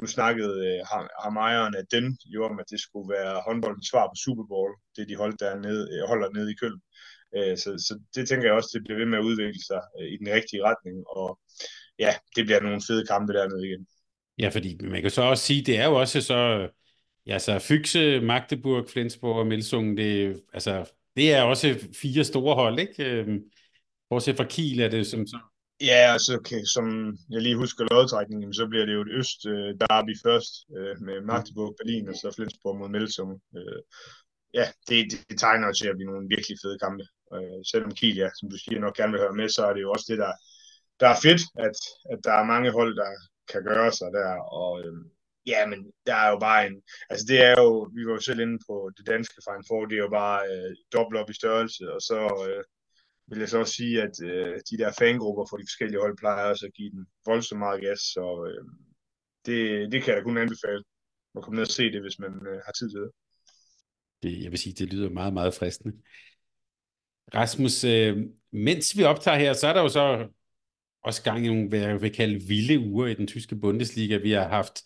Nu 0.00 0.06
snakkede 0.06 0.54
øh, 0.68 0.80
ham 1.24 1.36
ejeren 1.36 1.74
af 1.80 1.86
den 1.94 2.06
jo 2.34 2.40
om, 2.48 2.58
at 2.62 2.70
det 2.72 2.80
skulle 2.80 3.08
være 3.16 3.42
håndboldens 3.46 3.88
svar 3.90 4.06
på 4.06 4.16
Super 4.24 4.46
Bowl, 4.52 4.72
det 4.96 5.08
de 5.08 5.20
holdt 5.22 5.40
dernede, 5.40 5.82
øh, 5.92 6.02
holder 6.10 6.28
nede 6.36 6.50
i 6.52 6.58
Køln. 6.60 6.80
Øh, 7.36 7.56
så, 7.62 7.70
så 7.86 7.92
det 8.14 8.28
tænker 8.28 8.46
jeg 8.46 8.54
også, 8.58 8.70
det 8.74 8.82
bliver 8.84 8.98
ved 8.98 9.08
med 9.10 9.18
at 9.18 9.28
udvikle 9.30 9.62
sig 9.70 9.82
øh, 9.98 10.08
i 10.14 10.16
den 10.20 10.28
rigtige 10.36 10.64
retning, 10.68 10.96
og 11.18 11.28
ja, 11.98 12.14
det 12.36 12.44
bliver 12.44 12.60
nogle 12.60 12.80
fede 12.86 13.06
kampe 13.06 13.32
dernede 13.32 13.66
igen. 13.68 13.86
Ja, 14.38 14.48
fordi 14.48 14.78
man 14.82 15.02
kan 15.02 15.10
så 15.10 15.22
også 15.22 15.44
sige, 15.44 15.62
det 15.62 15.78
er 15.78 15.86
jo 15.86 15.94
også 15.94 16.20
så, 16.20 16.68
ja, 17.26 17.38
så 17.38 17.58
Fyxe, 17.58 18.20
Magdeburg, 18.20 18.90
Flensborg 18.90 19.36
og 19.36 19.46
Melsungen, 19.46 19.96
det, 19.96 20.42
altså, 20.52 20.90
det 21.16 21.32
er 21.32 21.42
også 21.42 21.78
fire 22.02 22.24
store 22.24 22.54
hold, 22.54 22.78
ikke? 22.78 23.04
Øhm, 23.04 23.40
bortset 24.10 24.36
fra 24.36 24.44
Kiel 24.44 24.80
er 24.80 24.88
det 24.88 25.06
som 25.06 25.26
så. 25.26 25.38
Ja, 25.80 26.12
altså, 26.12 26.36
okay, 26.36 26.62
som 26.74 27.16
jeg 27.30 27.42
lige 27.42 27.56
husker 27.56 27.84
lodtrækningen, 27.90 28.54
så 28.54 28.66
bliver 28.66 28.86
det 28.86 28.94
jo 28.94 29.00
et 29.00 29.12
øst 29.20 29.46
øh, 29.46 29.70
derby 29.80 30.14
først 30.26 30.52
øh, 30.76 30.94
med 31.06 31.20
Magdeburg, 31.20 31.74
Berlin 31.78 32.08
og 32.08 32.14
så 32.14 32.32
Flensborg 32.36 32.78
mod 32.78 32.88
Melsungen. 32.88 33.40
Øh, 33.56 33.80
ja, 34.54 34.66
det, 34.88 35.10
det, 35.10 35.18
det 35.28 35.38
tegner 35.38 35.72
til 35.72 35.88
at 35.88 35.96
blive 35.96 36.10
nogle 36.10 36.28
virkelig 36.28 36.56
fede 36.62 36.78
kampe. 36.78 37.04
Øh, 37.34 37.60
selvom 37.70 37.92
Kiel, 37.98 38.16
ja, 38.16 38.28
som 38.38 38.50
du 38.50 38.56
siger, 38.58 38.78
nok 38.80 38.96
gerne 38.96 39.12
vil 39.12 39.20
høre 39.20 39.38
med, 39.40 39.48
så 39.48 39.62
er 39.68 39.72
det 39.74 39.82
jo 39.82 39.90
også 39.90 40.06
det, 40.08 40.18
der 40.18 40.32
der 41.00 41.08
er 41.08 41.22
fedt, 41.22 41.42
at, 41.66 41.76
at 42.12 42.18
der 42.24 42.32
er 42.32 42.44
mange 42.52 42.70
hold, 42.70 42.96
der 42.96 43.10
kan 43.52 43.64
gøre 43.64 43.92
sig 43.92 44.08
der, 44.12 44.32
og 44.60 44.80
øhm, 44.84 45.10
ja, 45.46 45.66
men 45.66 45.92
der 46.06 46.14
er 46.14 46.30
jo 46.30 46.38
bare 46.38 46.66
en, 46.66 46.82
altså 47.10 47.26
det 47.28 47.38
er 47.44 47.54
jo, 47.62 47.90
vi 47.94 48.06
var 48.06 48.12
jo 48.12 48.20
selv 48.20 48.40
inde 48.40 48.58
på 48.68 48.90
det 48.96 49.06
danske 49.06 49.42
Final 49.46 49.64
Four, 49.68 49.86
det 49.86 49.96
er 49.96 50.06
jo 50.08 50.16
bare 50.24 50.40
øh, 50.52 50.76
dobbelt 50.92 51.20
op 51.20 51.30
i 51.30 51.40
størrelse, 51.40 51.92
og 51.94 52.00
så 52.00 52.18
øh, 52.48 52.64
vil 53.26 53.38
jeg 53.38 53.48
så 53.48 53.58
også 53.58 53.74
sige, 53.74 54.02
at 54.02 54.14
øh, 54.24 54.60
de 54.70 54.78
der 54.78 54.92
fangrupper 54.98 55.44
for 55.50 55.56
de 55.56 55.68
forskellige 55.68 56.00
hold 56.00 56.16
plejer 56.18 56.50
også 56.50 56.66
at 56.66 56.74
give 56.74 56.90
den 56.90 57.06
voldsomt 57.26 57.58
meget 57.58 57.80
gas, 57.80 58.00
så 58.00 58.24
øh, 58.48 58.64
det, 59.46 59.92
det 59.92 60.02
kan 60.02 60.14
jeg 60.14 60.22
kun 60.22 60.38
anbefale 60.38 60.82
at 61.36 61.42
komme 61.42 61.56
ned 61.56 61.66
og 61.68 61.72
se 61.72 61.92
det, 61.92 62.00
hvis 62.00 62.18
man 62.18 62.32
øh, 62.46 62.60
har 62.66 62.72
tid 62.72 62.90
til 62.90 63.00
det. 63.00 63.10
det. 64.22 64.42
Jeg 64.42 64.50
vil 64.50 64.58
sige, 64.58 64.74
det 64.74 64.92
lyder 64.92 65.10
meget, 65.10 65.32
meget 65.32 65.54
fristende. 65.54 65.96
Rasmus, 67.34 67.84
øh, 67.84 68.16
mens 68.52 68.98
vi 68.98 69.04
optager 69.04 69.38
her, 69.38 69.52
så 69.52 69.66
er 69.66 69.72
der 69.72 69.82
jo 69.82 69.88
så 69.88 70.28
også 71.04 71.22
gang 71.22 71.44
i 71.44 71.48
nogle, 71.48 71.68
hvad 71.68 71.80
jeg 71.80 72.02
vil 72.02 72.12
kalde 72.12 72.42
vilde 72.48 72.78
uger 72.78 73.06
i 73.06 73.14
den 73.14 73.26
tyske 73.26 73.56
Bundesliga. 73.56 74.16
Vi 74.16 74.30
har 74.30 74.48
haft 74.48 74.82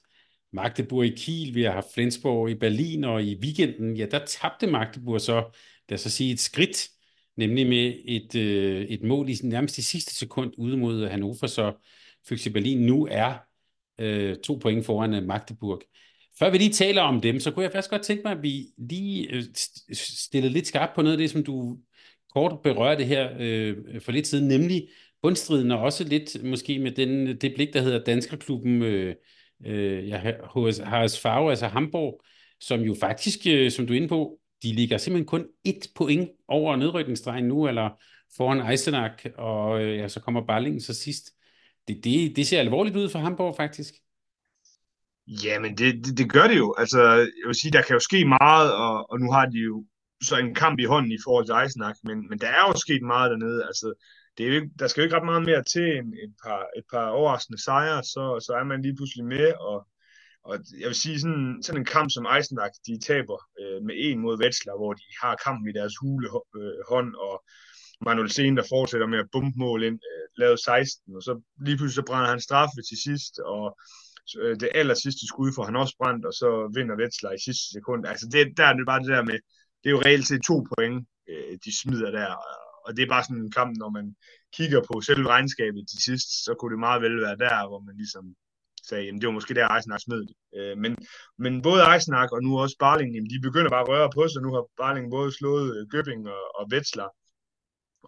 Magdeburg 0.53 1.07
i 1.07 1.15
Kiel, 1.17 1.55
vi 1.55 1.63
har 1.63 1.73
haft 1.73 1.95
Flensborg 1.95 2.51
i 2.51 2.55
Berlin, 2.55 3.05
og 3.05 3.23
i 3.23 3.39
weekenden, 3.43 3.97
ja, 3.97 4.07
der 4.07 4.25
tabte 4.27 4.67
Magdeburg 4.67 5.21
så, 5.21 5.35
lad 5.89 5.95
os 5.95 6.01
så 6.01 6.11
sige, 6.11 6.33
et 6.33 6.41
skridt, 6.41 6.89
nemlig 7.37 7.67
med 7.67 7.95
et, 8.05 8.35
øh, 8.35 8.87
et 8.87 9.03
mål 9.03 9.29
i 9.29 9.37
nærmest 9.43 9.79
i 9.79 9.83
sidste 9.83 10.15
sekund 10.15 10.53
ude 10.59 10.77
mod 10.77 11.09
Hannover, 11.09 11.47
så 11.47 11.73
Fyxe 12.29 12.51
Berlin 12.51 12.79
nu 12.79 13.09
er 13.11 13.35
øh, 14.01 14.37
to 14.37 14.59
point 14.63 14.87
foran 14.87 15.15
øh, 15.15 15.23
Magdeburg. 15.23 15.83
Før 16.39 16.51
vi 16.51 16.59
lige 16.59 16.73
taler 16.73 17.03
om 17.03 17.21
dem, 17.21 17.41
så 17.41 17.51
kunne 17.51 17.63
jeg 17.63 17.73
faktisk 17.73 17.91
godt 17.91 18.03
tænke 18.03 18.23
mig, 18.25 18.33
at 18.33 18.43
vi 18.43 18.67
lige 18.79 19.33
øh, 19.33 19.43
stillede 19.93 20.53
lidt 20.53 20.67
skarpt 20.67 20.95
på 20.95 21.03
noget 21.03 21.13
af 21.13 21.19
det, 21.19 21.31
som 21.31 21.45
du 21.45 21.79
kort 22.35 22.63
berørte 22.63 23.05
her 23.05 23.31
øh, 23.39 24.01
for 24.01 24.13
lidt 24.13 24.27
siden, 24.27 24.49
nemlig 24.49 24.89
bundstriden, 25.23 25.71
og 25.71 25.79
også 25.79 26.05
lidt 26.05 26.45
måske 26.45 26.79
med 26.79 26.93
den, 26.93 27.27
det 27.41 27.53
blik, 27.55 27.73
der 27.73 27.81
hedder 27.81 28.05
Danskerklubben 28.05 28.83
øh, 28.83 29.15
øh, 29.67 30.09
ja, 30.09 30.33
hos 30.45 30.81
Farve, 31.21 31.51
altså 31.51 31.67
Hamburg, 31.67 32.23
som 32.61 32.81
jo 32.81 32.97
faktisk, 33.01 33.39
øh, 33.47 33.71
som 33.71 33.87
du 33.87 33.93
er 33.93 33.97
inde 33.97 34.09
på, 34.09 34.39
de 34.63 34.73
ligger 34.73 34.99
simpelthen 34.99 35.27
kun 35.27 35.47
et 35.65 35.89
point 35.95 36.31
over 36.49 36.77
nedrykningsstregen 36.77 37.45
nu, 37.45 37.69
eller 37.69 37.91
foran 38.37 38.71
Eisenach, 38.71 39.27
og 39.39 39.83
øh, 39.83 39.99
ja, 39.99 40.09
så 40.09 40.21
kommer 40.21 40.47
Barlingen 40.47 40.81
så 40.81 40.95
sidst. 40.95 41.25
Det, 41.89 42.05
det, 42.05 42.37
det 42.37 42.47
ser 42.47 42.61
alvorligt 42.61 42.97
ud 42.97 43.09
for 43.09 43.19
Hamburg, 43.19 43.57
faktisk. 43.57 43.95
Jamen, 45.45 45.77
det, 45.79 46.07
det, 46.07 46.19
det 46.19 46.33
gør 46.33 46.47
det 46.49 46.57
jo. 46.57 46.75
Altså, 46.79 47.01
jeg 47.13 47.47
vil 47.47 47.55
sige, 47.55 47.73
der 47.73 47.83
kan 47.83 47.95
jo 47.95 48.01
ske 48.01 48.25
meget, 48.25 48.75
og, 48.75 49.11
og 49.11 49.21
nu 49.21 49.33
har 49.33 49.47
de 49.47 49.59
jo 49.59 49.85
så 50.23 50.37
en 50.37 50.55
kamp 50.55 50.79
i 50.79 50.85
hånden 50.85 51.13
i 51.13 51.19
forhold 51.25 51.47
til 51.47 51.55
Eisenach, 51.63 52.01
men, 52.05 52.29
men 52.29 52.39
der 52.39 52.47
er 52.47 52.63
jo 52.69 52.75
sket 52.79 53.03
meget 53.03 53.31
dernede. 53.31 53.65
Altså, 53.67 53.95
det 54.39 54.45
er 54.45 54.49
jo 54.49 54.55
ikke, 54.55 54.71
der 54.79 54.87
skal 54.87 55.01
jo 55.01 55.05
ikke 55.05 55.17
ret 55.17 55.31
meget 55.33 55.45
mere 55.51 55.65
til 55.65 55.87
en, 55.99 56.07
et, 56.25 56.35
par, 56.45 56.63
et 56.79 56.85
par 56.93 57.07
overraskende 57.09 57.63
sejre, 57.63 58.03
så, 58.05 58.25
så 58.47 58.53
er 58.61 58.65
man 58.65 58.83
lige 58.83 58.97
pludselig 58.97 59.25
med, 59.25 59.53
og, 59.71 59.87
og 60.45 60.55
jeg 60.81 60.89
vil 60.91 61.03
sige, 61.05 61.21
sådan, 61.21 61.63
sådan 61.63 61.81
en 61.81 61.93
kamp 61.95 62.11
som 62.11 62.27
Eisenach, 62.35 62.75
de 62.87 62.99
taber 63.09 63.39
øh, 63.61 63.79
med 63.87 63.95
en 63.99 64.19
mod 64.19 64.41
Wetzlar, 64.43 64.77
hvor 64.77 64.93
de 64.93 65.07
har 65.23 65.37
kampen 65.45 65.69
i 65.69 65.79
deres 65.79 65.95
hule 66.01 66.29
øh, 66.61 66.79
hånd, 66.91 67.15
og 67.15 67.35
Manuel 68.07 68.31
Sen, 68.31 68.57
der 68.57 68.73
fortsætter 68.75 69.07
med 69.07 69.19
at 69.19 69.31
bumpe 69.33 69.59
mål 69.59 69.83
ind, 69.89 69.99
øh, 70.13 70.25
lavet 70.41 70.61
16, 70.61 71.17
og 71.17 71.23
så 71.23 71.33
lige 71.67 71.77
pludselig 71.77 72.01
så 72.01 72.09
brænder 72.09 72.31
han 72.31 72.41
straffe 72.41 72.81
til 72.89 72.99
sidst, 73.07 73.39
og 73.39 73.79
øh, 74.41 74.55
det 74.61 74.69
aller 74.75 74.95
sidste 74.95 75.27
skud 75.27 75.53
får 75.57 75.65
han 75.65 75.77
også 75.77 75.95
brændt, 76.01 76.25
og 76.27 76.33
så 76.33 76.49
vinder 76.77 76.97
Wetzlar 77.01 77.33
i 77.33 77.45
sidste 77.47 77.67
sekund. 77.77 78.07
Altså 78.07 78.27
det, 78.33 78.43
der 78.57 78.65
er 78.67 78.75
det 78.77 78.87
bare 78.87 79.03
det 79.05 79.15
der 79.17 79.25
med, 79.31 79.39
det 79.81 79.89
er 79.89 79.97
jo 79.97 80.03
reelt 80.07 80.27
set 80.29 80.43
to 80.51 80.57
point, 80.73 80.97
øh, 81.31 81.53
de 81.65 81.71
smider 81.81 82.11
der, 82.11 82.31
og 82.87 82.97
det 82.97 83.03
er 83.03 83.15
bare 83.15 83.25
sådan 83.25 83.43
en 83.43 83.57
kamp, 83.59 83.73
når 83.83 83.91
man 83.99 84.07
kigger 84.57 84.81
på 84.89 84.95
selve 85.01 85.29
regnskabet 85.29 85.83
til 85.91 86.01
sidst, 86.09 86.29
så 86.45 86.55
kunne 86.55 86.73
det 86.75 86.87
meget 86.87 87.03
vel 87.03 87.17
være 87.27 87.39
der, 87.45 87.69
hvor 87.69 87.81
man 87.89 87.97
ligesom 88.03 88.25
sagde, 88.89 89.05
jamen 89.05 89.21
det 89.21 89.27
var 89.27 89.39
måske 89.39 89.55
der 89.55 89.69
Eisenach 89.75 90.05
smed 90.05 90.21
det. 90.29 90.37
Øh, 90.59 90.77
men, 90.83 90.93
men 91.39 91.63
både 91.63 91.81
Eisenach 91.93 92.31
og 92.37 92.43
nu 92.43 92.51
også 92.63 92.77
Barling, 92.79 93.11
jamen, 93.15 93.31
de 93.31 93.47
begynder 93.49 93.71
bare 93.71 93.87
at 93.87 93.89
røre 93.89 94.11
på 94.17 94.23
sig. 94.29 94.43
Nu 94.43 94.51
har 94.55 94.65
Barling 94.83 95.07
både 95.11 95.31
slået 95.39 95.67
øh, 95.77 95.83
Göpping 95.93 96.23
og, 96.37 96.43
og 96.59 96.65
Wetzlar, 96.73 97.11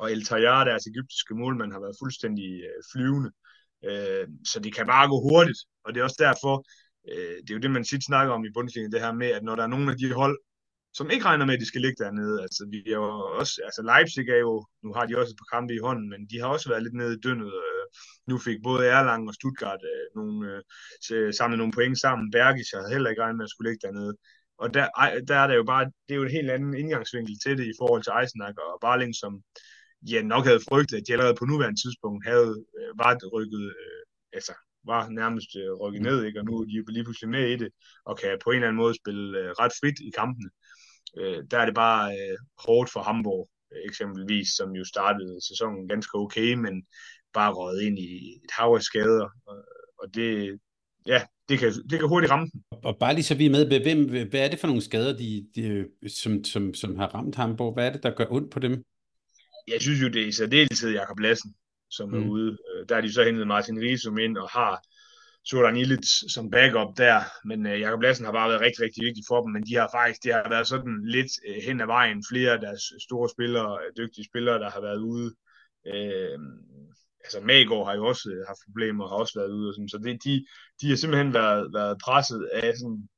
og 0.01 0.13
El 0.13 0.25
Tayyar, 0.25 0.65
deres 0.65 0.87
egyptiske 0.93 1.35
målmand, 1.35 1.73
har 1.73 1.81
været 1.81 2.01
fuldstændig 2.03 2.51
øh, 2.69 2.81
flyvende. 2.93 3.31
Øh, 3.89 4.27
så 4.51 4.57
det 4.65 4.75
kan 4.77 4.87
bare 4.87 5.09
gå 5.13 5.17
hurtigt, 5.29 5.61
og 5.85 5.89
det 5.95 6.01
er 6.01 6.05
også 6.05 6.23
derfor, 6.27 6.55
øh, 7.11 7.37
det 7.43 7.51
er 7.51 7.55
jo 7.55 7.65
det, 7.65 7.71
man 7.71 7.85
tit 7.85 8.05
snakker 8.05 8.33
om 8.35 8.45
i 8.45 8.55
Bundesliga, 8.55 8.89
det 8.89 9.01
her 9.01 9.13
med, 9.13 9.31
at 9.37 9.43
når 9.43 9.55
der 9.57 9.63
er 9.63 9.75
nogle 9.75 9.91
af 9.93 9.99
de 9.99 10.13
hold, 10.13 10.39
som 10.99 11.11
ikke 11.11 11.25
regner 11.25 11.47
med, 11.47 11.55
at 11.55 11.61
de 11.61 11.71
skal 11.71 11.81
ligge 11.81 12.05
dernede. 12.05 12.43
Altså, 12.43 12.63
vi 12.75 12.79
er 12.93 12.99
jo 13.03 13.09
også, 13.41 13.55
altså 13.69 13.83
Leipzig 13.91 14.29
er 14.29 14.43
jo, 14.49 14.55
nu 14.85 14.91
har 14.97 15.05
de 15.07 15.19
også 15.21 15.33
et 15.33 15.41
par 15.43 15.53
kampe 15.57 15.73
i 15.75 15.85
hånden, 15.87 16.09
men 16.13 16.21
de 16.31 16.41
har 16.41 16.49
også 16.55 16.69
været 16.69 16.83
lidt 16.83 16.95
nede 17.01 17.15
i 17.15 17.23
dønnet. 17.27 17.53
Øh. 17.65 17.85
Nu 18.31 18.39
fik 18.47 18.59
både 18.69 18.87
Erlang 18.87 19.29
og 19.29 19.35
Stuttgart 19.35 19.83
øh, 19.93 20.07
nogle, 20.19 20.37
øh, 21.13 21.35
samlet 21.39 21.59
nogle 21.59 21.77
point 21.79 21.99
sammen. 22.05 22.31
Bergisch 22.37 22.73
havde 22.77 22.93
heller 22.95 23.11
ikke 23.11 23.23
regnet 23.23 23.39
med 23.39 23.49
at 23.49 23.51
skulle 23.51 23.69
ligge 23.71 23.87
dernede. 23.87 24.15
Og 24.63 24.75
der, 24.75 24.87
der 25.29 25.37
er 25.43 25.47
der 25.51 25.57
jo 25.61 25.65
bare, 25.73 25.85
det 26.07 26.13
er 26.13 26.21
jo 26.21 26.29
et 26.29 26.37
helt 26.39 26.51
andet 26.51 26.79
indgangsvinkel 26.83 27.35
til 27.45 27.59
det 27.59 27.67
i 27.73 27.79
forhold 27.81 28.03
til 28.03 28.13
Eisenach 28.21 28.57
og 28.75 28.79
Barling, 28.87 29.13
som 29.23 29.33
ja, 30.13 30.21
nok 30.23 30.45
havde 30.51 30.67
frygtet, 30.69 30.97
at 30.97 31.05
de 31.07 31.13
allerede 31.13 31.39
på 31.39 31.45
nuværende 31.45 31.81
tidspunkt 31.83 32.21
havde 32.31 32.53
øh, 32.79 32.91
var 33.01 33.13
rykket, 33.37 33.65
øh, 33.83 34.03
altså 34.37 34.55
var 34.93 35.03
nærmest 35.21 35.51
øh, 35.63 35.73
rykket 35.83 36.03
ned, 36.03 36.19
ikke? 36.25 36.41
og 36.41 36.45
nu 36.45 36.53
er 36.61 36.65
de 36.65 36.77
jo 36.79 36.85
lige 36.89 37.05
pludselig 37.05 37.31
med 37.37 37.45
i 37.55 37.57
det, 37.63 37.71
og 38.09 38.19
kan 38.19 38.39
på 38.45 38.51
en 38.51 38.57
eller 38.57 38.69
anden 38.69 38.83
måde 38.83 38.95
spille 39.03 39.39
øh, 39.41 39.51
ret 39.61 39.75
frit 39.81 39.99
i 40.09 40.11
kampene. 40.21 40.51
Øh, 41.17 41.45
der 41.51 41.59
er 41.59 41.65
det 41.65 41.75
bare 41.75 42.13
øh, 42.13 42.37
hårdt 42.67 42.91
for 42.93 43.01
Hamburg, 43.01 43.49
eksempelvis, 43.89 44.49
som 44.49 44.71
jo 44.73 44.85
startede 44.85 45.47
sæsonen 45.49 45.89
ganske 45.89 46.19
okay, 46.19 46.55
men 46.55 46.87
bare 47.35 47.53
røget 47.53 47.83
ind 47.83 47.99
i 47.99 48.35
et 48.45 48.51
hav 48.51 48.75
af 48.75 48.83
skader. 48.83 49.29
Og, 49.47 49.57
og 49.99 50.15
det, 50.15 50.59
ja, 51.07 51.23
det 51.49 51.59
kan, 51.59 51.73
det 51.91 51.99
kan 51.99 52.09
hurtigt 52.09 52.33
ramme 52.33 52.49
dem. 52.53 52.63
Og 52.85 52.99
bare 52.99 53.15
lige 53.15 53.25
så 53.25 53.35
vi 53.35 53.47
er 53.47 53.51
med, 53.51 53.81
hvem, 53.81 54.29
hvad 54.29 54.41
er 54.41 54.49
det 54.51 54.59
for 54.59 54.67
nogle 54.67 54.83
skader, 54.83 55.17
de, 55.17 55.47
de, 55.55 55.89
som, 56.09 56.45
som, 56.45 56.75
som 56.75 56.99
har 56.99 57.07
ramt 57.07 57.35
Hamburg? 57.35 57.75
Hvad 57.75 57.87
er 57.87 57.93
det, 57.93 58.03
der 58.03 58.15
gør 58.15 58.27
ondt 58.31 58.53
på 58.53 58.59
dem? 58.59 58.85
Jeg 59.69 59.81
synes 59.81 60.03
jo, 60.03 60.09
det 60.09 60.23
er 60.23 60.27
i 60.27 60.33
særdeleshed 60.33 60.91
Jakob 60.91 61.19
Lassen, 61.19 61.55
som 61.91 62.09
mm. 62.11 62.23
er 62.23 62.29
ude. 62.29 62.59
Der 62.89 62.97
er 62.97 63.01
de 63.01 63.13
så 63.13 63.25
hentet 63.25 63.47
Martin 63.47 63.81
Riesum 63.81 64.19
ind 64.19 64.37
og 64.37 64.49
har 64.49 64.83
Solan 65.49 65.77
Ilic 65.77 66.09
som 66.35 66.51
backup 66.51 66.91
der, 66.97 67.19
men 67.45 67.67
øh, 67.67 67.81
Jakob 67.81 68.01
Lassen 68.03 68.25
har 68.25 68.33
bare 68.33 68.49
været 68.51 68.61
rigtig, 68.61 68.85
rigtig 68.85 69.03
vigtig 69.05 69.25
for 69.29 69.39
dem, 69.43 69.51
men 69.53 69.67
de 69.69 69.75
har 69.75 69.89
faktisk, 69.99 70.21
det 70.25 70.33
har 70.35 70.49
været 70.49 70.67
sådan 70.67 70.97
lidt 71.17 71.33
øh, 71.49 71.63
hen 71.67 71.81
ad 71.81 71.87
vejen, 71.87 72.25
flere 72.31 72.51
af 72.53 72.61
deres 72.61 72.83
store 73.07 73.29
spillere, 73.35 73.79
dygtige 74.01 74.29
spillere, 74.31 74.59
der 74.59 74.71
har 74.71 74.81
været 74.81 75.01
ude. 75.13 75.29
Øh, 75.93 76.39
altså 77.25 77.39
Magård 77.51 77.87
har 77.87 77.95
jo 77.95 78.05
også 78.13 78.25
øh, 78.33 78.47
haft 78.51 78.67
problemer, 78.69 79.09
har 79.09 79.17
også 79.23 79.35
været 79.41 79.53
ude, 79.59 79.69
og 79.71 79.75
sådan, 79.75 79.89
så 79.89 79.99
det, 79.99 80.25
de, 80.25 80.35
de 80.81 80.87
har 80.91 80.97
simpelthen 80.97 81.35
været, 81.41 81.63
været 81.79 81.97
presset 82.05 82.43
af 82.53 82.77
sådan, 82.81 83.09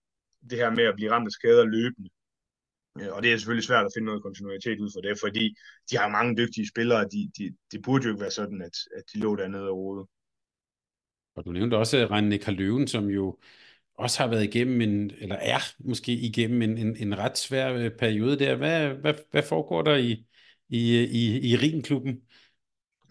det 0.50 0.58
her 0.58 0.70
med 0.78 0.84
at 0.84 0.96
blive 0.98 1.12
ramt 1.12 1.30
af 1.30 1.32
skader 1.38 1.64
løbende. 1.64 2.10
Øh, 3.00 3.10
og 3.14 3.22
det 3.22 3.28
er 3.32 3.36
selvfølgelig 3.36 3.68
svært 3.68 3.86
at 3.86 3.94
finde 3.94 4.06
noget 4.10 4.22
kontinuitet 4.26 4.78
ud 4.84 4.90
for 4.94 5.00
det, 5.06 5.14
fordi 5.24 5.44
de 5.90 5.94
har 6.00 6.08
mange 6.16 6.36
dygtige 6.40 6.70
spillere, 6.72 7.02
de, 7.14 7.20
de, 7.36 7.44
det 7.72 7.78
burde 7.84 8.04
jo 8.04 8.10
ikke 8.10 8.24
være 8.26 8.38
sådan, 8.40 8.60
at, 8.68 8.76
at 8.98 9.04
de 9.10 9.16
lå 9.24 9.30
dernede 9.36 9.68
og 9.72 9.78
rode. 9.82 10.04
Og 11.36 11.44
du 11.44 11.52
nævnte 11.52 11.76
også 11.76 11.98
øh, 11.98 12.10
René 12.10 12.36
Karløven, 12.36 12.88
som 12.88 13.06
jo 13.06 13.38
også 13.94 14.22
har 14.22 14.30
været 14.30 14.44
igennem 14.44 14.80
en, 14.80 15.10
eller 15.18 15.36
er 15.36 15.58
måske 15.78 16.12
igennem 16.12 16.62
en, 16.62 16.78
en, 16.78 16.96
en 16.96 17.18
ret 17.18 17.38
svær 17.38 17.72
øh, 17.74 17.90
periode 17.90 18.38
der. 18.38 18.54
Hvad, 18.56 18.88
hvad, 18.88 19.14
hvad 19.30 19.42
foregår 19.42 19.82
der 19.82 19.96
i, 19.96 20.26
i, 20.68 20.98
øh, 20.98 21.04
i, 21.04 21.50
i 21.50 21.56
Ringklubben? 21.56 22.20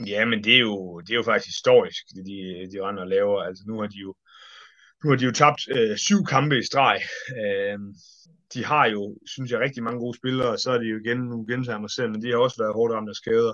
Ja, 0.08 0.26
men 0.26 0.44
det 0.44 0.56
er 0.56 0.60
jo, 0.60 1.00
det 1.00 1.10
er 1.12 1.16
jo 1.16 1.24
faktisk 1.24 1.48
historisk, 1.48 2.08
det 2.16 2.26
de, 2.26 2.70
de 2.72 2.82
render 2.88 3.02
og 3.02 3.08
laver. 3.10 3.42
Altså 3.42 3.64
nu 3.68 3.80
har 3.80 3.88
de 3.88 3.98
jo, 3.98 4.16
nu 5.04 5.10
har 5.10 5.18
de 5.18 5.26
jo 5.26 5.32
tabt 5.32 5.62
øh, 5.76 5.98
syv 5.98 6.26
kampe 6.26 6.60
i 6.60 6.64
streg. 6.64 7.02
Øh, 7.44 7.80
de 8.54 8.66
har 8.66 8.86
jo, 8.86 9.18
synes 9.26 9.52
jeg, 9.52 9.60
rigtig 9.60 9.84
mange 9.84 10.00
gode 10.00 10.18
spillere, 10.18 10.50
og 10.50 10.60
så 10.60 10.72
er 10.72 10.78
de 10.78 10.86
jo 10.86 11.00
igen, 11.00 11.18
nu 11.18 11.46
gentager 11.50 11.80
mig 11.80 11.90
selv, 11.90 12.12
men 12.12 12.22
de 12.22 12.30
har 12.30 12.38
også 12.38 12.58
været 12.64 12.74
hårdt 12.74 12.94
ramt 12.94 13.10
af 13.10 13.16
skader. 13.16 13.54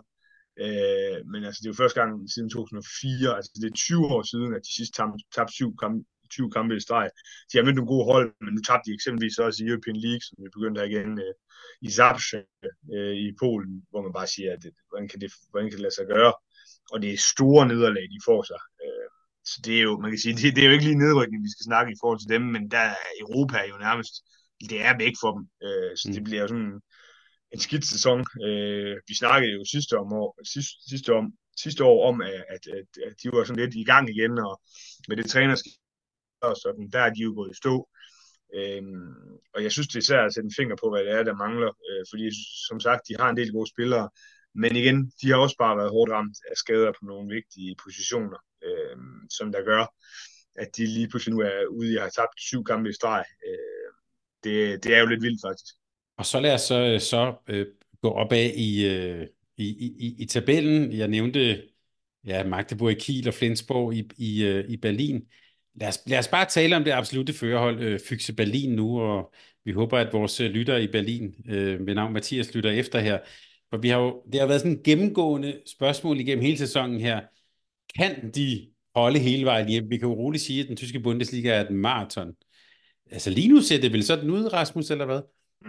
Øh, 0.64 1.18
men 1.32 1.42
altså, 1.44 1.60
det 1.60 1.68
er 1.68 1.74
jo 1.74 1.82
første 1.84 2.00
gang 2.02 2.12
siden 2.34 2.50
2004, 2.50 3.36
altså 3.38 3.52
det 3.56 3.68
er 3.68 3.76
20 3.76 4.06
år 4.16 4.24
siden, 4.32 4.52
at 4.56 4.62
de 4.68 4.76
sidste 4.78 4.96
tabte 4.98 5.20
tab 5.36 5.50
syv 5.50 5.72
kampe, 5.82 6.00
20 6.32 6.52
kampe 6.56 6.76
i 6.76 6.80
streg. 6.80 7.10
De 7.50 7.58
har 7.58 7.66
mødt 7.66 7.76
nogle 7.76 7.94
gode 7.94 8.06
hold, 8.12 8.30
men 8.44 8.52
nu 8.54 8.62
tabte 8.62 8.86
de 8.88 8.96
eksempelvis 8.98 9.38
også 9.38 9.58
i 9.64 9.68
European 9.72 9.98
League, 10.06 10.24
som 10.26 10.36
vi 10.44 10.56
begyndte 10.58 10.80
her 10.80 10.92
igen 10.92 11.12
øh, 11.26 11.34
i 11.88 11.90
Zabrze 11.98 12.40
øh, 12.96 13.16
i 13.26 13.28
Polen, 13.42 13.74
hvor 13.90 14.02
man 14.06 14.14
bare 14.20 14.30
siger, 14.36 14.50
at 14.56 14.62
det, 14.64 14.72
hvordan, 14.90 15.08
kan 15.12 15.20
det, 15.22 15.30
hvordan 15.50 15.68
kan 15.68 15.78
det 15.78 15.86
lade 15.86 15.98
sig 16.00 16.08
gøre? 16.16 16.34
Og 16.92 16.98
det 17.02 17.10
er 17.14 17.28
store 17.34 17.64
nederlag, 17.72 18.06
de 18.16 18.26
får 18.30 18.42
sig. 18.52 18.62
Øh, 18.84 19.10
så 19.52 19.58
det 19.66 19.74
er 19.78 19.84
jo, 19.90 19.94
man 20.04 20.12
kan 20.12 20.20
sige, 20.20 20.36
det, 20.40 20.56
det 20.56 20.62
er 20.62 20.70
jo 20.70 20.76
ikke 20.76 20.90
lige 20.90 21.04
nedrykning, 21.06 21.44
vi 21.48 21.54
skal 21.56 21.68
snakke 21.70 21.92
i 21.92 22.00
forhold 22.02 22.20
til 22.20 22.34
dem, 22.36 22.44
men 22.56 22.64
der 22.76 22.86
Europa 23.24 23.56
er 23.64 23.68
jo 23.74 23.78
nærmest, 23.88 24.14
det 24.72 24.80
er 24.88 24.98
væk 25.04 25.16
for 25.22 25.32
dem. 25.36 25.44
Øh, 25.66 25.92
så 26.00 26.06
det 26.14 26.22
mm. 26.22 26.28
bliver 26.28 26.42
jo 26.42 26.48
sådan 26.48 26.76
en 27.56 27.60
skidt 27.68 27.86
sæson. 27.86 28.20
Øh, 28.48 28.96
vi 29.08 29.14
snakkede 29.16 29.54
jo 29.54 29.64
sidste, 29.74 29.94
om 30.04 30.14
år, 30.14 30.30
sidste, 30.54 30.76
sidste, 30.90 31.10
om, 31.20 31.26
sidste 31.64 31.84
år 31.84 32.00
om, 32.10 32.22
at, 32.22 32.44
at, 32.56 32.64
at 33.08 33.14
de 33.24 33.30
var 33.34 33.44
sådan 33.44 33.64
lidt 33.64 33.76
i 33.76 33.84
gang 33.84 34.10
igen, 34.16 34.34
og 34.48 34.62
med 35.08 35.18
det 35.18 35.26
trænerskab 35.26 35.72
og 36.42 36.56
sådan, 36.64 36.90
der 36.94 37.00
er 37.00 37.10
de 37.14 37.22
jo 37.22 37.34
gået 37.36 37.52
i 37.52 37.62
stå. 37.64 37.90
Øhm, 38.56 39.14
og 39.54 39.64
jeg 39.64 39.72
synes, 39.72 39.88
det 39.88 40.00
er 40.00 40.08
svært 40.10 40.26
at 40.26 40.34
sætte 40.34 40.48
en 40.48 40.60
finger 40.60 40.76
på, 40.82 40.90
hvad 40.90 41.04
det 41.06 41.12
er, 41.12 41.24
der 41.24 41.44
mangler, 41.46 41.72
øh, 41.90 42.04
fordi 42.12 42.24
som 42.68 42.80
sagt, 42.80 43.08
de 43.08 43.16
har 43.20 43.30
en 43.30 43.38
del 43.38 43.52
gode 43.52 43.70
spillere, 43.74 44.10
men 44.56 44.76
igen, 44.76 45.12
de 45.22 45.30
har 45.30 45.38
også 45.38 45.56
bare 45.60 45.78
været 45.78 45.90
hårdt 45.96 46.12
ramt 46.12 46.38
af 46.52 46.56
skader 46.58 46.92
på 46.92 47.06
nogle 47.06 47.36
vigtige 47.36 47.76
positioner, 47.84 48.40
øh, 48.68 48.98
som 49.38 49.52
der 49.52 49.62
gør, 49.72 49.84
at 50.56 50.70
de 50.78 50.86
lige 50.86 51.10
pludselig 51.10 51.34
nu 51.36 51.42
er 51.42 51.66
ude 51.66 51.92
i 51.92 51.96
at 51.96 52.02
have 52.02 52.16
tabt 52.20 52.38
syv 52.50 52.64
kampe 52.64 52.90
i 52.90 52.94
streg. 52.94 53.26
Øh, 53.48 53.90
det, 54.44 54.84
det 54.84 54.96
er 54.96 55.00
jo 55.00 55.06
lidt 55.06 55.24
vildt 55.24 55.42
faktisk. 55.48 55.68
Og 56.18 56.26
så 56.26 56.40
lad 56.40 56.54
os 56.54 56.62
så, 56.62 56.80
øh, 56.80 57.00
så 57.00 57.34
øh, 57.48 57.66
gå 58.02 58.10
opad 58.10 58.52
i, 58.56 58.86
øh, 58.86 59.28
i, 59.58 59.66
i, 60.00 60.16
i 60.20 60.26
tabellen. 60.26 60.92
Jeg 60.94 61.08
nævnte 61.08 61.62
ja, 62.26 62.44
Magdeburg 62.44 62.92
i 62.92 62.94
Kiel 62.94 63.28
og 63.28 63.34
Flensborg 63.34 63.94
i, 63.94 64.10
i, 64.18 64.44
øh, 64.44 64.70
i 64.70 64.78
Berlin. 64.78 65.24
Lad 65.76 65.88
os, 65.88 66.00
lad 66.08 66.20
os 66.20 66.28
bare 66.28 66.46
tale 66.46 66.76
om 66.76 66.84
det 66.84 66.92
absolute 66.92 67.34
førerhold, 67.34 67.80
øh, 67.80 68.00
Fyxe 68.10 68.34
Berlin 68.34 68.76
nu, 68.76 69.02
og 69.02 69.34
vi 69.66 69.72
håber, 69.72 69.98
at 69.98 70.14
vores 70.14 70.42
øh, 70.42 70.52
lytter 70.52 70.78
i 70.78 70.88
Berlin 70.88 71.36
øh, 71.50 71.82
med 71.82 71.96
navn 71.96 72.14
Mathias 72.14 72.54
lytter 72.56 72.72
efter 72.72 73.00
her. 73.00 73.20
For 73.70 73.78
vi 73.78 73.90
har 73.90 74.00
jo, 74.00 74.24
det 74.32 74.40
har 74.40 74.48
været 74.48 74.62
sådan 74.62 74.78
en 74.78 74.84
gennemgående 74.84 75.62
spørgsmål 75.68 76.20
igennem 76.20 76.46
hele 76.46 76.58
sæsonen 76.58 77.00
her. 77.00 77.22
Kan 77.98 78.32
de 78.32 78.68
holde 78.96 79.20
hele 79.20 79.46
vejen 79.46 79.70
hjem? 79.70 79.90
Vi 79.90 79.98
kan 79.98 80.08
jo 80.08 80.14
roligt 80.14 80.44
sige, 80.44 80.62
at 80.62 80.68
den 80.68 80.76
tyske 80.76 81.00
Bundesliga 81.00 81.50
er 81.50 81.62
et 81.62 81.72
maraton. 81.72 82.34
Altså 83.12 83.30
lige 83.30 83.48
nu 83.48 83.62
ser 83.62 83.82
det 83.82 83.94
vel 83.94 84.04
sådan 84.04 84.30
ud, 84.30 84.54
Rasmus, 84.54 84.92
eller 84.92 85.06
hvad? 85.06 85.22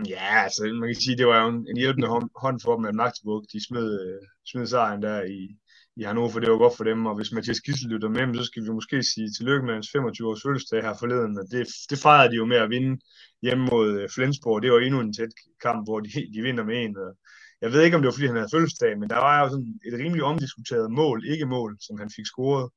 Ja, 0.04 0.42
altså 0.44 0.64
man 0.80 0.88
kan 0.88 1.00
sige, 1.00 1.16
det 1.16 1.26
var 1.26 1.42
jo 1.42 1.48
en, 1.48 1.66
en 1.70 1.76
hjælpende 1.76 2.08
hånd, 2.36 2.60
for 2.60 2.76
dem, 2.76 2.84
at 2.84 2.94
Magdeburg, 2.94 3.44
de 3.52 3.66
smed, 3.66 3.88
øh, 4.06 4.20
smed 4.50 4.66
sejren 4.66 5.02
der 5.02 5.22
i, 5.22 5.56
i 5.96 6.02
Hannover, 6.02 6.40
det 6.40 6.50
var 6.50 6.58
godt 6.58 6.76
for 6.76 6.84
dem, 6.84 7.06
og 7.06 7.14
hvis 7.16 7.32
Mathias 7.32 7.60
Kissel 7.60 7.90
lytter 7.90 8.08
med, 8.08 8.34
så 8.34 8.44
skal 8.44 8.62
vi 8.64 8.70
måske 8.70 9.02
sige 9.02 9.30
tillykke 9.30 9.66
med 9.66 9.74
hans 9.74 9.90
25 9.92 10.28
års 10.28 10.42
fødselsdag 10.42 10.82
her 10.82 10.94
forleden, 11.00 11.38
og 11.38 11.44
det, 11.50 11.66
det 11.90 11.98
fejrede 11.98 12.30
de 12.30 12.36
jo 12.36 12.44
med 12.44 12.56
at 12.56 12.70
vinde 12.70 13.00
hjemme 13.42 13.64
mod 13.72 14.00
øh, 14.00 14.08
Flensborg, 14.14 14.62
det 14.62 14.72
var 14.72 14.78
endnu 14.78 15.00
en 15.00 15.12
tæt 15.12 15.32
kamp, 15.62 15.86
hvor 15.86 16.00
de, 16.00 16.10
de 16.34 16.42
vinder 16.42 16.64
med 16.64 16.84
en, 16.84 16.96
og 16.98 17.16
jeg 17.62 17.72
ved 17.72 17.82
ikke, 17.82 17.96
om 17.96 18.02
det 18.02 18.06
var, 18.06 18.12
fordi 18.12 18.26
han 18.26 18.36
havde 18.36 18.54
fødselsdag, 18.54 18.98
men 18.98 19.10
der 19.10 19.16
var 19.16 19.42
jo 19.42 19.48
sådan 19.48 19.80
et 19.86 19.94
rimelig 20.00 20.22
omdiskuteret 20.24 20.90
mål, 20.90 21.18
ikke 21.32 21.46
mål, 21.46 21.76
som 21.80 21.98
han 21.98 22.10
fik 22.16 22.26
scoret. 22.26 22.70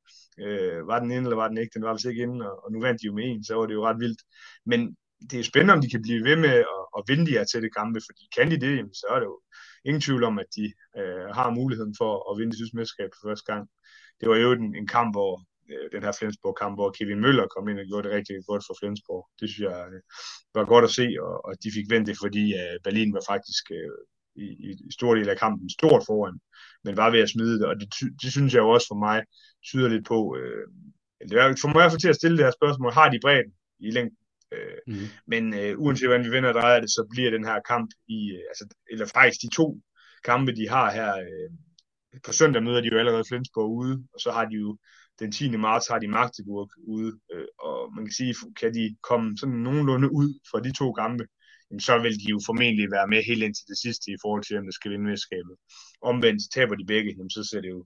Øh, 0.45 0.87
var 0.87 0.99
den 0.99 1.11
inde, 1.11 1.23
eller 1.23 1.35
var 1.35 1.47
den 1.47 1.57
ikke? 1.57 1.73
Den 1.73 1.83
var 1.83 1.93
vist 1.93 2.05
ikke 2.05 2.23
inde, 2.23 2.51
og, 2.51 2.65
og 2.65 2.71
nu 2.71 2.81
vandt 2.81 3.01
de 3.01 3.05
jo 3.05 3.13
med 3.13 3.25
en, 3.25 3.43
så 3.43 3.55
var 3.55 3.65
det 3.65 3.73
jo 3.73 3.85
ret 3.87 3.99
vildt. 3.99 4.21
Men 4.65 4.95
det 5.31 5.39
er 5.39 5.43
spændende, 5.43 5.73
om 5.73 5.81
de 5.81 5.89
kan 5.89 6.01
blive 6.01 6.23
ved 6.23 6.35
med 6.35 6.49
at, 6.49 6.78
og 6.95 7.03
vinde 7.07 7.25
de 7.25 7.35
her 7.37 7.43
tætte 7.43 7.69
kampe, 7.69 7.99
fordi 8.07 8.23
kan 8.35 8.51
de 8.51 8.59
det, 8.65 8.75
så 8.99 9.05
er 9.13 9.19
det 9.19 9.25
jo 9.25 9.37
ingen 9.85 10.01
tvivl 10.01 10.23
om, 10.23 10.39
at 10.39 10.49
de 10.57 10.65
øh, 10.99 11.27
har 11.37 11.49
muligheden 11.59 11.95
for 12.01 12.11
at 12.29 12.37
vinde 12.37 12.51
det 12.51 12.59
tyske 12.59 12.77
mesterskab 12.77 13.09
for 13.13 13.29
første 13.29 13.47
gang. 13.51 13.63
Det 14.19 14.29
var 14.29 14.37
jo 14.37 14.51
en, 14.51 14.75
en 14.75 14.87
kamp, 14.87 15.09
hvor 15.15 15.31
øh, 15.71 15.87
den 15.93 16.03
her 16.05 16.13
Flensborg-kamp, 16.19 16.73
hvor 16.77 16.89
Kevin 16.97 17.23
Møller 17.25 17.47
kom 17.47 17.69
ind 17.69 17.79
og 17.79 17.85
gjorde 17.89 18.05
det 18.07 18.15
rigtig 18.17 18.35
godt 18.51 18.63
for 18.67 18.75
Flensborg. 18.79 19.23
Det 19.39 19.45
synes 19.49 19.65
jeg 19.69 19.79
øh, 19.93 20.01
var 20.55 20.65
godt 20.73 20.85
at 20.85 20.95
se, 20.99 21.07
og, 21.25 21.33
og 21.45 21.51
de 21.63 21.69
fik 21.77 21.87
vendt 21.93 22.07
det, 22.09 22.17
fordi 22.23 22.43
øh, 22.61 22.75
Berlin 22.85 23.13
var 23.17 23.23
faktisk 23.33 23.63
øh, 23.79 23.99
i, 24.45 24.47
i 24.87 24.91
stor 24.97 25.15
del 25.15 25.29
af 25.29 25.37
kampen 25.37 25.69
stort 25.69 26.03
foran, 26.09 26.39
men 26.83 26.97
var 26.97 27.09
ved 27.09 27.19
at 27.19 27.29
smide 27.29 27.59
det, 27.59 27.67
og 27.67 27.75
det, 27.79 27.87
det 28.21 28.31
synes 28.31 28.53
jeg 28.53 28.61
jo 28.61 28.69
også 28.69 28.87
for 28.91 28.99
mig 29.07 29.23
tyder 29.67 29.89
lidt 29.89 30.05
på, 30.05 30.19
øh, 30.39 30.65
det 31.29 31.33
er 31.37 31.55
for 31.61 31.73
mig 31.73 31.99
til 31.99 32.09
at 32.13 32.15
stille 32.15 32.37
det 32.37 32.45
her 32.45 32.59
spørgsmål, 32.59 32.91
har 32.93 33.09
de 33.09 33.19
bredden 33.21 33.53
i 33.79 33.91
længden? 33.91 34.17
Øh, 34.51 34.79
mm. 34.87 35.07
Men 35.27 35.53
øh, 35.53 35.79
uanset 35.79 36.07
hvordan 36.07 36.25
vi 36.25 36.29
vinder 36.29 36.49
og 36.49 36.55
drejer 36.55 36.79
det, 36.79 36.89
så 36.89 37.07
bliver 37.11 37.31
den 37.31 37.45
her 37.45 37.59
kamp 37.71 37.89
i, 38.07 38.19
øh, 38.37 38.43
altså, 38.51 38.65
eller 38.91 39.05
faktisk 39.05 39.41
de 39.41 39.55
to 39.55 39.67
kampe, 40.23 40.51
de 40.55 40.69
har 40.69 40.91
her, 40.91 41.11
øh, 41.17 41.49
på 42.25 42.31
søndag 42.31 42.63
møder 42.63 42.81
de 42.81 42.89
jo 42.93 42.99
allerede 42.99 43.29
Flensborg 43.29 43.71
ude, 43.81 43.95
og 44.13 44.19
så 44.19 44.31
har 44.31 44.45
de 44.45 44.55
jo 44.55 44.77
den 45.19 45.31
10. 45.31 45.57
marts 45.57 45.87
har 45.87 45.99
de 45.99 46.07
Magdeburg 46.07 46.69
ude, 46.87 47.11
øh, 47.33 47.47
og 47.59 47.93
man 47.95 48.05
kan 48.05 48.13
sige, 48.13 48.35
kan 48.59 48.73
de 48.73 48.95
komme 49.09 49.37
sådan 49.37 49.55
nogenlunde 49.55 50.11
ud 50.11 50.29
fra 50.51 50.59
de 50.59 50.71
to 50.73 50.93
kampe, 50.93 51.25
jamen, 51.67 51.79
så 51.79 51.93
vil 52.03 52.15
de 52.21 52.27
jo 52.35 52.39
formentlig 52.45 52.91
være 52.91 53.07
med 53.07 53.21
helt 53.29 53.43
indtil 53.43 53.67
det 53.71 53.77
sidste 53.83 54.05
i 54.11 54.21
forhold 54.23 54.43
til, 54.43 54.57
om 54.57 54.65
der 54.65 54.71
skal 54.71 54.91
vinde 54.91 55.05
mesterskabet. 55.05 55.55
Omvendt 56.01 56.41
taber 56.55 56.75
de 56.75 56.85
begge, 56.93 57.11
jamen, 57.17 57.29
så 57.29 57.43
ser 57.49 57.61
det 57.61 57.69
jo 57.77 57.85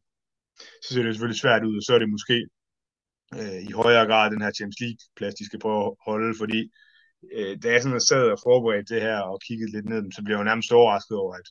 så 0.84 0.90
ser 0.94 1.04
det 1.04 1.14
selvfølgelig 1.14 1.42
svært 1.42 1.64
ud, 1.70 1.76
og 1.80 1.84
så 1.84 1.92
er 1.96 2.00
det 2.00 2.10
måske 2.16 2.36
øh, 3.42 3.62
i 3.70 3.72
højere 3.72 4.06
grad 4.06 4.32
den 4.32 4.42
her 4.42 4.52
Champions 4.52 4.82
League-plads, 4.84 5.36
de 5.36 5.46
skal 5.46 5.60
prøve 5.60 5.86
at 5.88 5.94
holde, 6.08 6.34
fordi 6.42 6.62
øh, 7.36 7.58
da 7.64 7.68
jeg 7.72 7.82
sådan 7.82 8.02
sad 8.02 8.24
og 8.36 8.40
forberedte 8.48 8.94
det 8.94 9.02
her 9.02 9.20
og 9.20 9.42
kiggede 9.48 9.72
lidt 9.72 9.90
ned, 9.90 10.12
så 10.16 10.22
blev 10.24 10.34
jeg 10.34 10.40
jo 10.40 10.50
nærmest 10.50 10.72
overrasket 10.72 11.18
over, 11.18 11.34
at, 11.42 11.48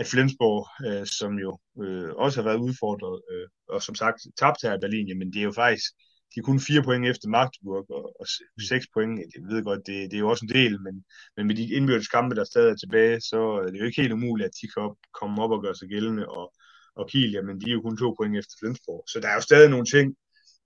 at 0.00 0.06
Flensborg, 0.06 0.62
øh, 0.86 1.06
som 1.18 1.32
jo 1.44 1.50
øh, 1.84 2.10
også 2.24 2.36
har 2.38 2.48
været 2.48 2.64
udfordret, 2.66 3.16
øh, 3.32 3.48
og 3.68 3.82
som 3.82 3.94
sagt 3.94 4.18
tabt 4.40 4.62
her 4.62 4.74
i 4.74 4.84
Berlin, 4.84 5.18
men 5.18 5.32
det 5.32 5.40
er 5.40 5.50
jo 5.50 5.60
faktisk, 5.64 5.88
de 6.30 6.40
er 6.40 6.48
kun 6.48 6.60
fire 6.60 6.82
point 6.82 7.06
efter 7.06 7.28
Magdeburg, 7.28 7.90
og, 7.98 8.04
og 8.20 8.26
seks 8.72 8.86
point, 8.94 9.14
jeg 9.34 9.42
ved 9.50 9.64
godt, 9.64 9.86
det, 9.88 10.10
det 10.10 10.16
er 10.16 10.24
jo 10.24 10.30
også 10.32 10.44
en 10.46 10.54
del, 10.58 10.74
men, 10.86 10.94
men 11.36 11.46
med 11.46 11.54
de 11.54 11.74
indbyrdes 11.76 12.08
kampe, 12.08 12.34
der 12.34 12.44
stadig 12.44 12.70
er 12.72 12.80
tilbage, 12.80 13.20
så 13.20 13.40
er 13.62 13.68
det 13.70 13.80
jo 13.80 13.84
ikke 13.84 14.02
helt 14.02 14.16
umuligt, 14.18 14.48
at 14.48 14.58
de 14.60 14.68
kan 14.72 14.82
op, 14.86 14.96
komme 15.20 15.42
op 15.44 15.50
og 15.56 15.62
gøre 15.62 15.74
sig 15.74 15.88
gældende, 15.88 16.24
og, 16.38 16.46
og 16.98 17.08
Kiel, 17.10 17.32
jamen 17.32 17.60
de 17.60 17.66
er 17.70 17.74
jo 17.74 17.82
kun 17.82 17.96
to 17.96 18.14
point 18.18 18.38
efter 18.40 18.54
Flensborg. 18.60 19.04
Så 19.12 19.16
der 19.22 19.28
er 19.28 19.34
jo 19.34 19.48
stadig 19.48 19.70
nogle 19.70 19.86
ting, 19.94 20.06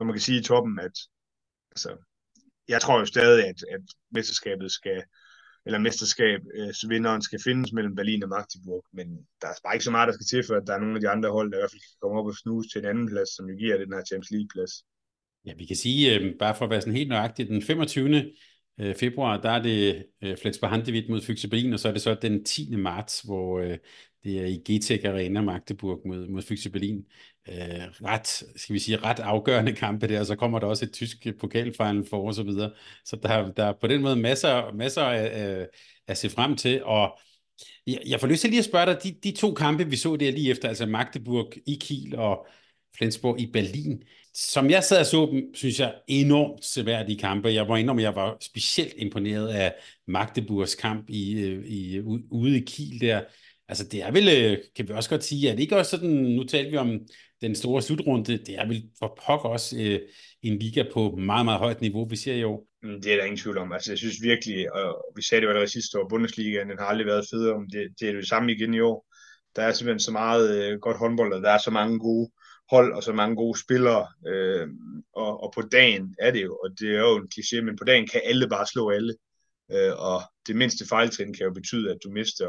hvor 0.01 0.07
man 0.07 0.15
kan 0.15 0.29
sige 0.29 0.41
i 0.41 0.43
toppen, 0.43 0.79
at 0.79 0.97
altså, 1.73 1.91
jeg 2.69 2.81
tror 2.81 2.99
jo 2.99 3.05
stadig, 3.05 3.45
at, 3.47 3.61
at 3.75 3.85
mesterskabet 4.11 4.73
skal, 4.73 5.03
eller 5.67 5.79
mesterskab, 5.79 6.41
øh, 6.59 7.23
skal 7.23 7.41
findes 7.45 7.73
mellem 7.73 7.95
Berlin 7.95 8.23
og 8.23 8.29
Magdeburg, 8.29 8.85
men 8.93 9.07
der 9.41 9.49
er 9.49 9.55
bare 9.65 9.75
ikke 9.75 9.85
så 9.85 9.91
meget, 9.91 10.09
der 10.09 10.15
skal 10.15 10.31
til, 10.31 10.43
for 10.47 10.55
at 10.57 10.67
der 10.67 10.75
er 10.75 10.81
nogle 10.81 10.95
af 10.95 11.01
de 11.01 11.09
andre 11.09 11.31
hold, 11.31 11.51
der 11.51 11.59
i 11.59 11.61
hvert 11.61 11.71
fald 11.71 11.87
kan 11.87 12.01
komme 12.03 12.19
op 12.19 12.27
og 12.27 12.35
snuse 12.35 12.69
til 12.69 12.79
en 12.79 12.91
anden 12.93 13.09
plads, 13.09 13.31
som 13.37 13.49
jo 13.51 13.55
giver 13.57 13.77
den 13.79 13.93
her 13.95 14.05
Champions 14.09 14.31
League-plads. 14.31 14.75
Ja, 15.47 15.53
vi 15.61 15.67
kan 15.67 15.77
sige, 15.77 16.03
øh, 16.15 16.39
bare 16.39 16.55
for 16.57 16.65
at 16.65 16.71
være 16.71 16.81
sådan 16.81 17.01
helt 17.01 17.09
nøjagtig, 17.09 17.49
den 17.49 17.63
25 17.63 18.33
øh, 18.81 18.95
februar, 18.95 19.41
der 19.41 19.51
er 19.51 19.63
det 19.63 20.07
øh, 20.23 20.37
Flensborg 20.37 20.71
Handewitt 20.71 21.09
mod 21.09 21.21
Fyxe 21.23 21.49
Berlin, 21.49 21.73
og 21.73 21.81
så 21.81 21.89
er 21.89 21.93
det 21.93 22.03
så 22.03 22.15
den 22.23 22.45
10. 22.45 22.77
marts, 22.77 23.21
hvor 23.21 23.61
øh, 23.61 23.79
det 24.25 24.39
er 24.39 24.47
i 24.47 24.57
GTEC 24.57 25.05
Arena 25.05 25.41
Magdeburg 25.41 26.01
mod, 26.07 26.29
mod 26.29 26.43
Fyxe 26.43 26.71
Berlin. 26.71 27.05
Øh, 27.49 27.55
ret, 28.05 28.27
skal 28.57 28.75
vi 28.75 28.79
sige, 28.79 28.97
ret 28.97 29.21
afgørende 29.21 29.73
kampe 29.73 30.09
der, 30.09 30.21
og 30.21 30.27
så 30.27 30.37
kommer 30.37 30.59
der 30.59 30.67
også 30.67 30.85
et 30.85 30.93
tysk 30.93 31.27
pokalfinal 31.41 32.07
for 32.11 32.27
og 32.27 32.35
så 32.35 32.43
videre. 32.43 32.71
Så 33.05 33.17
der, 33.23 33.53
der 33.53 33.65
er 33.65 33.73
på 33.81 33.87
den 33.87 34.03
måde 34.03 34.17
masser, 34.17 34.73
masser 34.73 35.03
at, 35.03 35.69
at 36.07 36.19
se 36.19 36.31
frem 36.31 36.57
til, 36.57 36.85
og 36.85 37.19
jeg, 37.87 37.99
jeg 38.07 38.21
får 38.21 38.27
lyst 38.27 38.41
til 38.41 38.51
lige 38.51 38.59
at 38.59 38.65
spørge 38.65 38.87
dig, 38.87 39.03
de, 39.03 39.13
de 39.25 39.37
to 39.37 39.55
kampe, 39.55 39.85
vi 39.85 39.97
så 39.97 40.17
der 40.17 40.33
lige 40.33 40.51
efter, 40.51 40.69
altså 40.69 40.87
Magdeburg 40.87 41.53
i 41.67 41.79
Kiel 41.81 42.17
og 42.17 42.47
Flensborg 42.97 43.41
i 43.41 43.47
Berlin, 43.53 44.03
som 44.35 44.71
jeg 44.71 44.85
sad 44.85 45.01
og 45.01 45.07
så 45.07 45.29
dem, 45.33 45.55
synes 45.55 45.81
jeg 45.81 45.95
enormt 46.07 46.65
seværdige 46.65 47.19
kampe. 47.19 47.49
Jeg 47.49 47.69
var 47.69 47.77
indom, 47.77 47.99
jeg 47.99 48.15
var 48.15 48.37
specielt 48.41 48.95
imponeret 48.97 49.49
af 49.49 49.75
Magdeburgs 50.07 50.75
kamp 50.75 51.11
i, 51.11 51.41
øh, 51.41 51.67
i, 51.67 52.01
ude 52.31 52.59
i 52.59 52.65
Kiel 52.65 53.01
der. 53.01 53.21
Altså 53.69 53.85
det 53.85 54.03
er 54.03 54.11
vel, 54.11 54.29
øh, 54.29 54.59
kan 54.77 54.89
vi 54.89 54.93
også 54.93 55.11
godt 55.11 55.25
sige, 55.25 55.51
at 55.51 55.57
det 55.57 55.63
ikke 55.63 55.77
også 55.77 55.91
sådan, 55.91 56.11
nu 56.11 56.45
talte 56.45 56.71
vi 56.71 56.77
om 56.77 57.01
den 57.41 57.55
store 57.55 57.83
slutrunde, 57.83 58.39
det 58.39 58.59
er 58.59 58.67
vel 58.67 58.83
for 58.99 59.19
pokker 59.27 59.49
også 59.49 59.77
øh, 59.79 60.01
en 60.43 60.59
liga 60.59 60.85
på 60.93 61.17
meget, 61.17 61.45
meget 61.45 61.59
højt 61.59 61.81
niveau, 61.81 62.09
vi 62.09 62.17
ser 62.17 62.37
jo. 62.37 62.65
Mm, 62.83 63.03
det 63.03 63.13
er 63.13 63.17
der 63.17 63.25
ingen 63.25 63.39
tvivl 63.39 63.59
om. 63.59 63.73
Altså 63.73 63.93
jeg 63.93 63.99
synes 63.99 64.23
virkelig, 64.23 64.73
og 64.73 65.05
vi 65.17 65.23
sagde 65.23 65.41
det 65.41 65.45
jo 65.45 65.51
allerede 65.51 65.71
sidste 65.71 65.99
år, 65.99 66.09
Bundesligaen 66.09 66.71
den 66.71 66.79
har 66.79 66.87
aldrig 66.87 67.07
været 67.07 67.27
federe, 67.31 67.61
men 67.61 67.69
det, 67.71 67.89
det 68.01 68.09
er 68.09 68.13
det 68.13 68.29
samme 68.29 68.53
igen 68.53 68.75
i 68.75 68.81
år. 68.81 69.07
Der 69.57 69.63
er 69.63 69.73
simpelthen 69.73 70.01
så 70.01 70.13
meget 70.13 70.45
øh, 70.57 70.79
godt 70.81 70.99
håndbold, 70.99 71.33
og 71.33 71.43
der 71.43 71.51
er 71.51 71.59
så 71.59 71.71
mange 71.71 71.99
gode 71.99 72.31
hold 72.71 72.93
og 72.93 73.03
så 73.03 73.13
mange 73.13 73.37
gode 73.37 73.61
spillere, 73.61 74.07
øh, 74.27 74.69
og, 75.13 75.43
og 75.43 75.53
på 75.55 75.63
dagen 75.63 76.15
er 76.19 76.31
det 76.31 76.43
jo, 76.43 76.57
og 76.65 76.71
det 76.81 76.89
er 76.97 77.01
jo 77.01 77.17
en 77.17 77.31
kliché, 77.35 77.61
men 77.63 77.77
på 77.77 77.85
dagen 77.85 78.09
kan 78.09 78.21
alle 78.25 78.49
bare 78.49 78.67
slå 78.67 78.91
alle, 78.91 79.15
øh, 79.73 79.93
og 80.09 80.19
det 80.47 80.57
mindste 80.57 80.85
fejltrin 80.89 81.35
kan 81.35 81.47
jo 81.47 81.53
betyde, 81.53 81.91
at 81.91 81.99
du 82.05 82.11
mister 82.11 82.49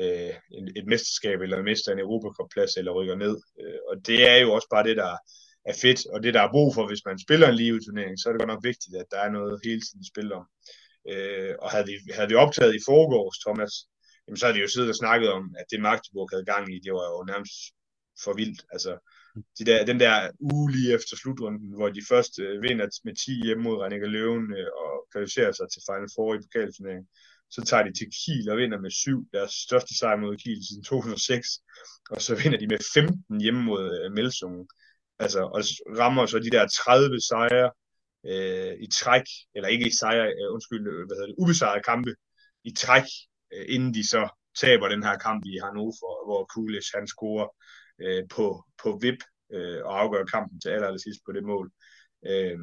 øh, 0.00 0.34
et 0.76 0.86
mesterskab, 0.86 1.40
eller 1.40 1.62
mister 1.62 1.92
en 1.92 1.98
Europacup-plads, 1.98 2.76
eller 2.76 2.92
rykker 2.92 3.16
ned, 3.16 3.36
øh, 3.60 3.78
og 3.88 4.06
det 4.06 4.30
er 4.30 4.36
jo 4.36 4.52
også 4.52 4.68
bare 4.70 4.84
det, 4.88 4.96
der 4.96 5.16
er 5.64 5.74
fedt, 5.82 6.00
og 6.12 6.22
det, 6.22 6.34
der 6.34 6.42
er 6.42 6.54
brug 6.56 6.74
for, 6.74 6.86
hvis 6.86 7.04
man 7.06 7.18
spiller 7.18 7.48
en 7.48 7.54
live-turnering, 7.54 8.14
så 8.18 8.28
er 8.28 8.32
det 8.32 8.40
godt 8.40 8.54
nok 8.54 8.64
vigtigt, 8.64 8.96
at 8.96 9.06
der 9.10 9.20
er 9.26 9.30
noget 9.30 9.60
hele 9.64 9.80
tiden 9.80 10.04
at 10.04 10.12
spille 10.12 10.34
om. 10.34 10.46
Øh, 11.12 11.54
og 11.62 11.70
havde 11.70 11.86
vi, 11.86 11.94
havde 12.16 12.28
vi 12.28 12.34
optaget 12.34 12.74
i 12.74 12.86
forgårs, 12.90 13.38
Thomas, 13.44 13.74
jamen 14.24 14.36
så 14.38 14.46
havde 14.46 14.56
vi 14.58 14.64
jo 14.66 14.68
siddet 14.68 14.90
og 14.94 15.00
snakket 15.02 15.28
om, 15.38 15.44
at 15.60 15.66
det 15.70 15.80
Magdeburg 15.80 16.28
havde 16.32 16.50
gang 16.52 16.64
i, 16.74 16.78
det 16.84 16.92
var 16.92 17.06
jo 17.12 17.24
nærmest 17.32 17.56
for 18.24 18.32
vildt. 18.40 18.60
Altså, 18.74 18.92
de 19.58 19.64
der, 19.64 19.84
den 19.84 20.00
der 20.00 20.30
uge 20.40 20.72
lige 20.72 20.94
efter 20.94 21.16
slutrunden, 21.16 21.74
hvor 21.76 21.88
de 21.88 22.02
først 22.08 22.38
øh, 22.38 22.62
vinder 22.62 22.86
med 23.04 23.14
10 23.16 23.44
hjemme 23.44 23.62
mod 23.62 23.76
Renninger 23.82 24.08
Løven 24.08 24.46
øh, 24.58 24.68
og 24.82 24.92
kvalificerer 25.12 25.52
sig 25.52 25.66
til 25.70 25.82
Final 25.88 26.10
Four 26.14 26.34
i 26.34 26.42
pokalturneringen, 26.44 27.08
så 27.50 27.60
tager 27.68 27.84
de 27.86 27.92
til 27.98 28.08
Kiel 28.16 28.50
og 28.50 28.56
vinder 28.56 28.80
med 28.80 28.90
7, 28.90 29.28
deres 29.32 29.52
største 29.66 29.98
sejr 29.98 30.16
mod 30.16 30.36
Kiel 30.36 30.60
siden 30.68 30.84
2006, 30.84 31.48
og 32.10 32.22
så 32.22 32.32
vinder 32.42 32.58
de 32.58 32.66
med 32.66 32.78
15 32.94 33.40
hjemme 33.40 33.62
mod 33.62 33.82
øh, 33.98 34.12
Melsungen. 34.12 34.68
Altså, 35.18 35.40
og 35.54 35.60
rammer 36.00 36.26
så 36.26 36.38
de 36.38 36.50
der 36.50 36.68
30 36.68 37.20
sejre 37.20 37.70
øh, 38.30 38.74
i 38.84 38.88
træk, 39.00 39.26
eller 39.54 39.68
ikke 39.68 39.86
i 39.88 39.96
sejre, 40.00 40.26
øh, 40.26 40.48
undskyld, 40.54 40.86
øh, 40.92 41.06
hvad 41.06 41.16
hedder 41.16 41.30
det, 41.30 41.40
ubesejrede 41.42 41.82
kampe 41.82 42.14
i 42.64 42.72
træk, 42.72 43.08
øh, 43.54 43.64
inden 43.68 43.94
de 43.94 44.08
så 44.08 44.22
taber 44.60 44.88
den 44.88 45.02
her 45.02 45.16
kamp 45.18 45.42
i 45.46 45.54
Hannover, 45.64 46.24
hvor 46.26 46.42
Kulic 46.52 46.88
han 46.94 47.06
scorer 47.06 47.48
øh, 48.02 48.22
på, 48.30 48.64
på 48.82 48.98
VIP 49.02 49.20
øh, 49.54 49.80
og 49.84 50.00
afgør 50.00 50.24
kampen 50.24 50.60
til 50.60 50.68
aller, 50.68 50.86
aller 50.86 51.04
sidst 51.06 51.20
på 51.26 51.32
det 51.32 51.44
mål. 51.44 51.70
Øh, 52.30 52.58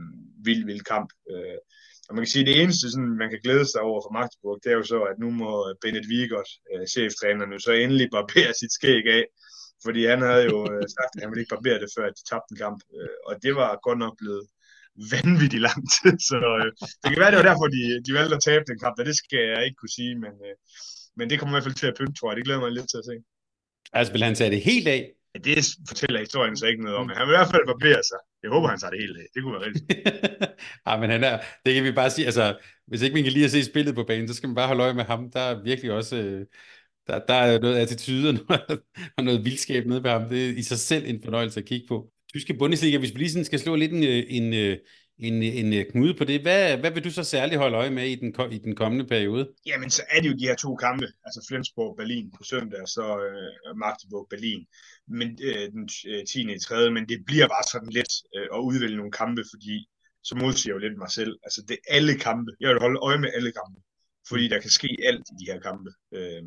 vild, 0.46 0.66
vild 0.66 0.84
kamp. 0.94 1.10
Øh, 1.32 1.60
og 2.08 2.16
man 2.16 2.24
kan 2.24 2.32
sige, 2.32 2.44
at 2.44 2.50
det 2.50 2.62
eneste, 2.62 2.92
sådan, 2.92 3.18
man 3.22 3.30
kan 3.30 3.44
glæde 3.46 3.66
sig 3.72 3.82
over 3.90 4.00
for 4.04 4.12
Magdeburg, 4.18 4.58
det 4.64 4.70
er 4.72 4.78
jo 4.82 4.86
så, 4.94 5.00
at 5.12 5.18
nu 5.24 5.30
må 5.42 5.52
Bennett 5.82 6.08
Wiegert, 6.12 6.50
øh, 6.72 6.86
cheftræneren, 6.94 7.60
så 7.60 7.72
endelig 7.72 8.08
barbere 8.16 8.52
sit 8.62 8.74
skæg 8.78 9.06
af, 9.20 9.24
fordi 9.86 10.02
han 10.12 10.22
havde 10.28 10.46
jo 10.52 10.58
øh, 10.74 10.84
sagt, 10.96 11.12
at 11.16 11.22
han 11.22 11.30
ville 11.30 11.42
ikke 11.42 11.56
barbere 11.56 11.80
det, 11.84 11.90
før 11.98 12.06
de 12.18 12.24
tabte 12.30 12.52
en 12.52 12.58
kamp. 12.64 12.80
Øh, 12.98 13.18
og 13.28 13.34
det 13.44 13.54
var 13.60 13.70
godt 13.88 14.00
nok 14.06 14.16
blevet 14.22 14.46
vanvittigt 15.14 15.66
lang 15.68 15.82
tid. 15.96 16.14
Så 16.30 16.38
øh, 16.62 16.72
det 17.02 17.08
kan 17.12 17.22
være, 17.24 17.32
det 17.34 17.42
var 17.42 17.50
derfor, 17.52 17.68
de, 17.78 17.84
de 18.06 18.12
valgte 18.18 18.38
at 18.38 18.46
tabe 18.50 18.64
den 18.72 18.80
kamp, 18.84 18.96
og 19.00 19.06
det 19.10 19.16
skal 19.22 19.44
jeg 19.54 19.62
ikke 19.66 19.80
kunne 19.80 19.96
sige, 20.00 20.14
men, 20.24 20.34
øh, 20.48 20.56
men 21.18 21.26
det 21.30 21.36
kommer 21.38 21.54
i 21.54 21.56
hvert 21.56 21.68
fald 21.68 21.82
til 21.82 21.92
at 21.92 21.98
pynte, 22.00 22.16
tror 22.18 22.30
jeg. 22.30 22.38
Det 22.38 22.46
glæder 22.48 22.64
mig 22.64 22.72
lidt 22.72 22.90
til 22.90 23.02
at 23.02 23.08
se. 23.12 23.16
Altså, 23.98 24.10
vil 24.14 24.28
han 24.28 24.36
tage 24.36 24.54
det 24.56 24.62
helt 24.72 24.88
af? 24.98 25.02
Ja, 25.36 25.40
det 25.40 25.66
fortæller 25.88 26.20
historien 26.20 26.58
så 26.58 26.66
ikke 26.66 26.84
noget 26.84 26.98
om. 26.98 27.10
Han 27.10 27.28
vil 27.28 27.34
i 27.34 27.38
hvert 27.38 27.52
fald 27.52 27.66
barbere 27.68 28.04
sig. 28.04 28.18
Jeg 28.44 28.52
håber, 28.52 28.68
han 28.68 28.80
tager 28.80 28.92
det 28.92 29.00
helt 29.00 29.18
af. 29.18 29.26
Det 29.34 29.44
kunne 29.44 29.54
være 29.54 29.66
rigtigt. 29.66 30.08
ja, 30.88 31.00
men 31.00 31.10
han 31.10 31.24
er, 31.24 31.40
det 31.66 31.74
kan 31.74 31.84
vi 31.84 31.92
bare 31.92 32.10
sige, 32.10 32.26
altså, 32.26 32.58
hvis 32.88 33.02
ikke 33.02 33.14
man 33.14 33.24
kan 33.24 33.34
lide 33.34 33.46
at 33.46 33.52
se 33.52 33.64
spillet 33.64 33.96
på 33.96 34.04
banen, 34.04 34.28
så 34.28 34.34
skal 34.34 34.50
man 34.50 34.56
bare 34.56 34.68
holde 34.68 34.84
øje 34.84 34.94
med 34.94 35.04
ham. 35.04 35.32
Der 35.32 35.40
er 35.40 35.64
virkelig 35.64 35.92
også, 35.92 36.16
øh, 36.16 36.46
der, 37.08 37.20
der 37.28 37.34
er 37.34 37.60
noget 37.60 37.78
attitude 37.78 38.30
og 38.30 38.34
noget, 38.34 38.82
og 39.18 39.24
noget 39.24 39.46
vildskab 39.46 39.86
nede 39.86 40.04
ved 40.04 40.12
ham. 40.12 40.30
Det 40.30 40.50
er 40.50 40.54
i 40.58 40.64
sig 40.64 40.80
selv 40.80 41.04
en 41.08 41.24
fornøjelse 41.24 41.60
at 41.60 41.66
kigge 41.66 41.88
på. 41.88 42.08
Tyske 42.34 42.54
Bundesliga, 42.54 42.98
hvis 42.98 43.14
vi 43.14 43.18
lige 43.18 43.32
sådan 43.32 43.46
skal 43.46 43.60
slå 43.60 43.76
lidt 43.76 43.92
en, 43.92 44.04
øh, 44.04 44.24
en, 44.28 44.54
øh, 44.54 44.78
en, 45.22 45.44
en 45.44 45.74
øh, 45.74 45.86
knude 45.92 46.14
på 46.14 46.24
det. 46.24 46.42
Hvad, 46.42 46.78
hvad 46.78 46.92
vil 46.92 47.04
du 47.04 47.12
så 47.12 47.24
særligt 47.24 47.60
holde 47.60 47.78
øje 47.78 47.90
med 47.90 48.08
i 48.08 48.16
den, 48.16 48.36
i 48.52 48.58
den 48.58 48.76
kommende 48.76 49.06
periode? 49.06 49.50
Jamen, 49.66 49.90
så 49.90 50.02
er 50.10 50.22
det 50.22 50.30
jo 50.30 50.34
de 50.34 50.48
her 50.48 50.56
to 50.56 50.76
kampe, 50.76 51.08
altså 51.26 51.46
Flensborg-Berlin 51.48 52.32
på 52.38 52.44
søndag, 52.44 52.82
og 52.82 52.88
så 52.88 53.06
øh, 53.28 53.78
Magdeburg-Berlin, 53.78 54.66
men 55.20 55.30
øh, 55.48 55.72
den 55.72 55.88
10. 56.28 56.54
i 56.56 56.60
3. 56.60 56.92
Men 56.92 57.10
det 57.10 57.26
bliver 57.26 57.48
bare 57.48 57.66
sådan 57.72 57.90
lidt 57.90 58.14
øh, 58.36 58.48
at 58.56 58.60
udvælge 58.68 58.98
nogle 58.98 59.12
kampe, 59.12 59.44
fordi 59.54 59.76
så 60.24 60.36
modsiger 60.36 60.74
jeg 60.74 60.76
jo 60.76 60.86
lidt 60.86 60.98
mig 60.98 61.12
selv. 61.12 61.34
Altså, 61.44 61.62
det 61.68 61.78
er 61.78 61.96
alle 61.96 62.16
kampe. 62.28 62.52
Jeg 62.60 62.70
vil 62.70 62.80
holde 62.86 63.00
øje 63.00 63.20
med 63.24 63.30
alle 63.36 63.52
kampe, 63.60 63.80
fordi 64.30 64.48
der 64.48 64.60
kan 64.60 64.70
ske 64.70 64.98
alt 65.04 65.26
i 65.32 65.36
de 65.40 65.52
her 65.52 65.60
kampe. 65.60 65.90
Øh, 66.18 66.44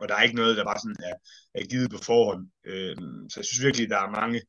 og 0.00 0.08
der 0.08 0.14
er 0.14 0.22
ikke 0.22 0.36
noget, 0.36 0.56
der 0.56 0.64
bare 0.64 0.82
sådan 0.84 1.02
er, 1.10 1.16
er 1.58 1.64
givet 1.70 1.90
på 1.90 1.98
forhånd. 2.10 2.42
Øh, 2.70 2.96
så 3.30 3.34
jeg 3.40 3.46
synes 3.46 3.64
virkelig, 3.64 3.90
der 3.90 4.00
er 4.06 4.16
mange 4.20 4.40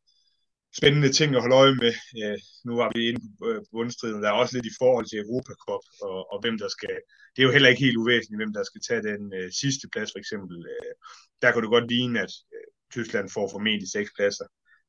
spændende 0.77 1.11
ting 1.17 1.29
at 1.35 1.41
holde 1.41 1.59
øje 1.63 1.75
med. 1.83 1.93
Øh, 2.21 2.39
nu 2.67 2.73
var 2.81 2.89
vi 2.95 3.01
inde 3.09 3.21
på, 3.39 3.45
øh, 3.49 3.61
bundstriden. 3.71 4.23
Der 4.23 4.29
er 4.29 4.41
også 4.41 4.53
lidt 4.55 4.71
i 4.71 4.77
forhold 4.81 5.05
til 5.07 5.21
Europa 5.23 5.53
Cup, 5.63 5.83
og, 6.07 6.19
og 6.31 6.37
hvem 6.41 6.57
der 6.63 6.69
skal... 6.77 6.95
Det 7.33 7.39
er 7.41 7.47
jo 7.47 7.55
heller 7.55 7.69
ikke 7.69 7.85
helt 7.87 8.01
uvæsentligt, 8.03 8.41
hvem 8.41 8.53
der 8.57 8.63
skal 8.69 8.81
tage 8.87 9.03
den 9.09 9.21
øh, 9.37 9.49
sidste 9.61 9.85
plads, 9.93 10.09
for 10.13 10.19
eksempel. 10.23 10.57
Øh, 10.73 10.93
der 11.41 11.49
kan 11.51 11.61
du 11.61 11.69
godt 11.75 11.89
ligne, 11.93 12.17
at 12.25 12.33
øh, 12.55 12.68
Tyskland 12.91 13.29
får 13.29 13.49
formentlig 13.51 13.89
seks 13.91 14.09
pladser 14.15 14.45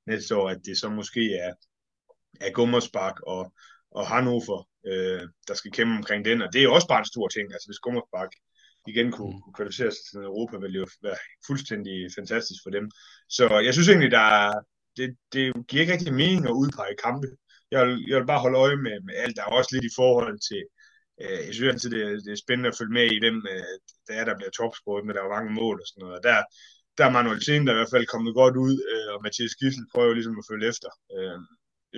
næste 0.07 0.36
år, 0.36 0.48
at 0.48 0.61
det 0.64 0.78
så 0.78 0.88
måske 0.88 1.34
er, 1.34 1.53
er 2.40 2.53
Gummersbach 2.53 3.16
og, 3.26 3.53
og 3.90 4.07
Hannover, 4.07 4.68
øh, 4.86 5.22
der 5.48 5.55
skal 5.55 5.72
kæmpe 5.72 5.94
omkring 5.96 6.24
den, 6.24 6.42
og 6.42 6.53
det 6.53 6.59
er 6.59 6.62
jo 6.62 6.74
også 6.74 6.88
bare 6.88 6.98
en 6.98 7.12
stor 7.12 7.28
ting. 7.28 7.53
Altså 7.53 7.68
hvis 7.68 7.78
Gummersbach 7.78 8.32
igen 8.86 9.12
kunne, 9.12 9.34
mm. 9.34 9.40
kunne 9.42 9.55
kvalificere 9.55 9.90
sig 9.90 10.05
til 10.11 10.18
Europa, 10.30 10.57
ville 10.57 10.78
jo 10.78 10.86
være 11.03 11.20
fuldstændig 11.46 11.96
fantastisk 12.18 12.61
for 12.64 12.70
dem. 12.70 12.90
Så 13.28 13.44
jeg 13.66 13.72
synes 13.74 13.88
egentlig, 13.88 14.11
der 14.11 14.26
er, 14.44 14.53
det, 14.96 15.16
det 15.32 15.66
giver 15.68 15.80
ikke 15.80 15.92
rigtig 15.92 16.14
mening 16.14 16.44
at 16.46 16.59
udpege 16.62 16.96
kampe. 17.05 17.28
Jeg 17.70 17.86
vil, 17.86 18.05
jeg 18.09 18.16
vil 18.18 18.26
bare 18.26 18.44
holde 18.44 18.59
øje 18.59 18.76
med, 18.76 18.96
med 19.07 19.14
alt. 19.22 19.36
Der 19.36 19.42
er 19.42 19.57
også 19.59 19.70
lidt 19.72 19.84
i 19.84 19.96
forhold 20.01 20.38
til, 20.48 20.62
øh, 21.22 21.40
jeg 21.46 21.55
synes 21.55 21.72
altid, 21.72 21.90
det, 21.90 22.03
er, 22.03 22.11
det 22.26 22.32
er 22.32 22.44
spændende 22.44 22.70
at 22.70 22.78
følge 22.78 22.96
med 22.98 23.07
i, 23.14 23.18
hvem 23.22 23.36
øh, 23.55 23.74
der 24.07 24.14
er, 24.20 24.24
der 24.24 24.36
bliver 24.38 24.51
topscoret, 24.51 25.07
men 25.07 25.14
der 25.14 25.22
er 25.22 25.36
mange 25.36 25.53
mål 25.61 25.76
og 25.82 25.86
sådan 25.86 26.01
noget. 26.03 26.16
Og 26.18 26.22
der, 26.28 26.38
der 27.01 27.07
er 27.07 27.16
Manuel 27.16 27.44
Thien, 27.44 27.66
der 27.66 27.72
i 27.72 27.78
hvert 27.78 27.94
fald 27.94 28.12
kommet 28.14 28.34
godt 28.40 28.57
ud, 28.66 28.74
øh, 28.92 29.09
og 29.14 29.18
Mathias 29.24 29.55
Gissel 29.61 29.84
prøver 29.94 30.14
ligesom 30.14 30.38
at 30.40 30.48
følge 30.51 30.68
efter, 30.72 30.90
øh, 31.16 31.38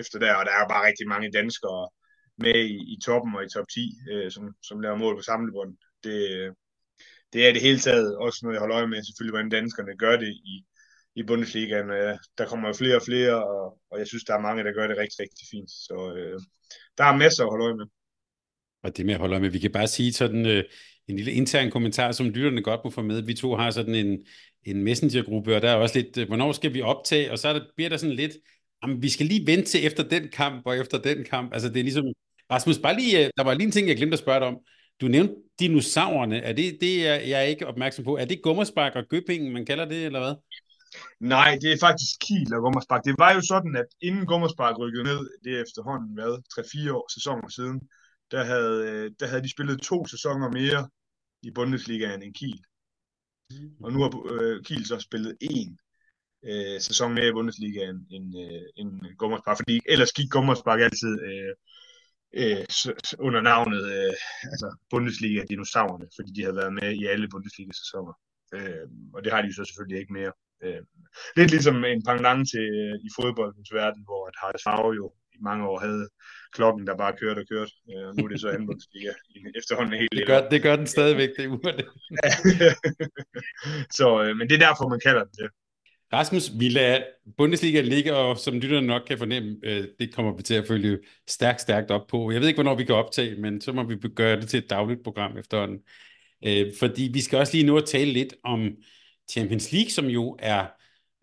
efter 0.00 0.16
der, 0.24 0.32
og 0.38 0.44
der 0.46 0.55
er 0.61 0.66
bare 0.72 0.86
rigtig 0.88 1.07
mange 1.14 1.32
danskere 1.38 1.82
med 2.44 2.59
i, 2.74 2.78
i 2.94 2.96
toppen 3.07 3.32
og 3.36 3.42
i 3.44 3.53
top 3.55 3.68
10, 3.68 3.80
øh, 4.12 4.30
som, 4.34 4.44
som 4.68 4.80
laver 4.80 4.96
mål 5.03 5.14
på 5.16 5.22
samlebånd. 5.30 5.72
Det, 6.05 6.18
det 7.32 7.40
er 7.46 7.53
det 7.53 7.62
hele 7.66 7.80
taget 7.86 8.16
også 8.24 8.38
noget, 8.42 8.55
jeg 8.55 8.62
holder 8.64 8.78
øje 8.78 8.92
med, 8.92 9.05
selvfølgelig, 9.05 9.36
hvordan 9.36 9.57
danskerne 9.59 9.94
gør 10.05 10.16
det 10.22 10.32
i, 10.53 10.55
i 11.20 11.22
Bundesligaen. 11.28 11.90
Øh, 11.90 12.14
der 12.38 12.44
kommer 12.50 12.68
jo 12.68 12.74
flere 12.74 12.96
og 13.00 13.07
flere, 13.09 13.34
og, 13.53 13.64
og 13.90 13.96
jeg 14.00 14.07
synes, 14.09 14.24
der 14.24 14.34
er 14.34 14.46
mange, 14.46 14.64
der 14.64 14.72
gør 14.78 14.86
det 14.86 14.96
rigtig, 15.03 15.18
rigtig 15.24 15.46
fint. 15.53 15.70
Så 15.86 15.96
øh, 16.16 16.38
der 16.98 17.05
er 17.05 17.16
masser 17.22 17.42
at 17.44 17.50
holde 17.53 17.64
øje 17.68 17.80
med. 17.80 17.86
Og 18.84 18.96
det 18.96 19.07
med 19.07 19.14
at 19.14 19.20
holde 19.20 19.34
øje 19.34 19.44
med, 19.44 19.50
vi 19.50 19.64
kan 19.64 19.72
bare 19.78 19.94
sige 19.96 20.12
sådan 20.12 20.46
øh, 20.46 20.64
en 21.09 21.16
lille 21.16 21.32
intern 21.32 21.70
kommentar, 21.70 22.12
som 22.12 22.28
lytterne 22.28 22.62
godt 22.62 22.80
må 22.84 22.90
få 22.90 23.03
med. 23.03 23.22
Vi 23.22 23.34
to 23.34 23.57
har 23.57 23.70
sådan 23.70 23.94
en, 23.94 24.18
en 24.64 24.82
messengergruppe, 24.82 25.57
og 25.57 25.62
der 25.62 25.70
er 25.70 25.74
også 25.74 25.98
lidt, 25.98 26.18
øh, 26.18 26.26
hvornår 26.26 26.53
skal 26.53 26.74
vi 26.74 26.82
optage? 26.82 27.32
Og 27.32 27.38
så 27.38 27.48
er 27.48 27.53
der, 27.53 27.61
bliver 27.76 27.88
der 27.88 27.96
sådan 27.96 28.16
lidt, 28.16 28.32
jamen, 28.82 29.03
vi 29.03 29.09
skal 29.09 29.26
lige 29.26 29.46
vente 29.46 29.64
til 29.64 29.86
efter 29.86 30.03
den 30.03 30.28
kamp, 30.28 30.62
og 30.66 30.78
efter 30.78 30.98
den 30.98 31.24
kamp. 31.24 31.55
Altså 31.55 31.68
det 31.68 31.76
er 31.76 31.84
ligesom, 31.84 32.05
Rasmus, 32.50 32.78
bare 32.78 32.96
lige, 32.96 33.24
øh, 33.24 33.30
der 33.36 33.44
var 33.44 33.55
lige 33.55 33.66
en 33.66 33.72
ting, 33.72 33.88
jeg 33.88 33.96
glemte 33.96 34.14
at 34.14 34.18
spørge 34.18 34.40
dig 34.40 34.48
om. 34.48 34.59
Du 35.00 35.09
nævnte 35.09 35.34
dinosaurerne. 35.61 36.38
Er 36.38 36.53
det 36.53 36.78
det, 36.80 37.05
jeg, 37.05 37.22
jeg 37.28 37.38
er 37.40 37.48
ikke 37.53 37.66
opmærksom 37.66 38.05
på? 38.05 38.16
Er 38.16 38.24
det 38.24 38.42
Gummersbak 38.42 38.92
og 38.94 39.05
Gøbingen, 39.11 39.53
man 39.53 39.66
kalder 39.66 39.84
det, 39.84 40.07
eller 40.07 40.20
hvad? 40.20 40.34
Nej, 41.20 41.59
det 41.62 41.72
er 41.72 41.78
faktisk 41.80 42.12
Kiel 42.24 42.55
og 42.55 42.61
Gummersbak. 42.64 43.05
Det 43.05 43.14
var 43.18 43.32
jo 43.34 43.40
sådan, 43.53 43.76
at 43.76 43.88
inden 44.00 44.26
Gummersbak 44.26 44.78
rykkede 44.78 45.05
ned, 45.05 45.20
det 45.44 45.50
er 45.57 45.62
efterhånden 45.62 46.16
været 46.16 46.38
3-4 46.53 46.92
år, 46.92 47.07
sæsoner 47.14 47.48
siden, 47.48 47.80
der 48.32 48.44
havde, 48.44 48.90
øh, 48.90 49.10
der 49.20 49.26
havde 49.26 49.42
de 49.42 49.50
spillet 49.50 49.80
to 49.80 50.06
sæsoner 50.06 50.50
mere 50.50 50.88
i 51.42 51.50
Bundesligaen 51.50 52.22
end 52.22 52.34
Kiel. 52.34 52.62
Og 53.84 53.92
nu 53.92 53.98
har 54.02 54.10
øh, 54.32 54.64
Kiel 54.64 54.86
så 54.86 54.98
spillet 54.98 55.36
en 55.40 55.78
øh, 56.44 56.80
sæson 56.80 57.14
mere 57.14 57.28
i 57.28 57.32
Bundesligaen 57.32 58.06
end, 58.10 58.28
øh, 58.44 58.62
end 58.76 59.16
Gummersbak, 59.16 59.56
fordi 59.56 59.80
ellers 59.86 60.12
gik 60.12 60.30
Gummersbak 60.30 60.80
altid 60.80 61.20
øh, 61.30 61.54
øh, 62.40 62.64
under 63.18 63.40
navnet 63.40 63.82
øh, 63.96 64.14
altså 64.52 64.76
Bundesliga-dinosaurerne, 64.90 66.06
fordi 66.16 66.30
de 66.32 66.42
havde 66.42 66.56
været 66.56 66.74
med 66.80 66.92
i 67.00 67.06
alle 67.06 67.28
Bundesliga-sæsoner. 67.28 68.14
Øh, 68.54 68.86
og 69.14 69.24
det 69.24 69.32
har 69.32 69.42
de 69.42 69.48
jo 69.48 69.54
så 69.54 69.64
selvfølgelig 69.64 70.00
ikke 70.00 70.12
mere. 70.12 70.32
Øh, 70.64 70.82
lidt 71.36 71.50
ligesom 71.50 71.84
en 71.84 72.02
pendant 72.08 72.50
til 72.52 72.66
øh, 72.82 72.94
i 73.06 73.08
fodboldens 73.18 73.72
verden, 73.72 74.02
hvor 74.04 74.26
at 74.28 74.34
Harald 74.40 74.62
Favre 74.66 74.94
jo 75.00 75.12
mange 75.43 75.68
år 75.68 75.78
havde 75.80 76.09
klokken, 76.53 76.86
der 76.86 76.97
bare 76.97 77.12
kørte 77.20 77.38
og 77.38 77.47
kørte. 77.53 77.72
Øh, 77.90 78.09
og 78.09 78.14
nu 78.16 78.24
er 78.24 78.28
det 78.28 78.40
så 78.40 78.49
anden 78.53 78.66
Bundesliga 78.66 79.12
efterhånden 79.61 79.99
helt 79.99 80.12
det 80.12 80.26
gør, 80.26 80.49
det 80.49 80.62
gør 80.62 80.76
den 80.76 80.86
stadigvæk, 80.86 81.30
det 81.36 81.51
det. 81.78 81.86
så, 83.99 84.22
øh, 84.22 84.36
men 84.36 84.49
det 84.49 84.55
er 84.55 84.66
derfor, 84.66 84.88
man 84.88 85.01
kalder 85.07 85.24
det 85.24 85.51
Rasmus, 86.12 86.51
vi 86.59 86.68
lader 86.68 87.03
Bundesliga 87.36 87.80
ligge, 87.80 88.16
og 88.16 88.38
som 88.38 88.55
lytterne 88.55 88.86
nok 88.86 89.03
kan 89.07 89.18
fornemme, 89.18 89.57
øh, 89.62 89.84
det 89.99 90.14
kommer 90.14 90.36
vi 90.36 90.43
til 90.43 90.55
at 90.55 90.66
følge 90.66 90.99
stærkt, 91.28 91.61
stærkt 91.61 91.90
op 91.90 92.07
på. 92.07 92.30
Jeg 92.30 92.40
ved 92.40 92.49
ikke, 92.49 92.57
hvornår 92.57 92.74
vi 92.74 92.84
kan 92.84 92.95
optage, 92.95 93.40
men 93.40 93.61
så 93.61 93.72
må 93.72 93.82
vi 93.82 93.97
gøre 93.97 94.40
det 94.40 94.49
til 94.49 94.59
et 94.59 94.70
dagligt 94.70 95.05
program 95.05 95.38
efterhånden. 95.38 95.78
Øh, 96.45 96.72
fordi 96.78 97.11
vi 97.12 97.20
skal 97.20 97.38
også 97.38 97.53
lige 97.53 97.66
nu 97.66 97.76
at 97.76 97.84
tale 97.84 98.12
lidt 98.12 98.34
om 98.45 98.70
Champions 99.30 99.72
League, 99.72 99.90
som 99.90 100.07
jo 100.07 100.36
er 100.38 100.66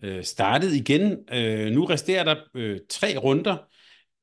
øh, 0.03 0.23
startet 0.23 0.73
igen. 0.73 1.17
Øh, 1.33 1.71
nu 1.71 1.85
resterer 1.85 2.23
der 2.23 2.35
øh, 2.55 2.79
tre 2.89 3.17
runder, 3.17 3.57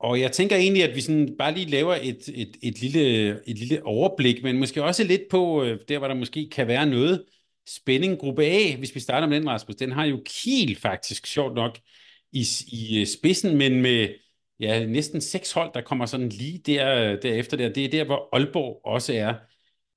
og 0.00 0.20
jeg 0.20 0.32
tænker 0.32 0.56
egentlig, 0.56 0.84
at 0.84 0.96
vi 0.96 1.00
sådan 1.00 1.36
bare 1.38 1.54
lige 1.54 1.70
laver 1.70 1.94
et, 1.94 2.28
et, 2.34 2.56
et, 2.62 2.80
lille, 2.80 3.30
et 3.46 3.58
lille 3.58 3.86
overblik, 3.86 4.42
men 4.42 4.58
måske 4.58 4.84
også 4.84 5.04
lidt 5.04 5.22
på, 5.30 5.62
øh, 5.62 5.80
der 5.88 5.98
hvor 5.98 6.08
der 6.08 6.14
måske 6.14 6.48
kan 6.52 6.66
være 6.66 6.86
noget 6.86 7.24
spænding. 7.68 8.18
Gruppe 8.18 8.44
A, 8.44 8.76
hvis 8.76 8.94
vi 8.94 9.00
starter 9.00 9.28
med 9.28 9.40
den, 9.40 9.50
Rasmus, 9.50 9.76
den 9.76 9.92
har 9.92 10.04
jo 10.04 10.22
Kiel 10.26 10.76
faktisk, 10.76 11.26
sjovt 11.26 11.54
nok, 11.54 11.78
i, 12.32 12.46
i 12.68 13.00
øh, 13.00 13.06
spidsen, 13.06 13.56
men 13.56 13.82
med 13.82 14.08
ja, 14.60 14.86
næsten 14.86 15.20
seks 15.20 15.52
hold, 15.52 15.74
der 15.74 15.80
kommer 15.80 16.06
sådan 16.06 16.28
lige 16.28 16.58
der, 16.58 17.16
derefter 17.20 17.56
der. 17.56 17.68
Det 17.68 17.84
er 17.84 17.88
der, 17.88 18.04
hvor 18.04 18.28
Aalborg 18.32 18.80
også 18.84 19.12
er. 19.12 19.34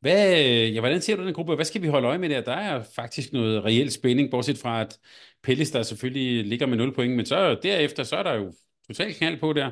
Hvad, 0.01 0.45
øh, 0.45 0.75
ja, 0.75 0.79
hvordan 0.79 1.01
ser 1.01 1.15
du 1.15 1.25
den 1.25 1.33
gruppe? 1.33 1.55
Hvad 1.55 1.65
skal 1.65 1.81
vi 1.81 1.87
holde 1.87 2.07
øje 2.07 2.17
med 2.17 2.29
der? 2.29 2.41
Der 2.41 2.51
er 2.53 2.83
faktisk 2.95 3.33
noget 3.33 3.65
reelt 3.65 3.93
spænding, 3.93 4.31
bortset 4.31 4.57
fra 4.57 4.81
at 4.81 4.99
Pellis, 5.43 5.71
der 5.71 5.83
selvfølgelig 5.83 6.45
ligger 6.45 6.65
med 6.65 6.77
0 6.77 6.95
point, 6.95 7.15
men 7.15 7.25
så 7.25 7.59
derefter, 7.63 8.03
så 8.03 8.15
er 8.15 8.23
der 8.23 8.33
jo 8.33 8.53
totalt 8.87 9.17
knald 9.17 9.39
på 9.39 9.53
der. 9.53 9.71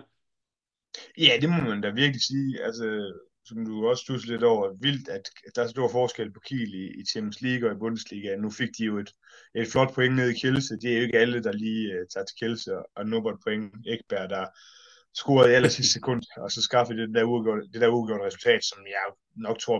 Ja, 1.17 1.37
det 1.41 1.49
må 1.49 1.55
man 1.55 1.81
da 1.81 1.89
virkelig 1.89 2.21
sige. 2.21 2.63
Altså, 2.63 3.13
som 3.45 3.65
du 3.65 3.87
også 3.87 4.03
studser 4.03 4.31
lidt 4.31 4.43
over, 4.43 4.73
vildt, 4.81 5.09
at 5.09 5.29
der 5.55 5.63
er 5.63 5.67
stor 5.67 5.89
forskel 5.89 6.31
på 6.33 6.39
Kiel 6.39 6.73
i, 6.73 6.85
i 6.99 7.05
Champions 7.11 7.41
League 7.41 7.69
og 7.69 7.75
i 7.75 7.79
Bundesliga. 7.79 8.35
Nu 8.35 8.49
fik 8.49 8.69
de 8.77 8.85
jo 8.85 8.97
et, 8.97 9.11
et 9.55 9.67
flot 9.67 9.93
point 9.93 10.15
ned 10.15 10.29
i 10.29 10.39
Kielse. 10.39 10.77
Det 10.81 10.91
er 10.91 10.97
jo 10.97 11.03
ikke 11.03 11.19
alle, 11.19 11.43
der 11.43 11.51
lige 11.51 11.83
uh, 11.93 12.07
tager 12.13 12.25
til 12.25 12.37
Kielse 12.39 12.77
og, 12.77 12.85
og 12.95 13.05
nubber 13.05 13.31
et 13.33 13.39
point. 13.45 13.73
Ekberg, 13.87 14.29
der 14.29 14.45
scorede 15.13 15.51
i 15.51 15.53
aller 15.53 15.69
sidste 15.69 15.93
sekund, 15.93 16.21
og 16.37 16.51
så 16.51 16.61
skaffede 16.61 17.01
det 17.01 17.15
der 17.15 17.23
uafgjort, 17.23 17.63
det 17.73 17.81
der 17.81 17.87
uafgjort 17.87 18.27
resultat, 18.27 18.61
som 18.63 18.79
jeg 18.95 19.05
nok 19.35 19.59
tror 19.59 19.79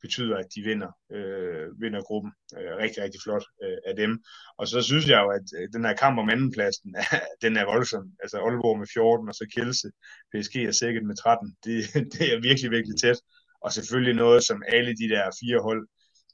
betyder, 0.00 0.36
at 0.36 0.46
de 0.54 0.60
vinder, 0.62 0.90
øh, 1.12 1.80
vinder 1.80 2.02
gruppen. 2.02 2.32
Øh, 2.58 2.76
rigtig, 2.82 3.02
rigtig 3.04 3.20
flot 3.24 3.44
øh, 3.64 3.78
af 3.86 3.96
dem. 3.96 4.12
Og 4.58 4.68
så 4.68 4.82
synes 4.82 5.06
jeg 5.08 5.18
jo, 5.24 5.28
at 5.38 5.46
øh, 5.58 5.68
den 5.72 5.84
her 5.84 5.94
kamp 6.02 6.18
om 6.18 6.30
andenpladsen, 6.30 6.94
den 7.44 7.56
er 7.56 7.64
voldsom. 7.64 8.04
Altså 8.22 8.36
Aalborg 8.38 8.78
med 8.78 8.86
14, 8.92 9.28
og 9.28 9.34
så 9.34 9.44
Kielse, 9.54 9.88
PSG 10.32 10.54
og 10.68 10.74
sikkert 10.74 11.04
med 11.04 11.16
13. 11.16 11.56
Det, 11.64 11.74
det 12.14 12.26
er 12.34 12.46
virkelig, 12.48 12.70
virkelig 12.70 12.96
tæt. 13.00 13.18
Og 13.64 13.72
selvfølgelig 13.72 14.14
noget, 14.14 14.44
som 14.44 14.62
alle 14.68 14.92
de 15.00 15.08
der 15.14 15.24
fire 15.40 15.60
hold 15.68 15.88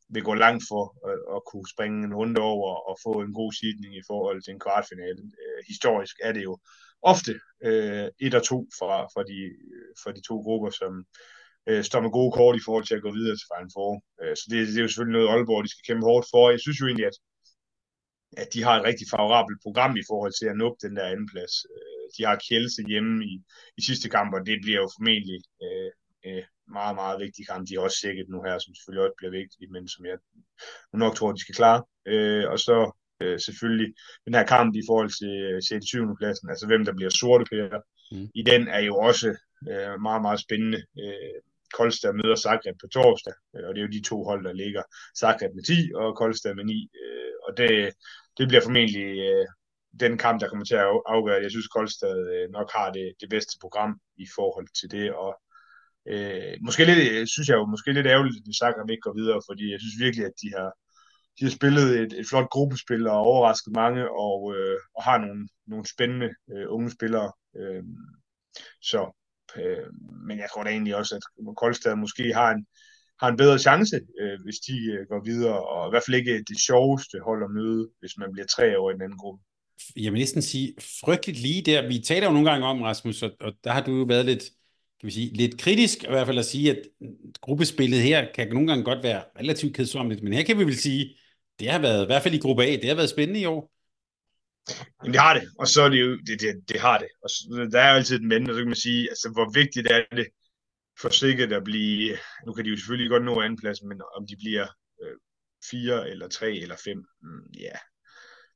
vil 0.08 0.22
gå 0.22 0.34
langt 0.34 0.64
for 0.70 0.84
at, 1.10 1.18
at 1.36 1.40
kunne 1.50 1.68
springe 1.74 2.04
en 2.04 2.14
runde 2.14 2.40
over 2.40 2.70
og 2.90 2.96
få 3.06 3.12
en 3.20 3.34
god 3.34 3.52
sidning 3.52 3.96
i 3.96 4.06
forhold 4.06 4.42
til 4.42 4.52
en 4.52 4.60
kvartfinale. 4.60 5.22
Øh, 5.42 5.60
historisk 5.68 6.16
er 6.22 6.32
det 6.32 6.44
jo 6.44 6.58
ofte 7.02 7.32
øh, 7.64 8.08
et 8.20 8.34
og 8.34 8.42
to 8.42 8.58
fra, 8.78 8.94
fra, 9.14 9.22
de, 9.30 9.38
øh, 9.74 9.92
fra 10.02 10.12
de 10.12 10.22
to 10.28 10.36
grupper, 10.46 10.70
som, 10.70 10.92
øh, 11.68 11.82
står 11.88 12.00
med 12.00 12.16
gode 12.18 12.32
kort 12.38 12.56
i 12.56 12.64
forhold 12.66 12.84
til 12.86 12.98
at 12.98 13.04
gå 13.06 13.10
videre 13.18 13.36
til 13.36 13.48
Final 13.50 13.72
Four. 13.76 13.92
Øh, 14.22 14.34
så 14.38 14.44
det, 14.50 14.56
det 14.68 14.78
er 14.78 14.86
jo 14.86 14.88
selvfølgelig 14.88 15.16
noget, 15.18 15.32
Aalborg 15.32 15.64
de 15.64 15.72
skal 15.72 15.86
kæmpe 15.88 16.06
hårdt 16.10 16.26
for. 16.32 16.42
Jeg 16.54 16.60
synes 16.60 16.80
jo 16.80 16.86
egentlig, 16.86 17.08
at, 17.12 17.16
at 18.42 18.48
de 18.54 18.60
har 18.66 18.74
et 18.76 18.86
rigtig 18.90 19.06
favorabelt 19.14 19.60
program 19.66 19.92
i 20.02 20.04
forhold 20.10 20.32
til 20.36 20.46
at 20.52 20.58
nå 20.62 20.68
den 20.84 20.92
der 20.96 21.06
anden 21.12 21.28
plads. 21.32 21.54
Øh, 21.74 22.06
de 22.14 22.20
har 22.26 22.42
Kjelse 22.46 22.80
hjemme 22.92 23.14
i, 23.32 23.34
i 23.78 23.80
sidste 23.88 24.08
kamp, 24.16 24.30
og 24.36 24.40
det 24.48 24.56
bliver 24.64 24.80
jo 24.84 24.88
formentlig 24.96 25.38
øh, 25.64 25.90
øh, 26.26 26.44
meget, 26.78 26.94
meget 27.00 27.16
vigtig 27.24 27.42
kamp. 27.50 27.62
De 27.68 27.74
er 27.74 27.80
også 27.86 27.98
sikkert 28.04 28.28
nu 28.28 28.38
her, 28.46 28.56
som 28.58 28.74
selvfølgelig 28.74 29.04
også 29.06 29.18
bliver 29.18 29.34
vigtigt, 29.40 29.70
men 29.74 29.84
som 29.94 30.02
jeg 30.10 30.18
nok 31.02 31.14
tror, 31.14 31.32
de 31.32 31.44
skal 31.44 31.58
klare. 31.60 31.80
Øh, 32.12 32.44
og 32.52 32.58
så 32.66 32.76
øh, 33.22 33.38
selvfølgelig 33.46 33.90
den 34.26 34.34
her 34.34 34.46
kamp 34.54 34.70
i 34.80 34.82
forhold 34.88 35.10
til 35.20 35.34
6. 35.68 35.86
7. 35.86 36.16
pladsen, 36.20 36.50
altså 36.50 36.66
hvem 36.66 36.84
der 36.84 36.94
bliver 36.98 37.10
sorte 37.10 37.44
pærer, 37.52 37.80
mm. 38.12 38.28
i 38.34 38.42
den 38.50 38.62
er 38.68 38.82
jo 38.88 38.94
også 39.08 39.28
øh, 39.70 39.94
meget, 40.06 40.22
meget 40.26 40.40
spændende. 40.40 40.80
Øh, 41.02 41.38
Kolstad 41.74 42.12
møder 42.12 42.36
Zagreb 42.36 42.76
på 42.80 42.86
torsdag, 42.86 43.34
øh, 43.56 43.68
og 43.68 43.74
det 43.74 43.80
er 43.80 43.86
jo 43.86 43.96
de 43.96 44.08
to 44.08 44.24
hold, 44.24 44.44
der 44.44 44.52
ligger. 44.52 44.82
Zagreb 45.18 45.52
med 45.54 45.64
10 45.64 45.92
og 45.94 46.16
Kolstad 46.16 46.54
med 46.54 46.64
9, 46.64 46.90
øh, 47.02 47.32
og 47.46 47.56
det, 47.56 47.70
det 48.38 48.48
bliver 48.48 48.62
formentlig 48.62 49.06
øh, 49.28 49.46
den 50.00 50.18
kamp, 50.18 50.40
der 50.40 50.48
kommer 50.48 50.64
til 50.64 50.74
at 50.74 50.86
afgøre 51.06 51.42
Jeg 51.42 51.50
synes, 51.50 51.68
Kolstad 51.68 52.48
nok 52.50 52.68
har 52.72 52.92
det, 52.92 53.12
det 53.20 53.28
bedste 53.30 53.54
program 53.60 54.00
i 54.16 54.26
forhold 54.36 54.68
til 54.80 54.90
det, 54.90 55.12
og 55.12 55.32
øh, 56.12 56.54
måske 56.66 56.84
lidt, 56.84 57.30
synes 57.30 57.48
jeg 57.48 57.56
jo 57.56 57.66
måske 57.66 57.92
lidt 57.92 58.06
ærgerligt, 58.06 58.48
at 58.48 58.54
Zagreb 58.60 58.90
ikke 58.90 59.06
går 59.06 59.16
videre, 59.20 59.40
fordi 59.48 59.72
jeg 59.72 59.80
synes 59.80 60.04
virkelig, 60.04 60.26
at 60.26 60.36
de 60.42 60.48
har, 60.56 60.70
de 61.36 61.44
har 61.44 61.52
spillet 61.58 61.88
et, 62.00 62.12
et 62.20 62.26
flot 62.30 62.48
gruppespil 62.50 63.06
og 63.06 63.18
overrasket 63.30 63.72
mange, 63.72 64.02
og, 64.10 64.54
øh, 64.56 64.78
og 64.96 65.02
har 65.02 65.18
nogle, 65.18 65.48
nogle 65.66 65.86
spændende 65.94 66.30
øh, 66.52 66.66
unge 66.68 66.90
spillere. 66.90 67.32
Øh, 67.56 67.84
så 68.90 69.00
Øh, 69.64 69.86
men 70.28 70.38
jeg 70.38 70.48
tror 70.52 70.64
da 70.64 70.70
egentlig 70.70 70.96
også, 70.96 71.14
at 71.14 71.22
Koldstad 71.56 71.96
måske 71.96 72.34
har 72.34 72.50
en, 72.50 72.66
har 73.20 73.28
en 73.28 73.36
bedre 73.36 73.58
chance, 73.58 73.96
øh, 74.20 74.38
hvis 74.44 74.58
de 74.66 74.76
øh, 74.92 75.06
går 75.08 75.24
videre, 75.24 75.66
og 75.66 75.88
i 75.88 75.90
hvert 75.90 76.02
fald 76.06 76.16
ikke 76.16 76.44
det 76.48 76.58
sjoveste 76.66 77.18
hold 77.24 77.44
at 77.44 77.50
møde, 77.50 77.88
hvis 78.00 78.18
man 78.18 78.32
bliver 78.32 78.46
tre 78.46 78.78
år 78.78 78.90
i 78.90 78.94
den 78.94 79.02
anden 79.02 79.18
gruppe. 79.18 79.42
Jeg 79.96 80.12
vil 80.12 80.18
næsten 80.18 80.42
sige, 80.42 80.74
frygteligt 81.04 81.38
lige 81.38 81.62
der. 81.62 81.88
Vi 81.88 81.98
taler 81.98 82.26
jo 82.26 82.32
nogle 82.32 82.50
gange 82.50 82.66
om, 82.66 82.82
Rasmus, 82.82 83.22
og, 83.22 83.30
og 83.40 83.52
der 83.64 83.70
har 83.70 83.82
du 83.84 83.96
jo 83.98 84.04
været 84.04 84.26
lidt, 84.26 84.42
kan 85.00 85.06
vi 85.06 85.10
sige, 85.10 85.36
lidt 85.36 85.58
kritisk 85.58 86.04
i 86.04 86.06
hvert 86.08 86.26
fald 86.26 86.38
at 86.38 86.44
sige, 86.44 86.70
at 86.70 86.82
gruppespillet 87.40 88.00
her 88.00 88.26
kan 88.34 88.48
nogle 88.48 88.68
gange 88.68 88.84
godt 88.84 89.02
være 89.02 89.22
relativt 89.38 89.76
kedsomligt, 89.76 90.22
men 90.22 90.32
her 90.32 90.42
kan 90.42 90.58
vi 90.58 90.64
vel 90.64 90.76
sige, 90.76 91.16
det 91.60 91.70
har 91.70 91.78
været, 91.78 92.02
i 92.02 92.06
hvert 92.06 92.22
fald 92.22 92.34
i 92.34 92.38
gruppe 92.38 92.64
A, 92.64 92.70
det 92.70 92.84
har 92.84 92.94
været 92.94 93.10
spændende 93.10 93.40
i 93.40 93.44
år. 93.44 93.75
Jamen, 95.02 95.12
det 95.12 95.20
har 95.20 95.34
det, 95.38 95.48
og 95.58 95.68
så 95.68 95.82
er 95.82 95.88
det 95.88 96.00
jo, 96.00 96.16
det, 96.26 96.40
det, 96.40 96.68
det 96.68 96.80
har 96.80 96.98
det. 96.98 97.08
Og 97.22 97.30
så, 97.30 97.68
der 97.72 97.80
er 97.80 97.90
jo 97.90 97.96
altid 97.96 98.16
et 98.16 98.22
men, 98.22 98.50
og 98.50 98.54
så 98.54 98.60
kan 98.60 98.66
man 98.66 98.84
sige, 98.86 99.08
altså, 99.10 99.30
hvor 99.32 99.52
vigtigt 99.54 99.86
er 99.90 100.04
det 100.16 100.26
for 101.00 101.08
sikkert 101.08 101.52
at 101.52 101.64
blive, 101.64 102.16
nu 102.46 102.52
kan 102.52 102.64
de 102.64 102.70
jo 102.70 102.76
selvfølgelig 102.76 103.10
godt 103.10 103.24
nå 103.24 103.40
andenpladsen, 103.40 103.88
men 103.88 104.00
om 104.16 104.26
de 104.26 104.36
bliver 104.36 104.66
øh, 105.02 105.16
fire 105.70 106.10
eller 106.10 106.28
tre 106.28 106.56
eller 106.56 106.76
fem, 106.84 106.98
mm, 107.22 107.46
ja, 107.54 107.64
yeah. 107.64 107.78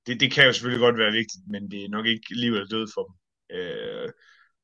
det, 0.07 0.21
det 0.21 0.33
kan 0.33 0.47
jo 0.47 0.53
selvfølgelig 0.53 0.81
godt 0.81 0.99
være 0.99 1.13
vigtigt, 1.13 1.43
men 1.51 1.71
det 1.71 1.85
er 1.85 1.89
nok 1.89 2.07
ikke 2.07 2.35
liv 2.35 2.53
eller 2.53 2.67
død 2.67 2.89
for 2.95 3.03
dem. 3.07 3.15
Øh, 3.59 4.09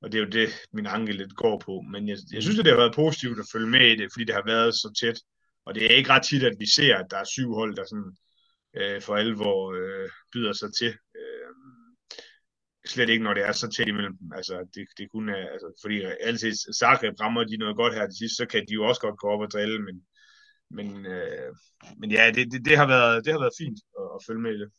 og 0.03 0.13
det 0.13 0.19
er 0.19 0.25
jo 0.25 0.31
det, 0.31 0.49
min 0.73 0.87
anke 0.87 1.13
lidt 1.13 1.37
går 1.37 1.59
på. 1.59 1.81
Men 1.81 2.09
jeg, 2.09 2.17
jeg 2.33 2.43
synes, 2.43 2.59
at 2.59 2.65
det 2.65 2.73
har 2.73 2.81
været 2.81 2.95
positivt 2.95 3.39
at 3.39 3.51
følge 3.53 3.67
med 3.67 3.87
i 3.93 3.97
det, 3.97 4.09
fordi 4.13 4.25
det 4.25 4.35
har 4.35 4.47
været 4.47 4.75
så 4.75 4.89
tæt. 5.01 5.19
Og 5.67 5.75
det 5.75 5.85
er 5.85 5.97
ikke 5.97 6.11
ret 6.11 6.23
tit, 6.23 6.43
at 6.43 6.57
vi 6.59 6.67
ser, 6.67 6.97
at 6.97 7.07
der 7.11 7.19
er 7.19 7.25
syv 7.25 7.55
hold, 7.55 7.77
der 7.77 7.85
sådan, 7.85 8.17
øh, 8.77 9.03
for 9.03 9.17
alvor 9.17 9.73
øh, 9.73 10.11
byder 10.33 10.53
sig 10.53 10.71
til 10.79 10.95
Øhm, 11.47 11.87
slet 12.87 13.11
ikke, 13.11 13.25
når 13.25 13.35
det 13.35 13.47
er 13.47 13.53
så 13.53 13.69
tæt 13.69 13.89
imellem 13.89 14.17
dem. 14.17 14.33
Altså, 14.33 14.55
det, 14.75 14.87
det 14.99 15.11
kunne, 15.11 15.33
er, 15.33 15.49
altså, 15.55 15.69
fordi 15.83 15.97
altid 16.21 16.53
Zagreb 16.81 17.21
rammer 17.21 17.45
de 17.45 17.57
noget 17.57 17.77
godt 17.77 17.95
her 17.95 18.07
til 18.07 18.19
sidst, 18.19 18.37
så 18.37 18.47
kan 18.47 18.61
de 18.69 18.73
jo 18.75 18.85
også 18.89 19.01
godt 19.01 19.19
gå 19.19 19.29
op 19.29 19.41
og 19.41 19.51
drille, 19.51 19.79
men, 19.83 19.97
men, 20.71 21.07
øh, 21.07 21.55
men 22.01 22.11
ja, 22.11 22.31
det, 22.35 22.53
det, 22.53 22.65
det, 22.65 22.77
har 22.77 22.87
været, 22.87 23.25
det 23.25 23.33
har 23.33 23.41
været 23.41 23.59
fint 23.59 23.79
at, 24.01 24.07
at 24.17 24.21
følge 24.27 24.41
med 24.41 24.55
i 24.55 24.61
det. 24.61 24.71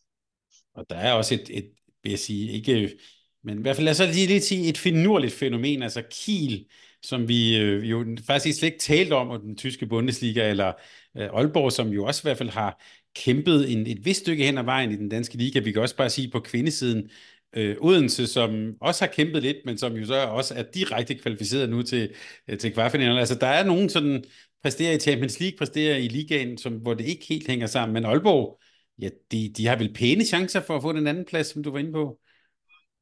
Og 0.74 0.86
der 0.89 0.95
er 0.95 1.13
også 1.13 1.34
et, 1.34 1.57
et 1.57 1.72
vil 2.03 2.09
jeg 2.09 2.20
sige, 2.20 2.51
ikke, 2.51 2.97
men 3.43 3.59
i 3.59 3.61
hvert 3.61 3.76
fald 3.76 3.86
lad 3.86 4.01
os 4.01 4.15
lige, 4.15 4.28
lige 4.28 4.41
sige, 4.41 4.70
et 4.70 4.78
finurligt 4.78 5.34
fænomen, 5.34 5.84
altså 5.84 6.03
Kiel, 6.11 6.65
som 7.01 7.28
vi 7.28 7.57
øh, 7.57 7.89
jo 7.89 8.18
faktisk 8.28 8.59
slet 8.59 8.68
ikke 8.68 8.80
talt 8.80 9.13
om, 9.13 9.30
og 9.30 9.39
den 9.39 9.57
tyske 9.57 9.88
Bundesliga, 9.88 10.49
eller 10.49 10.74
øh, 11.18 11.30
Aalborg, 11.34 11.72
som 11.72 11.88
jo 11.88 12.05
også 12.05 12.22
i 12.22 12.26
hvert 12.26 12.38
fald 12.38 12.49
har 12.49 12.82
kæmpet 13.24 13.72
en, 13.72 13.88
et 13.88 14.05
vist 14.05 14.20
stykke 14.20 14.45
hen 14.45 14.57
ad 14.57 14.63
vejen 14.63 14.91
i 14.91 14.95
den 14.95 15.09
danske 15.09 15.38
liga. 15.38 15.59
Vi 15.59 15.72
kan 15.72 15.82
også 15.82 15.95
bare 15.95 16.09
sige 16.09 16.32
på 16.32 16.39
kvindesiden, 16.39 17.09
øh, 17.53 17.76
Odense, 17.82 18.28
som 18.28 18.74
også 18.82 19.05
har 19.05 19.11
kæmpet 19.13 19.43
lidt, 19.43 19.57
men 19.65 19.78
som 19.78 19.93
jo 19.93 20.05
så 20.05 20.15
også 20.15 20.53
er 20.53 20.63
direkte 20.74 21.15
kvalificeret 21.15 21.70
nu 21.70 21.82
til, 21.82 22.13
øh, 22.47 22.57
til 22.57 22.74
kvartfinalen. 22.74 23.18
Altså, 23.18 23.36
der 23.36 23.47
er 23.47 23.65
nogen 23.65 23.89
sådan, 23.89 24.24
præsterer 24.63 24.93
i 24.93 24.99
Champions 24.99 25.39
League, 25.39 25.57
præsterer 25.57 25.97
i 25.97 26.07
ligaen, 26.07 26.57
som, 26.57 26.74
hvor 26.74 26.93
det 26.93 27.05
ikke 27.05 27.26
helt 27.30 27.47
hænger 27.47 27.68
sammen. 27.68 27.93
Men 27.93 28.05
Aalborg, 28.05 28.59
ja, 29.01 29.09
de, 29.32 29.53
de 29.57 29.68
har 29.68 29.76
vel 29.76 29.93
pæne 29.93 30.26
chancer 30.26 30.61
for 30.61 30.76
at 30.76 30.82
få 30.82 30.93
den 30.93 31.07
anden 31.07 31.26
plads, 31.26 31.47
som 31.47 31.63
du 31.63 31.72
var 31.72 31.80
inde 31.80 31.91
på? 31.91 32.20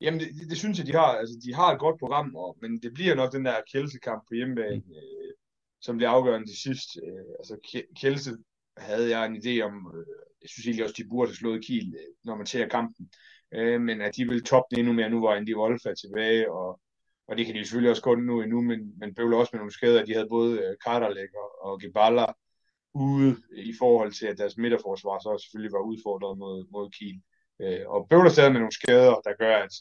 Jamen, 0.01 0.19
det, 0.19 0.27
det, 0.39 0.49
det 0.49 0.57
synes 0.57 0.77
jeg, 0.77 0.87
de 0.87 0.91
har. 0.91 1.11
Altså, 1.21 1.35
de 1.45 1.53
har 1.53 1.73
et 1.73 1.79
godt 1.79 1.99
program, 1.99 2.35
og, 2.35 2.57
men 2.61 2.79
det 2.83 2.93
bliver 2.93 3.15
nok 3.15 3.33
den 3.33 3.45
der 3.45 3.55
Kjelse-kamp 3.71 4.23
på 4.27 4.33
hjemmebane, 4.35 4.75
mm. 4.75 4.91
øh, 4.91 5.33
som 5.81 5.97
bliver 5.97 6.09
afgørende 6.09 6.47
til 6.47 6.57
sidst. 6.57 6.89
Øh, 7.03 7.25
altså, 7.39 7.81
Kjelse 7.99 8.31
havde 8.77 9.09
jeg 9.09 9.25
en 9.25 9.35
idé 9.35 9.61
om, 9.61 9.93
øh, 9.95 10.05
jeg 10.41 10.49
synes 10.49 10.65
egentlig 10.65 10.83
også, 10.83 10.95
de 10.97 11.09
burde 11.09 11.29
have 11.29 11.35
slået 11.35 11.65
Kiel, 11.65 11.95
øh, 11.95 12.13
når 12.23 12.35
man 12.35 12.45
ser 12.45 12.67
kampen 12.67 13.09
øh, 13.53 13.81
men 13.81 14.01
at 14.01 14.15
de 14.15 14.25
vil 14.25 14.43
toppe 14.43 14.67
det 14.71 14.79
endnu 14.79 14.93
mere 14.93 15.09
nu, 15.09 15.19
hvor 15.19 15.33
Andy 15.33 15.55
Wolf 15.55 15.85
er 15.85 15.93
tilbage, 15.93 16.51
og, 16.51 16.79
og 17.27 17.37
det 17.37 17.45
kan 17.45 17.55
de 17.55 17.63
selvfølgelig 17.63 17.91
også 17.91 18.01
kun 18.01 18.23
nu 18.23 18.41
endnu, 18.41 18.61
men, 18.61 18.99
men 18.99 19.15
bøvler 19.15 19.37
også 19.37 19.49
med 19.53 19.59
nogle 19.59 19.73
skader. 19.73 20.05
De 20.05 20.13
havde 20.13 20.29
både 20.29 20.59
øh, 20.59 20.75
Karderlæk 20.85 21.29
og, 21.43 21.71
og 21.71 21.79
Geballa 21.79 22.25
ude 22.93 23.35
i 23.55 23.73
forhold 23.79 24.11
til, 24.11 24.27
at 24.27 24.37
deres 24.37 24.57
midterforsvar 24.57 25.19
så 25.19 25.37
selvfølgelig 25.43 25.73
var 25.73 25.79
udfordret 25.79 26.37
mod, 26.37 26.65
mod 26.71 26.89
Kiel. 26.89 27.21
Øh, 27.61 27.89
og 27.89 28.07
bøvler 28.09 28.29
stadig 28.29 28.51
med 28.51 28.59
nogle 28.59 28.79
skader, 28.79 29.15
der 29.27 29.33
gør, 29.39 29.55
at, 29.57 29.73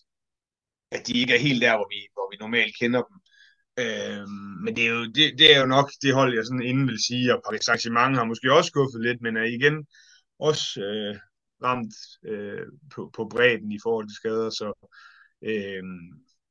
at 0.91 1.07
de 1.07 1.21
ikke 1.21 1.35
er 1.35 1.39
helt 1.39 1.63
der, 1.63 1.77
hvor 1.77 1.89
vi, 1.95 2.01
hvor 2.15 2.31
vi 2.31 2.37
normalt 2.41 2.75
kender 2.81 3.03
dem. 3.03 3.17
Øh, 3.79 4.29
men 4.65 4.77
det 4.77 4.85
er, 4.87 4.91
jo, 4.91 5.05
det, 5.05 5.39
det 5.39 5.55
er 5.55 5.61
jo 5.61 5.67
nok 5.67 5.91
det 6.03 6.15
hold, 6.15 6.35
jeg 6.35 6.45
sådan 6.45 6.69
inden 6.71 6.87
vil 6.87 7.05
sige, 7.09 7.35
og 7.35 7.43
Paris 7.45 7.69
Saint-Germain 7.69 8.15
har 8.19 8.25
måske 8.25 8.53
også 8.53 8.69
skuffet 8.69 9.01
lidt, 9.03 9.23
men 9.23 9.37
er 9.37 9.45
igen 9.59 9.87
også 10.39 10.81
øh, 10.89 11.17
ramt 11.65 11.95
øh, 12.31 12.67
på, 12.95 13.11
på 13.17 13.29
bredden 13.33 13.73
i 13.73 13.79
forhold 13.83 14.07
til 14.09 14.17
skader, 14.17 14.51
så 14.51 14.69
øh, 15.51 15.85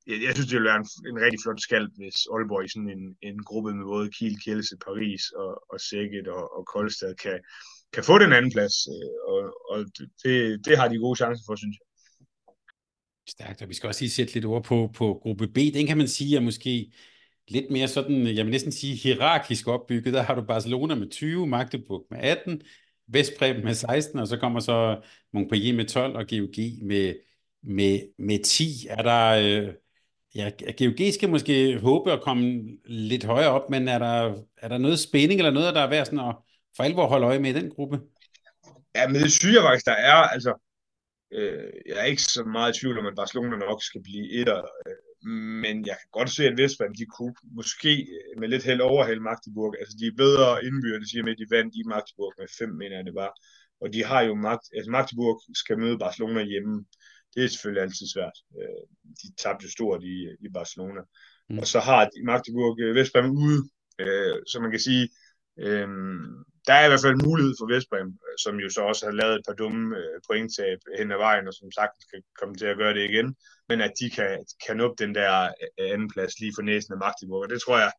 jeg, 0.07 0.17
jeg 0.25 0.31
synes, 0.33 0.47
det 0.49 0.55
ville 0.55 0.69
være 0.71 0.81
en, 0.83 0.89
en 1.09 1.23
rigtig 1.25 1.41
flot 1.43 1.61
skald, 1.67 1.87
hvis 1.99 2.17
Aalborg 2.33 2.65
i 2.65 2.73
sådan 2.73 2.93
en, 2.97 3.03
en 3.29 3.39
gruppe 3.49 3.73
med 3.73 3.85
både 3.93 4.11
Kiel, 4.15 4.35
Kielse, 4.43 4.75
Paris 4.87 5.23
og, 5.41 5.51
og 5.71 5.77
Sækket 5.87 6.27
og, 6.27 6.43
og 6.57 6.63
Koldstad 6.73 7.15
kan, 7.23 7.37
kan 7.93 8.03
få 8.03 8.15
den 8.23 8.33
anden 8.33 8.51
plads, 8.55 8.75
øh, 8.93 9.13
og, 9.31 9.41
og 9.71 9.77
det, 10.23 10.65
det 10.65 10.77
har 10.79 10.87
de 10.87 11.03
gode 11.05 11.17
chancer 11.21 11.43
for, 11.47 11.55
synes 11.55 11.77
jeg. 11.79 11.87
Stærkt, 13.29 13.61
og 13.61 13.69
vi 13.69 13.73
skal 13.73 13.87
også 13.87 14.01
lige 14.01 14.17
sætte 14.17 14.33
lidt 14.33 14.45
ord 14.45 14.63
på, 14.63 14.91
på 14.95 15.19
gruppe 15.21 15.47
B. 15.47 15.57
Den 15.73 15.87
kan 15.87 15.97
man 15.97 16.07
sige 16.07 16.35
er 16.35 16.41
måske 16.41 16.91
lidt 17.47 17.71
mere 17.71 17.87
sådan, 17.87 18.27
jeg 18.27 18.45
vil 18.45 18.51
næsten 18.51 18.71
sige 18.71 18.95
hierarkisk 18.95 19.67
opbygget. 19.67 20.13
Der 20.13 20.21
har 20.21 20.35
du 20.35 20.41
Barcelona 20.41 20.95
med 20.95 21.09
20, 21.09 21.47
Magdeburg 21.47 22.05
med 22.11 22.19
18, 22.21 22.61
Vestbrem 23.07 23.63
med 23.63 23.73
16, 23.73 24.19
og 24.19 24.27
så 24.27 24.37
kommer 24.37 24.59
så 24.59 25.01
Montpellier 25.33 25.75
med 25.75 25.85
12 25.85 26.15
og 26.15 26.27
GOG 26.29 26.87
med, 26.87 27.15
med, 27.63 27.99
med 28.19 28.43
10. 28.43 28.87
Er 28.89 29.01
der, 29.01 29.29
øh, 29.29 29.73
ja, 30.35 30.49
GOG 30.77 31.13
skal 31.13 31.29
måske 31.29 31.79
håbe 31.79 32.11
at 32.11 32.21
komme 32.21 32.63
lidt 32.85 33.23
højere 33.23 33.49
op, 33.49 33.69
men 33.69 33.87
er 33.87 33.99
der, 33.99 34.43
er 34.57 34.67
der 34.67 34.77
noget 34.77 34.99
spænding 34.99 35.39
eller 35.39 35.51
noget, 35.51 35.75
der 35.75 35.81
er 35.81 35.89
værd 35.89 36.05
sådan 36.05 36.19
at 36.19 36.35
for 36.75 36.83
alvor 36.83 37.07
holde 37.07 37.25
øje 37.25 37.39
med 37.39 37.49
i 37.55 37.59
den 37.59 37.69
gruppe? 37.69 38.01
Ja, 38.95 39.07
men 39.07 39.15
det 39.15 39.31
synes 39.31 39.55
jeg 39.55 39.63
faktisk, 39.63 39.85
der 39.85 39.91
er. 39.91 40.13
Altså, 40.13 40.53
øh, 41.31 41.71
jeg 41.85 41.97
er 41.99 42.03
ikke 42.03 42.21
så 42.21 42.43
meget 42.43 42.75
i 42.75 42.79
tvivl 42.79 42.99
om, 42.99 43.05
at 43.05 43.15
Barcelona 43.15 43.55
nok 43.57 43.83
skal 43.83 44.03
blive 44.03 44.39
etter. 44.39 44.57
Øh, 44.57 45.12
men 45.25 45.75
jeg 45.85 45.97
kan 46.01 46.09
godt 46.11 46.29
se, 46.29 46.47
at 46.47 46.57
Vestbrem, 46.57 46.93
de 46.95 47.05
kunne 47.05 47.35
måske 47.59 47.91
øh, 48.15 48.39
med 48.39 48.47
lidt 48.47 48.63
held 48.63 48.81
overhælde 48.81 49.21
Magdeburg. 49.21 49.75
Altså, 49.79 49.97
de 49.99 50.07
er 50.07 50.15
bedre 50.17 50.65
indbyrdes, 50.65 51.13
i 51.13 51.19
og 51.19 51.25
med, 51.25 51.31
at 51.31 51.41
de 51.41 51.55
vandt 51.55 51.75
i 51.75 51.83
Magdeburg 51.93 52.33
med 52.37 52.47
fem, 52.59 52.69
mener 52.69 52.95
jeg 52.95 53.05
det 53.05 53.15
var. 53.15 53.31
Og 53.81 53.93
de 53.93 54.03
har 54.03 54.21
jo 54.21 54.35
Magt, 54.35 54.65
altså 54.75 54.91
Magdeburg 54.91 55.41
skal 55.55 55.79
møde 55.79 55.97
Barcelona 55.97 56.43
hjemme. 56.43 56.85
Det 57.35 57.43
er 57.43 57.47
selvfølgelig 57.47 57.83
altid 57.83 58.07
svært. 58.13 58.37
Øh, 58.59 58.83
de 59.19 59.27
tabte 59.41 59.63
jo 59.63 59.71
stort 59.71 60.03
i, 60.03 60.17
i 60.45 60.49
Barcelona. 60.53 61.01
Mm. 61.49 61.59
Og 61.59 61.67
så 61.67 61.79
har 61.79 62.09
Magdeburg 62.25 62.79
øh, 62.79 62.95
Vestbrem 62.95 63.31
ude, 63.31 63.59
så 64.47 64.59
man 64.61 64.71
kan 64.71 64.79
sige, 64.79 65.09
Øhm, 65.57 66.43
der 66.67 66.73
er 66.73 66.85
i 66.85 66.89
hvert 66.89 67.03
fald 67.03 67.15
en 67.15 67.27
mulighed 67.29 67.53
for 67.59 67.67
Vestbrem, 67.73 68.09
øh, 68.27 68.35
som 68.43 68.55
jo 68.63 68.69
så 68.69 68.81
også 68.81 69.05
har 69.05 69.13
lavet 69.21 69.35
et 69.35 69.45
par 69.47 69.57
dumme 69.61 69.97
øh, 69.97 70.17
pointtab 70.27 70.79
hen 70.97 71.11
ad 71.11 71.17
vejen, 71.17 71.47
og 71.47 71.53
som 71.53 71.71
sagt 71.71 71.95
kan 72.11 72.21
komme 72.39 72.55
til 72.55 72.65
at 72.65 72.77
gøre 72.77 72.93
det 72.93 73.09
igen 73.09 73.35
men 73.69 73.81
at 73.81 73.93
de 73.99 74.09
kan, 74.09 74.45
kan 74.65 74.77
nå 74.77 74.95
den 74.97 75.15
der 75.15 75.33
øh, 75.79 75.93
anden 75.93 76.09
plads 76.13 76.39
lige 76.39 76.53
for 76.57 76.61
næsen 76.61 76.93
af 76.93 76.99
Magdeburg. 77.05 77.43
Og 77.45 77.49
det 77.49 77.61
tror 77.61 77.77
jeg 77.83 77.91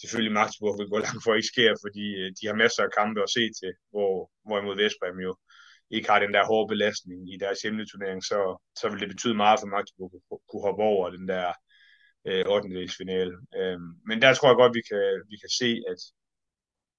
selvfølgelig 0.00 0.32
Magdeburg 0.32 0.78
vil 0.78 0.92
gå 0.92 0.98
langt 1.06 1.22
for 1.24 1.32
at 1.32 1.38
ikke 1.38 1.52
sker, 1.54 1.70
fordi 1.84 2.06
øh, 2.20 2.28
de 2.38 2.46
har 2.46 2.62
masser 2.62 2.82
af 2.84 2.94
kampe 2.98 3.22
at 3.22 3.34
se 3.36 3.44
til, 3.60 3.72
hvor, 3.92 4.12
hvorimod 4.46 4.76
Vestbrem 4.82 5.18
jo 5.28 5.32
ikke 5.94 6.10
har 6.10 6.20
den 6.24 6.34
der 6.36 6.44
hårde 6.50 6.70
belastning 6.72 7.20
i 7.34 7.36
deres 7.44 7.62
hjemmeturnering, 7.62 8.20
så, 8.30 8.40
så 8.80 8.84
vil 8.88 9.00
det 9.00 9.08
betyde 9.14 9.40
meget 9.42 9.60
for 9.60 9.70
Magdeburg 9.74 10.10
at 10.32 10.38
kunne 10.48 10.66
hoppe 10.68 10.82
over 10.82 11.10
den 11.16 11.28
der 11.32 11.46
øh, 12.28 12.44
8. 12.46 12.68
Øhm, 13.60 13.88
men 14.08 14.16
der 14.22 14.30
tror 14.34 14.48
jeg 14.48 14.60
godt, 14.62 14.76
vi 14.78 14.82
kan, 14.90 15.04
vi 15.30 15.36
kan 15.42 15.52
se, 15.60 15.70
at 15.92 16.00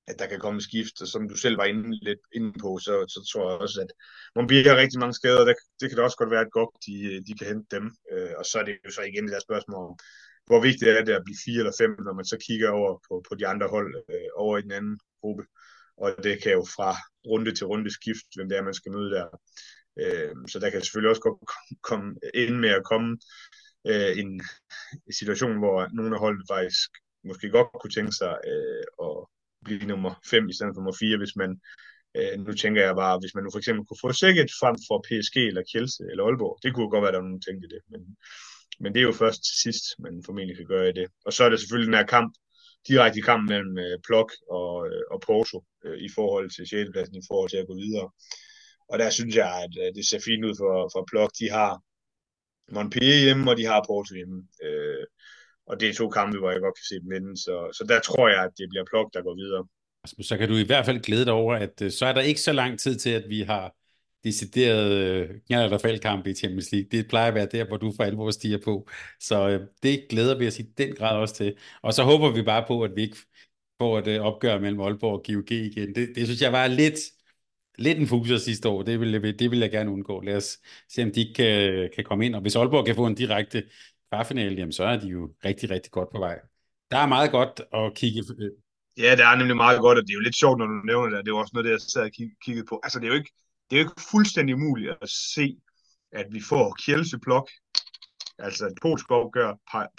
at 0.08 0.20
der 0.20 0.28
kan 0.28 0.40
komme 0.40 0.62
skift, 0.62 1.02
og 1.02 1.08
som 1.08 1.30
du 1.30 1.36
selv 1.36 1.58
var 1.58 1.64
inde, 1.64 2.06
lidt 2.08 2.20
inde 2.34 2.54
på, 2.60 2.80
så, 2.86 2.94
så 3.14 3.20
tror 3.32 3.50
jeg 3.52 3.60
også, 3.60 3.82
at 3.82 3.92
Montpellier 4.36 4.74
har 4.74 4.82
rigtig 4.82 5.00
mange 5.00 5.14
skader, 5.14 5.46
der, 5.46 5.54
det 5.80 5.90
kan 5.90 5.98
da 5.98 6.04
også 6.04 6.18
godt 6.18 6.32
være, 6.32 6.46
at 6.46 6.52
godt 6.52 6.74
de, 6.86 6.96
de 7.28 7.34
kan 7.38 7.48
hente 7.48 7.76
dem, 7.76 7.86
øh, 8.12 8.34
og 8.38 8.46
så 8.46 8.60
er 8.60 8.64
det 8.66 8.76
jo 8.86 8.92
så 8.92 9.02
igen 9.02 9.24
det 9.24 9.34
der 9.34 9.48
spørgsmål 9.48 9.86
om, 9.90 9.96
hvor 10.46 10.62
vigtigt 10.62 10.90
er 10.90 11.04
det 11.04 11.14
at 11.14 11.26
blive 11.26 11.44
fire 11.46 11.60
eller 11.60 11.80
fem, 11.82 11.92
når 12.06 12.14
man 12.14 12.26
så 12.26 12.38
kigger 12.48 12.70
over 12.70 12.92
på, 13.08 13.24
på 13.30 13.36
de 13.36 13.48
andre 13.48 13.68
hold 13.68 13.90
øh, 14.10 14.30
over 14.36 14.58
i 14.58 14.62
den 14.62 14.72
anden 14.72 15.00
gruppe, 15.22 15.44
og 15.98 16.08
det 16.24 16.44
kan 16.44 16.52
jo 16.52 16.64
fra 16.76 16.92
runde 17.32 17.52
til 17.56 17.68
runde 17.68 17.92
skifte, 17.92 18.34
hvem 18.36 18.50
det 18.50 18.58
er, 18.58 18.70
man 18.70 18.80
skal 18.80 18.92
møde 18.92 19.12
der. 19.18 19.28
Øh, 20.04 20.36
så 20.52 20.60
der 20.60 20.70
kan 20.70 20.82
selvfølgelig 20.82 21.10
også 21.10 21.22
godt 21.22 21.40
komme 21.90 22.16
ind 22.34 22.56
med 22.56 22.70
at 22.70 22.86
komme 22.92 23.18
øh, 23.88 24.12
en, 24.22 24.30
en 25.08 25.14
situation, 25.20 25.58
hvor 25.58 25.78
nogle 25.94 26.16
af 26.16 26.20
holdene 26.20 26.46
faktisk 26.50 26.90
måske 27.24 27.50
godt 27.50 27.68
kunne 27.82 27.96
tænke 27.98 28.12
sig 28.12 28.34
øh, 28.52 28.84
at 29.08 29.16
blive 29.64 29.86
nummer 29.86 30.14
5 30.30 30.50
i 30.50 30.54
stedet 30.54 30.72
for 30.74 30.82
nummer 30.82 30.98
4, 31.00 31.18
hvis 31.18 31.36
man, 31.42 31.52
øh, 32.18 32.34
nu 32.46 32.52
tænker 32.54 32.82
jeg 32.88 32.96
bare, 32.96 33.20
hvis 33.22 33.36
man 33.36 33.44
nu 33.44 33.50
for 33.52 33.62
eksempel 33.62 33.86
kunne 33.86 34.04
få 34.04 34.12
Sikkert 34.24 34.52
frem 34.62 34.76
for 34.88 34.98
PSG 35.08 35.36
eller 35.38 35.64
Kielse 35.72 36.04
eller 36.12 36.24
Aalborg, 36.24 36.56
det 36.64 36.74
kunne 36.74 36.90
godt 36.90 37.04
være, 37.04 37.14
der 37.14 37.22
var 37.22 37.30
nogen 37.30 37.48
tænkte 37.48 37.68
det, 37.74 37.82
men, 37.92 38.02
men 38.82 38.90
det 38.94 39.00
er 39.00 39.10
jo 39.12 39.22
først 39.24 39.42
til 39.48 39.56
sidst, 39.66 39.86
man 40.06 40.14
formentlig 40.26 40.58
kan 40.58 40.72
gøre 40.74 40.94
det. 41.00 41.08
Og 41.26 41.34
så 41.34 41.44
er 41.44 41.50
det 41.50 41.60
selvfølgelig 41.60 41.90
den 41.92 42.00
her 42.02 42.14
kamp, 42.16 42.32
direkte 42.88 43.22
kamp 43.22 43.44
mellem 43.50 43.78
øh, 43.86 43.98
Plok 44.08 44.30
og, 44.60 44.74
øh, 44.88 45.04
og 45.14 45.20
Porto 45.28 45.58
øh, 45.86 45.98
i 46.08 46.10
forhold 46.16 46.48
til 46.50 46.68
6. 46.68 46.92
pladsen, 46.94 47.16
i 47.16 47.28
forhold 47.30 47.50
til 47.50 47.62
at 47.62 47.68
gå 47.68 47.76
videre. 47.86 48.08
Og 48.92 49.00
der 49.00 49.10
synes 49.10 49.36
jeg, 49.36 49.52
at 49.66 49.74
øh, 49.82 49.90
det 49.96 50.06
ser 50.08 50.22
fint 50.28 50.46
ud 50.46 50.56
for, 50.62 50.74
for 50.94 51.02
Plok. 51.12 51.32
De 51.40 51.50
har 51.58 51.72
Montpellier 52.76 53.20
hjemme, 53.26 53.52
og 53.52 53.58
de 53.58 53.66
har 53.66 53.86
Porto 53.88 54.16
hjemme. 54.16 54.48
Øh, 54.66 55.06
og 55.68 55.80
det 55.80 55.90
er 55.90 55.94
to 55.94 56.10
kampe, 56.10 56.40
hvor 56.40 56.52
jeg 56.52 56.62
godt 56.62 56.76
kan 56.76 56.88
se 56.90 56.96
dem 57.00 57.10
vinde, 57.10 57.38
så, 57.38 57.70
så 57.78 57.86
der 57.90 58.00
tror 58.00 58.30
jeg, 58.30 58.44
at 58.44 58.52
det 58.58 58.70
bliver 58.70 58.86
Plok, 58.92 59.14
der 59.14 59.22
går 59.22 59.36
videre. 59.36 59.66
Så 60.22 60.38
kan 60.38 60.50
du 60.50 60.56
i 60.56 60.66
hvert 60.66 60.86
fald 60.86 61.00
glæde 61.00 61.26
dig 61.26 61.34
over, 61.34 61.56
at 61.56 61.82
øh, 61.82 61.92
så 61.92 62.06
er 62.06 62.14
der 62.14 62.22
ikke 62.22 62.42
så 62.42 62.54
lang 62.54 62.80
tid 62.80 62.96
til, 62.96 63.10
at 63.10 63.24
vi 63.30 63.42
har 63.42 63.76
decideret 64.24 64.92
øh, 64.92 65.30
knald- 65.30 65.70
der 65.70 65.78
faldkamp 65.78 66.28
i 66.28 66.34
Champions 66.34 66.72
League. 66.72 66.88
Det 66.92 67.08
plejer 67.08 67.28
at 67.28 67.36
være 67.36 67.48
der, 67.52 67.66
hvor 67.68 67.78
du 67.78 67.94
for 67.96 68.04
alvor 68.04 68.32
stiger 68.32 68.58
på. 68.66 68.90
Så 69.20 69.50
øh, 69.50 69.62
det 69.84 70.06
glæder 70.10 70.38
vi 70.38 70.48
os 70.48 70.60
i 70.60 70.62
den 70.62 70.96
grad 70.96 71.18
også 71.18 71.36
til. 71.36 71.56
Og 71.82 71.94
så 71.94 72.04
håber 72.04 72.32
vi 72.32 72.42
bare 72.42 72.66
på, 72.68 72.84
at 72.84 72.92
vi 72.96 73.02
ikke 73.02 73.18
får 73.82 74.00
et 74.00 74.20
opgør 74.20 74.60
mellem 74.60 74.82
Aalborg 74.82 75.14
og 75.14 75.24
GOG 75.28 75.52
igen. 75.52 75.96
Det, 75.96 76.10
det 76.16 76.26
synes 76.26 76.42
jeg 76.42 76.52
var 76.52 76.68
lidt, 76.68 77.00
lidt 77.78 77.98
en 77.98 78.08
fuser 78.08 78.38
sidste 78.38 78.70
år. 78.70 78.82
Det 78.82 79.00
vil, 79.00 79.40
det 79.40 79.52
vil 79.52 79.60
jeg 79.60 79.72
gerne 79.72 79.92
undgå. 79.92 80.22
Lad 80.22 80.36
os 80.36 80.60
se, 80.90 81.04
om 81.04 81.12
de 81.12 81.20
ikke 81.20 81.34
kan, 81.34 81.90
kan 81.96 82.04
komme 82.04 82.26
ind. 82.26 82.36
Og 82.36 82.42
hvis 82.42 82.56
Aalborg 82.56 82.86
kan 82.86 82.96
få 82.96 83.06
en 83.06 83.16
direkte 83.16 83.64
kvartfinale, 84.14 84.56
jamen 84.56 84.72
så 84.80 84.84
er 84.84 84.98
de 85.00 85.08
jo 85.08 85.22
rigtig, 85.46 85.70
rigtig 85.70 85.92
godt 85.92 86.10
på 86.12 86.20
vej. 86.20 86.40
Der 86.92 86.98
er 86.98 87.08
meget 87.16 87.32
godt 87.32 87.56
at 87.80 87.96
kigge... 87.96 88.20
Øh, 88.40 88.52
ja, 89.04 89.12
det 89.18 89.24
er 89.26 89.36
nemlig 89.36 89.56
meget 89.56 89.80
godt, 89.80 89.98
og 89.98 90.04
det 90.04 90.12
er 90.12 90.20
jo 90.20 90.28
lidt 90.28 90.40
sjovt, 90.42 90.58
når 90.60 90.66
du 90.66 90.74
nævner 90.92 91.10
det. 91.10 91.26
Det 91.26 91.32
er 91.32 91.36
jo 91.36 91.44
også 91.44 91.52
noget, 91.54 91.70
jeg 91.70 91.82
sad 91.82 92.04
og 92.10 92.12
kiggede 92.46 92.66
på. 92.70 92.80
Altså, 92.84 93.00
det 93.00 93.06
er 93.06 93.12
jo 93.14 93.20
ikke, 93.22 93.32
det 93.68 93.74
er 93.76 93.82
jo 93.82 93.86
ikke 93.88 94.02
fuldstændig 94.12 94.56
umuligt 94.56 94.92
at 95.02 95.10
se, 95.36 95.48
at 96.12 96.28
vi 96.36 96.42
får 96.50 96.66
Kjelse 96.86 97.20
Plok, 97.20 97.48
altså 98.40 98.64
et 98.66 98.78
polsk 98.82 99.12
opgør, 99.12 99.52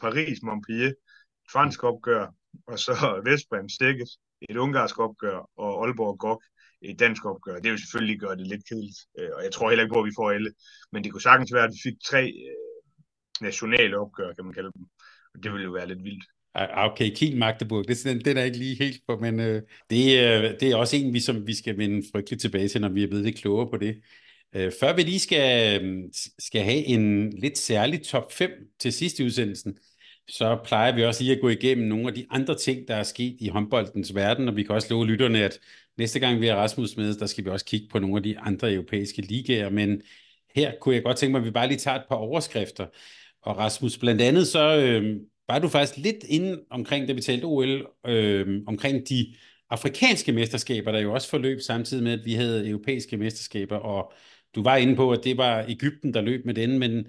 Paris 0.03 0.39
Montpellier, 0.43 0.89
et 0.89 1.51
fransk 1.53 1.85
opgør, 1.85 2.25
og 2.67 2.79
så 2.79 2.93
Vestbrem 3.25 3.69
Stikket, 3.69 4.11
et 4.49 4.57
ungarsk 4.57 4.99
opgør, 4.99 5.39
og 5.57 5.71
Aalborg 5.85 6.19
Gok, 6.19 6.43
et 6.83 6.99
dansk 6.99 7.25
opgør. 7.25 7.57
Det 7.63 7.71
vil 7.71 7.79
selvfølgelig 7.79 8.19
gøre 8.21 8.37
det 8.37 8.47
lidt 8.47 8.69
kedeligt, 8.69 9.01
øh, 9.19 9.31
og 9.37 9.45
jeg 9.45 9.53
tror 9.53 9.69
heller 9.69 9.85
ikke 9.85 9.95
på, 9.95 10.01
at 10.01 10.09
vi 10.11 10.19
får 10.19 10.31
alle. 10.31 10.51
Men 10.93 11.05
det 11.05 11.13
kunne 11.13 11.29
sagtens 11.29 11.55
være, 11.55 11.65
at 11.69 11.75
vi 11.77 11.81
fik 11.89 11.97
tre 12.11 12.23
øh, 12.49 12.74
nationale 13.41 13.99
opgør, 13.99 14.33
kan 14.33 14.45
man 14.45 14.55
kalde 14.55 14.71
dem. 14.75 14.83
Og 15.35 15.43
det 15.43 15.53
ville 15.53 15.65
jo 15.65 15.71
være 15.71 15.89
lidt 15.89 16.05
vildt. 16.05 16.25
Ah, 16.55 16.69
ah, 16.71 16.93
okay, 16.93 17.15
Kiel 17.15 17.37
Magdeburg, 17.37 17.89
det, 17.89 18.05
den, 18.05 18.21
den 18.25 18.37
er 18.37 18.43
ikke 18.43 18.59
lige 18.59 18.77
helt 18.79 19.01
på, 19.09 19.17
men 19.17 19.41
øh, 19.41 19.63
det, 19.91 20.19
øh, 20.19 20.61
det 20.61 20.63
er 20.63 20.77
også 20.77 20.97
en, 20.97 21.15
vi, 21.15 21.21
som 21.21 21.47
vi 21.47 21.55
skal 21.55 21.79
vende 21.79 22.07
frygteligt 22.13 22.41
tilbage 22.41 22.69
til, 22.69 22.81
når 22.81 22.89
vi 22.89 23.03
er 23.03 23.07
blevet 23.07 23.25
lidt 23.25 23.37
klogere 23.37 23.71
på 23.71 23.77
det. 23.77 24.03
Øh, 24.55 24.73
før 24.81 24.97
vi 24.97 25.03
lige 25.03 25.21
skal, 25.21 25.83
øh, 25.83 26.05
skal 26.39 26.63
have 26.63 26.85
en 26.85 27.31
lidt 27.31 27.59
særlig 27.59 28.03
top 28.03 28.33
5 28.33 28.51
til 28.79 28.93
sidste 28.93 29.25
udsendelsen, 29.25 29.79
så 30.29 30.59
plejer 30.65 30.95
vi 30.95 31.05
også 31.05 31.23
lige 31.23 31.35
at 31.35 31.41
gå 31.41 31.49
igennem 31.49 31.89
nogle 31.89 32.09
af 32.09 32.15
de 32.15 32.27
andre 32.31 32.59
ting, 32.59 32.89
der 32.89 32.95
er 32.95 33.03
sket 33.03 33.37
i 33.41 33.49
håndboldens 33.49 34.15
verden, 34.15 34.49
og 34.49 34.57
vi 34.57 34.63
kan 34.63 34.75
også 34.75 34.89
love 34.91 35.07
lytterne, 35.07 35.45
at 35.45 35.59
næste 35.99 36.21
gang 36.21 36.41
vi 36.41 36.47
har 36.47 36.57
Rasmus 36.57 36.97
med, 36.97 37.15
der 37.15 37.27
skal 37.27 37.45
vi 37.45 37.51
også 37.51 37.65
kigge 37.65 37.89
på 37.91 37.99
nogle 37.99 38.17
af 38.17 38.23
de 38.23 38.39
andre 38.39 38.73
europæiske 38.73 39.23
ligaer, 39.23 39.71
men 39.71 40.03
her 40.55 40.73
kunne 40.81 40.95
jeg 40.95 41.03
godt 41.03 41.17
tænke 41.17 41.33
mig, 41.33 41.39
at 41.39 41.45
vi 41.45 41.51
bare 41.51 41.69
lige 41.69 41.79
tager 41.79 41.99
et 41.99 42.05
par 42.09 42.17
overskrifter. 42.17 42.87
Og 43.45 43.59
Rasmus, 43.59 43.99
blandt 43.99 44.21
andet 44.21 44.47
så 44.47 44.77
øh, 44.77 45.21
var 45.49 45.59
du 45.59 45.69
faktisk 45.69 45.97
lidt 45.97 46.25
inde 46.29 46.65
omkring, 46.71 47.09
da 47.09 47.13
vi 47.13 47.21
talte 47.21 47.45
OL, 47.45 47.87
øh, 48.07 48.63
omkring 48.67 49.09
de 49.09 49.35
afrikanske 49.71 50.33
mesterskaber, 50.33 50.93
der 50.93 51.01
jo 51.01 51.13
også 51.13 51.29
forløb 51.29 51.61
samtidig 51.61 52.05
med, 52.05 52.13
at 52.13 52.25
vi 52.25 52.35
havde 52.35 52.69
europæiske 52.69 53.17
mesterskaber, 53.17 53.77
og 53.77 54.13
du 54.55 54.63
var 54.63 54.77
inde 54.77 54.97
på, 54.97 55.13
at 55.13 55.25
det 55.25 55.37
var 55.37 55.65
Ægypten, 55.69 56.15
der 56.15 56.21
løb 56.21 56.47
med 56.47 56.55
den, 56.55 56.79
men 56.79 57.07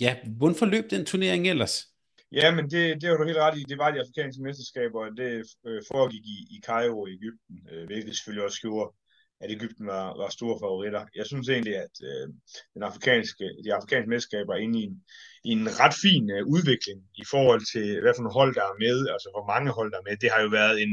ja, 0.00 0.16
hvordan 0.36 0.56
forløb 0.56 0.90
den 0.90 1.04
turnering 1.04 1.48
ellers? 1.48 1.86
Ja, 2.32 2.54
men 2.54 2.70
det, 2.70 3.00
det 3.00 3.10
var 3.10 3.16
du 3.16 3.24
helt 3.24 3.38
ret 3.38 3.58
i. 3.58 3.64
Det 3.68 3.78
var 3.78 3.90
de 3.90 4.00
afrikanske 4.00 4.42
mesterskaber, 4.42 5.00
og 5.06 5.16
det 5.16 5.46
øh, 5.66 5.82
foregik 5.92 6.24
i, 6.26 6.38
i 6.50 6.60
Cairo 6.66 7.06
i 7.06 7.12
Ægypten, 7.12 7.68
øh, 7.72 7.86
hvilket 7.86 8.16
selvfølgelig 8.16 8.44
også 8.44 8.60
gjorde 8.60 8.92
at 9.40 9.50
Ægypten 9.50 9.86
var, 9.86 10.06
var 10.20 10.28
store 10.28 10.58
favoritter. 10.62 11.02
Jeg 11.14 11.26
synes 11.26 11.48
egentlig, 11.48 11.76
at 11.76 11.96
øh, 12.10 12.26
den 12.74 12.82
afrikanske, 12.82 13.44
de 13.64 13.74
afrikanske 13.74 14.10
mesterskaber 14.10 14.52
er 14.54 14.62
inde 14.66 14.80
i 14.80 14.82
en, 14.82 14.96
i 15.44 15.50
en 15.58 15.66
ret 15.80 15.96
fin 16.04 16.30
øh, 16.36 16.46
udvikling 16.54 16.98
i 17.22 17.24
forhold 17.32 17.62
til, 17.72 18.00
hvad 18.00 18.12
for 18.14 18.22
nogle 18.22 18.38
hold, 18.40 18.54
der 18.54 18.64
er 18.70 18.80
med, 18.86 18.98
altså 19.14 19.28
hvor 19.34 19.46
mange 19.52 19.70
hold, 19.78 19.90
der 19.92 19.98
er 19.98 20.08
med. 20.08 20.16
Det 20.16 20.30
har 20.34 20.40
jo 20.42 20.48
været 20.48 20.82
en 20.82 20.92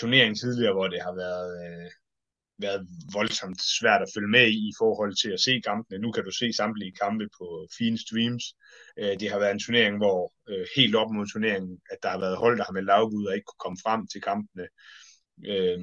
turnering 0.00 0.32
tidligere, 0.38 0.76
hvor 0.76 0.88
det 0.88 1.00
har 1.06 1.14
været, 1.24 1.50
øh, 1.64 1.90
været 2.58 2.82
voldsomt 3.12 3.60
svært 3.78 4.02
at 4.02 4.12
følge 4.14 4.34
med 4.36 4.46
i 4.58 4.60
i 4.70 4.74
forhold 4.80 5.12
til 5.22 5.30
at 5.36 5.40
se 5.46 5.60
kampene. 5.68 6.02
Nu 6.04 6.12
kan 6.12 6.24
du 6.24 6.30
se 6.30 6.52
samtlige 6.52 6.98
kampe 7.02 7.26
på 7.38 7.46
fine 7.78 7.98
streams. 8.04 8.44
Øh, 9.00 9.14
det 9.20 9.30
har 9.30 9.38
været 9.38 9.54
en 9.54 9.64
turnering, 9.66 9.96
hvor 10.02 10.20
øh, 10.50 10.66
helt 10.76 10.94
op 11.00 11.10
mod 11.10 11.26
turneringen, 11.26 11.74
at 11.92 11.98
der 12.02 12.10
har 12.14 12.20
været 12.24 12.42
hold, 12.42 12.58
der 12.58 12.64
har 12.64 12.76
meldt 12.78 12.90
afbud 12.90 13.26
og 13.26 13.34
ikke 13.34 13.48
kunne 13.48 13.64
komme 13.64 13.78
frem 13.84 14.00
til 14.12 14.20
kampene. 14.30 14.66
Øh, 15.44 15.78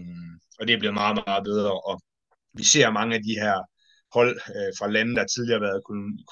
og 0.59 0.67
det 0.67 0.73
er 0.73 0.79
blevet 0.79 0.93
meget, 0.93 1.15
meget 1.27 1.43
bedre, 1.43 1.71
og 1.89 2.01
vi 2.53 2.63
ser 2.63 2.91
mange 2.91 3.15
af 3.15 3.23
de 3.23 3.39
her 3.43 3.57
hold 4.13 4.35
øh, 4.57 4.71
fra 4.79 4.87
lande, 4.87 5.15
der 5.15 5.25
tidligere 5.25 5.59
har 5.59 5.67
været 5.69 5.83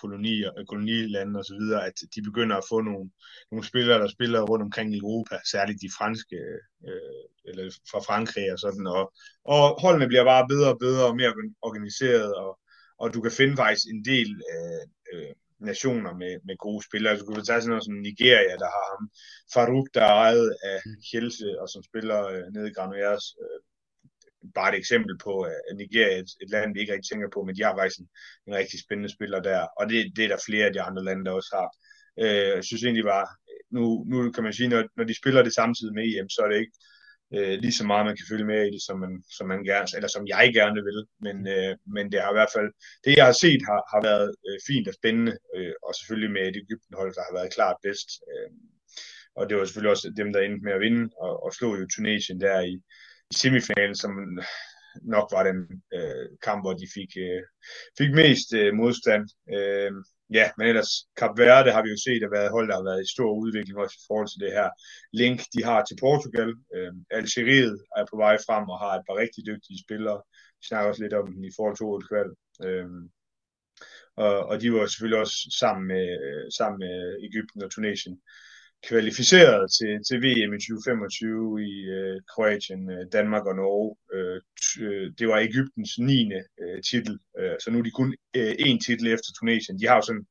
kolonier, 0.02 0.52
øh, 0.58 0.66
kolonilande 0.66 1.40
osv., 1.40 1.64
at 1.88 1.98
de 2.16 2.22
begynder 2.22 2.56
at 2.58 2.68
få 2.70 2.82
nogle, 2.82 3.10
nogle 3.52 3.66
spillere, 3.66 4.00
der 4.02 4.08
spiller 4.08 4.42
rundt 4.42 4.64
omkring 4.64 4.94
i 4.94 4.98
Europa, 4.98 5.36
særligt 5.52 5.82
de 5.82 5.96
franske, 5.98 6.40
øh, 6.88 7.24
eller 7.46 7.64
fra 7.92 8.00
Frankrig 8.00 8.52
og 8.54 8.60
sådan, 8.60 8.88
og, 8.88 9.14
og 9.46 9.82
holdene 9.82 10.08
bliver 10.08 10.24
bare 10.24 10.48
bedre 10.48 10.70
og 10.74 10.80
bedre 10.80 11.06
og 11.06 11.16
mere 11.16 11.34
organiseret, 11.62 12.36
og, 12.36 12.60
og 13.02 13.14
du 13.14 13.22
kan 13.22 13.32
finde 13.32 13.56
faktisk 13.56 13.86
en 13.94 14.06
del 14.06 14.30
øh, 14.54 14.84
øh, 15.14 15.34
nationer 15.62 16.14
med, 16.22 16.34
med 16.48 16.56
gode 16.66 16.84
spillere. 16.88 17.12
Altså, 17.12 17.26
du 17.26 17.34
kan 17.34 17.46
tage 17.46 17.62
sådan 17.62 17.70
noget 17.74 17.88
som 17.88 18.06
Nigeria, 18.10 18.56
der 18.64 18.70
har 18.78 18.86
ham. 18.94 19.04
Farouk, 19.54 19.88
der 19.96 20.04
er 20.12 20.16
ejet 20.26 20.50
af 20.72 20.78
Kielse, 21.08 21.48
og 21.62 21.68
som 21.74 21.82
spiller 21.90 22.20
øh, 22.34 22.44
nede 22.54 22.68
i 22.70 22.76
Granuers. 22.78 23.26
Øh, 23.44 23.60
bare 24.58 24.70
et 24.72 24.80
eksempel 24.82 25.16
på, 25.26 25.34
at 25.42 25.76
Nigeria 25.82 26.14
er 26.16 26.20
et, 26.24 26.32
et 26.44 26.50
land, 26.54 26.74
vi 26.74 26.80
ikke 26.80 26.94
rigtig 26.94 27.10
tænker 27.10 27.30
på, 27.34 27.40
men 27.44 27.56
de 27.56 27.64
har 27.64 27.76
faktisk 27.78 28.00
en, 28.00 28.08
en 28.48 28.56
rigtig 28.60 28.80
spændende 28.86 29.14
spiller 29.16 29.40
der. 29.50 29.62
Og 29.80 29.84
det, 29.90 29.98
det 30.16 30.24
er 30.24 30.32
der 30.34 30.46
flere 30.48 30.66
af 30.66 30.74
de 30.74 30.82
andre 30.82 31.04
lande, 31.04 31.26
der 31.26 31.32
også 31.40 31.52
har. 31.60 31.70
Øh, 32.24 32.50
jeg 32.58 32.64
synes 32.64 32.84
egentlig 32.84 33.08
bare, 33.14 33.28
nu, 33.76 33.84
nu 34.12 34.32
kan 34.32 34.44
man 34.44 34.54
sige, 34.54 34.70
når, 34.70 34.84
når 34.98 35.04
de 35.04 35.20
spiller 35.22 35.42
det 35.44 35.54
samtidig 35.54 35.94
med 35.94 36.04
EM, 36.04 36.30
så 36.30 36.42
er 36.42 36.50
det 36.50 36.60
ikke 36.60 36.78
øh, 37.36 37.56
lige 37.64 37.78
så 37.80 37.86
meget 37.86 38.06
man 38.06 38.18
kan 38.18 38.30
følge 38.30 38.50
med 38.52 38.62
i 38.68 38.74
det, 38.76 38.82
som 38.88 39.00
man, 39.04 39.14
som 39.38 39.48
man 39.48 39.64
gerne, 39.72 39.88
eller 39.96 40.10
som 40.16 40.28
jeg 40.28 40.46
gerne 40.60 40.82
vil. 40.90 41.00
Men, 41.26 41.38
øh, 41.56 41.74
men 41.96 42.12
det 42.12 42.22
har 42.22 42.32
i 42.32 42.40
hvert 42.40 42.56
fald, 42.56 42.70
det 43.04 43.18
jeg 43.18 43.26
har 43.26 43.38
set 43.44 43.62
har, 43.70 43.82
har 43.94 44.02
været 44.10 44.30
øh, 44.48 44.58
fint 44.68 44.88
og 44.88 44.94
spændende, 45.00 45.34
øh, 45.56 45.74
og 45.86 45.92
selvfølgelig 45.96 46.32
med 46.34 46.44
et 46.48 46.62
Ægyptenhold, 46.64 47.12
der 47.18 47.24
har 47.28 47.34
været 47.38 47.54
klart 47.58 47.78
bedst. 47.86 48.10
Øh, 48.32 48.50
og 49.38 49.44
det 49.50 49.58
var 49.58 49.66
selvfølgelig 49.66 49.96
også 49.96 50.14
dem, 50.22 50.34
der 50.34 50.40
endte 50.42 50.66
med 50.66 50.74
at 50.74 50.84
vinde, 50.86 51.04
og, 51.26 51.34
og 51.44 51.50
slå 51.54 51.70
jo 51.80 51.86
Tunesien 51.96 52.42
der 52.42 52.60
i, 52.72 52.74
i 53.32 53.36
semifinalen, 53.42 53.96
som 53.96 54.12
nok 55.16 55.28
var 55.32 55.44
den 55.44 55.60
øh, 55.98 56.28
kamp, 56.44 56.64
hvor 56.64 56.74
de 56.74 56.88
fik, 56.94 57.12
øh, 57.18 57.44
fik 57.98 58.12
mest 58.22 58.54
øh, 58.54 58.74
modstand. 58.74 59.24
Øh, 59.56 59.92
ja, 60.32 60.46
men 60.58 60.68
ellers 60.68 60.92
Cap 61.20 61.38
Verde 61.38 61.72
har 61.72 61.84
vi 61.84 61.90
jo 61.90 61.98
set 62.08 62.24
at 62.24 62.32
været 62.32 62.52
hold, 62.52 62.68
der 62.70 62.76
har 62.76 62.90
været 62.90 63.04
i 63.04 63.14
stor 63.16 63.32
udvikling 63.44 63.78
også 63.78 63.96
i 64.00 64.06
forhold 64.08 64.30
til 64.30 64.44
det 64.46 64.52
her 64.58 64.70
link, 65.14 65.40
de 65.54 65.64
har 65.64 65.80
til 65.84 65.98
Portugal. 66.06 66.52
Øh, 66.76 66.94
Algeriet 67.12 67.78
er 67.98 68.06
på 68.12 68.18
vej 68.24 68.36
frem 68.48 68.70
og 68.74 68.80
har 68.84 68.94
et 68.96 69.06
par 69.08 69.18
rigtig 69.24 69.42
dygtige 69.46 69.84
spillere. 69.86 70.22
Vi 70.60 70.64
snakker 70.68 70.90
også 70.90 71.04
lidt 71.04 71.14
om 71.14 71.28
dem 71.34 71.44
i 71.44 71.56
forhold 71.58 71.76
til 71.78 71.88
OL 71.90 72.08
kval. 72.10 72.30
Øh, 72.68 72.90
og, 74.16 74.36
og 74.50 74.62
de 74.62 74.74
var 74.74 74.86
selvfølgelig 74.86 75.20
også 75.20 75.38
sammen 75.62 75.84
med, 75.94 76.06
øh, 76.28 76.46
sammen 76.58 76.78
med 76.86 76.96
Ægypten 77.28 77.64
og 77.64 77.72
Tunesien 77.72 78.16
kvalificeret 78.88 79.72
til, 79.78 79.94
til 80.08 80.18
VM 80.24 80.54
i 80.54 80.60
2025 80.60 81.64
i 81.72 81.74
øh, 81.98 82.18
Kroatien, 82.32 82.84
øh, 82.96 83.04
Danmark 83.18 83.46
og 83.46 83.56
Norge. 83.56 83.90
Øh, 84.16 84.40
øh, 84.86 85.08
det 85.18 85.28
var 85.28 85.38
Ægyptens 85.48 85.92
9. 86.00 86.32
Øh, 86.62 86.82
titel, 86.90 87.20
øh, 87.40 87.56
så 87.64 87.68
nu 87.72 87.78
er 87.80 87.84
de 87.84 87.98
kun 88.00 88.16
øh, 88.38 88.52
én 88.68 88.80
titel 88.86 89.08
efter 89.16 89.30
Tunesien. 89.40 89.80
De 89.80 89.88
har 89.88 89.96
jo 89.96 90.02
sådan 90.02 90.26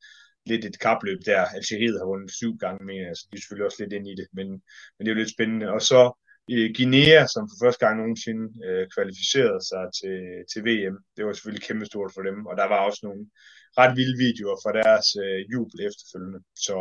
lidt 0.46 0.64
et 0.64 0.80
kapløb 0.80 1.20
der. 1.26 1.42
Algeriet 1.58 1.98
har 2.00 2.06
vundet 2.06 2.30
syv 2.40 2.52
gange 2.64 2.84
mere, 2.90 3.06
altså 3.10 3.24
de 3.30 3.36
er 3.36 3.40
selvfølgelig 3.40 3.66
også 3.66 3.80
lidt 3.82 3.92
ind 3.92 4.06
i 4.08 4.14
det, 4.20 4.26
men, 4.36 4.48
men 4.94 5.00
det 5.00 5.08
er 5.08 5.14
jo 5.14 5.22
lidt 5.22 5.36
spændende. 5.36 5.66
Og 5.76 5.82
så 5.90 6.00
øh, 6.54 6.68
Guinea, 6.76 7.18
som 7.34 7.42
for 7.50 7.56
første 7.64 7.80
gang 7.84 7.94
nogensinde 7.96 8.44
øh, 8.66 8.84
kvalificerede 8.94 9.62
sig 9.70 9.84
til, 9.98 10.18
til 10.50 10.60
VM. 10.68 10.96
Det 11.14 11.22
var 11.24 11.32
selvfølgelig 11.32 11.66
kæmpestort 11.68 12.10
for 12.14 12.22
dem, 12.28 12.38
og 12.48 12.54
der 12.60 12.66
var 12.72 12.80
også 12.88 13.00
nogle 13.08 13.22
ret 13.80 13.96
vilde 13.98 14.18
videoer 14.24 14.56
fra 14.62 14.72
deres 14.80 15.06
øh, 15.24 15.40
jubel 15.52 15.76
efterfølgende. 15.88 16.40
Så 16.66 16.76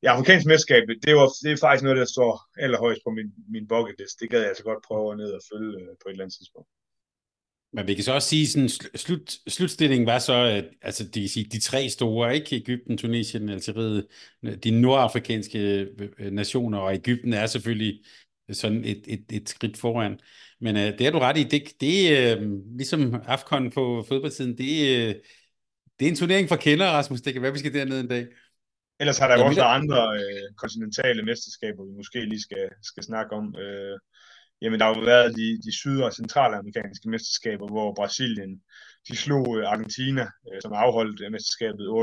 det 0.00 0.08
afrikanske 0.14 0.48
mesterskab, 0.50 0.82
det, 1.06 1.12
var, 1.18 1.28
det 1.44 1.50
er 1.52 1.64
faktisk 1.64 1.84
noget, 1.84 2.02
der 2.02 2.08
står 2.16 2.32
allerhøjst 2.64 3.02
på 3.04 3.10
min, 3.18 3.28
min 3.54 3.66
bucket 3.72 3.96
list. 3.98 4.20
Det 4.20 4.30
gad 4.30 4.40
jeg 4.40 4.50
altså 4.52 4.66
godt 4.70 4.86
prøve 4.88 5.16
ned 5.20 5.30
og 5.38 5.42
følge 5.52 5.72
øh, 5.80 5.92
på 6.00 6.04
et 6.06 6.12
eller 6.12 6.24
andet 6.24 6.38
tidspunkt. 6.38 6.68
Men 7.76 7.86
vi 7.86 7.94
kan 7.94 8.04
så 8.04 8.12
også 8.12 8.28
sige, 8.28 8.46
sådan 8.48 8.68
slut, 8.94 9.38
slutstillingen 9.48 10.06
var 10.06 10.18
så, 10.18 10.34
at 10.58 10.64
altså, 10.82 11.04
de, 11.14 11.28
sige, 11.28 11.44
de 11.44 11.60
tre 11.60 11.88
store, 11.88 12.34
ikke 12.34 12.56
Ægypten, 12.56 12.98
Tunesien, 12.98 13.48
Algeriet, 13.48 14.06
de 14.64 14.70
nordafrikanske 14.70 15.58
øh, 16.18 16.30
nationer, 16.32 16.78
og 16.78 16.94
Ægypten 16.94 17.32
er 17.32 17.46
selvfølgelig 17.46 18.04
sådan 18.52 18.84
et, 18.84 19.02
et, 19.06 19.24
et 19.32 19.48
skridt 19.48 19.76
foran. 19.76 20.18
Men 20.60 20.76
uh, 20.76 20.82
det 20.82 21.00
er 21.00 21.10
du 21.10 21.18
ret 21.18 21.38
i, 21.38 21.42
det, 21.42 21.62
det 21.80 22.18
er 22.18 22.36
uh, 22.36 22.76
ligesom 22.76 23.14
Afcon 23.26 23.70
på 23.70 24.04
fodboldtiden, 24.08 24.58
det, 24.58 24.70
uh, 25.08 25.14
det 25.98 26.06
er 26.06 26.10
en 26.10 26.16
turnering 26.16 26.48
for 26.48 26.56
kender, 26.56 26.86
Rasmus. 26.86 27.20
Det 27.20 27.32
kan 27.32 27.42
være, 27.42 27.52
vi 27.52 27.58
skal 27.58 27.74
derned 27.74 28.00
en 28.00 28.08
dag. 28.08 28.26
Ellers 29.00 29.18
har 29.18 29.28
der 29.28 29.38
ja, 29.38 29.44
også 29.44 29.60
der... 29.60 29.76
andre 29.78 30.00
øh, 30.20 30.48
kontinentale 30.56 31.22
mesterskaber, 31.22 31.84
vi 31.84 31.92
måske 31.96 32.20
lige 32.24 32.42
skal, 32.48 32.68
skal 32.82 33.02
snakke 33.02 33.32
om. 33.40 33.56
Øh, 33.64 33.98
jamen, 34.62 34.80
der 34.80 34.86
har 34.86 34.94
jo 34.94 35.00
været 35.00 35.36
de, 35.36 35.48
de 35.64 35.72
syd- 35.80 36.04
og 36.06 36.12
centralamerikanske 36.12 37.10
mesterskaber, 37.10 37.66
hvor 37.74 37.94
Brasilien 37.94 38.52
de 39.08 39.16
slog 39.16 39.46
øh, 39.58 39.72
Argentina, 39.72 40.26
øh, 40.48 40.58
som 40.62 40.72
afholdt 40.72 41.32
mesterskabet 41.32 41.84
28-26 41.88 41.96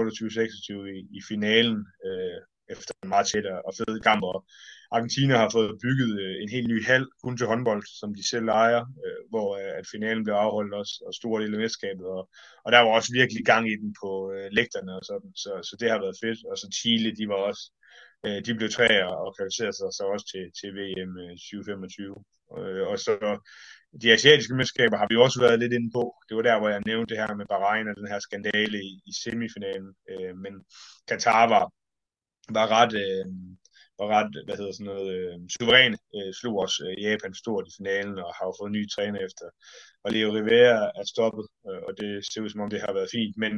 i, 0.96 1.00
i 1.18 1.20
finalen 1.30 1.78
øh, 2.08 2.40
efter 2.74 2.94
en 3.04 3.10
meget 3.10 3.28
tæt 3.28 3.46
og 3.68 3.74
fed 3.80 4.00
kamp. 4.00 4.24
Og 4.24 4.46
Argentina 4.92 5.34
har 5.38 5.50
fået 5.50 5.80
bygget 5.84 6.12
øh, 6.22 6.36
en 6.44 6.50
helt 6.50 6.68
ny 6.68 6.86
hal 6.86 7.08
kun 7.24 7.38
til 7.38 7.48
håndbold, 7.48 7.84
som 8.00 8.16
de 8.16 8.30
selv 8.30 8.48
ejer, 8.48 8.84
øh, 9.06 9.22
hvor 9.30 9.48
øh, 9.60 9.72
at 9.80 9.86
finalen 9.92 10.24
blev 10.24 10.36
afholdt 10.36 10.74
også, 10.74 10.94
og 11.08 11.14
store 11.14 11.42
dele 11.42 11.56
af 11.56 11.62
mesterskabet, 11.62 12.06
og, 12.06 12.30
og 12.66 12.72
der 12.72 12.80
var 12.80 12.92
også 12.98 13.12
virkelig 13.20 13.46
gang 13.46 13.64
i 13.72 13.76
den 13.82 13.96
på 14.02 14.10
øh, 14.36 14.48
lægterne 14.52 14.92
og 15.00 15.04
sådan, 15.10 15.32
så, 15.44 15.52
så 15.70 15.74
det 15.80 15.92
har 15.92 16.00
været 16.06 16.22
fedt, 16.24 16.40
og 16.52 16.58
så 16.58 16.68
Chile, 16.80 17.16
de 17.20 17.28
var 17.28 17.40
også, 17.50 17.64
øh, 18.26 18.40
de 18.46 18.52
blev 18.58 18.70
træer 18.70 19.10
og 19.24 19.36
kvalificerede 19.38 19.78
sig 19.78 19.90
så 19.98 20.04
også 20.14 20.26
til, 20.32 20.44
til 20.60 20.70
VM 20.78 21.14
2025, 21.38 22.16
øh, 22.58 22.82
øh, 22.82 22.88
og 22.92 23.00
så 23.06 23.14
de 24.02 24.12
asiatiske 24.12 24.56
mesterskaber 24.56 24.98
har 24.98 25.08
vi 25.10 25.16
også 25.16 25.40
været 25.42 25.60
lidt 25.60 25.74
inde 25.74 25.92
på. 25.98 26.04
Det 26.28 26.38
var 26.38 26.44
der, 26.44 26.60
hvor 26.60 26.70
jeg 26.70 26.82
nævnte 26.86 27.10
det 27.12 27.22
her 27.22 27.36
med 27.36 27.46
Bahrain 27.46 27.88
og 27.88 27.96
den 27.96 28.08
her 28.12 28.20
skandale 28.20 28.78
i, 28.90 28.92
i 29.10 29.14
semifinalen. 29.24 29.94
Øh, 30.12 30.34
men 30.44 30.54
Katar 31.08 31.48
var, 31.56 31.66
var 32.58 32.68
ret, 32.78 32.94
øh, 33.06 33.26
var 34.02 34.10
ret, 34.18 34.32
hvad 34.46 34.58
hedder 34.58 34.72
sådan 34.76 34.92
noget, 34.94 35.10
øh, 35.18 35.36
suveræn, 35.54 35.96
øh, 36.18 36.32
slog 36.40 36.56
også 36.64 36.80
øh, 36.88 37.04
Japan 37.06 37.34
stort 37.34 37.68
i 37.68 37.76
finalen, 37.78 38.18
og 38.26 38.30
har 38.38 38.46
jo 38.46 38.54
fået 38.60 38.76
ny 38.78 38.84
træner 38.90 39.20
efter. 39.28 39.46
Og 40.04 40.12
Leo 40.12 40.30
Rivera 40.36 40.92
er 41.00 41.06
stoppet, 41.14 41.46
øh, 41.68 41.82
og 41.88 41.92
det 42.00 42.10
ser 42.26 42.42
ud 42.42 42.50
som 42.50 42.64
om 42.64 42.70
det 42.70 42.82
har 42.86 42.94
været 42.94 43.14
fint, 43.18 43.36
men 43.44 43.54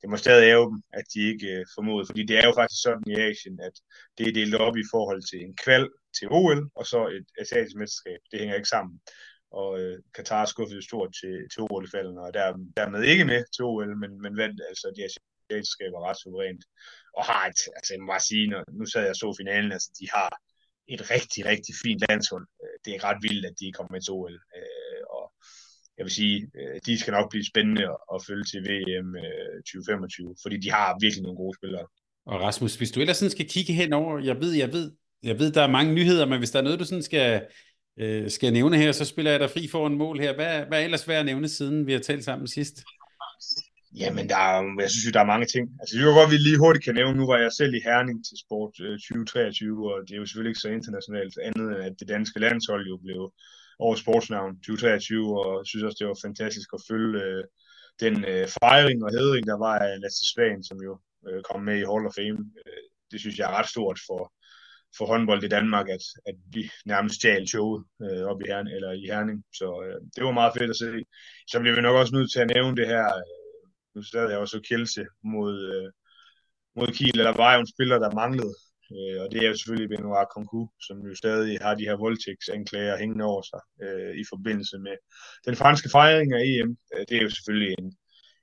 det 0.00 0.06
må 0.10 0.16
stadig 0.16 0.44
ære 0.50 0.68
dem, 0.70 0.82
at 0.98 1.06
de 1.14 1.20
ikke 1.32 1.48
øh, 1.56 1.64
formoder, 1.76 2.06
fordi 2.06 2.22
det 2.30 2.36
er 2.38 2.46
jo 2.48 2.54
faktisk 2.60 2.82
sådan 2.82 3.04
i 3.12 3.14
Asien, 3.28 3.60
at 3.68 3.74
det 4.18 4.24
er 4.28 4.32
delt 4.38 4.54
op 4.54 4.76
i 4.76 4.90
forhold 4.94 5.22
til 5.30 5.40
en 5.46 5.54
kval 5.64 5.88
til 6.16 6.26
OL, 6.30 6.60
og 6.78 6.84
så 6.92 7.00
et 7.16 7.26
asiatisk 7.42 7.76
mesterskab. 7.76 8.20
Det 8.30 8.40
hænger 8.40 8.56
ikke 8.56 8.74
sammen. 8.76 9.00
Og 9.50 9.80
øh, 9.80 9.98
Katar 10.14 10.44
skuffede 10.44 10.88
stort 10.88 11.10
til, 11.20 11.34
til 11.52 11.60
OL-kvalden, 11.70 12.18
og 12.18 12.34
der, 12.34 12.46
dermed 12.76 13.02
ikke 13.02 13.24
med 13.24 13.40
til 13.54 13.64
OL, 13.64 13.96
men, 14.02 14.22
men 14.22 14.36
vandt 14.36 14.60
altså 14.68 14.86
de 14.96 15.04
asiatiske 15.04 15.38
mesterskaber 15.50 16.00
ret 16.08 16.20
suverænt 16.22 16.64
og 17.18 17.24
har 17.30 17.42
et, 17.50 17.60
altså 17.76 17.90
jeg 17.94 18.00
må 18.00 18.06
bare 18.14 18.28
sige, 18.30 18.44
når, 18.52 18.60
nu 18.78 18.84
sad 18.86 19.02
jeg 19.02 19.14
og 19.16 19.20
så 19.22 19.28
finalen, 19.40 19.72
altså 19.76 19.90
de 20.00 20.06
har 20.16 20.30
et 20.94 21.02
rigtig, 21.14 21.40
rigtig 21.52 21.74
fint 21.84 22.00
landshold. 22.08 22.46
Øh, 22.62 22.76
det 22.84 22.90
er 22.94 23.04
ret 23.08 23.20
vildt, 23.26 23.46
at 23.50 23.54
de 23.60 23.72
kommer 23.72 23.92
med 23.92 24.02
til 24.02 24.12
OL. 24.18 24.36
Øh, 24.56 25.02
og 25.16 25.24
jeg 25.96 26.04
vil 26.06 26.14
sige, 26.20 26.36
øh, 26.58 26.76
de 26.86 26.98
skal 26.98 27.12
nok 27.18 27.30
blive 27.30 27.46
spændende 27.52 27.84
at 28.14 28.18
følge 28.28 28.46
til 28.50 28.60
VM 28.68 29.10
2025, 29.66 30.30
øh, 30.30 30.36
fordi 30.42 30.56
de 30.64 30.70
har 30.70 30.88
virkelig 31.04 31.22
nogle 31.22 31.42
gode 31.42 31.56
spillere. 31.58 31.86
Og 32.32 32.36
Rasmus, 32.46 32.74
hvis 32.76 32.90
du 32.90 33.00
ellers 33.00 33.16
sådan 33.16 33.36
skal 33.36 33.48
kigge 33.48 33.72
henover, 33.72 34.18
jeg 34.30 34.36
ved, 34.42 34.52
jeg 34.52 34.72
ved, 34.72 34.86
jeg 35.22 35.38
ved, 35.38 35.52
der 35.52 35.62
er 35.62 35.76
mange 35.76 35.94
nyheder, 35.94 36.26
men 36.26 36.38
hvis 36.38 36.50
der 36.50 36.58
er 36.58 36.66
noget, 36.66 36.80
du 36.80 36.84
sådan 36.84 37.08
skal, 37.10 37.46
skal 38.28 38.52
nævne 38.52 38.76
her, 38.76 38.92
så 38.92 39.04
spiller 39.04 39.30
jeg 39.30 39.40
dig 39.40 39.50
fri 39.50 39.68
for 39.68 39.86
en 39.86 39.98
mål 39.98 40.20
her. 40.20 40.34
Hvad, 40.34 40.66
hvad 40.66 40.80
er 40.80 40.84
ellers 40.84 41.08
værd 41.08 41.20
at 41.20 41.26
nævne, 41.26 41.48
siden 41.48 41.86
vi 41.86 41.92
har 41.92 42.00
talt 42.00 42.24
sammen 42.24 42.48
sidst? 42.48 42.76
Jamen, 43.96 44.28
der 44.28 44.36
er, 44.36 44.80
jeg 44.80 44.90
synes 44.90 45.06
jo, 45.06 45.10
der 45.10 45.20
er 45.20 45.32
mange 45.32 45.46
ting. 45.46 45.64
Altså, 45.80 45.92
det 45.96 46.06
var 46.06 46.18
godt, 46.20 46.30
vi 46.30 46.36
lige 46.36 46.58
hurtigt 46.58 46.84
kan 46.84 46.94
nævne. 46.94 47.18
Nu 47.18 47.26
var 47.26 47.38
jeg 47.38 47.52
selv 47.52 47.74
i 47.74 47.84
Herning 47.88 48.18
til 48.28 48.36
sport 48.44 48.74
øh, 48.80 48.98
2023, 48.98 49.92
og 49.92 49.96
det 50.06 50.12
er 50.14 50.20
jo 50.22 50.26
selvfølgelig 50.26 50.50
ikke 50.50 50.64
så 50.64 50.68
internationalt 50.78 51.38
andet, 51.48 51.66
end 51.74 51.84
at 51.88 51.94
det 52.00 52.08
danske 52.08 52.38
landshold 52.40 52.84
jo 52.92 52.96
blev 53.04 53.32
over 53.78 53.94
sportsnavn 53.94 54.52
2023, 54.54 55.40
og 55.40 55.50
jeg 55.58 55.66
synes 55.66 55.84
også, 55.84 55.98
det 56.00 56.08
var 56.08 56.24
fantastisk 56.26 56.68
at 56.74 56.84
følge 56.90 57.22
øh, 57.24 57.44
den 58.04 58.14
øh, 58.32 58.46
fejring 58.60 58.98
og 59.04 59.10
hedring, 59.16 59.46
der 59.46 59.58
var 59.66 59.78
af 59.78 60.00
Lasse 60.00 60.24
Svagen, 60.32 60.64
som 60.64 60.78
jo 60.88 60.92
øh, 61.28 61.42
kom 61.48 61.60
med 61.68 61.76
i 61.78 61.88
Hall 61.90 62.06
of 62.08 62.16
Fame. 62.18 62.40
Øh, 62.66 62.84
det 63.10 63.20
synes 63.20 63.38
jeg 63.38 63.46
er 63.48 63.56
ret 63.58 63.68
stort 63.74 63.98
for, 64.06 64.22
for 64.96 65.06
håndbold 65.06 65.42
i 65.44 65.54
Danmark, 65.56 65.88
at, 65.96 66.04
at 66.26 66.36
vi 66.54 66.62
nærmest 66.92 67.14
stjal 67.14 67.48
showet 67.48 67.84
øh, 68.04 68.24
op 68.30 68.40
i, 68.42 68.44
Herning, 68.50 68.74
eller 68.76 68.92
i 68.92 69.04
Herning. 69.12 69.38
Så 69.60 69.68
øh, 69.84 69.98
det 70.14 70.24
var 70.24 70.38
meget 70.40 70.56
fedt 70.58 70.70
at 70.70 70.76
se. 70.76 70.90
Så 71.50 71.60
bliver 71.60 71.76
vi 71.76 71.82
nok 71.82 71.96
også 71.96 72.14
nødt 72.14 72.32
til 72.32 72.40
at 72.40 72.50
nævne 72.54 72.76
det 72.76 72.86
her. 72.86 73.06
Øh, 73.20 73.37
nu 73.98 74.02
sad 74.02 74.30
jeg 74.30 74.38
også 74.38 74.60
Kjelse 74.68 75.04
mod, 75.24 75.54
øh, 75.74 75.90
mod 76.76 76.88
Kiel, 76.96 77.18
eller 77.18 77.36
var 77.42 77.54
jo 77.54 77.60
en 77.60 77.74
spiller, 77.74 77.98
der 77.98 78.18
manglede. 78.22 78.54
Øh, 78.94 79.16
og 79.22 79.26
det 79.32 79.38
er 79.42 79.48
jo 79.48 79.56
selvfølgelig 79.56 79.88
Benoit 79.90 80.28
Concu, 80.34 80.62
som 80.86 80.96
jo 81.08 81.14
stadig 81.14 81.58
har 81.64 81.74
de 81.74 81.88
her 81.88 81.96
voldtægtsanklager 82.04 82.96
hængende 83.02 83.24
over 83.24 83.42
sig 83.50 83.62
øh, 83.84 84.14
i 84.22 84.24
forbindelse 84.32 84.76
med 84.86 84.96
den 85.46 85.56
franske 85.62 85.88
fejring 85.96 86.32
af 86.32 86.42
EM. 86.52 86.70
Øh, 86.94 87.04
det 87.08 87.14
er 87.16 87.22
jo 87.26 87.30
selvfølgelig 87.30 87.74
en, 87.78 87.88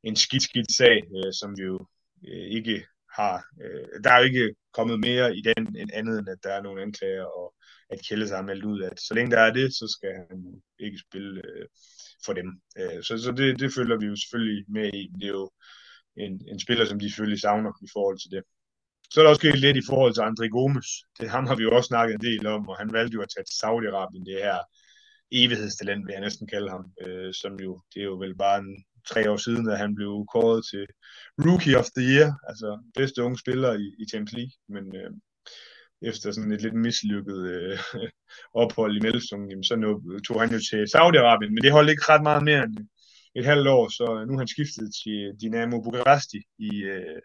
en 0.03 0.15
skidt, 0.15 0.43
skidt 0.43 0.71
sag, 0.79 0.97
øh, 1.17 1.31
som 1.39 1.49
vi 1.57 1.63
jo 1.71 1.77
øh, 2.29 2.47
ikke 2.57 2.85
har. 3.17 3.35
Øh, 3.63 4.03
der 4.03 4.09
er 4.11 4.19
jo 4.19 4.25
ikke 4.31 4.55
kommet 4.77 4.99
mere 4.99 5.37
i 5.37 5.41
den 5.41 5.63
end 5.79 5.89
andet, 5.93 6.19
end 6.19 6.29
at 6.29 6.43
der 6.43 6.53
er 6.53 6.61
nogle 6.61 6.81
anklager, 6.81 7.25
og 7.39 7.47
at 7.89 7.99
Kjelle 8.05 8.29
har 8.29 8.41
meldt 8.41 8.65
ud, 8.65 8.81
at 8.81 8.99
så 8.99 9.13
længe 9.13 9.31
der 9.35 9.41
er 9.41 9.53
det, 9.53 9.67
så 9.73 9.85
skal 9.95 10.13
han 10.29 10.39
ikke 10.79 10.99
spille 11.07 11.41
øh, 11.49 11.65
for 12.25 12.33
dem. 12.33 12.49
Øh, 12.79 13.03
så 13.03 13.13
så 13.17 13.31
det, 13.31 13.59
det 13.59 13.73
følger 13.73 13.97
vi 13.99 14.05
jo 14.05 14.15
selvfølgelig 14.15 14.65
med 14.77 14.87
i. 14.93 15.03
Det 15.19 15.27
er 15.27 15.37
jo 15.41 15.49
en, 16.17 16.33
en 16.51 16.59
spiller, 16.59 16.85
som 16.85 16.99
de 16.99 17.09
selvfølgelig 17.09 17.41
savner 17.41 17.71
i 17.87 17.89
forhold 17.95 18.19
til 18.19 18.31
det. 18.35 18.43
Så 19.11 19.15
er 19.19 19.23
der 19.23 19.29
også 19.29 19.43
sket 19.43 19.59
lidt 19.59 19.77
i 19.77 19.87
forhold 19.89 20.13
til 20.13 20.27
André 20.29 20.47
Gomes. 20.57 20.89
Det 21.19 21.29
ham 21.29 21.45
har 21.47 21.55
vi 21.55 21.63
jo 21.63 21.75
også 21.75 21.87
snakket 21.87 22.13
en 22.13 22.25
del 22.29 22.47
om, 22.47 22.69
og 22.69 22.77
han 22.77 22.93
valgte 22.93 23.15
jo 23.15 23.21
at 23.21 23.31
tage 23.33 23.45
til 23.47 23.59
Saudi-Arabien, 23.61 24.25
det 24.29 24.37
her 24.47 24.59
evighedstalent, 25.31 26.05
vil 26.05 26.13
jeg 26.13 26.25
næsten 26.27 26.47
kalde 26.47 26.69
ham, 26.69 26.83
øh, 27.01 27.33
som 27.33 27.53
jo, 27.65 27.81
det 27.93 27.99
er 28.01 28.09
jo 28.11 28.17
vel 28.23 28.35
bare 28.37 28.57
en, 28.59 28.85
tre 29.11 29.31
år 29.31 29.37
siden, 29.37 29.69
at 29.69 29.77
han 29.77 29.95
blev 29.95 30.25
kåret 30.33 30.61
til 30.71 30.85
Rookie 31.45 31.77
of 31.79 31.87
the 31.97 32.05
Year, 32.13 32.29
altså 32.49 32.69
bedste 32.95 33.23
unge 33.23 33.37
spiller 33.37 33.71
i, 33.73 33.87
i 34.01 34.03
Champions 34.11 34.33
League, 34.33 34.55
men 34.69 34.95
øh, 34.95 35.11
efter 36.01 36.31
sådan 36.31 36.51
et 36.51 36.61
lidt 36.61 36.73
mislykket 36.73 37.39
øh, 37.55 37.79
ophold 38.63 38.95
i 38.95 38.99
Mellemstungen, 38.99 39.63
så 39.63 39.75
nu, 39.75 39.89
tog 40.27 40.41
han 40.41 40.51
jo 40.55 40.59
til 40.69 40.83
Saudi-Arabien, 40.95 41.51
men 41.53 41.63
det 41.63 41.71
holdt 41.71 41.89
ikke 41.89 42.09
ret 42.11 42.23
meget 42.23 42.43
mere 42.43 42.63
end 42.63 42.77
et 43.35 43.45
halvt 43.45 43.67
år, 43.67 43.85
så 43.97 44.05
nu 44.27 44.31
har 44.33 44.41
han 44.43 44.55
skiftet 44.55 44.87
til 45.01 45.19
Dinamo 45.41 45.81
Bukaresti 45.81 46.41
i, 46.59 46.71
øh, 46.93 47.21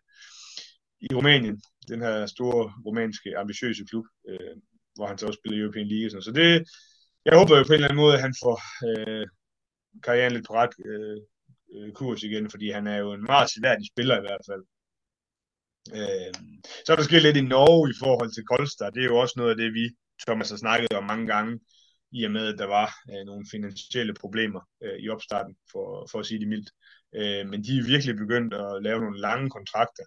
i 1.01 1.09
Rumænien, 1.15 1.63
den 1.89 2.01
her 2.01 2.27
store 2.27 2.73
romanske, 2.87 3.39
ambitiøse 3.39 3.85
klub, 3.91 4.07
øh, 4.29 4.55
hvor 4.95 5.07
han 5.07 5.19
så 5.19 5.27
også 5.27 5.41
spiller 5.41 5.63
European 5.63 5.87
League. 5.87 6.11
Sådan. 6.11 6.23
Så 6.23 6.33
det, 6.33 6.65
jeg 7.25 7.39
håber 7.39 7.57
jo 7.57 7.65
på 7.65 7.73
en 7.73 7.75
eller 7.75 7.89
anden 7.89 8.03
måde, 8.05 8.15
at 8.17 8.25
han 8.27 8.35
får 8.43 8.57
øh, 8.89 9.27
karrieren 10.05 10.33
lidt 10.33 10.47
på 10.47 10.55
ret 10.55 10.75
øh, 10.91 11.19
øh, 11.75 11.93
kurs 11.93 12.23
igen, 12.23 12.51
fordi 12.51 12.71
han 12.71 12.87
er 12.87 12.97
jo 12.97 13.13
en 13.13 13.25
meget 13.25 13.51
seværdig 13.51 13.87
spiller 13.93 14.17
i 14.19 14.27
hvert 14.27 14.45
fald. 14.49 14.63
Øh, 15.99 16.35
så 16.85 16.93
er 16.93 16.97
der 16.97 17.03
sket 17.03 17.23
lidt 17.23 17.37
i 17.37 17.51
Norge 17.55 17.91
i 17.91 17.99
forhold 18.05 18.31
til 18.33 18.45
Kolstad. 18.45 18.93
Det 18.93 19.03
er 19.03 19.11
jo 19.13 19.19
også 19.19 19.35
noget 19.37 19.51
af 19.51 19.57
det, 19.57 19.75
vi, 19.75 19.85
Thomas, 20.27 20.51
har 20.51 20.57
snakket 20.57 20.93
om 20.93 21.05
mange 21.05 21.27
gange, 21.27 21.61
i 22.13 22.25
og 22.25 22.31
med, 22.31 22.47
at 22.53 22.59
der 22.59 22.67
var 22.67 22.89
øh, 23.11 23.27
nogle 23.27 23.47
finansielle 23.51 24.15
problemer 24.15 24.61
øh, 24.83 24.99
i 24.99 25.09
opstarten, 25.09 25.57
for, 25.73 26.09
for 26.11 26.19
at 26.19 26.27
sige 26.27 26.41
det 26.41 26.49
mildt. 26.49 26.71
Øh, 27.15 27.49
men 27.51 27.65
de 27.65 27.79
er 27.79 27.91
virkelig 27.93 28.17
begyndt 28.17 28.55
at 28.55 28.83
lave 28.83 29.01
nogle 29.01 29.21
lange 29.21 29.51
kontrakter, 29.51 30.05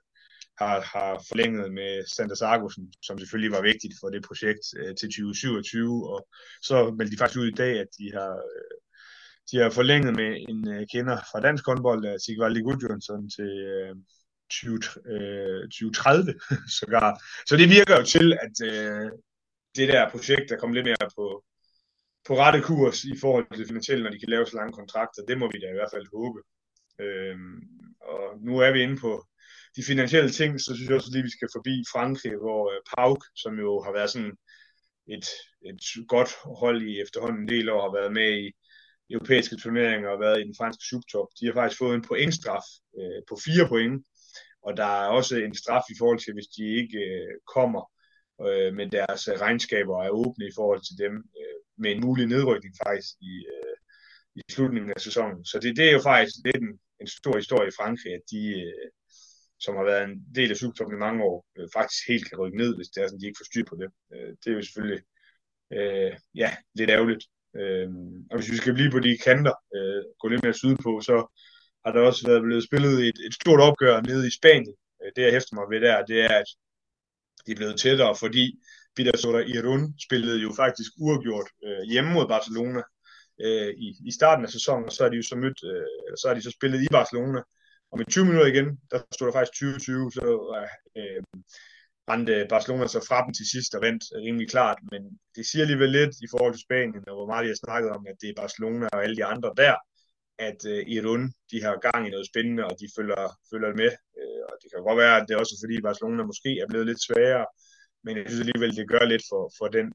har, 0.57 0.81
har 0.93 1.25
forlænget 1.27 1.73
med 1.73 1.91
Sanders 2.15 2.41
Argusen, 2.41 2.93
som 3.01 3.17
selvfølgelig 3.17 3.51
var 3.51 3.61
vigtigt 3.61 3.93
for 3.99 4.09
det 4.09 4.23
projekt 4.27 4.65
øh, 4.77 4.95
til 4.95 5.09
2027, 5.09 6.09
og 6.13 6.27
så 6.61 6.75
meldte 6.97 7.13
de 7.13 7.19
faktisk 7.19 7.39
ud 7.39 7.47
i 7.47 7.59
dag, 7.63 7.79
at 7.79 7.87
de 7.99 8.11
har 8.13 8.33
øh, 8.51 8.77
de 9.51 9.57
har 9.57 9.69
forlænget 9.69 10.15
med 10.15 10.45
en 10.49 10.67
uh, 10.67 10.83
kender 10.91 11.17
fra 11.31 11.39
dansk 11.39 11.65
håndbold, 11.65 12.05
øh, 12.05 12.13
uh, 12.13 12.17
Sigvaldi 12.23 12.61
Gudjonsson, 12.61 13.29
til 13.29 13.51
uh, 13.73 13.97
20, 14.49 14.73
uh, 14.73 15.63
2030 15.63 16.33
sågar. 16.79 17.11
Så 17.49 17.53
det 17.57 17.69
virker 17.69 17.95
jo 17.99 18.05
til, 18.15 18.27
at 18.45 18.55
uh, 18.71 19.09
det 19.77 19.87
der 19.93 20.11
projekt 20.11 20.51
er 20.51 20.57
kommet 20.57 20.75
lidt 20.75 20.85
mere 20.85 21.09
på, 21.17 21.25
på 22.27 22.33
rette 22.41 22.61
kurs 22.61 23.03
i 23.03 23.15
forhold 23.21 23.45
til 23.51 23.59
det 23.59 23.67
finansielle, 23.67 24.03
når 24.03 24.11
de 24.11 24.19
kan 24.19 24.29
lave 24.29 24.45
så 24.45 24.55
lange 24.55 24.73
kontrakter. 24.73 25.21
Det 25.27 25.37
må 25.37 25.45
vi 25.51 25.59
da 25.59 25.67
i 25.69 25.77
hvert 25.79 25.93
fald 25.93 26.07
håbe. 26.15 26.39
Uh, 27.03 27.37
og 28.11 28.23
nu 28.47 28.53
er 28.65 28.71
vi 28.71 28.79
inde 28.81 28.97
på 29.05 29.11
de 29.75 29.83
finansielle 29.83 30.31
ting, 30.31 30.61
så 30.61 30.75
synes 30.75 30.89
jeg 30.89 30.95
også 30.95 31.11
lige, 31.13 31.27
vi 31.29 31.37
skal 31.37 31.49
forbi 31.55 31.75
Frankrig, 31.93 32.35
hvor 32.43 32.61
uh, 32.71 32.79
Pauk, 32.91 33.21
som 33.35 33.53
jo 33.65 33.81
har 33.85 33.91
været 33.97 34.09
sådan 34.09 34.35
et, 35.15 35.27
et 35.69 36.07
godt 36.07 36.31
hold 36.61 36.81
i 36.81 37.01
efterhånden 37.01 37.41
en 37.41 37.47
del 37.47 37.69
år, 37.69 37.81
har 37.81 37.93
været 37.99 38.13
med 38.13 38.29
i 38.45 38.51
europæiske 39.13 39.55
turneringer 39.55 40.09
og 40.09 40.19
været 40.19 40.39
i 40.39 40.47
den 40.49 40.55
franske 40.59 40.83
subtop, 40.89 41.27
de 41.39 41.45
har 41.45 41.53
faktisk 41.53 41.79
fået 41.79 41.95
en 41.95 42.07
pointstraf 42.09 42.67
øh, 42.99 43.21
på 43.29 43.35
fire 43.45 43.67
point, 43.67 44.05
og 44.65 44.77
der 44.77 44.91
er 45.03 45.07
også 45.19 45.35
en 45.37 45.55
straf 45.55 45.85
i 45.89 45.97
forhold 45.99 46.19
til, 46.19 46.33
hvis 46.33 46.49
de 46.55 46.63
ikke 46.81 46.99
øh, 47.11 47.33
kommer, 47.55 47.83
øh, 48.47 48.73
med 48.79 48.87
deres 48.97 49.27
øh, 49.27 49.35
regnskaber 49.45 50.03
er 50.03 50.09
åbne 50.09 50.45
i 50.47 50.55
forhold 50.55 50.81
til 50.87 50.95
dem, 51.05 51.13
øh, 51.39 51.57
med 51.77 51.91
en 51.91 52.01
mulig 52.05 52.25
nedrykning 52.27 52.73
faktisk 52.85 53.11
i, 53.31 53.33
øh, 53.53 53.75
i 54.35 54.41
slutningen 54.51 54.91
af 54.95 55.01
sæsonen. 55.01 55.45
Så 55.45 55.59
det, 55.59 55.77
det 55.77 55.85
er 55.89 55.93
jo 55.93 56.01
faktisk 56.11 56.35
lidt 56.45 56.55
en, 56.55 56.79
en 57.01 57.07
stor 57.07 57.35
historie 57.37 57.67
i 57.67 57.77
Frankrig, 57.79 58.13
at 58.13 58.25
de, 58.31 58.43
øh, 58.61 58.89
som 59.59 59.75
har 59.75 59.83
været 59.83 60.03
en 60.03 60.17
del 60.35 60.51
af 60.51 60.57
subtoppen 60.57 60.97
i 60.97 61.05
mange 61.05 61.23
år, 61.23 61.45
øh, 61.57 61.67
faktisk 61.73 62.01
helt 62.07 62.29
kan 62.29 62.39
rykke 62.41 62.57
ned, 62.57 62.75
hvis 62.75 62.87
det 62.87 62.99
er 62.99 63.07
sådan, 63.07 63.19
de 63.19 63.27
ikke 63.27 63.41
får 63.41 63.51
styr 63.51 63.65
på 63.69 63.75
det. 63.81 63.89
Øh, 64.13 64.31
det 64.39 64.47
er 64.47 64.55
jo 64.57 64.61
selvfølgelig 64.61 65.03
øh, 65.77 66.13
ja, 66.35 66.49
lidt 66.79 66.89
ærgerligt. 66.89 67.23
Øh, 67.59 67.89
og 68.31 68.35
hvis 68.37 68.51
vi 68.51 68.57
skal 68.57 68.73
blive 68.73 68.91
på 68.91 68.99
de 68.99 69.17
kanter, 69.25 69.55
øh, 69.75 70.03
gå 70.19 70.27
lidt 70.27 70.43
mere 70.43 70.61
sydpå, 70.61 70.91
så 71.01 71.15
har 71.85 71.91
der 71.91 72.01
også 72.01 72.27
været 72.27 72.43
blevet 72.43 72.63
spillet 72.63 72.95
et, 73.07 73.17
et 73.27 73.33
stort 73.33 73.61
opgør 73.67 74.01
nede 74.01 74.27
i 74.27 74.35
Spanien. 74.39 74.75
Øh, 75.01 75.11
det, 75.15 75.21
jeg 75.23 75.31
hæfter 75.31 75.55
mig 75.55 75.65
ved 75.71 75.81
der, 75.87 76.05
det 76.05 76.21
er, 76.21 76.35
at 76.43 76.49
de 77.45 77.51
er 77.51 77.55
blevet 77.55 77.79
tættere, 77.79 78.15
fordi 78.15 78.45
Peter 78.95 79.39
Irun 79.55 79.93
spillede 80.05 80.39
jo 80.45 80.53
faktisk 80.55 80.91
uafgjort 80.97 81.49
øh, 81.65 81.83
hjemme 81.91 82.13
mod 82.13 82.27
Barcelona 82.27 82.81
øh, 83.45 83.69
i, 83.85 83.87
i 84.09 84.11
starten 84.11 84.45
af 84.45 84.51
sæsonen, 84.51 84.85
og 84.85 84.91
så 84.91 85.03
har 85.03 85.09
de 85.09 85.17
jo 85.17 85.23
så 85.23 85.35
mødt, 85.35 85.59
øh, 85.71 86.17
så 86.19 86.27
har 86.27 86.35
de 86.35 86.41
så 86.41 86.51
spillet 86.51 86.81
i 86.81 86.87
Barcelona, 86.91 87.39
og 87.91 87.97
med 87.97 88.05
20 88.05 88.25
minutter 88.25 88.47
igen, 88.53 88.67
der 88.91 88.99
stod 89.11 89.27
der 89.27 89.33
faktisk 89.33 89.63
20-20, 89.63 90.17
så 90.17 90.25
øh, 90.97 91.23
rendte 92.11 92.47
Barcelona 92.49 92.87
så 92.87 93.05
fra 93.09 93.19
dem 93.25 93.33
til 93.33 93.47
sidst 93.53 93.75
og 93.75 93.81
vandt 93.81 94.03
øh, 94.15 94.21
rimelig 94.25 94.49
klart, 94.49 94.79
men 94.91 95.01
det 95.35 95.43
siger 95.45 95.63
alligevel 95.63 95.91
lidt 95.99 96.15
i 96.25 96.27
forhold 96.33 96.53
til 96.53 96.65
Spanien, 96.67 97.09
og 97.09 97.15
hvor 97.17 97.29
meget 97.31 97.43
de 97.45 97.53
har 97.53 97.63
snakket 97.65 97.89
om, 97.97 98.03
at 98.09 98.17
det 98.21 98.29
er 98.29 98.41
Barcelona 98.43 98.87
og 98.93 99.03
alle 99.03 99.15
de 99.15 99.25
andre 99.33 99.49
der, 99.57 99.75
at 100.47 100.59
øh, 100.73 100.81
Irun, 100.93 101.23
de 101.51 101.57
har 101.65 101.83
gang 101.87 102.01
i 102.07 102.13
noget 102.13 102.29
spændende, 102.31 102.63
og 102.69 102.75
de 102.81 102.87
følger, 102.97 103.23
følger 103.51 103.71
med. 103.81 103.91
Øh, 104.19 104.41
og 104.49 104.55
det 104.61 104.67
kan 104.69 104.83
godt 104.87 105.01
være, 105.03 105.15
at 105.17 105.25
det 105.25 105.33
er 105.33 105.41
også 105.43 105.55
fordi 105.63 105.75
Barcelona 105.87 106.23
måske 106.31 106.51
er 106.63 106.67
blevet 106.69 106.87
lidt 106.89 107.05
sværere, 107.07 107.45
men 108.03 108.13
jeg 108.17 108.25
synes 108.27 108.43
alligevel, 108.45 108.75
det 108.79 108.91
gør 108.93 109.03
lidt 109.13 109.25
for, 109.31 109.43
for 109.59 109.67
den 109.77 109.87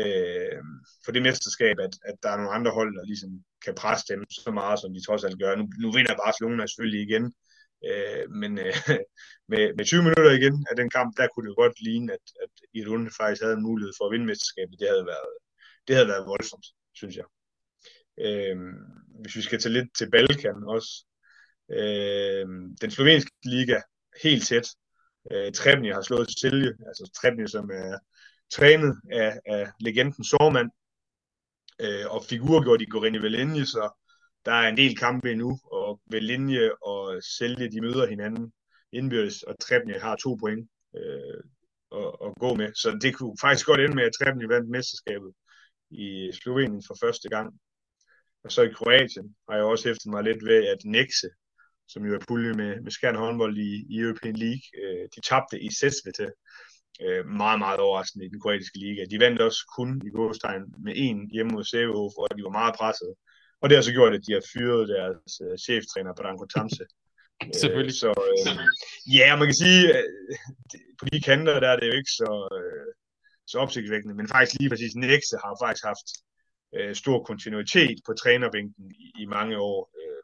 øh, 0.00 0.58
for 1.04 1.10
det 1.12 1.22
mesterskab, 1.22 1.76
at, 1.86 1.94
at 2.10 2.16
der 2.22 2.30
er 2.30 2.36
nogle 2.36 2.54
andre 2.56 2.70
hold, 2.78 2.90
der 2.98 3.04
ligesom 3.04 3.30
kan 3.64 3.74
presse 3.74 4.04
dem 4.12 4.20
så 4.30 4.50
meget, 4.50 4.80
som 4.80 4.94
de 4.94 5.04
trods 5.06 5.24
alt 5.24 5.38
gør. 5.42 5.56
Nu, 5.56 5.64
nu 5.82 5.88
vinder 5.96 6.22
Barcelona 6.24 6.66
selvfølgelig 6.66 7.02
igen, 7.08 7.24
Øh, 7.84 8.30
men 8.30 8.58
øh, 8.58 8.74
med, 9.50 9.74
med 9.76 9.84
20 9.84 10.02
minutter 10.02 10.30
igen 10.30 10.66
af 10.70 10.76
den 10.76 10.90
kamp, 10.90 11.16
der 11.16 11.28
kunne 11.28 11.44
det 11.44 11.50
jo 11.50 11.62
godt 11.62 11.80
ligne, 11.80 12.12
at, 12.12 12.26
at 12.42 12.50
Irun 12.74 13.10
faktisk 13.10 13.42
havde 13.42 13.56
en 13.56 13.62
mulighed 13.62 13.92
for 13.98 14.04
at 14.06 14.12
vinde 14.12 14.26
mesterskabet. 14.26 14.80
Det 14.80 14.88
havde 14.88 15.06
været, 15.06 15.32
det 15.86 15.96
havde 15.96 16.08
været 16.08 16.26
voldsomt, 16.26 16.66
synes 16.94 17.16
jeg. 17.16 17.24
Øh, 18.24 18.56
hvis 19.20 19.36
vi 19.36 19.42
skal 19.42 19.60
tage 19.60 19.72
lidt 19.72 19.90
til 19.98 20.10
Balkan 20.10 20.64
også. 20.66 21.06
Øh, 21.70 22.46
den 22.82 22.90
slovenske 22.90 23.30
liga, 23.44 23.80
helt 24.22 24.46
tæt. 24.46 24.68
Øh, 25.32 25.52
Trebny 25.52 25.92
har 25.92 26.02
slået 26.02 26.30
Silje, 26.40 26.72
altså 26.88 27.10
Trebny, 27.20 27.46
som 27.46 27.70
er 27.70 27.98
trænet 28.52 29.00
af, 29.12 29.40
af 29.46 29.66
legenden 29.80 30.24
Sormand, 30.24 30.70
øh, 31.80 32.06
og 32.14 32.24
figurgjort 32.24 32.82
i 32.82 32.86
Gorini 32.86 33.18
Velenje, 33.18 33.66
så 33.66 34.05
der 34.46 34.52
er 34.52 34.68
en 34.68 34.76
del 34.76 34.96
kampe 34.96 35.30
endnu, 35.30 35.58
og 35.64 36.00
ved 36.10 36.20
linje 36.20 36.70
og 36.74 37.22
sælge, 37.38 37.70
de 37.70 37.80
møder 37.80 38.06
hinanden 38.06 38.52
indbyrdes, 38.92 39.42
og 39.42 39.58
Trebny 39.60 39.96
har 40.00 40.16
to 40.16 40.34
point 40.34 40.70
øh, 40.96 41.40
at, 42.00 42.10
at 42.26 42.32
gå 42.40 42.54
med. 42.54 42.74
Så 42.74 42.98
det 43.02 43.14
kunne 43.14 43.36
faktisk 43.40 43.66
godt 43.66 43.80
ende 43.80 43.96
med, 43.96 44.04
at 44.04 44.12
Trebny 44.18 44.44
vandt 44.44 44.70
mesterskabet 44.70 45.32
i 45.90 46.30
Slovenien 46.32 46.82
for 46.86 46.96
første 47.02 47.28
gang. 47.28 47.48
Og 48.44 48.52
så 48.52 48.62
i 48.62 48.72
Kroatien 48.78 49.36
har 49.48 49.56
jeg 49.56 49.64
også 49.64 49.88
hæftet 49.88 50.10
mig 50.10 50.22
lidt 50.24 50.44
ved, 50.44 50.66
at 50.66 50.78
Nexe, 50.84 51.28
som 51.88 52.04
jo 52.06 52.14
er 52.14 52.24
pulje 52.28 52.52
med, 52.52 52.80
med 52.80 52.90
Skjern 52.90 53.14
håndbold 53.14 53.56
i, 53.58 53.86
i 53.90 54.00
European 54.00 54.36
League, 54.36 54.66
øh, 54.82 55.08
de 55.14 55.20
tabte 55.28 55.60
i 55.60 55.68
Sesvete 55.78 56.28
øh, 57.04 57.26
meget, 57.26 57.58
meget 57.58 57.80
overraskende 57.80 58.26
i 58.26 58.28
den 58.28 58.40
kroatiske 58.40 58.78
liga. 58.78 59.04
De 59.10 59.20
vandt 59.20 59.40
også 59.40 59.60
kun 59.76 60.02
i 60.06 60.10
gåstegn 60.10 60.64
med 60.84 60.92
en 60.96 61.30
hjemme 61.30 61.52
mod 61.52 61.64
Sevehof, 61.64 62.12
og 62.18 62.28
de 62.36 62.42
var 62.42 62.58
meget 62.60 62.74
presset. 62.74 63.14
Og 63.60 63.68
det 63.68 63.76
har 63.76 63.82
så 63.82 63.92
gjort, 63.92 64.14
at 64.14 64.26
de 64.26 64.32
har 64.32 64.44
fyret 64.52 64.88
deres 64.88 65.32
uh, 65.44 65.56
cheftræner, 65.66 66.14
Branko 66.14 66.46
Tamse. 66.46 66.84
Selvfølgelig. 67.62 67.96
Øh, 67.96 68.02
så 68.04 68.10
øh, 68.30 69.14
ja, 69.18 69.36
man 69.36 69.46
kan 69.48 69.54
sige, 69.64 69.82
at 69.98 70.04
på 70.98 71.04
de 71.12 71.20
kanter, 71.20 71.60
der 71.60 71.68
er 71.68 71.78
det 71.78 71.86
jo 71.86 71.96
ikke 72.00 72.14
så, 72.20 72.32
øh, 72.58 72.88
så 73.46 73.58
opsigtsvækkende, 73.58 74.14
men 74.14 74.28
faktisk 74.28 74.60
lige 74.60 74.70
præcis 74.70 74.94
Nexe 74.94 75.36
har 75.44 75.56
faktisk 75.62 75.84
haft 75.84 76.08
øh, 76.76 76.94
stor 76.94 77.24
kontinuitet 77.24 77.98
på 78.06 78.12
trænerbænken 78.12 78.90
i, 78.90 79.12
i 79.22 79.26
mange 79.26 79.58
år. 79.58 79.90
Øh, 80.00 80.22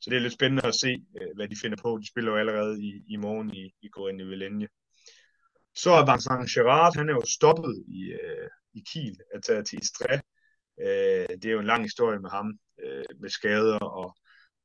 så 0.00 0.10
det 0.10 0.16
er 0.16 0.20
lidt 0.20 0.38
spændende 0.38 0.66
at 0.66 0.74
se, 0.74 0.92
øh, 1.20 1.30
hvad 1.36 1.48
de 1.48 1.56
finder 1.62 1.78
på. 1.82 1.98
De 2.02 2.08
spiller 2.08 2.30
jo 2.32 2.38
allerede 2.38 2.82
i, 2.82 2.90
i 3.08 3.16
morgen 3.16 3.54
i, 3.54 3.64
i 3.82 3.88
Corinne 3.88 4.26
Velenje. 4.26 4.68
Så 5.74 5.90
er 5.90 6.06
Vincent 6.10 6.50
Gerard, 6.54 6.96
han 6.96 7.08
er 7.08 7.12
jo 7.12 7.22
stoppet 7.38 7.84
i, 7.88 8.02
øh, 8.20 8.48
i 8.74 8.80
Kiel 8.92 9.18
at 9.34 9.42
tage 9.42 9.62
til 9.62 9.78
Istre. 9.82 10.20
Øh, 10.80 11.28
det 11.40 11.44
er 11.44 11.52
jo 11.52 11.60
en 11.60 11.72
lang 11.72 11.82
historie 11.82 12.18
med 12.20 12.30
ham, 12.30 12.48
øh, 12.84 13.04
med 13.20 13.30
skader, 13.30 13.78
og 13.78 14.16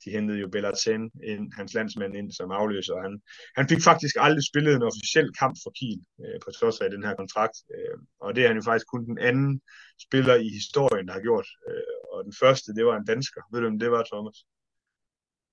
de 0.06 0.12
hentede 0.12 0.40
jo 0.40 0.48
Bellatsen, 0.48 1.12
ind, 1.24 1.54
hans 1.58 1.74
landsmand, 1.74 2.16
ind 2.16 2.32
som 2.32 2.52
afløser. 2.52 2.94
Og 2.94 3.02
han, 3.02 3.22
han 3.58 3.70
fik 3.70 3.82
faktisk 3.84 4.16
aldrig 4.20 4.44
spillet 4.52 4.74
en 4.76 4.90
officiel 4.90 5.30
kamp 5.42 5.56
for 5.64 5.72
Kiel, 5.78 6.02
øh, 6.24 6.40
på 6.44 6.52
trods 6.52 6.78
af 6.82 6.90
den 6.90 7.04
her 7.04 7.16
kontrakt. 7.16 7.58
Øh, 7.76 7.98
og 8.20 8.36
det 8.36 8.44
er 8.44 8.48
han 8.48 8.58
jo 8.58 8.64
faktisk 8.64 8.88
kun 8.88 9.06
den 9.06 9.18
anden 9.30 9.62
spiller 10.06 10.36
i 10.36 10.50
historien, 10.60 11.08
der 11.08 11.14
har 11.14 11.22
gjort. 11.30 11.48
Øh, 11.70 11.96
og 12.14 12.24
den 12.24 12.34
første, 12.42 12.74
det 12.78 12.86
var 12.86 12.96
en 12.98 13.06
dansker. 13.06 13.42
Ved 13.52 13.60
du, 13.62 13.68
hvem 13.68 13.80
det 13.80 13.92
var, 13.92 14.04
Thomas? 14.12 14.38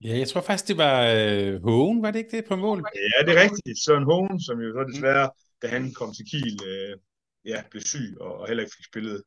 Ja, 0.05 0.19
jeg 0.19 0.29
tror 0.29 0.41
faktisk, 0.41 0.69
det 0.69 0.79
var 0.87 0.99
øh, 1.17 1.63
Hågen, 1.63 2.03
var 2.03 2.11
det 2.11 2.19
ikke 2.19 2.37
det 2.37 2.45
på 2.49 2.57
mål? 2.57 2.79
Ja, 2.95 3.19
det 3.27 3.33
er 3.37 3.43
rigtigt. 3.43 3.79
Søren 3.85 4.05
Hågen, 4.11 4.41
som 4.41 4.61
jo 4.61 4.69
så 4.73 4.83
desværre, 4.93 5.31
da 5.63 5.67
han 5.75 5.93
kom 5.99 6.11
til 6.15 6.25
Kiel, 6.31 6.59
øh, 6.73 6.95
ja, 7.45 7.59
blev 7.71 7.83
syg 7.83 8.17
og, 8.21 8.33
og 8.39 8.49
heller 8.49 8.63
ikke 8.65 8.77
fik 8.77 8.85
spillet, 8.93 9.23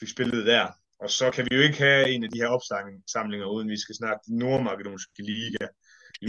fik 0.00 0.08
spillet 0.08 0.46
der. 0.46 0.66
Og 1.00 1.10
så 1.10 1.30
kan 1.30 1.46
vi 1.50 1.56
jo 1.56 1.62
ikke 1.62 1.78
have 1.78 2.10
en 2.10 2.24
af 2.24 2.30
de 2.30 2.38
her 2.38 2.48
opsamlinger, 2.48 3.46
uden 3.46 3.68
vi 3.68 3.80
skal 3.80 3.94
snakke 3.94 4.20
den 4.26 4.38
nordmakedonske 4.38 5.22
liga 5.22 5.66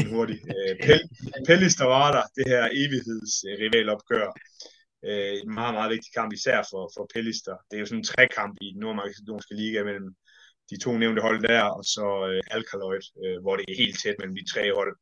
hurtigt. 0.04 0.42
Øh, 0.56 0.76
Pellis, 1.48 1.76
der 1.76 1.86
var 1.86 2.12
der, 2.12 2.24
det 2.38 2.46
her 2.48 2.64
evighedsrivalopgør. 2.82 4.28
Øh, 5.08 5.34
en 5.44 5.54
meget, 5.60 5.74
meget 5.74 5.92
vigtig 5.92 6.14
kamp, 6.14 6.34
især 6.34 6.60
for, 6.72 6.84
for 6.96 7.10
Pellister. 7.14 7.56
Det 7.68 7.76
er 7.76 7.80
jo 7.80 7.86
sådan 7.86 8.00
en 8.00 8.12
trekamp 8.12 8.58
i 8.62 8.68
den 8.74 8.80
nordmakedonske 8.80 9.56
liga 9.56 9.84
mellem 9.84 10.16
de 10.70 10.78
to 10.78 10.98
nævnte 10.98 11.22
hold 11.22 11.40
der, 11.50 11.64
og 11.78 11.84
så 11.84 12.08
øh, 12.30 12.42
Alkaloid, 12.56 13.06
øh, 13.26 13.42
hvor 13.42 13.56
det 13.56 13.66
er 13.68 13.82
helt 13.84 14.00
tæt 14.02 14.16
mellem 14.20 14.36
de 14.36 14.52
tre 14.54 14.74
hold. 14.74 14.98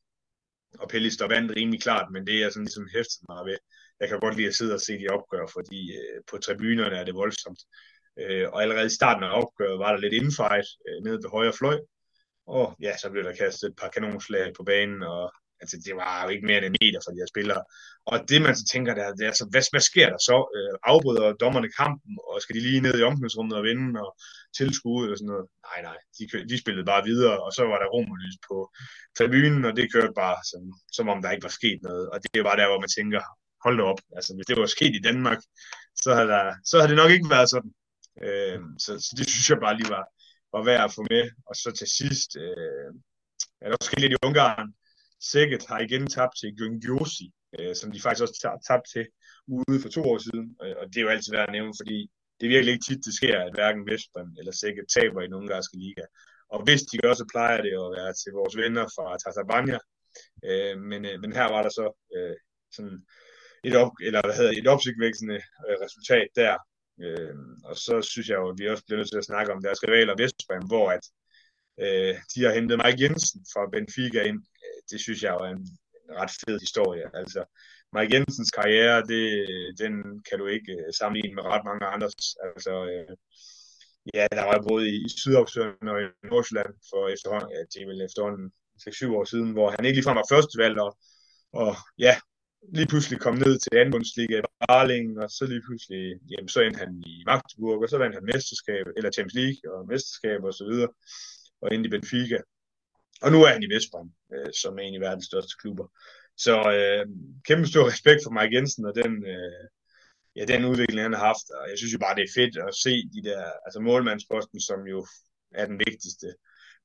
Og 0.80 0.90
Pellister 0.90 1.28
vandt 1.28 1.56
rimelig 1.58 1.82
klart, 1.82 2.08
men 2.14 2.28
det 2.28 2.44
er 2.44 2.50
sådan 2.50 2.64
ligesom 2.64 2.88
hæftet 2.96 3.22
mig 3.30 3.46
ved. 3.46 3.58
Jeg 4.00 4.10
kan 4.10 4.20
godt 4.20 4.36
lide 4.38 4.48
at 4.48 4.56
sidde 4.56 4.74
og 4.74 4.82
se 4.82 4.94
de 5.02 5.08
opgør, 5.18 5.46
fordi 5.58 5.82
øh, 6.00 6.20
på 6.30 6.38
tribunerne 6.38 6.96
er 6.96 7.06
det 7.06 7.16
voldsomt. 7.16 7.62
Øh, 8.22 8.48
og 8.54 8.62
allerede 8.62 8.86
i 8.86 8.98
starten 9.00 9.24
af 9.24 9.38
opgøret 9.42 9.80
var 9.80 9.92
der 9.92 10.00
lidt 10.00 10.14
infight 10.14 10.68
øh, 10.88 11.04
nede 11.06 11.20
ved 11.24 11.30
højre 11.30 11.54
fløj, 11.60 11.78
og 12.48 12.76
ja, 12.82 12.98
så 12.98 13.10
blev 13.10 13.24
der 13.24 13.36
kastet 13.36 13.68
et 13.70 13.76
par 13.82 13.90
kanonslag 13.96 14.54
på 14.58 14.64
banen, 14.64 15.04
og 15.04 15.34
altså, 15.62 15.76
det 15.86 15.94
var 16.02 16.24
jo 16.24 16.30
ikke 16.34 16.46
mere 16.50 16.58
end 16.58 16.70
en 16.70 16.80
meter 16.82 17.00
for 17.04 17.12
de 17.12 17.22
her 17.22 17.34
spillere. 17.34 17.62
Og 18.12 18.16
det 18.30 18.40
man 18.46 18.56
så 18.60 18.66
tænker, 18.74 18.92
der, 19.00 19.06
det 19.18 19.24
er 19.24 19.32
altså, 19.34 19.48
hvad, 19.52 19.64
hvad 19.74 19.84
sker 19.92 20.08
der 20.14 20.20
så? 20.30 20.38
Øh, 20.58 20.74
afbryder 20.92 21.40
dommerne 21.44 21.70
kampen, 21.82 22.14
og 22.30 22.36
skal 22.42 22.56
de 22.56 22.62
lige 22.68 22.86
ned 22.88 22.96
i 23.00 23.08
omklædningsrummet 23.10 23.56
og 23.60 23.64
vinde 23.68 24.02
og 24.06 24.10
tilskue 24.60 25.02
eller 25.04 25.18
sådan 25.18 25.32
noget? 25.34 25.46
Nej, 25.68 25.80
nej, 25.90 25.98
de, 26.18 26.24
de 26.52 26.58
spillede 26.64 26.90
bare 26.94 27.04
videre, 27.12 27.36
og 27.46 27.52
så 27.58 27.64
var 27.72 27.78
der 27.80 27.94
romerlys 27.96 28.38
på 28.48 28.58
tribunen, 29.18 29.66
og 29.68 29.74
det 29.78 29.92
kørte 29.94 30.14
bare 30.24 30.38
som, 30.52 30.64
som 30.98 31.06
om 31.14 31.22
der 31.22 31.32
ikke 31.32 31.48
var 31.50 31.58
sket 31.60 31.80
noget. 31.88 32.06
Og 32.12 32.18
det 32.24 32.30
er 32.40 32.48
bare 32.50 32.60
der, 32.62 32.68
hvor 32.70 32.84
man 32.84 32.96
tænker, 32.98 33.22
hold 33.66 33.78
da 33.78 33.84
op, 33.92 34.02
altså 34.18 34.32
hvis 34.36 34.48
det 34.50 34.58
var 34.62 34.76
sket 34.78 34.94
i 34.96 35.06
Danmark, 35.10 35.40
så 36.04 36.10
havde, 36.18 36.30
der, 36.36 36.46
så 36.70 36.74
havde 36.78 36.92
det 36.92 37.02
nok 37.02 37.12
ikke 37.16 37.30
været 37.36 37.50
sådan. 37.54 37.72
Øh, 38.22 38.60
så, 38.78 38.92
så 39.06 39.12
det 39.18 39.30
synes 39.30 39.50
jeg 39.50 39.60
bare 39.60 39.78
lige 39.78 39.90
var, 39.90 40.06
var 40.54 40.64
værd 40.64 40.84
at 40.84 40.94
få 40.94 41.02
med. 41.10 41.24
Og 41.50 41.56
så 41.56 41.72
til 41.80 41.88
sidst, 42.00 42.30
øh, 42.38 42.90
er 43.62 43.68
der 43.70 43.78
også 43.82 43.94
lidt 43.98 44.14
i 44.14 44.24
Ungarn. 44.26 44.74
Sækket 45.32 45.66
har 45.70 45.80
igen 45.80 46.08
tabt 46.08 46.36
til 46.40 46.56
Gyngyosi, 46.58 47.28
øh, 47.60 47.76
som 47.76 47.92
de 47.92 48.02
faktisk 48.02 48.24
også 48.24 48.60
tabt 48.68 48.86
til 48.94 49.06
ude 49.48 49.82
for 49.82 49.90
to 49.90 50.02
år 50.12 50.18
siden. 50.18 50.46
Og 50.80 50.86
det 50.88 50.98
er 50.98 51.06
jo 51.08 51.14
altid 51.16 51.32
værd 51.34 51.50
at 51.50 51.56
nævne, 51.58 51.74
fordi 51.82 51.98
det 52.38 52.46
er 52.46 52.56
virkelig 52.56 52.74
ikke 52.74 52.88
tit, 52.88 53.06
det 53.06 53.14
sker, 53.20 53.38
at 53.40 53.54
hverken 53.58 53.88
Vestbrem 53.90 54.30
eller 54.40 54.52
Sækket 54.52 54.86
taber 54.96 55.22
i 55.22 55.26
den 55.30 55.40
ungarske 55.42 55.78
liga. 55.78 56.06
Og 56.54 56.64
hvis 56.64 56.82
de 56.82 56.98
gør, 56.98 57.14
så 57.14 57.26
plejer 57.34 57.62
det 57.66 57.74
at 57.84 57.94
være 57.98 58.14
til 58.22 58.32
vores 58.40 58.56
venner 58.58 58.86
fra 58.96 59.06
Tatabania. 59.24 59.80
Øh, 60.50 60.76
men, 60.90 61.02
øh, 61.10 61.16
men 61.22 61.32
her 61.38 61.48
var 61.56 61.62
der 61.64 61.70
så 61.80 61.88
øh, 62.16 62.36
sådan 62.76 62.98
et, 63.68 63.76
op, 63.76 63.92
eller 64.08 64.22
hvad 64.26 64.36
hedder, 64.36 64.54
et 64.60 64.68
opsigtvækkende 64.68 65.40
øh, 65.68 65.76
resultat 65.86 66.28
der, 66.36 66.54
Øh, 67.02 67.36
og 67.64 67.76
så 67.78 68.02
synes 68.02 68.30
jeg 68.30 68.36
jo, 68.36 68.50
at 68.50 68.56
vi 68.58 68.70
også 68.70 68.84
bliver 68.86 68.98
nødt 68.98 69.10
til 69.10 69.18
at 69.18 69.30
snakke 69.32 69.54
om 69.54 69.62
deres 69.64 69.84
rivaler 69.84 70.16
Vestbrem, 70.18 70.66
hvor 70.72 70.92
at, 70.92 71.06
øh, 71.84 72.16
de 72.32 72.44
har 72.44 72.54
hentet 72.54 72.82
Mike 72.86 73.04
Jensen 73.04 73.42
fra 73.54 73.70
Benfica 73.74 74.22
ind. 74.30 74.40
Øh, 74.64 74.80
det 74.92 75.00
synes 75.02 75.24
jeg 75.24 75.32
jo 75.34 75.40
er 75.46 75.52
en, 75.58 75.64
en 76.10 76.16
ret 76.22 76.34
fed 76.42 76.60
historie. 76.60 77.06
Altså, 77.22 77.42
Mike 77.96 78.16
Jensens 78.16 78.52
karriere, 78.52 78.98
det, 79.12 79.26
den 79.82 79.94
kan 80.28 80.38
du 80.40 80.46
ikke 80.56 80.72
øh, 80.72 80.94
sammenligne 81.00 81.36
med 81.36 81.44
ret 81.44 81.66
mange 81.70 81.86
andres. 81.86 82.26
Altså, 82.48 82.74
øh, 82.94 83.16
ja, 84.14 84.28
der 84.38 84.46
var 84.52 84.66
både 84.70 84.84
i, 84.96 84.98
i 85.06 85.36
og 85.42 85.98
i 86.04 86.06
Nordsjælland 86.32 86.74
for 86.90 87.02
efterhånden, 87.16 87.50
ja, 87.56 87.60
det 87.72 87.80
er 87.82 87.88
vel 87.92 88.06
efterhånden 88.08 88.52
6-7 88.82 89.18
år 89.18 89.26
siden, 89.32 89.52
hvor 89.52 89.70
han 89.70 89.86
ikke 89.86 89.98
ligefrem 89.98 90.18
var 90.22 90.32
førstevalg, 90.34 90.78
og, 90.86 90.92
og 91.62 91.76
ja, 91.98 92.16
lige 92.78 92.88
pludselig 92.88 93.20
kom 93.20 93.36
ned 93.36 93.60
til 93.60 93.78
anden 93.78 93.92
bundsliga 93.92 94.40
i 94.40 94.42
Barling, 94.68 95.20
og 95.24 95.30
så 95.30 95.46
lige 95.46 95.62
pludselig, 95.68 96.04
jamen, 96.32 96.50
så 96.50 96.62
endte 96.62 96.80
han 96.80 97.04
i 97.06 97.24
Magdeburg, 97.26 97.84
og 97.84 97.90
så 97.90 97.98
vandt 97.98 98.16
han 98.16 98.30
mesterskab, 98.34 98.86
eller 98.98 99.12
Champions 99.12 99.34
League 99.42 99.62
og 99.74 99.88
mesterskab 99.88 100.44
og 100.44 100.54
så 100.54 100.66
videre, 100.72 100.90
og 101.62 101.74
endte 101.74 101.88
i 101.88 101.92
Benfica. 101.92 102.40
Og 103.22 103.32
nu 103.32 103.44
er 103.44 103.52
han 103.56 103.64
i 103.64 103.74
Vestbrem, 103.74 104.10
øh, 104.34 104.54
som 104.62 104.78
er 104.78 104.84
en 104.84 104.96
af 104.96 105.02
verdens 105.02 105.26
største 105.26 105.54
klubber. 105.62 105.88
Så 106.38 106.56
øh, 106.78 107.06
kæmpe 107.48 107.68
stor 107.68 107.88
respekt 107.92 108.22
for 108.24 108.32
Mike 108.38 108.56
Jensen 108.56 108.86
og 108.86 108.96
den, 108.96 109.14
øh, 109.34 109.64
ja, 110.36 110.44
den 110.46 110.66
udvikling, 110.66 111.02
han 111.02 111.14
har 111.14 111.26
haft. 111.32 111.48
Og 111.58 111.70
jeg 111.70 111.78
synes 111.78 111.94
jo 111.94 112.00
bare, 112.00 112.16
det 112.16 112.24
er 112.24 112.38
fedt 112.40 112.56
at 112.68 112.76
se 112.86 112.94
de 113.16 113.22
der, 113.30 113.42
altså 113.66 113.80
målmandsposten, 113.80 114.60
som 114.70 114.80
jo 114.94 115.00
er 115.62 115.66
den 115.66 115.80
vigtigste 115.88 116.28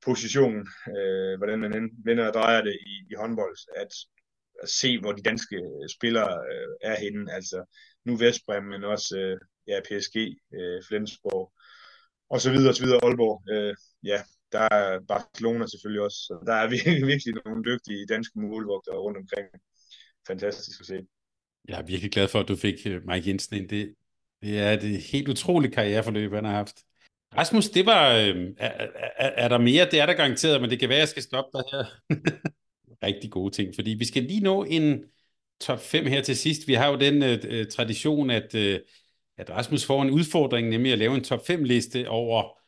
position, 0.09 0.57
øh, 0.97 1.35
hvordan 1.39 1.59
man 1.59 1.91
vender 2.05 2.27
og 2.29 2.35
drejer 2.35 2.63
det 2.63 2.77
i, 2.93 2.95
i 3.11 3.15
håndbold, 3.21 3.57
at 3.77 3.93
at 4.63 4.69
se, 4.69 4.99
hvor 5.01 5.13
de 5.13 5.23
danske 5.23 5.57
øh, 5.57 5.89
spillere 5.97 6.33
øh, 6.53 6.91
er 6.91 6.97
henne. 7.01 7.33
Altså 7.33 7.59
nu 8.05 8.17
Vestbrem, 8.17 8.65
men 8.65 8.85
også 8.85 9.19
øh, 9.19 9.39
ja, 9.67 9.81
PSG, 9.81 10.17
øh, 10.59 10.83
Flensborg 10.89 11.53
og 12.31 12.41
så 12.41 12.51
videre, 12.51 12.71
og 12.71 12.75
så 12.75 12.85
videre 12.85 13.01
Aalborg. 13.05 13.43
Øh, 13.53 13.75
ja, 14.05 14.23
der 14.53 14.69
er 14.71 15.01
Barcelona 15.09 15.67
selvfølgelig 15.67 16.03
også. 16.03 16.17
Så 16.17 16.43
der 16.47 16.55
er 16.55 16.69
virkelig, 16.69 17.07
virkelig 17.13 17.35
nogle 17.45 17.65
dygtige 17.65 18.07
danske 18.07 18.41
målvogtere 18.41 18.99
rundt 18.99 19.19
omkring. 19.19 19.47
Fantastisk 20.27 20.81
at 20.81 20.87
se. 20.87 20.99
Jeg 21.69 21.79
er 21.81 21.87
virkelig 21.87 22.13
glad 22.13 22.29
for, 22.29 22.41
at 22.41 22.49
du 22.49 22.57
fik 22.57 22.87
øh, 22.87 23.07
Mike 23.07 23.29
Jensen 23.29 23.57
ind. 23.57 23.69
Det, 23.69 23.95
det 24.43 24.59
er 24.59 24.73
et 24.73 25.03
helt 25.13 25.29
utroligt 25.29 25.75
karriereforløb, 25.75 26.33
han 26.33 26.45
har 26.45 26.53
haft. 26.53 26.77
Rasmus, 27.37 27.69
det 27.69 27.87
var... 27.87 28.13
Øh, 28.13 28.37
er, 28.59 28.87
er, 29.17 29.31
er 29.45 29.49
der 29.49 29.59
mere? 29.59 29.85
Det 29.91 30.01
er 30.01 30.07
der 30.07 30.15
garanteret, 30.15 30.61
men 30.61 30.71
det 30.71 30.81
kan 30.81 30.89
være, 30.89 30.97
at 30.97 31.01
jeg 31.01 31.09
skal 31.09 31.23
stoppe 31.23 31.51
dig 31.59 31.65
her. 31.73 31.85
rigtig 33.03 33.31
gode 33.31 33.55
ting, 33.55 33.75
fordi 33.75 33.91
vi 33.91 34.05
skal 34.05 34.23
lige 34.23 34.41
nå 34.41 34.65
en 34.65 35.05
top 35.61 35.81
5 35.81 36.07
her 36.07 36.23
til 36.23 36.37
sidst. 36.37 36.69
Vi 36.69 36.75
har 36.75 36.89
jo 36.89 36.97
den 36.97 37.23
øh, 37.23 37.39
øh, 37.49 37.67
tradition, 37.67 38.31
at, 38.31 38.55
øh, 38.55 38.81
at 39.39 39.51
Rasmus 39.51 39.85
får 39.85 40.03
en 40.03 40.11
udfordring, 40.11 40.69
nemlig 40.69 40.93
at 40.93 40.99
lave 40.99 41.15
en 41.15 41.25
top 41.25 41.47
5 41.47 41.65
liste 41.65 42.09
over 42.09 42.59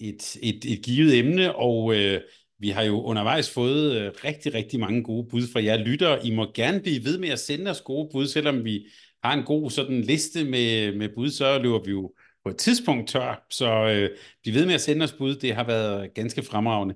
et, 0.00 0.36
et, 0.42 0.64
et 0.64 0.84
givet 0.84 1.18
emne, 1.18 1.56
og 1.56 1.96
øh, 1.96 2.20
vi 2.58 2.68
har 2.68 2.82
jo 2.82 3.02
undervejs 3.02 3.50
fået 3.50 3.96
øh, 3.96 4.12
rigtig, 4.24 4.54
rigtig 4.54 4.80
mange 4.80 5.02
gode 5.02 5.28
bud 5.28 5.42
fra 5.52 5.62
jer 5.64 5.76
lyttere. 5.76 6.26
I 6.26 6.30
må 6.34 6.52
gerne 6.54 6.80
blive 6.80 7.04
ved 7.04 7.18
med 7.18 7.28
at 7.28 7.38
sende 7.38 7.70
os 7.70 7.80
gode 7.80 8.08
bud, 8.12 8.26
selvom 8.26 8.64
vi 8.64 8.86
har 9.24 9.32
en 9.34 9.44
god 9.44 9.70
sådan 9.70 10.00
liste 10.00 10.44
med, 10.44 10.96
med 10.96 11.08
bud, 11.14 11.30
så 11.30 11.58
løber 11.58 11.82
vi 11.84 11.90
jo 11.90 12.14
på 12.44 12.50
et 12.50 12.56
tidspunkt 12.56 13.08
tør, 13.08 13.46
så 13.50 13.66
øh, 13.66 14.10
bliv 14.42 14.54
ved 14.54 14.66
med 14.66 14.74
at 14.74 14.80
sende 14.80 15.04
os 15.04 15.12
bud. 15.12 15.36
Det 15.36 15.54
har 15.54 15.64
været 15.64 16.14
ganske 16.14 16.42
fremragende. 16.42 16.94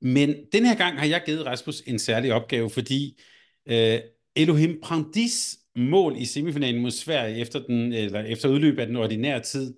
Men 0.00 0.34
den 0.52 0.64
her 0.64 0.74
gang 0.74 0.98
har 0.98 1.06
jeg 1.06 1.22
givet 1.26 1.46
Rasmus 1.46 1.82
en 1.86 1.98
særlig 1.98 2.32
opgave, 2.32 2.70
fordi 2.70 3.20
øh, 3.66 4.00
Elohim 4.36 4.80
Prandis 4.82 5.58
mål 5.76 6.14
i 6.18 6.24
semifinalen 6.24 6.82
mod 6.82 6.90
Sverige 6.90 7.38
efter, 7.38 7.58
den, 7.58 7.92
eller 7.92 8.20
efter 8.20 8.48
udløbet 8.48 8.80
af 8.80 8.86
den 8.86 8.96
ordinære 8.96 9.40
tid, 9.40 9.74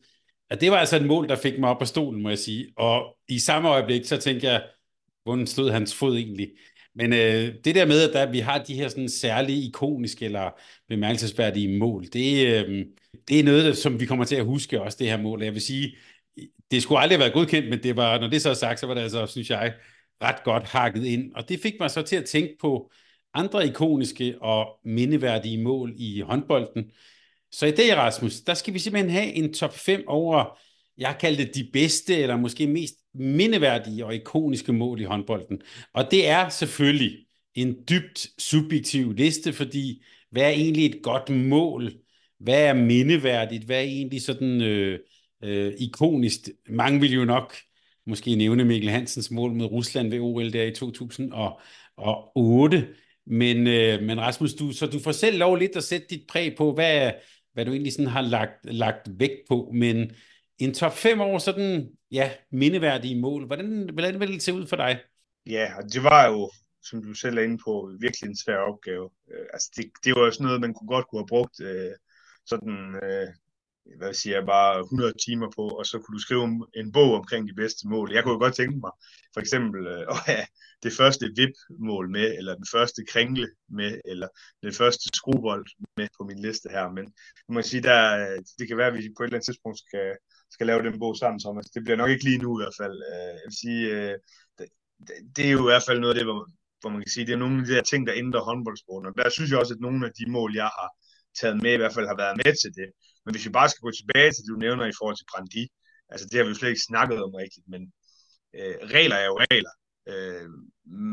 at 0.50 0.60
det 0.60 0.70
var 0.70 0.76
altså 0.76 0.96
et 0.96 1.06
mål, 1.06 1.28
der 1.28 1.36
fik 1.36 1.58
mig 1.58 1.70
op 1.70 1.78
på 1.78 1.84
stolen, 1.84 2.22
må 2.22 2.28
jeg 2.28 2.38
sige. 2.38 2.72
Og 2.76 3.16
i 3.28 3.38
samme 3.38 3.68
øjeblik, 3.68 4.04
så 4.04 4.16
tænkte 4.16 4.46
jeg, 4.46 4.64
hvordan 5.24 5.46
stod 5.46 5.70
hans 5.70 5.94
fod 5.94 6.16
egentlig? 6.16 6.50
Men 6.94 7.12
øh, 7.12 7.54
det 7.64 7.74
der 7.74 7.86
med, 7.86 8.08
at 8.08 8.12
der, 8.12 8.30
vi 8.30 8.38
har 8.38 8.64
de 8.64 8.74
her 8.74 8.88
sådan 8.88 9.08
særlige 9.08 9.68
ikoniske 9.68 10.24
eller 10.24 10.50
bemærkelsesværdige 10.88 11.78
mål, 11.78 12.04
det, 12.12 12.46
øh, 12.46 12.86
det 13.28 13.40
er 13.40 13.44
noget, 13.44 13.76
som 13.76 14.00
vi 14.00 14.06
kommer 14.06 14.24
til 14.24 14.36
at 14.36 14.44
huske 14.44 14.80
også, 14.82 14.96
det 15.00 15.06
her 15.06 15.22
mål. 15.22 15.42
Jeg 15.42 15.54
vil 15.54 15.62
sige, 15.62 15.96
det 16.70 16.82
skulle 16.82 17.00
aldrig 17.00 17.18
have 17.18 17.20
været 17.20 17.32
godkendt, 17.32 17.68
men 17.70 17.82
det 17.82 17.96
var, 17.96 18.20
når 18.20 18.28
det 18.28 18.42
så 18.42 18.50
er 18.50 18.54
sagt, 18.54 18.80
så 18.80 18.86
var 18.86 18.94
det 18.94 19.00
altså, 19.00 19.26
synes 19.26 19.50
jeg, 19.50 19.74
ret 20.22 20.44
godt 20.44 20.64
hakket 20.64 21.04
ind. 21.04 21.32
Og 21.34 21.48
det 21.48 21.60
fik 21.60 21.74
mig 21.80 21.90
så 21.90 22.02
til 22.02 22.16
at 22.16 22.24
tænke 22.24 22.56
på 22.60 22.90
andre 23.34 23.66
ikoniske 23.66 24.42
og 24.42 24.66
mindeværdige 24.84 25.62
mål 25.62 25.92
i 25.96 26.20
håndbolden. 26.20 26.90
Så 27.52 27.66
i 27.66 27.70
dag, 27.70 27.96
Rasmus, 27.96 28.40
der 28.40 28.54
skal 28.54 28.74
vi 28.74 28.78
simpelthen 28.78 29.10
have 29.10 29.32
en 29.32 29.54
top 29.54 29.74
5 29.74 30.04
over, 30.06 30.58
jeg 30.98 31.16
kaldte 31.20 31.44
det 31.44 31.54
de 31.54 31.68
bedste, 31.72 32.16
eller 32.16 32.36
måske 32.36 32.66
mest 32.66 32.94
mindeværdige 33.14 34.06
og 34.06 34.14
ikoniske 34.14 34.72
mål 34.72 35.00
i 35.00 35.04
håndbolden. 35.04 35.62
Og 35.94 36.10
det 36.10 36.28
er 36.28 36.48
selvfølgelig 36.48 37.26
en 37.54 37.76
dybt 37.88 38.26
subjektiv 38.38 39.12
liste, 39.12 39.52
fordi 39.52 40.04
hvad 40.30 40.42
er 40.42 40.48
egentlig 40.48 40.86
et 40.86 41.02
godt 41.02 41.28
mål? 41.28 41.92
Hvad 42.38 42.62
er 42.64 42.74
mindeværdigt? 42.74 43.64
Hvad 43.64 43.76
er 43.76 43.80
egentlig 43.80 44.22
sådan 44.22 44.62
øh, 44.62 44.98
øh, 45.44 45.72
ikonisk? 45.78 46.40
Mange 46.68 47.00
vil 47.00 47.12
jo 47.12 47.24
nok 47.24 47.56
måske 48.06 48.36
nævne 48.36 48.64
Mikkel 48.64 48.90
Hansens 48.90 49.30
mål 49.30 49.52
mod 49.52 49.66
Rusland 49.66 50.10
ved 50.10 50.20
OL 50.20 50.52
der 50.52 50.64
i 50.64 50.74
2008. 50.74 52.88
Men, 53.26 53.66
øh, 53.66 54.02
men 54.02 54.20
Rasmus, 54.20 54.54
du, 54.54 54.72
så 54.72 54.86
du 54.86 54.98
får 54.98 55.12
selv 55.12 55.38
lov 55.38 55.56
lidt 55.56 55.76
at 55.76 55.84
sætte 55.84 56.06
dit 56.10 56.22
præg 56.28 56.54
på, 56.56 56.74
hvad, 56.74 57.12
hvad 57.52 57.64
du 57.64 57.72
egentlig 57.72 57.92
sådan 57.92 58.10
har 58.10 58.22
lagt, 58.22 58.64
lagt 58.64 59.08
vægt 59.18 59.40
på. 59.48 59.70
Men 59.74 60.10
en 60.58 60.74
top 60.74 60.92
5 60.92 61.20
år 61.20 61.38
sådan, 61.38 61.88
ja, 62.10 62.32
mindeværdige 62.52 63.20
mål, 63.20 63.46
hvordan, 63.46 63.90
hvordan 63.92 64.20
vil 64.20 64.32
det 64.32 64.42
se 64.42 64.54
ud 64.54 64.66
for 64.66 64.76
dig? 64.76 65.00
Ja, 65.46 65.76
og 65.76 65.92
det 65.92 66.02
var 66.02 66.26
jo, 66.26 66.50
som 66.82 67.02
du 67.02 67.14
selv 67.14 67.38
er 67.38 67.42
inde 67.42 67.58
på, 67.64 67.92
virkelig 68.00 68.28
en 68.28 68.36
svær 68.36 68.56
opgave. 68.56 69.10
Øh, 69.30 69.46
altså 69.52 69.70
det, 69.76 69.90
det 70.04 70.14
var 70.14 70.24
jo 70.24 70.30
sådan 70.30 70.44
noget, 70.44 70.60
man 70.60 70.74
kunne 70.74 70.88
godt 70.88 71.08
kunne 71.08 71.20
have 71.20 71.26
brugt 71.26 71.60
øh, 71.60 71.92
sådan 72.46 72.94
øh, 73.02 73.28
hvad 73.98 74.14
siger 74.14 74.36
jeg, 74.36 74.46
bare 74.46 74.80
100 74.80 75.12
timer 75.26 75.48
på, 75.56 75.68
og 75.68 75.86
så 75.86 75.98
kunne 75.98 76.14
du 76.16 76.22
skrive 76.22 76.66
en 76.74 76.92
bog 76.92 77.14
omkring 77.14 77.48
de 77.48 77.54
bedste 77.54 77.88
mål. 77.88 78.12
Jeg 78.12 78.22
kunne 78.22 78.32
jo 78.32 78.38
godt 78.38 78.54
tænke 78.54 78.78
mig, 78.78 78.90
for 79.34 79.40
eksempel, 79.40 79.86
øh, 79.86 80.04
at 80.14 80.18
have 80.26 80.46
det 80.82 80.92
første 80.92 81.24
VIP-mål 81.36 82.10
med, 82.10 82.38
eller 82.38 82.54
den 82.54 82.66
første 82.74 83.04
kringle 83.12 83.48
med, 83.68 84.00
eller 84.04 84.28
den 84.62 84.72
første 84.72 85.04
skruebold 85.14 85.66
med 85.96 86.08
på 86.16 86.24
min 86.24 86.38
liste 86.38 86.68
her. 86.70 86.86
Men 86.96 87.04
man 87.48 87.54
må 87.54 87.62
sige, 87.62 87.82
der, 87.82 88.00
øh, 88.18 88.38
det 88.58 88.68
kan 88.68 88.76
være, 88.76 88.86
at 88.86 88.94
vi 88.94 89.14
på 89.16 89.22
et 89.22 89.26
eller 89.26 89.36
andet 89.36 89.46
tidspunkt 89.46 89.78
skal, 89.78 90.16
skal 90.50 90.66
lave 90.66 90.82
den 90.82 90.98
bog 90.98 91.16
sammen, 91.16 91.40
Thomas. 91.40 91.66
Det 91.66 91.84
bliver 91.84 91.96
nok 91.96 92.10
ikke 92.10 92.24
lige 92.24 92.42
nu 92.44 92.50
i 92.58 92.62
hvert 92.62 92.76
fald. 92.80 92.96
Øh, 93.12 93.32
jeg 93.40 93.46
vil 93.48 93.60
sige, 93.64 93.84
det, 94.58 94.66
det 95.36 95.44
er 95.46 95.50
jo 95.50 95.62
i 95.66 95.70
hvert 95.70 95.86
fald 95.88 96.00
noget 96.00 96.14
af 96.14 96.18
det, 96.18 96.26
hvor, 96.26 96.40
hvor 96.80 96.90
man 96.90 97.00
kan 97.02 97.10
sige, 97.14 97.26
det 97.26 97.32
er 97.32 97.42
nogle 97.44 97.60
af 97.60 97.66
de 97.66 97.74
der 97.74 97.82
ting, 97.82 98.06
der 98.06 98.20
ændrer 98.22 98.40
håndboldsporten. 98.48 99.08
Og 99.08 99.14
der 99.18 99.30
synes 99.30 99.50
jeg 99.50 99.58
også, 99.58 99.74
at 99.74 99.80
nogle 99.80 100.06
af 100.06 100.12
de 100.18 100.30
mål, 100.30 100.50
jeg 100.62 100.70
har 100.78 100.90
taget 101.40 101.62
med, 101.62 101.72
i 101.74 101.80
hvert 101.80 101.94
fald 101.94 102.06
har 102.06 102.16
været 102.16 102.36
med 102.36 102.52
til 102.62 102.70
det. 102.80 102.88
Men 103.24 103.34
hvis 103.34 103.46
vi 103.46 103.50
bare 103.58 103.68
skal 103.68 103.84
gå 103.86 103.90
tilbage 103.90 104.30
til 104.32 104.42
det, 104.42 104.52
du 104.54 104.58
nævner 104.66 104.86
i 104.86 104.98
forhold 104.98 105.16
til 105.16 105.30
Brandi, 105.30 105.64
altså 106.12 106.24
det 106.28 106.36
har 106.36 106.44
vi 106.44 106.52
jo 106.52 106.58
slet 106.58 106.68
ikke 106.68 106.88
snakket 106.90 107.18
om 107.26 107.34
rigtigt, 107.42 107.66
men 107.72 107.82
øh, 108.58 108.76
regler 108.96 109.16
er 109.16 109.26
jo 109.26 109.36
regler. 109.44 109.74
Øh, 110.12 110.48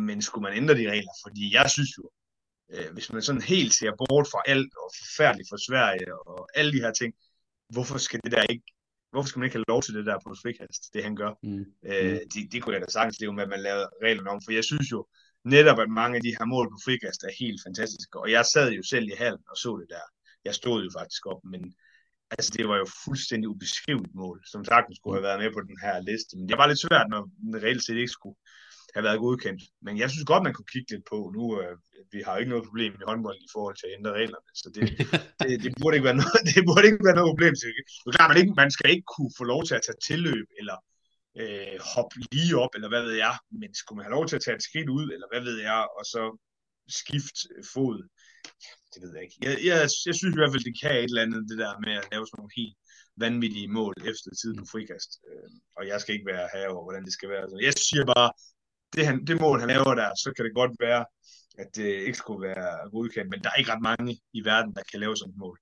men 0.08 0.22
skulle 0.22 0.44
man 0.48 0.58
ændre 0.58 0.76
de 0.80 0.92
regler? 0.94 1.14
Fordi 1.26 1.44
jeg 1.58 1.68
synes 1.76 1.92
jo, 1.98 2.04
øh, 2.74 2.90
hvis 2.94 3.12
man 3.14 3.22
sådan 3.22 3.42
helt 3.42 3.74
ser 3.74 3.92
bort 4.00 4.28
fra 4.32 4.42
alt 4.54 4.72
og 4.84 4.90
forfærdeligt 5.00 5.50
for 5.52 5.60
Sverige 5.68 6.28
og 6.28 6.50
alle 6.56 6.72
de 6.76 6.84
her 6.86 6.92
ting, 6.92 7.14
hvorfor 7.74 7.98
skal 7.98 8.20
det 8.24 8.32
der 8.32 8.44
ikke 8.44 8.68
hvorfor 9.12 9.28
skal 9.28 9.40
man 9.40 9.46
ikke 9.48 9.58
have 9.58 9.74
lov 9.74 9.82
til 9.82 9.94
det 9.94 10.06
der 10.06 10.18
på 10.24 10.36
frikast, 10.42 10.94
det 10.94 11.04
han 11.04 11.16
gør? 11.16 11.32
Mm. 11.44 11.66
Øh, 11.90 12.20
det, 12.34 12.42
det 12.52 12.58
kunne 12.62 12.76
jeg 12.76 12.82
da 12.82 12.90
sagtens 12.90 13.20
leve 13.20 13.34
med, 13.34 13.44
at 13.44 13.50
man 13.50 13.60
lavede 13.60 13.90
reglerne 14.04 14.30
om, 14.30 14.42
for 14.46 14.52
jeg 14.52 14.64
synes 14.64 14.92
jo 14.92 15.08
netop, 15.46 15.80
at 15.80 15.90
mange 15.90 16.16
af 16.18 16.22
de 16.22 16.36
her 16.38 16.46
mål 16.46 16.68
på 16.70 16.80
frikast 16.86 17.24
er 17.24 17.40
helt 17.40 17.60
fantastiske, 17.68 18.20
og 18.20 18.32
jeg 18.32 18.46
sad 18.46 18.72
jo 18.72 18.84
selv 18.84 19.06
i 19.08 19.16
hallen 19.18 19.44
og 19.52 19.58
så 19.58 19.78
det 19.82 19.90
der. 19.90 20.06
Jeg 20.46 20.56
stod 20.56 20.84
jo 20.84 20.90
faktisk 21.00 21.26
op, 21.26 21.42
men 21.44 21.62
altså 22.32 22.52
det 22.58 22.68
var 22.70 22.78
jo 22.78 22.88
fuldstændig 23.06 23.48
ubeskriveligt 23.50 24.16
mål, 24.16 24.38
som 24.52 24.66
sagtens 24.66 24.98
skulle 24.98 25.18
have 25.18 25.28
været 25.30 25.40
med 25.44 25.52
på 25.54 25.62
den 25.70 25.78
her 25.84 25.96
liste. 26.10 26.38
Men 26.38 26.50
det 26.50 26.58
var 26.58 26.68
lidt 26.68 26.86
svært, 26.86 27.08
når 27.10 27.22
den 27.44 27.64
reelt 27.64 27.84
set 27.84 27.98
ikke 27.98 28.18
skulle 28.18 28.38
have 28.96 29.04
været 29.04 29.24
godkendt. 29.26 29.62
Men 29.86 29.94
jeg 30.02 30.10
synes 30.10 30.26
godt, 30.32 30.44
man 30.44 30.54
kunne 30.54 30.72
kigge 30.74 30.92
lidt 30.92 31.06
på. 31.12 31.18
Nu, 31.36 31.44
øh, 31.62 31.78
vi 32.14 32.20
har 32.26 32.38
ikke 32.38 32.50
noget 32.54 32.68
problem 32.68 32.94
i 32.94 33.08
håndbold 33.10 33.40
i 33.48 33.52
forhold 33.56 33.76
til 33.78 33.88
at 33.88 33.96
ændre 33.98 34.12
reglerne, 34.20 34.50
så 34.62 34.68
det, 34.76 34.84
det, 35.50 35.64
det, 35.64 35.72
burde, 35.80 35.96
ikke 35.96 36.10
være 36.10 36.22
noget, 36.22 36.42
det 36.54 36.62
burde 36.68 36.86
ikke 36.90 37.08
være 37.08 37.20
noget 37.20 37.32
problem. 37.34 37.54
Det 37.62 37.68
er 38.08 38.18
klart, 38.18 38.30
man, 38.32 38.42
ikke, 38.42 38.54
man 38.64 38.72
skal 38.76 38.90
ikke 38.94 39.10
kunne 39.16 39.34
få 39.40 39.44
lov 39.54 39.62
til 39.66 39.76
at 39.76 39.84
tage 39.86 40.02
tilløb, 40.08 40.48
eller 40.60 40.78
øh, 41.42 41.78
hoppe 41.94 42.16
lige 42.32 42.58
op, 42.64 42.74
eller 42.76 42.90
hvad 42.94 43.04
ved 43.08 43.16
jeg. 43.26 43.36
Men 43.60 43.70
skulle 43.80 43.98
man 43.98 44.06
have 44.06 44.18
lov 44.18 44.26
til 44.28 44.38
at 44.40 44.44
tage 44.46 44.58
et 44.58 44.68
skridt 44.70 44.90
ud, 44.98 45.06
eller 45.14 45.28
hvad 45.32 45.42
ved 45.48 45.58
jeg, 45.70 45.82
og 45.98 46.04
så 46.14 46.24
skifte 47.00 47.42
fod, 47.74 47.98
det 48.94 49.00
ved 49.02 49.12
jeg 49.16 49.24
ikke. 49.26 49.38
Jeg, 49.46 49.54
jeg, 49.68 49.78
jeg 50.08 50.16
synes 50.20 50.34
i 50.36 50.40
hvert 50.40 50.54
fald, 50.54 50.68
det 50.70 50.80
kan 50.82 50.96
et 50.96 51.12
eller 51.12 51.26
andet, 51.26 51.50
det 51.50 51.58
der 51.64 51.72
med 51.86 51.94
at 52.02 52.08
lave 52.12 52.26
sådan 52.26 52.38
nogle 52.40 52.58
helt 52.62 52.78
vanvittige 53.24 53.74
mål 53.80 53.94
efter 54.12 54.30
tid 54.42 54.52
på 54.60 54.66
frikast. 54.72 55.12
Øh, 55.30 55.50
og 55.78 55.84
jeg 55.92 55.98
skal 56.02 56.16
ikke 56.16 56.32
være 56.34 56.48
her 56.54 56.68
over, 56.74 56.84
hvordan 56.86 57.06
det 57.08 57.14
skal 57.18 57.30
være. 57.30 57.46
Så 57.50 57.58
jeg 57.68 57.74
siger 57.88 58.06
bare, 58.16 58.30
det, 58.94 59.06
han, 59.08 59.16
det 59.28 59.42
mål, 59.46 59.60
han 59.60 59.70
laver 59.70 59.96
der, 60.02 60.10
så 60.24 60.30
kan 60.36 60.46
det 60.46 60.54
godt 60.62 60.74
være, 60.88 61.06
at 61.62 61.70
det 61.76 61.90
ikke 62.08 62.22
skulle 62.24 62.42
være 62.50 62.90
godkendt, 62.94 63.30
men 63.32 63.40
der 63.44 63.50
er 63.50 63.60
ikke 63.60 63.72
ret 63.74 63.88
mange 63.92 64.12
i 64.34 64.42
verden, 64.52 64.72
der 64.78 64.84
kan 64.92 65.00
lave 65.00 65.18
sådan 65.18 65.34
et 65.34 65.38
mål. 65.46 65.58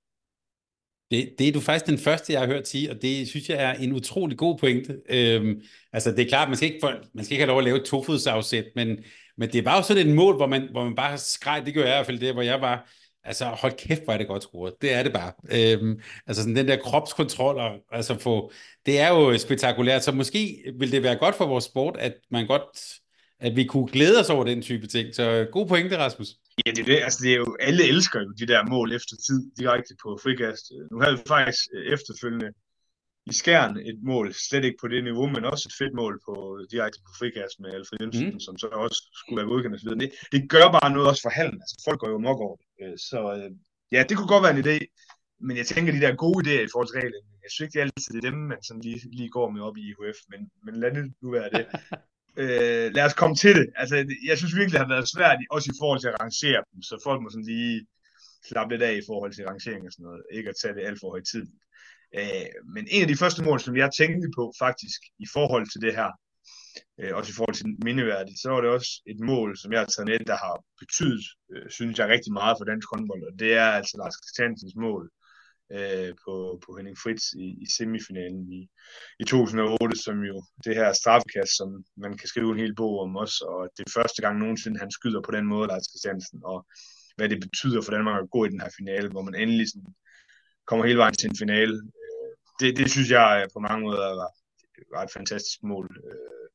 Det, 1.10 1.34
det 1.38 1.48
er 1.48 1.52
du 1.52 1.60
faktisk 1.60 1.86
den 1.86 1.98
første, 1.98 2.32
jeg 2.32 2.40
har 2.40 2.46
hørt 2.48 2.68
sige, 2.68 2.90
og 2.90 3.02
det 3.02 3.28
synes 3.28 3.48
jeg 3.48 3.62
er 3.62 3.72
en 3.72 3.92
utrolig 3.92 4.38
god 4.38 4.58
pointe. 4.58 4.96
Øhm, 5.08 5.60
altså 5.92 6.10
det 6.10 6.18
er 6.18 6.28
klart, 6.28 6.48
man 6.48 6.56
skal 6.56 6.74
ikke, 6.74 6.88
man 7.14 7.24
skal 7.24 7.34
ikke 7.34 7.42
have 7.42 7.48
lov 7.48 7.58
at 7.58 7.64
lave 7.64 7.76
et 7.76 7.84
tofodsafsæt, 7.84 8.64
men, 8.76 8.98
men 9.36 9.52
det 9.52 9.64
var 9.64 9.76
jo 9.76 9.82
sådan 9.82 10.08
et 10.08 10.14
mål, 10.14 10.36
hvor 10.36 10.46
man, 10.46 10.68
hvor 10.70 10.84
man 10.84 10.94
bare 10.94 11.18
skreg, 11.18 11.62
det 11.66 11.74
gjorde 11.74 11.88
jeg 11.88 11.96
i 11.96 11.98
hvert 11.98 12.06
fald 12.06 12.18
det, 12.18 12.32
hvor 12.32 12.42
jeg 12.42 12.60
var, 12.60 12.90
altså 13.24 13.44
hold 13.44 13.72
kæft, 13.72 14.04
hvor 14.04 14.12
er 14.12 14.18
det 14.18 14.26
godt 14.26 14.42
scoret. 14.42 14.74
Det 14.82 14.92
er 14.92 15.02
det 15.02 15.12
bare. 15.12 15.32
Øhm, 15.52 16.00
altså 16.26 16.42
sådan 16.42 16.56
den 16.56 16.68
der 16.68 16.76
kropskontrol, 16.76 17.56
og, 17.56 17.70
altså 17.92 18.18
få, 18.18 18.52
det 18.86 19.00
er 19.00 19.08
jo 19.08 19.38
spektakulært, 19.38 20.04
så 20.04 20.12
måske 20.12 20.72
vil 20.78 20.92
det 20.92 21.02
være 21.02 21.16
godt 21.16 21.34
for 21.34 21.46
vores 21.46 21.64
sport, 21.64 21.96
at 21.98 22.14
man 22.30 22.46
godt, 22.46 22.78
at 23.40 23.56
vi 23.56 23.64
kunne 23.64 23.88
glæde 23.88 24.20
os 24.20 24.30
over 24.30 24.44
den 24.44 24.62
type 24.62 24.86
ting. 24.86 25.14
Så 25.14 25.46
god 25.52 25.68
pointe, 25.68 25.98
Rasmus. 25.98 26.28
Ja, 26.66 26.70
det 26.70 26.78
er 26.78 26.84
det. 26.84 27.00
Altså, 27.06 27.18
det 27.22 27.32
er 27.32 27.36
jo, 27.36 27.56
alle 27.60 27.88
elsker 27.88 28.20
jo 28.20 28.30
de 28.40 28.46
der 28.46 28.64
mål 28.64 28.92
efter 28.92 29.16
tid 29.26 29.50
direkte 29.58 29.94
på 30.02 30.18
frikast. 30.22 30.64
Nu 30.90 31.00
havde 31.00 31.16
vi 31.16 31.22
faktisk 31.26 31.64
efterfølgende 31.94 32.50
i 33.26 33.32
skærn 33.32 33.76
et 33.90 33.98
mål, 34.02 34.34
slet 34.48 34.64
ikke 34.64 34.78
på 34.80 34.88
det 34.88 35.04
niveau, 35.04 35.26
men 35.26 35.44
også 35.44 35.64
et 35.68 35.76
fedt 35.80 35.94
mål 35.94 36.14
på 36.26 36.34
direkte 36.70 36.98
på 37.06 37.12
frikast 37.18 37.56
med 37.60 37.70
Alfred 37.74 37.98
Jensen, 38.00 38.30
mm. 38.32 38.40
som 38.40 38.58
så 38.58 38.66
også 38.66 39.00
skulle 39.20 39.36
være 39.40 39.50
godkendt 39.52 39.76
osv. 39.76 39.90
Det, 40.04 40.10
det 40.32 40.50
gør 40.54 40.66
bare 40.76 40.90
noget 40.92 41.08
også 41.08 41.22
for 41.26 41.34
hallen. 41.38 41.58
Altså, 41.64 41.76
folk 41.88 41.98
går 42.00 42.10
jo 42.10 42.18
mok 42.18 42.40
over 42.46 42.56
det. 42.56 42.66
Øh, 42.82 42.96
så 43.08 43.20
øh, 43.38 43.50
ja, 43.94 44.00
det 44.08 44.16
kunne 44.16 44.32
godt 44.34 44.44
være 44.46 44.56
en 44.56 44.64
idé, 44.64 44.76
men 45.46 45.56
jeg 45.56 45.66
tænker, 45.66 45.92
de 45.92 46.04
der 46.04 46.22
gode 46.24 46.40
idéer 46.42 46.64
i 46.66 46.72
forhold 46.72 46.88
til 46.88 46.98
reglerne, 47.00 47.28
jeg 47.44 47.50
synes 47.50 47.68
ikke 47.68 47.82
altid, 47.84 48.10
det 48.14 48.20
er 48.24 48.30
dem, 48.30 48.38
man 48.52 48.62
sådan 48.62 48.84
lige, 48.88 49.00
lige 49.18 49.34
går 49.36 49.48
med 49.54 49.62
op 49.68 49.76
i 49.76 49.82
IHF, 49.90 50.18
men, 50.30 50.40
men 50.64 50.74
lad 50.82 50.90
det 50.96 51.04
nu 51.22 51.28
være 51.30 51.50
det. 51.56 51.64
øh, 52.36 52.86
lad 52.96 53.04
os 53.08 53.14
komme 53.20 53.36
til 53.36 53.54
det. 53.58 53.66
Altså, 53.76 53.96
jeg 54.28 54.38
synes 54.38 54.54
virkelig, 54.56 54.72
det 54.72 54.84
har 54.86 54.94
været 54.94 55.12
svært, 55.14 55.38
også 55.50 55.68
i 55.74 55.78
forhold 55.80 56.00
til 56.00 56.08
at 56.12 56.20
rangere 56.20 56.60
dem, 56.70 56.82
så 56.82 56.94
folk 57.06 57.22
må 57.22 57.28
sådan 57.30 57.50
lige 57.54 57.86
slappe 58.48 58.74
lidt 58.74 58.82
af 58.82 58.94
i 58.94 59.06
forhold 59.08 59.32
til 59.32 59.46
rangering 59.50 59.82
og 59.86 59.92
sådan 59.92 60.06
noget. 60.08 60.22
Ikke 60.36 60.50
at 60.50 60.58
tage 60.62 60.74
det 60.74 60.86
alt 60.88 61.00
for 61.00 61.10
højt 61.14 61.28
tid. 61.32 61.46
Øh, 62.18 62.50
men 62.74 62.84
en 62.94 63.02
af 63.04 63.08
de 63.08 63.20
første 63.22 63.44
mål, 63.44 63.60
som 63.60 63.76
jeg 63.76 63.90
tænkte 63.98 64.28
på 64.38 64.44
faktisk 64.64 65.00
i 65.24 65.26
forhold 65.36 65.66
til 65.72 65.80
det 65.86 65.94
her, 65.98 66.10
øh, 67.00 67.12
også 67.18 67.30
i 67.30 67.36
forhold 67.38 67.56
til 67.56 67.68
mindeværdigt, 67.88 68.38
så 68.42 68.48
var 68.50 68.60
det 68.60 68.70
også 68.70 68.92
et 69.12 69.20
mål, 69.32 69.50
som 69.60 69.72
jeg 69.72 69.80
har 69.80 69.90
taget 69.90 70.08
med, 70.08 70.18
der 70.32 70.38
har 70.44 70.54
betydet, 70.82 71.24
øh, 71.52 71.70
synes 71.76 71.98
jeg, 71.98 72.08
rigtig 72.08 72.32
meget 72.32 72.56
for 72.58 72.64
dansk 72.64 72.88
håndbold, 72.92 73.22
og 73.28 73.34
det 73.42 73.50
er 73.54 73.68
altså 73.78 73.94
Lars 74.00 74.16
Christiansens 74.22 74.76
mål 74.86 75.02
øh, 75.72 76.14
på, 76.24 76.62
på 76.64 76.76
Henning 76.76 76.98
Fritz 77.02 77.24
i, 77.32 77.46
i 77.64 77.66
semifinalen 77.76 78.52
i, 78.52 78.68
i 79.20 79.24
2008, 79.24 79.96
som 79.96 80.20
jo 80.30 80.42
det 80.64 80.74
her 80.76 80.92
straffekast, 80.92 81.56
som 81.56 81.84
man 81.96 82.18
kan 82.18 82.28
skrive 82.28 82.52
en 82.52 82.58
hel 82.58 82.74
bog 82.74 83.00
om 83.00 83.16
også, 83.16 83.44
og 83.48 83.68
det 83.76 83.82
er 83.86 83.98
første 84.00 84.22
gang 84.22 84.38
nogensinde, 84.38 84.78
han 84.78 84.90
skyder 84.90 85.20
på 85.22 85.30
den 85.30 85.46
måde, 85.46 85.68
Lars 85.68 85.88
Christiansen, 85.90 86.40
og 86.44 86.66
hvad 87.16 87.28
det 87.28 87.40
betyder 87.40 87.82
for 87.82 87.92
Danmark 87.92 88.22
at 88.22 88.30
gå 88.30 88.44
i 88.44 88.48
den 88.48 88.60
her 88.60 88.70
finale, 88.78 89.08
hvor 89.08 89.22
man 89.22 89.34
endelig 89.34 89.66
sådan 89.68 89.94
kommer 90.66 90.86
hele 90.86 90.98
vejen 90.98 91.14
til 91.14 91.30
en 91.30 91.42
finale. 91.44 91.74
Øh, 92.02 92.32
det, 92.60 92.76
det 92.78 92.90
synes 92.90 93.10
jeg 93.10 93.48
på 93.54 93.60
mange 93.60 93.82
måder 93.86 94.06
var, 94.20 94.30
var 94.94 95.02
et 95.04 95.12
fantastisk 95.18 95.58
mål. 95.62 95.86
Øh, 96.04 96.46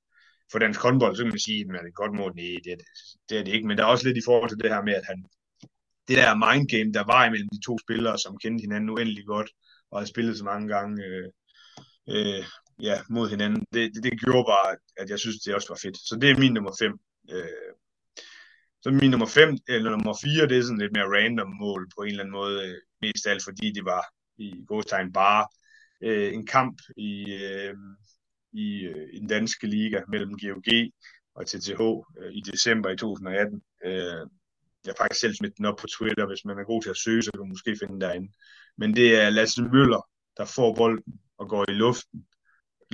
for 0.51 0.59
dansk 0.59 0.79
håndbold, 0.81 1.15
så 1.15 1.23
kan 1.23 1.33
man 1.35 1.47
sige, 1.47 1.59
at 1.61 1.67
det 1.67 1.75
er 1.75 1.87
et 1.87 2.01
godt 2.03 2.13
mål. 2.19 2.31
Nej, 2.35 2.57
det, 2.65 2.73
det 3.29 3.39
er 3.39 3.43
det 3.43 3.53
ikke, 3.53 3.67
men 3.67 3.77
der 3.77 3.83
er 3.83 3.93
også 3.93 4.07
lidt 4.07 4.17
i 4.17 4.27
forhold 4.29 4.49
til 4.49 4.61
det 4.63 4.73
her 4.73 4.81
med, 4.83 4.93
at 4.93 5.05
han, 5.11 5.25
det 6.07 6.17
der 6.17 6.35
mind 6.45 6.67
game, 6.67 6.93
der 6.93 7.03
var 7.03 7.25
imellem 7.25 7.49
de 7.49 7.65
to 7.65 7.77
spillere, 7.77 8.17
som 8.19 8.37
kendte 8.37 8.61
hinanden 8.61 8.89
uendelig 8.89 9.25
godt, 9.25 9.49
og 9.91 9.99
havde 9.99 10.09
spillet 10.09 10.37
så 10.37 10.43
mange 10.43 10.67
gange 10.67 11.03
øh, 11.05 11.27
øh, 12.09 12.43
ja, 12.81 13.01
mod 13.09 13.29
hinanden, 13.29 13.65
det, 13.73 13.91
det, 13.95 14.03
det 14.03 14.19
gjorde 14.19 14.45
bare, 14.53 14.77
at 14.97 15.09
jeg 15.09 15.19
synes, 15.19 15.37
det 15.39 15.55
også 15.55 15.69
var 15.69 15.79
fedt. 15.81 15.97
Så 15.97 16.17
det 16.21 16.29
er 16.29 16.39
min 16.39 16.53
nummer 16.53 16.73
5. 16.79 16.99
Øh, 17.31 17.71
så 18.81 18.91
min 18.91 19.11
nummer 19.11 19.27
5, 19.27 19.57
eller 19.67 19.89
nummer 19.91 20.15
4, 20.23 20.47
det 20.47 20.57
er 20.57 20.61
sådan 20.61 20.77
lidt 20.77 20.93
mere 20.93 21.13
random 21.17 21.53
mål 21.59 21.89
på 21.95 22.01
en 22.01 22.09
eller 22.09 22.23
anden 22.23 22.39
måde, 22.41 22.67
øh, 22.67 22.77
mest 23.01 23.27
alt 23.27 23.43
fordi 23.43 23.71
det 23.71 23.85
var 23.85 24.05
i 24.37 24.63
godstegn 24.67 25.13
bare 25.13 25.47
øh, 26.03 26.33
en 26.33 26.45
kamp 26.47 26.77
i, 26.97 27.31
øh, 27.33 27.75
i, 28.53 28.83
øh, 28.83 29.07
i 29.13 29.19
den 29.19 29.27
danske 29.27 29.67
liga 29.67 30.01
mellem 30.07 30.37
GOG 30.39 30.69
og 31.35 31.47
TTH 31.47 31.81
øh, 32.19 32.31
i 32.31 32.41
december 32.41 32.89
i 32.89 32.97
2018. 32.97 33.61
Øh, 33.85 34.27
jeg 34.85 34.93
faktisk 34.97 35.21
selv 35.21 35.35
smidt 35.35 35.57
den 35.57 35.65
op 35.65 35.77
på 35.77 35.87
Twitter, 35.87 36.27
hvis 36.27 36.45
man 36.45 36.59
er 36.59 36.63
god 36.63 36.81
til 36.81 36.89
at 36.89 36.97
søge, 36.97 37.23
så 37.23 37.31
kan 37.31 37.39
man 37.39 37.49
måske 37.49 37.77
finde 37.79 37.93
den 37.93 38.01
derinde. 38.01 38.31
Men 38.77 38.95
det 38.95 39.21
er 39.21 39.29
Lasse 39.29 39.63
Møller, 39.63 40.07
der 40.37 40.45
får 40.45 40.75
bolden 40.75 41.13
og 41.37 41.49
går 41.49 41.65
i 41.69 41.73
luften, 41.73 42.27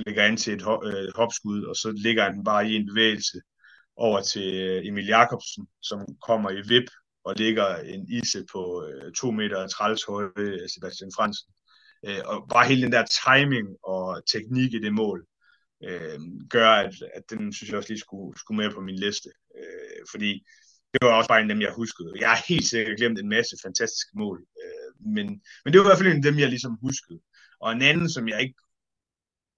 lægger 0.06 0.24
ind 0.24 0.38
til 0.38 0.52
et 0.52 0.62
øh, 0.62 1.12
hopskud, 1.14 1.62
og 1.62 1.76
så 1.76 1.92
ligger 1.92 2.22
han 2.22 2.44
bare 2.44 2.68
i 2.68 2.74
en 2.76 2.86
bevægelse 2.86 3.40
over 3.96 4.20
til 4.20 4.54
øh, 4.54 4.86
Emil 4.86 5.06
Jakobsen, 5.06 5.66
som 5.82 6.06
kommer 6.26 6.50
i 6.50 6.62
vip 6.68 6.90
og 7.24 7.34
ligger 7.36 7.76
en 7.76 8.08
ise 8.08 8.44
på 8.52 8.84
øh, 8.86 9.12
2 9.12 9.30
meter 9.30 9.68
30 9.68 9.96
høje 10.08 10.30
øh, 10.36 10.68
Sebastian 10.68 11.10
Fransen. 11.16 11.52
Øh, 12.06 12.20
og 12.24 12.48
bare 12.48 12.68
hele 12.68 12.82
den 12.82 12.92
der 12.92 13.04
timing 13.24 13.68
og 13.82 14.22
teknik 14.32 14.74
i 14.74 14.78
det 14.78 14.94
mål, 14.94 15.26
øh, 15.84 16.20
gør, 16.50 16.70
at, 16.70 16.94
at 17.14 17.22
den 17.30 17.52
synes 17.52 17.70
jeg 17.70 17.78
også 17.78 17.90
lige 17.90 18.00
skulle, 18.00 18.38
skulle 18.38 18.62
med 18.62 18.74
på 18.74 18.80
min 18.80 18.96
liste. 18.96 19.28
Øh, 19.58 20.00
fordi 20.10 20.44
det 20.92 21.00
var 21.02 21.12
også 21.16 21.28
bare 21.28 21.40
en 21.40 21.50
af 21.50 21.54
dem, 21.54 21.62
jeg 21.62 21.72
huskede. 21.72 22.12
Jeg 22.20 22.28
har 22.30 22.44
helt 22.48 22.66
sikkert 22.66 22.98
glemt 22.98 23.18
en 23.18 23.28
masse 23.28 23.56
fantastiske 23.64 24.12
mål. 24.14 24.38
Øh, 24.62 25.12
men, 25.14 25.26
men 25.64 25.72
det 25.72 25.78
var 25.78 25.84
i 25.84 25.88
hvert 25.88 25.98
fald 25.98 26.08
en 26.08 26.16
af 26.16 26.28
dem, 26.30 26.38
jeg 26.38 26.48
ligesom 26.48 26.78
huskede. 26.82 27.20
Og 27.60 27.72
en 27.72 27.82
anden, 27.82 28.10
som 28.10 28.28
jeg 28.28 28.42
ikke 28.42 28.60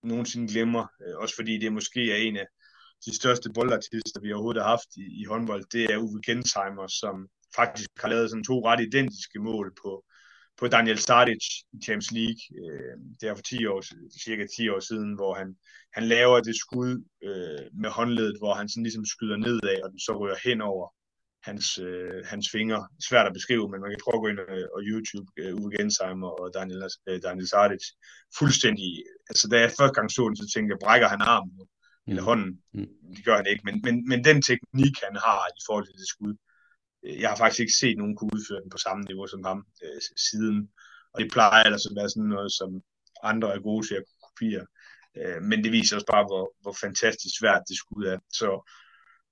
nogensinde 0.03 0.53
glemmer, 0.53 0.85
øh, 1.03 1.17
også 1.17 1.35
fordi 1.37 1.59
det 1.59 1.73
måske 1.73 2.13
er 2.13 2.17
en 2.17 2.37
af 2.37 2.47
de 3.05 3.15
største 3.15 3.51
boldartister, 3.55 4.21
vi 4.21 4.33
overhovedet 4.33 4.63
har 4.63 4.71
haft 4.71 4.91
i, 4.97 5.21
i 5.23 5.25
håndbold, 5.25 5.65
det 5.73 5.85
er 5.85 5.99
Uwe 5.99 6.21
Gensheimer, 6.27 6.87
som 6.87 7.29
faktisk 7.57 7.91
har 8.01 8.09
lavet 8.09 8.31
sådan 8.31 8.45
to 8.45 8.67
ret 8.67 8.81
identiske 8.81 9.39
mål 9.39 9.73
på, 9.83 10.05
på 10.59 10.69
Daniel 10.69 10.99
Saric 10.99 11.45
i 11.73 11.79
Champions 11.85 12.11
League. 12.13 12.43
Øh, 12.61 12.95
der 13.21 13.35
for 13.35 13.43
10 13.43 13.67
år, 13.67 13.81
cirka 14.25 14.47
10 14.57 14.69
år 14.69 14.81
siden, 14.81 15.15
hvor 15.15 15.35
han, 15.35 15.57
han 15.93 16.05
laver 16.05 16.41
det 16.41 16.57
skud 16.57 17.05
øh, 17.23 17.67
med 17.83 17.91
håndledet, 17.91 18.37
hvor 18.39 18.55
han 18.55 18.69
sådan 18.69 18.83
ligesom 18.83 19.05
skyder 19.05 19.37
nedad, 19.37 19.83
og 19.85 19.91
den 19.91 19.99
så 19.99 20.13
rører 20.21 20.49
hen 20.49 20.61
over 20.61 20.87
hans, 21.43 21.79
øh, 21.79 22.25
hans 22.27 22.51
fingre. 22.51 22.89
Svært 23.09 23.27
at 23.27 23.33
beskrive, 23.33 23.69
men 23.69 23.81
man 23.81 23.91
kan 23.91 24.05
prøve 24.05 24.17
at 24.19 24.23
gå 24.23 24.29
ind 24.29 24.39
og, 24.39 24.47
og 24.77 24.81
YouTube 24.91 25.29
øh, 25.37 25.55
Uwe 25.57 25.71
Gensheimer 25.77 26.31
og 26.41 26.55
Daniel, 26.55 26.83
øh, 27.09 27.23
Daniel 27.23 27.49
Sardic. 27.49 27.85
Fuldstændig, 28.39 28.89
altså 29.31 29.49
da 29.49 29.61
jeg 29.61 29.73
første 29.79 29.97
gang 29.99 30.11
så 30.11 30.23
den, 30.29 30.37
så 30.37 30.47
tænkte 30.55 30.73
jeg, 30.73 30.85
brækker 30.85 31.09
han 31.09 31.21
armen 31.21 31.57
mm. 31.59 32.11
eller 32.11 32.23
hånden? 32.23 32.53
Mm. 32.75 32.89
Det 33.17 33.25
gør 33.25 33.37
han 33.37 33.47
ikke, 33.47 33.65
men, 33.65 33.81
men, 33.85 34.09
men 34.09 34.25
den 34.25 34.43
teknik, 34.43 34.95
han 35.07 35.17
har 35.27 35.41
i 35.59 35.63
forhold 35.67 35.87
til 35.87 35.99
det 36.01 36.09
skud, 36.15 36.35
øh, 37.05 37.21
jeg 37.21 37.29
har 37.31 37.37
faktisk 37.37 37.61
ikke 37.61 37.81
set 37.83 37.99
nogen 37.99 38.17
kunne 38.17 38.35
udføre 38.37 38.63
den 38.63 38.71
på 38.71 38.79
samme 38.79 39.03
niveau 39.05 39.27
som 39.27 39.45
ham 39.45 39.61
øh, 39.85 40.01
siden. 40.31 40.59
Og 41.13 41.21
det 41.21 41.33
plejer 41.33 41.65
altså 41.65 41.89
at 41.91 41.97
være 42.01 42.11
sådan 42.11 42.33
noget, 42.37 42.53
som 42.53 42.71
andre 43.23 43.55
er 43.55 43.61
gode 43.69 43.87
til 43.87 43.95
at 43.95 44.05
kopiere. 44.27 44.67
Øh, 45.19 45.43
men 45.43 45.65
det 45.65 45.73
viser 45.73 45.97
også 45.97 46.11
bare, 46.15 46.27
hvor, 46.31 46.45
hvor 46.63 46.75
fantastisk 46.85 47.35
svært 47.39 47.63
det 47.69 47.77
skud 47.77 48.05
er. 48.05 48.19
Så 48.41 48.49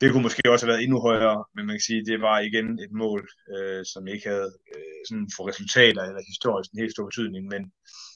det 0.00 0.12
kunne 0.12 0.22
måske 0.22 0.50
også 0.52 0.66
have 0.66 0.72
været 0.72 0.82
endnu 0.82 1.00
højere, 1.00 1.44
men 1.54 1.66
man 1.66 1.74
kan 1.74 1.88
sige, 1.88 2.00
at 2.00 2.06
det 2.06 2.20
var 2.20 2.38
igen 2.38 2.68
et 2.84 2.92
mål, 2.92 3.28
øh, 3.54 3.84
som 3.92 4.06
ikke 4.06 4.28
havde 4.28 4.50
øh, 4.74 5.00
sådan 5.08 5.28
for 5.36 5.48
resultater 5.48 6.02
eller 6.02 6.30
historisk 6.32 6.70
en 6.70 6.82
helt 6.82 6.94
stor 6.96 7.04
betydning, 7.10 7.44
men, 7.52 7.62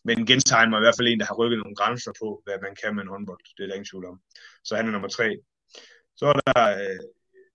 men 0.05 0.27
Genstein 0.27 0.73
var 0.73 0.79
i 0.79 0.85
hvert 0.85 0.99
fald 0.99 1.09
en, 1.09 1.21
der 1.21 1.31
har 1.31 1.41
rykket 1.41 1.59
nogle 1.59 1.77
grænser 1.81 2.13
på, 2.23 2.29
hvad 2.45 2.59
man 2.67 2.75
kan 2.81 2.95
med 2.95 3.03
en 3.03 3.13
håndbold. 3.15 3.45
Det 3.57 3.63
er 3.63 3.67
der 3.67 3.75
ingen 3.79 3.91
tvivl 3.93 4.07
om. 4.13 4.19
Så 4.65 4.77
han 4.77 4.87
er 4.87 4.93
nummer 4.93 5.09
tre. 5.09 5.29
Så 6.17 6.25
er 6.27 6.33
der 6.33 6.63
øh, 6.83 7.03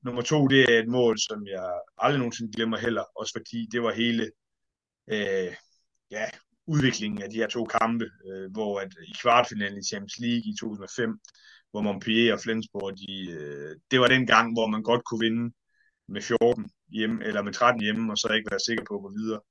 nummer 0.06 0.22
to, 0.22 0.48
det 0.48 0.62
er 0.72 0.80
et 0.80 0.88
mål, 0.88 1.16
som 1.20 1.40
jeg 1.48 1.68
aldrig 1.98 2.20
nogensinde 2.20 2.54
glemmer 2.56 2.78
heller, 2.78 3.04
også 3.20 3.34
fordi 3.38 3.60
det 3.72 3.82
var 3.82 3.94
hele 3.94 4.24
øh, 5.14 5.52
ja, 6.12 6.26
udviklingen 6.68 7.22
af 7.22 7.30
de 7.30 7.36
her 7.42 7.48
to 7.48 7.66
kampe, 7.66 8.06
øh, 8.30 8.52
hvor 8.52 8.80
at 8.80 8.92
i 9.12 9.14
kvartfinalen 9.22 9.80
i 9.80 9.88
Champions 9.90 10.20
League 10.20 10.46
i 10.52 10.54
2005, 10.60 11.20
hvor 11.72 11.82
Montpellier 11.82 12.34
og 12.34 12.40
Flensborg, 12.40 12.98
de, 12.98 13.32
øh, 13.32 13.76
det 13.92 14.00
var 14.00 14.08
den 14.08 14.28
gang, 14.28 14.54
hvor 14.54 14.68
man 14.68 14.84
godt 14.84 15.06
kunne 15.06 15.24
vinde 15.28 15.54
med 16.08 16.22
14 16.22 16.70
hjemme, 16.90 17.26
eller 17.26 17.42
med 17.42 17.54
13 17.54 17.82
hjemme, 17.82 18.12
og 18.14 18.18
så 18.18 18.28
ikke 18.34 18.52
være 18.52 18.68
sikker 18.68 18.84
på 18.88 18.96
at 18.96 19.02
gå 19.02 19.12
videre. 19.20 19.42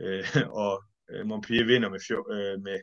Øh, 0.00 0.24
og 0.62 0.84
øh, 1.10 1.26
Montpellier 1.26 1.66
vinder 1.66 1.88
med, 1.90 2.00
fjor, 2.06 2.32
øh, 2.32 2.62
med 2.62 2.78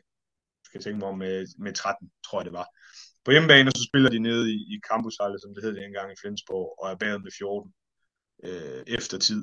skal 0.64 0.78
jeg 0.78 0.84
tænke 0.84 0.98
mig 0.98 1.08
om, 1.08 1.18
med, 1.18 1.46
med 1.58 1.72
13, 1.72 2.10
tror 2.26 2.40
jeg 2.40 2.44
det 2.44 2.52
var. 2.52 2.68
På 3.24 3.30
hjemmebane, 3.30 3.70
så 3.70 3.88
spiller 3.90 4.10
de 4.10 4.18
nede 4.18 4.52
i, 4.52 4.56
i 4.74 4.76
Campushalle, 4.88 5.38
som 5.40 5.54
det 5.54 5.64
hed 5.64 5.74
dengang 5.74 6.12
i 6.12 6.20
Flensborg, 6.20 6.68
og 6.80 6.90
er 6.90 6.96
bagud 6.96 7.22
med 7.22 7.32
14 7.38 7.72
øh, 8.44 8.82
efter 8.86 9.18
tid. 9.18 9.42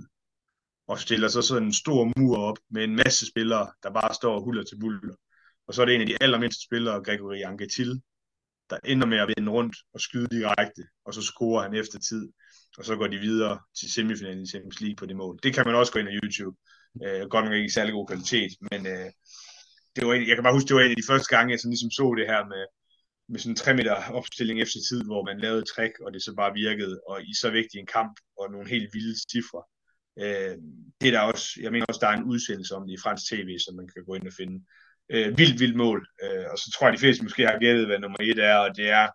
Og 0.88 1.00
stiller 1.00 1.28
så 1.28 1.42
sådan 1.42 1.68
en 1.68 1.74
stor 1.74 2.02
mur 2.18 2.38
op 2.38 2.60
med 2.70 2.84
en 2.84 2.96
masse 2.96 3.28
spillere, 3.32 3.72
der 3.84 3.92
bare 3.92 4.14
står 4.14 4.36
og 4.36 4.44
huller 4.44 4.64
til 4.64 4.80
buller. 4.80 5.16
Og 5.68 5.74
så 5.74 5.82
er 5.82 5.86
det 5.86 5.96
en 5.96 6.02
af 6.02 6.08
de 6.08 6.18
allermindste 6.22 6.66
spillere, 6.66 7.04
Gregory 7.04 7.42
Angetil, 7.50 8.02
der 8.70 8.78
ender 8.86 9.08
med 9.08 9.18
at 9.18 9.30
vende 9.38 9.52
rundt 9.52 9.76
og 9.94 10.02
skyde 10.02 10.28
direkte, 10.32 10.84
og 11.06 11.14
så 11.14 11.22
scorer 11.22 11.62
han 11.64 11.74
efter 11.76 12.00
tid, 12.00 12.30
og 12.78 12.86
så 12.86 12.96
går 12.96 13.08
de 13.08 13.18
videre 13.18 13.60
til 13.80 13.92
semifinalen 13.94 14.44
i 14.44 14.48
Champions 14.48 14.82
League 14.82 14.96
på 14.96 15.06
det 15.06 15.16
mål. 15.16 15.40
Det 15.44 15.54
kan 15.54 15.66
man 15.66 15.76
også 15.76 15.92
gå 15.94 16.00
ind 16.00 16.08
på 16.08 16.20
YouTube. 16.24 16.58
Øh, 17.06 17.22
godt 17.30 17.46
nok 17.46 17.54
ikke 17.54 17.66
i 17.66 17.78
særlig 17.78 17.94
god 17.94 18.08
kvalitet, 18.08 18.52
men 18.72 18.88
øh, 18.88 19.10
det 19.96 20.08
var 20.08 20.14
en, 20.14 20.28
jeg 20.28 20.36
kan 20.36 20.44
bare 20.44 20.58
huske, 20.58 20.68
det 20.68 20.76
var 20.76 20.82
en 20.82 20.96
af 20.96 21.02
de 21.02 21.12
første 21.12 21.36
gange, 21.36 21.52
jeg 21.52 21.60
sådan 21.60 21.76
ligesom 21.76 21.92
så 22.00 22.08
det 22.20 22.28
her 22.32 22.42
med, 22.54 22.64
med 23.32 23.40
sådan 23.40 23.52
en 23.52 23.56
3 23.56 23.74
meter 23.74 23.96
opstilling 24.20 24.62
efter 24.62 24.80
tid, 24.90 25.02
hvor 25.10 25.22
man 25.30 25.40
lavede 25.40 25.62
et 25.62 25.72
trick, 25.74 25.94
og 26.06 26.14
det 26.14 26.22
så 26.24 26.32
bare 26.42 26.60
virkede, 26.64 26.96
og 27.10 27.16
i 27.30 27.34
så 27.42 27.50
vigtig 27.60 27.78
en 27.80 27.94
kamp, 27.98 28.14
og 28.40 28.52
nogle 28.52 28.70
helt 28.70 28.90
vilde 28.94 29.16
cifre. 29.32 29.62
Øh, 30.24 30.56
det 31.00 31.08
er 31.08 31.16
der 31.18 31.32
også, 31.32 31.48
jeg 31.64 31.72
mener 31.72 31.86
også, 31.86 32.02
der 32.04 32.10
er 32.12 32.18
en 32.18 32.30
udsendelse 32.34 32.76
om 32.76 32.84
det 32.86 32.94
i 32.94 33.04
fransk 33.04 33.24
tv, 33.30 33.50
som 33.66 33.76
man 33.76 33.88
kan 33.94 34.06
gå 34.08 34.14
ind 34.16 34.28
og 34.28 34.34
finde 34.40 34.58
øh, 35.10 35.38
vildt, 35.38 35.60
vildt 35.60 35.78
mål. 35.78 36.08
Øh, 36.24 36.46
og 36.52 36.58
så 36.58 36.72
tror 36.72 36.88
jeg, 36.88 36.94
de 36.94 37.00
fleste 37.00 37.24
måske 37.24 37.48
har 37.48 37.60
gættet, 37.60 37.86
hvad 37.86 38.00
nummer 38.00 38.18
et 38.22 38.40
er, 38.40 38.56
og 38.56 38.76
det 38.78 38.90
er 38.90 39.08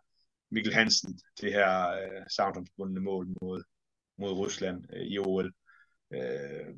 Mikkel 0.51 0.75
Hansen, 0.75 1.21
det 1.41 1.53
her 1.53 1.91
øh, 1.91 2.23
savnomsbundne 2.37 3.01
mål 3.01 3.27
mod, 3.43 3.63
mod 4.19 4.33
Rusland 4.33 4.85
øh, 4.93 5.03
i 5.03 5.19
OL. 5.19 5.53
Øh, 6.15 6.75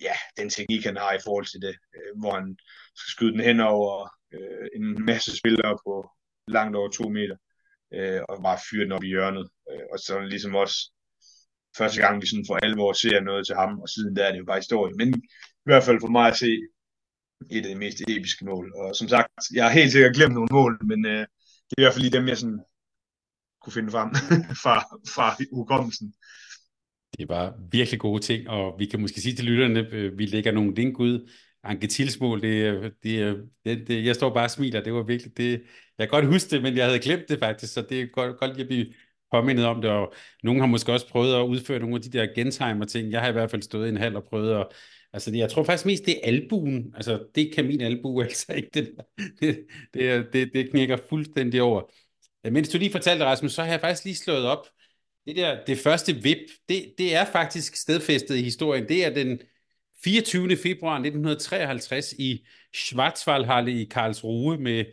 ja, 0.00 0.14
den 0.36 0.50
teknik, 0.50 0.84
han 0.84 0.96
har 0.96 1.12
i 1.12 1.24
forhold 1.24 1.46
til 1.46 1.60
det, 1.62 1.76
øh, 1.96 2.20
hvor 2.20 2.34
han 2.34 2.56
skal 2.94 3.10
skyde 3.10 3.32
den 3.32 3.40
hen 3.40 3.60
over 3.60 4.08
øh, 4.32 4.68
en 4.74 5.04
masse 5.04 5.36
spillere 5.38 5.78
på 5.86 6.10
langt 6.48 6.76
over 6.76 6.90
to 6.90 7.08
meter, 7.08 7.36
øh, 7.94 8.20
og 8.28 8.42
bare 8.42 8.58
fyre 8.70 8.84
den 8.84 8.92
op 8.92 9.04
i 9.04 9.08
hjørnet. 9.14 9.48
Øh, 9.70 9.84
og 9.92 9.98
så 9.98 10.20
ligesom 10.20 10.54
også 10.54 10.92
første 11.76 12.00
gang, 12.00 12.22
vi 12.22 12.26
sådan 12.26 12.44
for 12.48 12.56
alvor 12.66 12.92
ser 12.92 13.20
noget 13.20 13.46
til 13.46 13.56
ham, 13.56 13.80
og 13.80 13.88
siden 13.88 14.16
der 14.16 14.24
er 14.24 14.32
det 14.32 14.38
jo 14.38 14.44
bare 14.44 14.64
historie. 14.64 14.94
Men 14.94 15.08
i 15.64 15.66
hvert 15.68 15.84
fald 15.84 16.00
for 16.00 16.08
mig 16.08 16.28
at 16.28 16.36
se, 16.36 16.60
et 17.50 17.66
af 17.66 17.74
de 17.74 17.74
mest 17.74 18.02
episke 18.08 18.44
mål. 18.44 18.72
Og 18.76 18.96
som 18.96 19.08
sagt, 19.08 19.28
jeg 19.54 19.64
har 19.64 19.72
helt 19.72 19.92
sikkert 19.92 20.14
glemt 20.14 20.34
nogle 20.34 20.48
mål, 20.52 20.78
men 20.84 21.06
øh, 21.06 21.26
det 21.70 21.74
er 21.76 21.80
i 21.80 21.82
hvert 21.82 21.94
fald 21.94 22.04
lige 22.04 22.18
dem, 22.18 22.28
jeg 22.28 22.38
sådan 22.38 22.60
kunne 23.62 23.72
finde 23.72 23.90
frem 23.90 24.10
fra, 24.62 24.76
fra 25.14 25.36
hukommelsen. 25.52 26.14
Det 27.18 27.28
var 27.28 27.54
virkelig 27.70 28.00
gode 28.00 28.22
ting, 28.22 28.48
og 28.48 28.78
vi 28.78 28.86
kan 28.86 29.00
måske 29.00 29.20
sige 29.20 29.36
til 29.36 29.44
lytterne, 29.44 29.88
øh, 29.92 30.18
vi 30.18 30.26
lægger 30.26 30.52
nogle 30.52 30.74
link 30.74 30.98
ud. 30.98 31.30
Anke 31.64 31.86
Tilsmål, 31.86 32.42
det, 32.42 32.64
øh, 32.64 32.90
det, 33.02 33.20
øh, 33.20 33.38
det, 33.64 33.88
det, 33.88 34.04
jeg 34.04 34.14
står 34.14 34.34
bare 34.34 34.44
og 34.44 34.50
smiler, 34.50 34.82
det 34.82 34.92
var 34.92 35.02
virkelig 35.02 35.36
det. 35.36 35.62
Jeg 35.98 36.08
kan 36.08 36.20
godt 36.20 36.32
huske 36.32 36.50
det, 36.50 36.62
men 36.62 36.76
jeg 36.76 36.86
havde 36.86 36.98
glemt 36.98 37.28
det 37.28 37.38
faktisk, 37.38 37.72
så 37.72 37.82
det 37.88 38.00
er 38.00 38.06
godt, 38.06 38.38
godt 38.38 38.50
lige 38.50 38.62
at 38.62 38.68
blive 38.68 38.86
påmindet 39.32 39.66
om 39.66 39.82
det, 39.82 39.90
og 39.90 40.14
nogen 40.42 40.60
har 40.60 40.66
måske 40.66 40.92
også 40.92 41.08
prøvet 41.08 41.34
at 41.34 41.46
udføre 41.46 41.78
nogle 41.78 41.94
af 41.94 42.02
de 42.02 42.10
der 42.10 42.34
gentimer 42.34 42.84
ting. 42.84 43.10
Jeg 43.10 43.20
har 43.20 43.28
i 43.28 43.32
hvert 43.32 43.50
fald 43.50 43.62
stået 43.62 43.86
i 43.86 43.88
en 43.88 43.96
halv 43.96 44.16
og 44.16 44.24
prøvet 44.24 44.54
at 44.60 44.66
Altså, 45.12 45.30
jeg 45.34 45.50
tror 45.50 45.64
faktisk 45.64 45.86
mest, 45.86 46.06
det 46.06 46.16
er 46.16 46.28
albuen. 46.28 46.92
Altså, 46.96 47.24
det 47.34 47.54
kan 47.54 47.66
min 47.66 47.80
albu 47.80 48.20
altså 48.22 48.52
ikke. 48.52 48.70
Det, 48.74 48.94
det, 49.40 49.66
det, 49.94 50.32
det, 50.32 50.50
det 50.54 50.70
knækker 50.70 50.96
fuldstændig 51.08 51.62
over. 51.62 51.82
Øh, 52.46 52.52
mens 52.52 52.68
du 52.68 52.78
lige 52.78 52.92
fortalte, 52.92 53.24
Rasmus, 53.24 53.52
så 53.52 53.62
har 53.62 53.70
jeg 53.70 53.80
faktisk 53.80 54.04
lige 54.04 54.16
slået 54.16 54.46
op. 54.46 54.66
Det 55.26 55.36
der, 55.36 55.64
det 55.64 55.78
første 55.78 56.14
VIP, 56.14 56.38
det, 56.68 56.94
det 56.98 57.14
er 57.14 57.24
faktisk 57.24 57.76
stedfæstet 57.76 58.36
i 58.36 58.42
historien. 58.42 58.88
Det 58.88 59.04
er 59.04 59.14
den 59.14 59.40
24. 60.04 60.56
februar 60.56 60.94
1953 60.94 62.12
i 62.12 62.46
Schwarzwaldhalle 62.74 63.82
i 63.82 63.84
Karlsruhe 63.84 64.58
med 64.58 64.84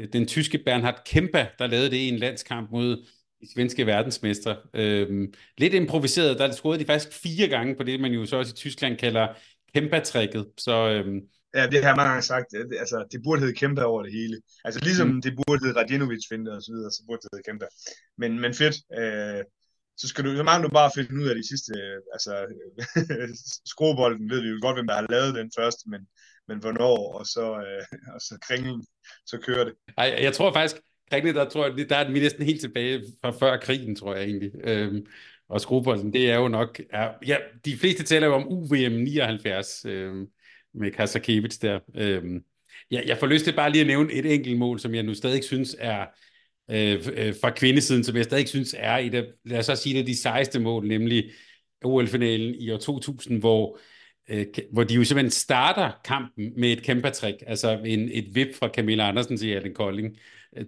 øh, 0.00 0.08
den 0.12 0.26
tyske 0.26 0.58
Bernhard 0.58 1.02
Kemper, 1.06 1.46
der 1.58 1.66
lavede 1.66 1.90
det 1.90 1.96
i 1.96 2.08
en 2.08 2.18
landskamp 2.18 2.70
mod 2.70 3.06
de 3.40 3.52
svenske 3.54 3.86
verdensmestre. 3.86 4.56
Øhm, 4.74 5.34
lidt 5.58 5.74
improviseret, 5.74 6.38
der 6.38 6.52
scorede 6.52 6.80
de 6.80 6.86
faktisk 6.86 7.12
fire 7.22 7.48
gange 7.48 7.76
på 7.76 7.82
det, 7.82 8.00
man 8.00 8.12
jo 8.12 8.26
så 8.26 8.36
også 8.36 8.52
i 8.52 8.56
Tyskland 8.56 8.96
kalder 8.96 9.28
Kempa-tricket. 9.74 10.46
Så, 10.58 10.90
øhm... 10.90 11.20
Ja, 11.54 11.66
det 11.66 11.84
har 11.84 11.96
mange 11.96 12.10
gange 12.10 12.22
sagt. 12.22 12.46
Det, 12.50 12.76
altså, 12.78 13.06
det 13.12 13.20
burde 13.24 13.40
hedde 13.40 13.54
Kempa 13.54 13.82
over 13.82 14.02
det 14.02 14.12
hele. 14.12 14.40
Altså 14.64 14.80
ligesom 14.80 15.08
mm. 15.08 15.22
det 15.22 15.32
burde 15.36 15.64
hedde 15.64 15.80
Radinovic 15.80 16.24
finte 16.28 16.50
og 16.50 16.62
så 16.62 16.72
videre, 16.72 16.90
så 16.90 17.02
burde 17.06 17.20
det 17.22 17.28
hedde 17.32 17.46
Kempa. 17.48 17.66
Men, 18.18 18.40
men 18.40 18.54
fedt. 18.54 18.76
Øh, 18.98 19.44
så, 20.00 20.08
skal 20.08 20.24
du, 20.24 20.36
så 20.36 20.42
mangler 20.42 20.68
du 20.68 20.72
bare 20.72 20.90
finde 20.94 21.22
ud 21.22 21.28
af 21.28 21.36
de 21.36 21.48
sidste, 21.48 21.72
øh, 21.80 21.98
altså 22.12 22.34
skruebolden 23.72 24.30
ved 24.30 24.40
vi 24.42 24.48
jo 24.48 24.58
godt, 24.62 24.76
hvem 24.76 24.86
der 24.86 24.94
har 24.94 25.06
lavet 25.10 25.34
den 25.34 25.50
først, 25.58 25.78
men, 25.86 26.00
men 26.48 26.58
hvornår, 26.58 26.98
og 27.18 27.26
så, 27.26 27.46
øh, 27.66 27.84
og 28.14 28.20
så 28.20 28.38
kringlen, 28.46 28.86
så 29.26 29.38
kører 29.46 29.64
det. 29.64 29.74
Ej, 29.98 30.18
jeg 30.20 30.32
tror 30.32 30.52
faktisk, 30.52 30.76
kringlen, 31.10 31.34
der 31.34 31.48
tror 31.48 31.66
jeg, 31.66 31.88
der 31.90 31.96
er 31.96 32.10
vi 32.10 32.20
næsten 32.20 32.44
helt 32.44 32.60
tilbage 32.60 33.02
fra 33.20 33.30
før 33.30 33.56
krigen, 33.56 33.96
tror 33.96 34.14
jeg 34.14 34.24
egentlig. 34.24 34.52
Øhm, 34.64 35.06
og 35.50 35.60
skruebolden, 35.60 36.12
det 36.12 36.30
er 36.30 36.36
jo 36.36 36.48
nok... 36.48 36.80
Er, 36.90 37.10
ja, 37.26 37.36
de 37.64 37.76
fleste 37.76 38.04
taler 38.04 38.26
jo 38.26 38.34
om 38.34 38.48
UVM 38.48 38.92
79 38.92 39.84
øh, 39.84 40.14
med 40.74 40.90
Kasakevits 40.90 41.58
der. 41.58 41.80
Øh, 41.94 42.22
ja, 42.90 43.00
jeg 43.06 43.18
får 43.18 43.26
lyst 43.26 43.44
til 43.44 43.56
bare 43.56 43.70
lige 43.70 43.80
at 43.80 43.86
nævne 43.86 44.12
et 44.12 44.34
enkelt 44.34 44.58
mål, 44.58 44.80
som 44.80 44.94
jeg 44.94 45.02
nu 45.02 45.14
stadig 45.14 45.44
synes 45.44 45.76
er 45.78 46.06
øh, 46.70 47.06
øh, 47.16 47.34
fra 47.40 47.50
kvindesiden, 47.50 48.04
som 48.04 48.16
jeg 48.16 48.24
stadig 48.24 48.48
synes 48.48 48.74
er 48.78 48.96
et 48.96 49.14
af, 49.14 49.24
lad 49.44 49.58
os 49.58 49.66
så 49.66 49.76
sige 49.76 49.98
det, 49.98 50.06
de 50.06 50.20
sejeste 50.20 50.60
mål, 50.60 50.86
nemlig 50.86 51.30
OL-finalen 51.84 52.54
i 52.54 52.70
år 52.70 52.76
2000, 52.76 53.40
hvor 53.40 53.78
øh, 54.28 54.46
hvor 54.72 54.84
de 54.84 54.94
jo 54.94 55.04
simpelthen 55.04 55.30
starter 55.30 55.90
kampen 56.04 56.52
med 56.56 56.72
et 56.72 56.82
kæmpe 56.82 57.10
trick, 57.10 57.42
altså 57.46 57.80
en, 57.84 58.08
et 58.12 58.34
vip 58.34 58.54
fra 58.54 58.68
Camilla 58.68 59.08
Andersen 59.08 59.36
til 59.36 59.52
Erling 59.52 59.74
Kolding. 59.74 60.16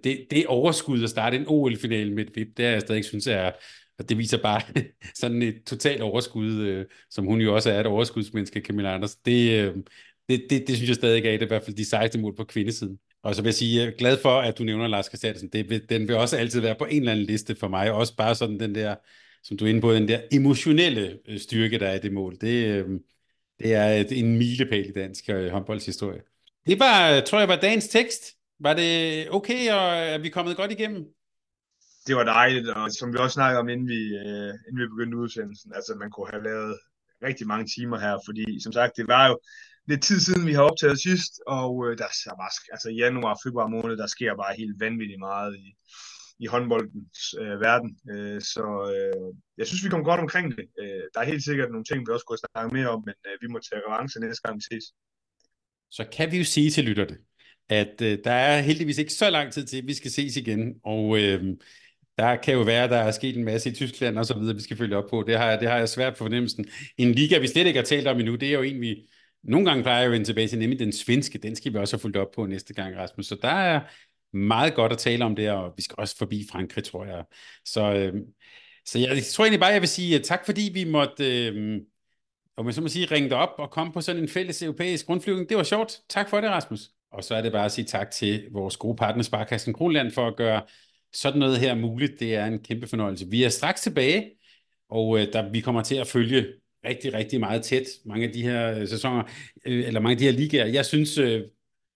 Det, 0.03 0.25
det 0.31 0.47
overskud 0.47 1.03
at 1.03 1.09
starte 1.09 1.37
en 1.37 1.45
OL-finale 1.47 2.13
med 2.13 2.25
et 2.25 2.35
vip, 2.35 2.47
det 2.57 2.65
er 2.65 2.69
jeg 2.69 2.81
stadig 2.81 3.05
synes 3.05 3.27
er, 3.27 3.51
og 3.99 4.09
det 4.09 4.17
viser 4.17 4.37
bare 4.41 4.61
sådan 5.21 5.41
et 5.41 5.63
totalt 5.65 6.01
overskud, 6.01 6.51
øh, 6.53 6.85
som 7.09 7.25
hun 7.25 7.41
jo 7.41 7.55
også 7.55 7.71
er 7.71 7.79
et 7.79 7.85
overskudsmenneske, 7.85 8.61
Camilla 8.61 8.93
Anders. 8.93 9.15
Det, 9.15 9.51
øh, 9.51 9.75
det, 10.29 10.45
det, 10.49 10.67
det 10.67 10.75
synes 10.75 10.87
jeg 10.87 10.95
stadig 10.95 11.25
er 11.25 11.31
det, 11.31 11.41
i 11.41 11.47
hvert 11.47 11.63
fald 11.63 11.75
de 11.75 11.85
16 11.85 12.21
mål 12.21 12.35
på 12.35 12.43
kvindesiden. 12.43 12.99
Og 13.23 13.35
så 13.35 13.41
vil 13.41 13.47
jeg 13.47 13.53
sige, 13.53 13.79
jeg 13.79 13.87
er 13.87 13.97
glad 13.97 14.17
for, 14.21 14.39
at 14.41 14.57
du 14.57 14.63
nævner 14.63 14.87
Lars 14.87 15.05
Christiansen. 15.05 15.49
Det 15.49 15.69
vil, 15.69 15.89
den 15.89 16.07
vil 16.07 16.15
også 16.15 16.37
altid 16.37 16.59
være 16.59 16.75
på 16.75 16.85
en 16.85 16.99
eller 16.99 17.11
anden 17.11 17.25
liste 17.25 17.55
for 17.55 17.67
mig. 17.67 17.91
Også 17.91 18.15
bare 18.15 18.35
sådan 18.35 18.59
den 18.59 18.75
der, 18.75 18.95
som 19.43 19.57
du 19.57 19.65
er 19.65 19.69
inde 19.69 19.81
på, 19.81 19.93
den 19.93 20.07
der 20.07 20.21
emotionelle 20.31 21.19
øh, 21.27 21.39
styrke, 21.39 21.79
der 21.79 21.87
er 21.87 21.95
i 21.95 21.99
det 21.99 22.13
mål. 22.13 22.37
Det, 22.41 22.65
øh, 22.65 22.89
det 23.59 23.73
er 23.73 23.87
et, 23.87 24.19
en 24.19 24.37
milepæl 24.37 24.89
i 24.89 24.91
dansk 24.91 25.29
øh, 25.29 25.51
håndboldshistorie. 25.51 26.21
Det 26.65 26.79
var, 26.79 27.19
tror 27.19 27.39
jeg, 27.39 27.47
var 27.47 27.55
dagens 27.55 27.87
tekst. 27.87 28.23
Var 28.59 28.73
det 28.73 29.29
okay, 29.29 29.71
og 29.71 29.95
er 29.95 30.17
vi 30.17 30.29
kommet 30.29 30.57
godt 30.57 30.71
igennem? 30.71 31.05
Det 32.07 32.15
var 32.15 32.23
dejligt, 32.23 32.69
og 32.69 32.91
som 32.91 33.13
vi 33.13 33.17
også 33.17 33.33
snakkede 33.33 33.59
om, 33.59 33.69
inden 33.69 33.87
vi, 33.87 34.01
øh, 34.25 34.53
inden 34.67 34.81
vi 34.81 34.93
begyndte 34.93 35.17
udsendelsen, 35.17 35.71
altså 35.75 35.95
man 35.99 36.11
kunne 36.11 36.31
have 36.33 36.43
lavet 36.43 36.77
rigtig 37.27 37.47
mange 37.47 37.67
timer 37.75 37.99
her, 37.99 38.15
fordi 38.25 38.45
som 38.63 38.73
sagt, 38.73 38.97
det 38.97 39.07
var 39.07 39.27
jo 39.27 39.39
lidt 39.87 40.03
tid 40.03 40.19
siden, 40.19 40.47
vi 40.47 40.53
har 40.53 40.63
optaget 40.63 40.99
sidst, 41.01 41.33
og 41.47 41.71
øh, 41.85 41.97
der 41.97 42.03
er 42.03 42.35
bare, 42.41 42.51
altså 42.71 42.89
i 42.89 42.95
januar, 42.95 43.39
februar 43.43 43.67
måned, 43.67 43.97
der 43.97 44.07
sker 44.07 44.35
bare 44.35 44.55
helt 44.57 44.79
vanvittigt 44.79 45.19
meget 45.19 45.55
i, 45.55 45.67
i 46.39 46.45
håndboldens 46.45 47.35
øh, 47.41 47.61
verden. 47.67 47.91
Øh, 48.13 48.41
så 48.41 48.65
øh, 48.93 49.27
jeg 49.57 49.67
synes, 49.67 49.83
vi 49.85 49.89
kom 49.89 50.03
godt 50.03 50.19
omkring 50.19 50.57
det. 50.57 50.65
Øh, 50.81 51.03
der 51.13 51.19
er 51.19 51.31
helt 51.31 51.43
sikkert 51.43 51.71
nogle 51.71 51.85
ting, 51.85 51.99
vi 51.99 52.13
også 52.13 52.25
kunne 52.25 52.45
snakke 52.45 52.75
mere 52.75 52.89
om, 52.89 53.03
men 53.05 53.15
øh, 53.27 53.35
vi 53.41 53.47
må 53.47 53.59
tage 53.59 53.81
revanche 53.87 54.19
næste 54.19 54.41
gang 54.43 54.55
vi 54.59 54.65
ses. 54.71 54.85
Så 55.91 56.03
kan 56.15 56.31
vi 56.31 56.37
jo 56.37 56.43
sige 56.43 56.69
til 56.71 56.83
lytterne, 56.83 57.17
at 57.69 58.01
øh, 58.01 58.17
der 58.23 58.31
er 58.31 58.61
heldigvis 58.61 58.97
ikke 58.97 59.13
så 59.13 59.29
lang 59.29 59.53
tid 59.53 59.65
til, 59.65 59.77
at 59.77 59.87
vi 59.87 59.93
skal 59.93 60.11
ses 60.11 60.35
igen, 60.37 60.75
og 60.83 61.19
øh, 61.21 61.43
der 62.17 62.35
kan 62.35 62.53
jo 62.53 62.61
være, 62.61 62.87
der 62.87 62.97
er 62.97 63.11
sket 63.11 63.37
en 63.37 63.43
masse 63.43 63.69
i 63.69 63.73
Tyskland 63.73 64.17
og 64.17 64.25
så 64.25 64.37
videre, 64.39 64.55
vi 64.55 64.61
skal 64.61 64.77
følge 64.77 64.97
op 64.97 65.09
på. 65.09 65.23
Det 65.27 65.37
har, 65.37 65.55
det 65.55 65.69
har 65.69 65.77
jeg 65.77 65.89
svært 65.89 66.13
på 66.13 66.17
fornemmelsen. 66.17 66.65
En 66.97 67.11
liga, 67.11 67.39
vi 67.39 67.47
slet 67.47 67.67
ikke 67.67 67.79
har 67.79 67.85
talt 67.85 68.07
om 68.07 68.19
endnu, 68.19 68.35
det 68.35 68.49
er 68.49 68.53
jo 68.53 68.61
en, 68.61 68.81
vi 68.81 69.09
nogle 69.43 69.65
gange 69.65 69.83
plejer 69.83 70.05
at 70.05 70.11
vende 70.11 70.25
tilbage 70.25 70.47
til, 70.47 70.59
nemlig 70.59 70.79
den 70.79 70.91
svenske. 70.91 71.37
Den 71.37 71.55
skal 71.55 71.73
vi 71.73 71.77
også 71.77 71.95
have 71.95 72.01
fulgt 72.01 72.17
op 72.17 72.31
på 72.35 72.45
næste 72.45 72.73
gang, 72.73 72.97
Rasmus. 72.97 73.25
Så 73.25 73.37
der 73.41 73.47
er 73.47 73.81
meget 74.33 74.73
godt 74.73 74.91
at 74.91 74.97
tale 74.97 75.25
om 75.25 75.35
det, 75.35 75.51
og 75.51 75.73
vi 75.77 75.81
skal 75.81 75.95
også 75.97 76.17
forbi 76.17 76.47
Frankrig, 76.51 76.83
tror 76.83 77.05
jeg. 77.05 77.23
Så, 77.65 77.93
øh, 77.93 78.13
så 78.85 78.99
jeg 78.99 79.23
tror 79.23 79.43
egentlig 79.43 79.59
bare, 79.59 79.71
jeg 79.71 79.81
vil 79.81 79.89
sige 79.89 80.17
øh, 80.17 80.23
tak, 80.23 80.45
fordi 80.45 80.71
vi 80.73 80.83
måtte, 80.83 81.47
øh, 81.47 81.81
om 82.57 82.65
jeg 82.65 82.73
så 82.73 82.81
må 82.81 82.87
sige, 82.87 83.05
ringe 83.05 83.29
dig 83.29 83.37
op 83.37 83.55
og 83.57 83.71
komme 83.71 83.93
på 83.93 84.01
sådan 84.01 84.21
en 84.21 84.29
fælles 84.29 84.61
europæisk 84.61 85.05
grundflyvning. 85.05 85.49
Det 85.49 85.57
var 85.57 85.63
sjovt. 85.63 85.99
Tak 86.09 86.29
for 86.29 86.41
det, 86.41 86.49
Rasmus. 86.49 86.89
Og 87.11 87.23
så 87.23 87.35
er 87.35 87.41
det 87.41 87.51
bare 87.51 87.65
at 87.65 87.71
sige 87.71 87.85
tak 87.85 88.11
til 88.11 88.47
vores 88.51 88.77
gode 88.77 88.95
partner 88.95 89.23
Sparkassen 89.23 89.73
Kronland 89.73 90.11
for 90.11 90.27
at 90.27 90.35
gøre 90.35 90.61
sådan 91.13 91.39
noget 91.39 91.59
her 91.59 91.75
muligt. 91.75 92.19
Det 92.19 92.35
er 92.35 92.45
en 92.45 92.59
kæmpe 92.59 92.87
fornøjelse. 92.87 93.29
Vi 93.29 93.43
er 93.43 93.49
straks 93.49 93.81
tilbage, 93.81 94.31
og 94.89 95.19
øh, 95.19 95.33
der, 95.33 95.51
vi 95.51 95.59
kommer 95.59 95.81
til 95.81 95.95
at 95.95 96.07
følge 96.07 96.45
rigtig, 96.85 97.13
rigtig 97.13 97.39
meget 97.39 97.63
tæt 97.63 97.83
mange 98.05 98.27
af 98.27 98.33
de 98.33 98.41
her 98.41 98.79
øh, 98.79 98.87
sæsoner, 98.87 99.23
øh, 99.65 99.87
eller 99.87 99.99
mange 99.99 100.11
af 100.11 100.17
de 100.17 100.25
her 100.25 100.31
ligaer. 100.31 100.65
Jeg 100.65 100.85
synes 100.85 101.17
øh, 101.17 101.41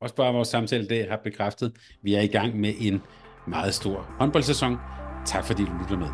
også 0.02 0.16
bare, 0.16 0.28
at 0.30 0.36
vores 0.36 0.48
samtale 0.48 0.84
i 0.84 0.88
dag 0.88 1.10
har 1.10 1.22
bekræftet, 1.24 1.66
at 1.66 1.74
vi 2.04 2.14
er 2.14 2.22
i 2.22 2.28
gang 2.28 2.60
med 2.60 2.74
en 2.80 3.02
meget 3.48 3.74
stor 3.74 4.16
håndboldsæson. 4.20 4.78
Tak 5.26 5.46
fordi 5.46 5.64
du 5.64 5.72
lyttede 5.82 6.00
med. 6.00 6.08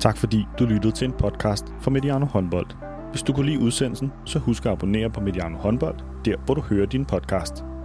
Tak 0.00 0.16
fordi 0.16 0.44
du 0.58 0.64
lyttede 0.64 0.92
til 0.92 1.04
en 1.04 1.12
podcast 1.12 1.64
fra 1.80 1.90
Mediano 1.90 2.26
Håndbold. 2.26 2.66
Hvis 3.10 3.22
du 3.22 3.32
kunne 3.32 3.46
lide 3.46 3.58
udsendelsen, 3.58 4.12
så 4.26 4.38
husk 4.38 4.66
at 4.66 4.72
abonnere 4.72 5.10
på 5.10 5.20
Mediano 5.20 5.56
Håndbold, 5.58 5.98
der 6.24 6.36
hvor 6.44 6.54
du 6.54 6.60
hører 6.60 6.86
din 6.86 7.04
podcast. 7.04 7.69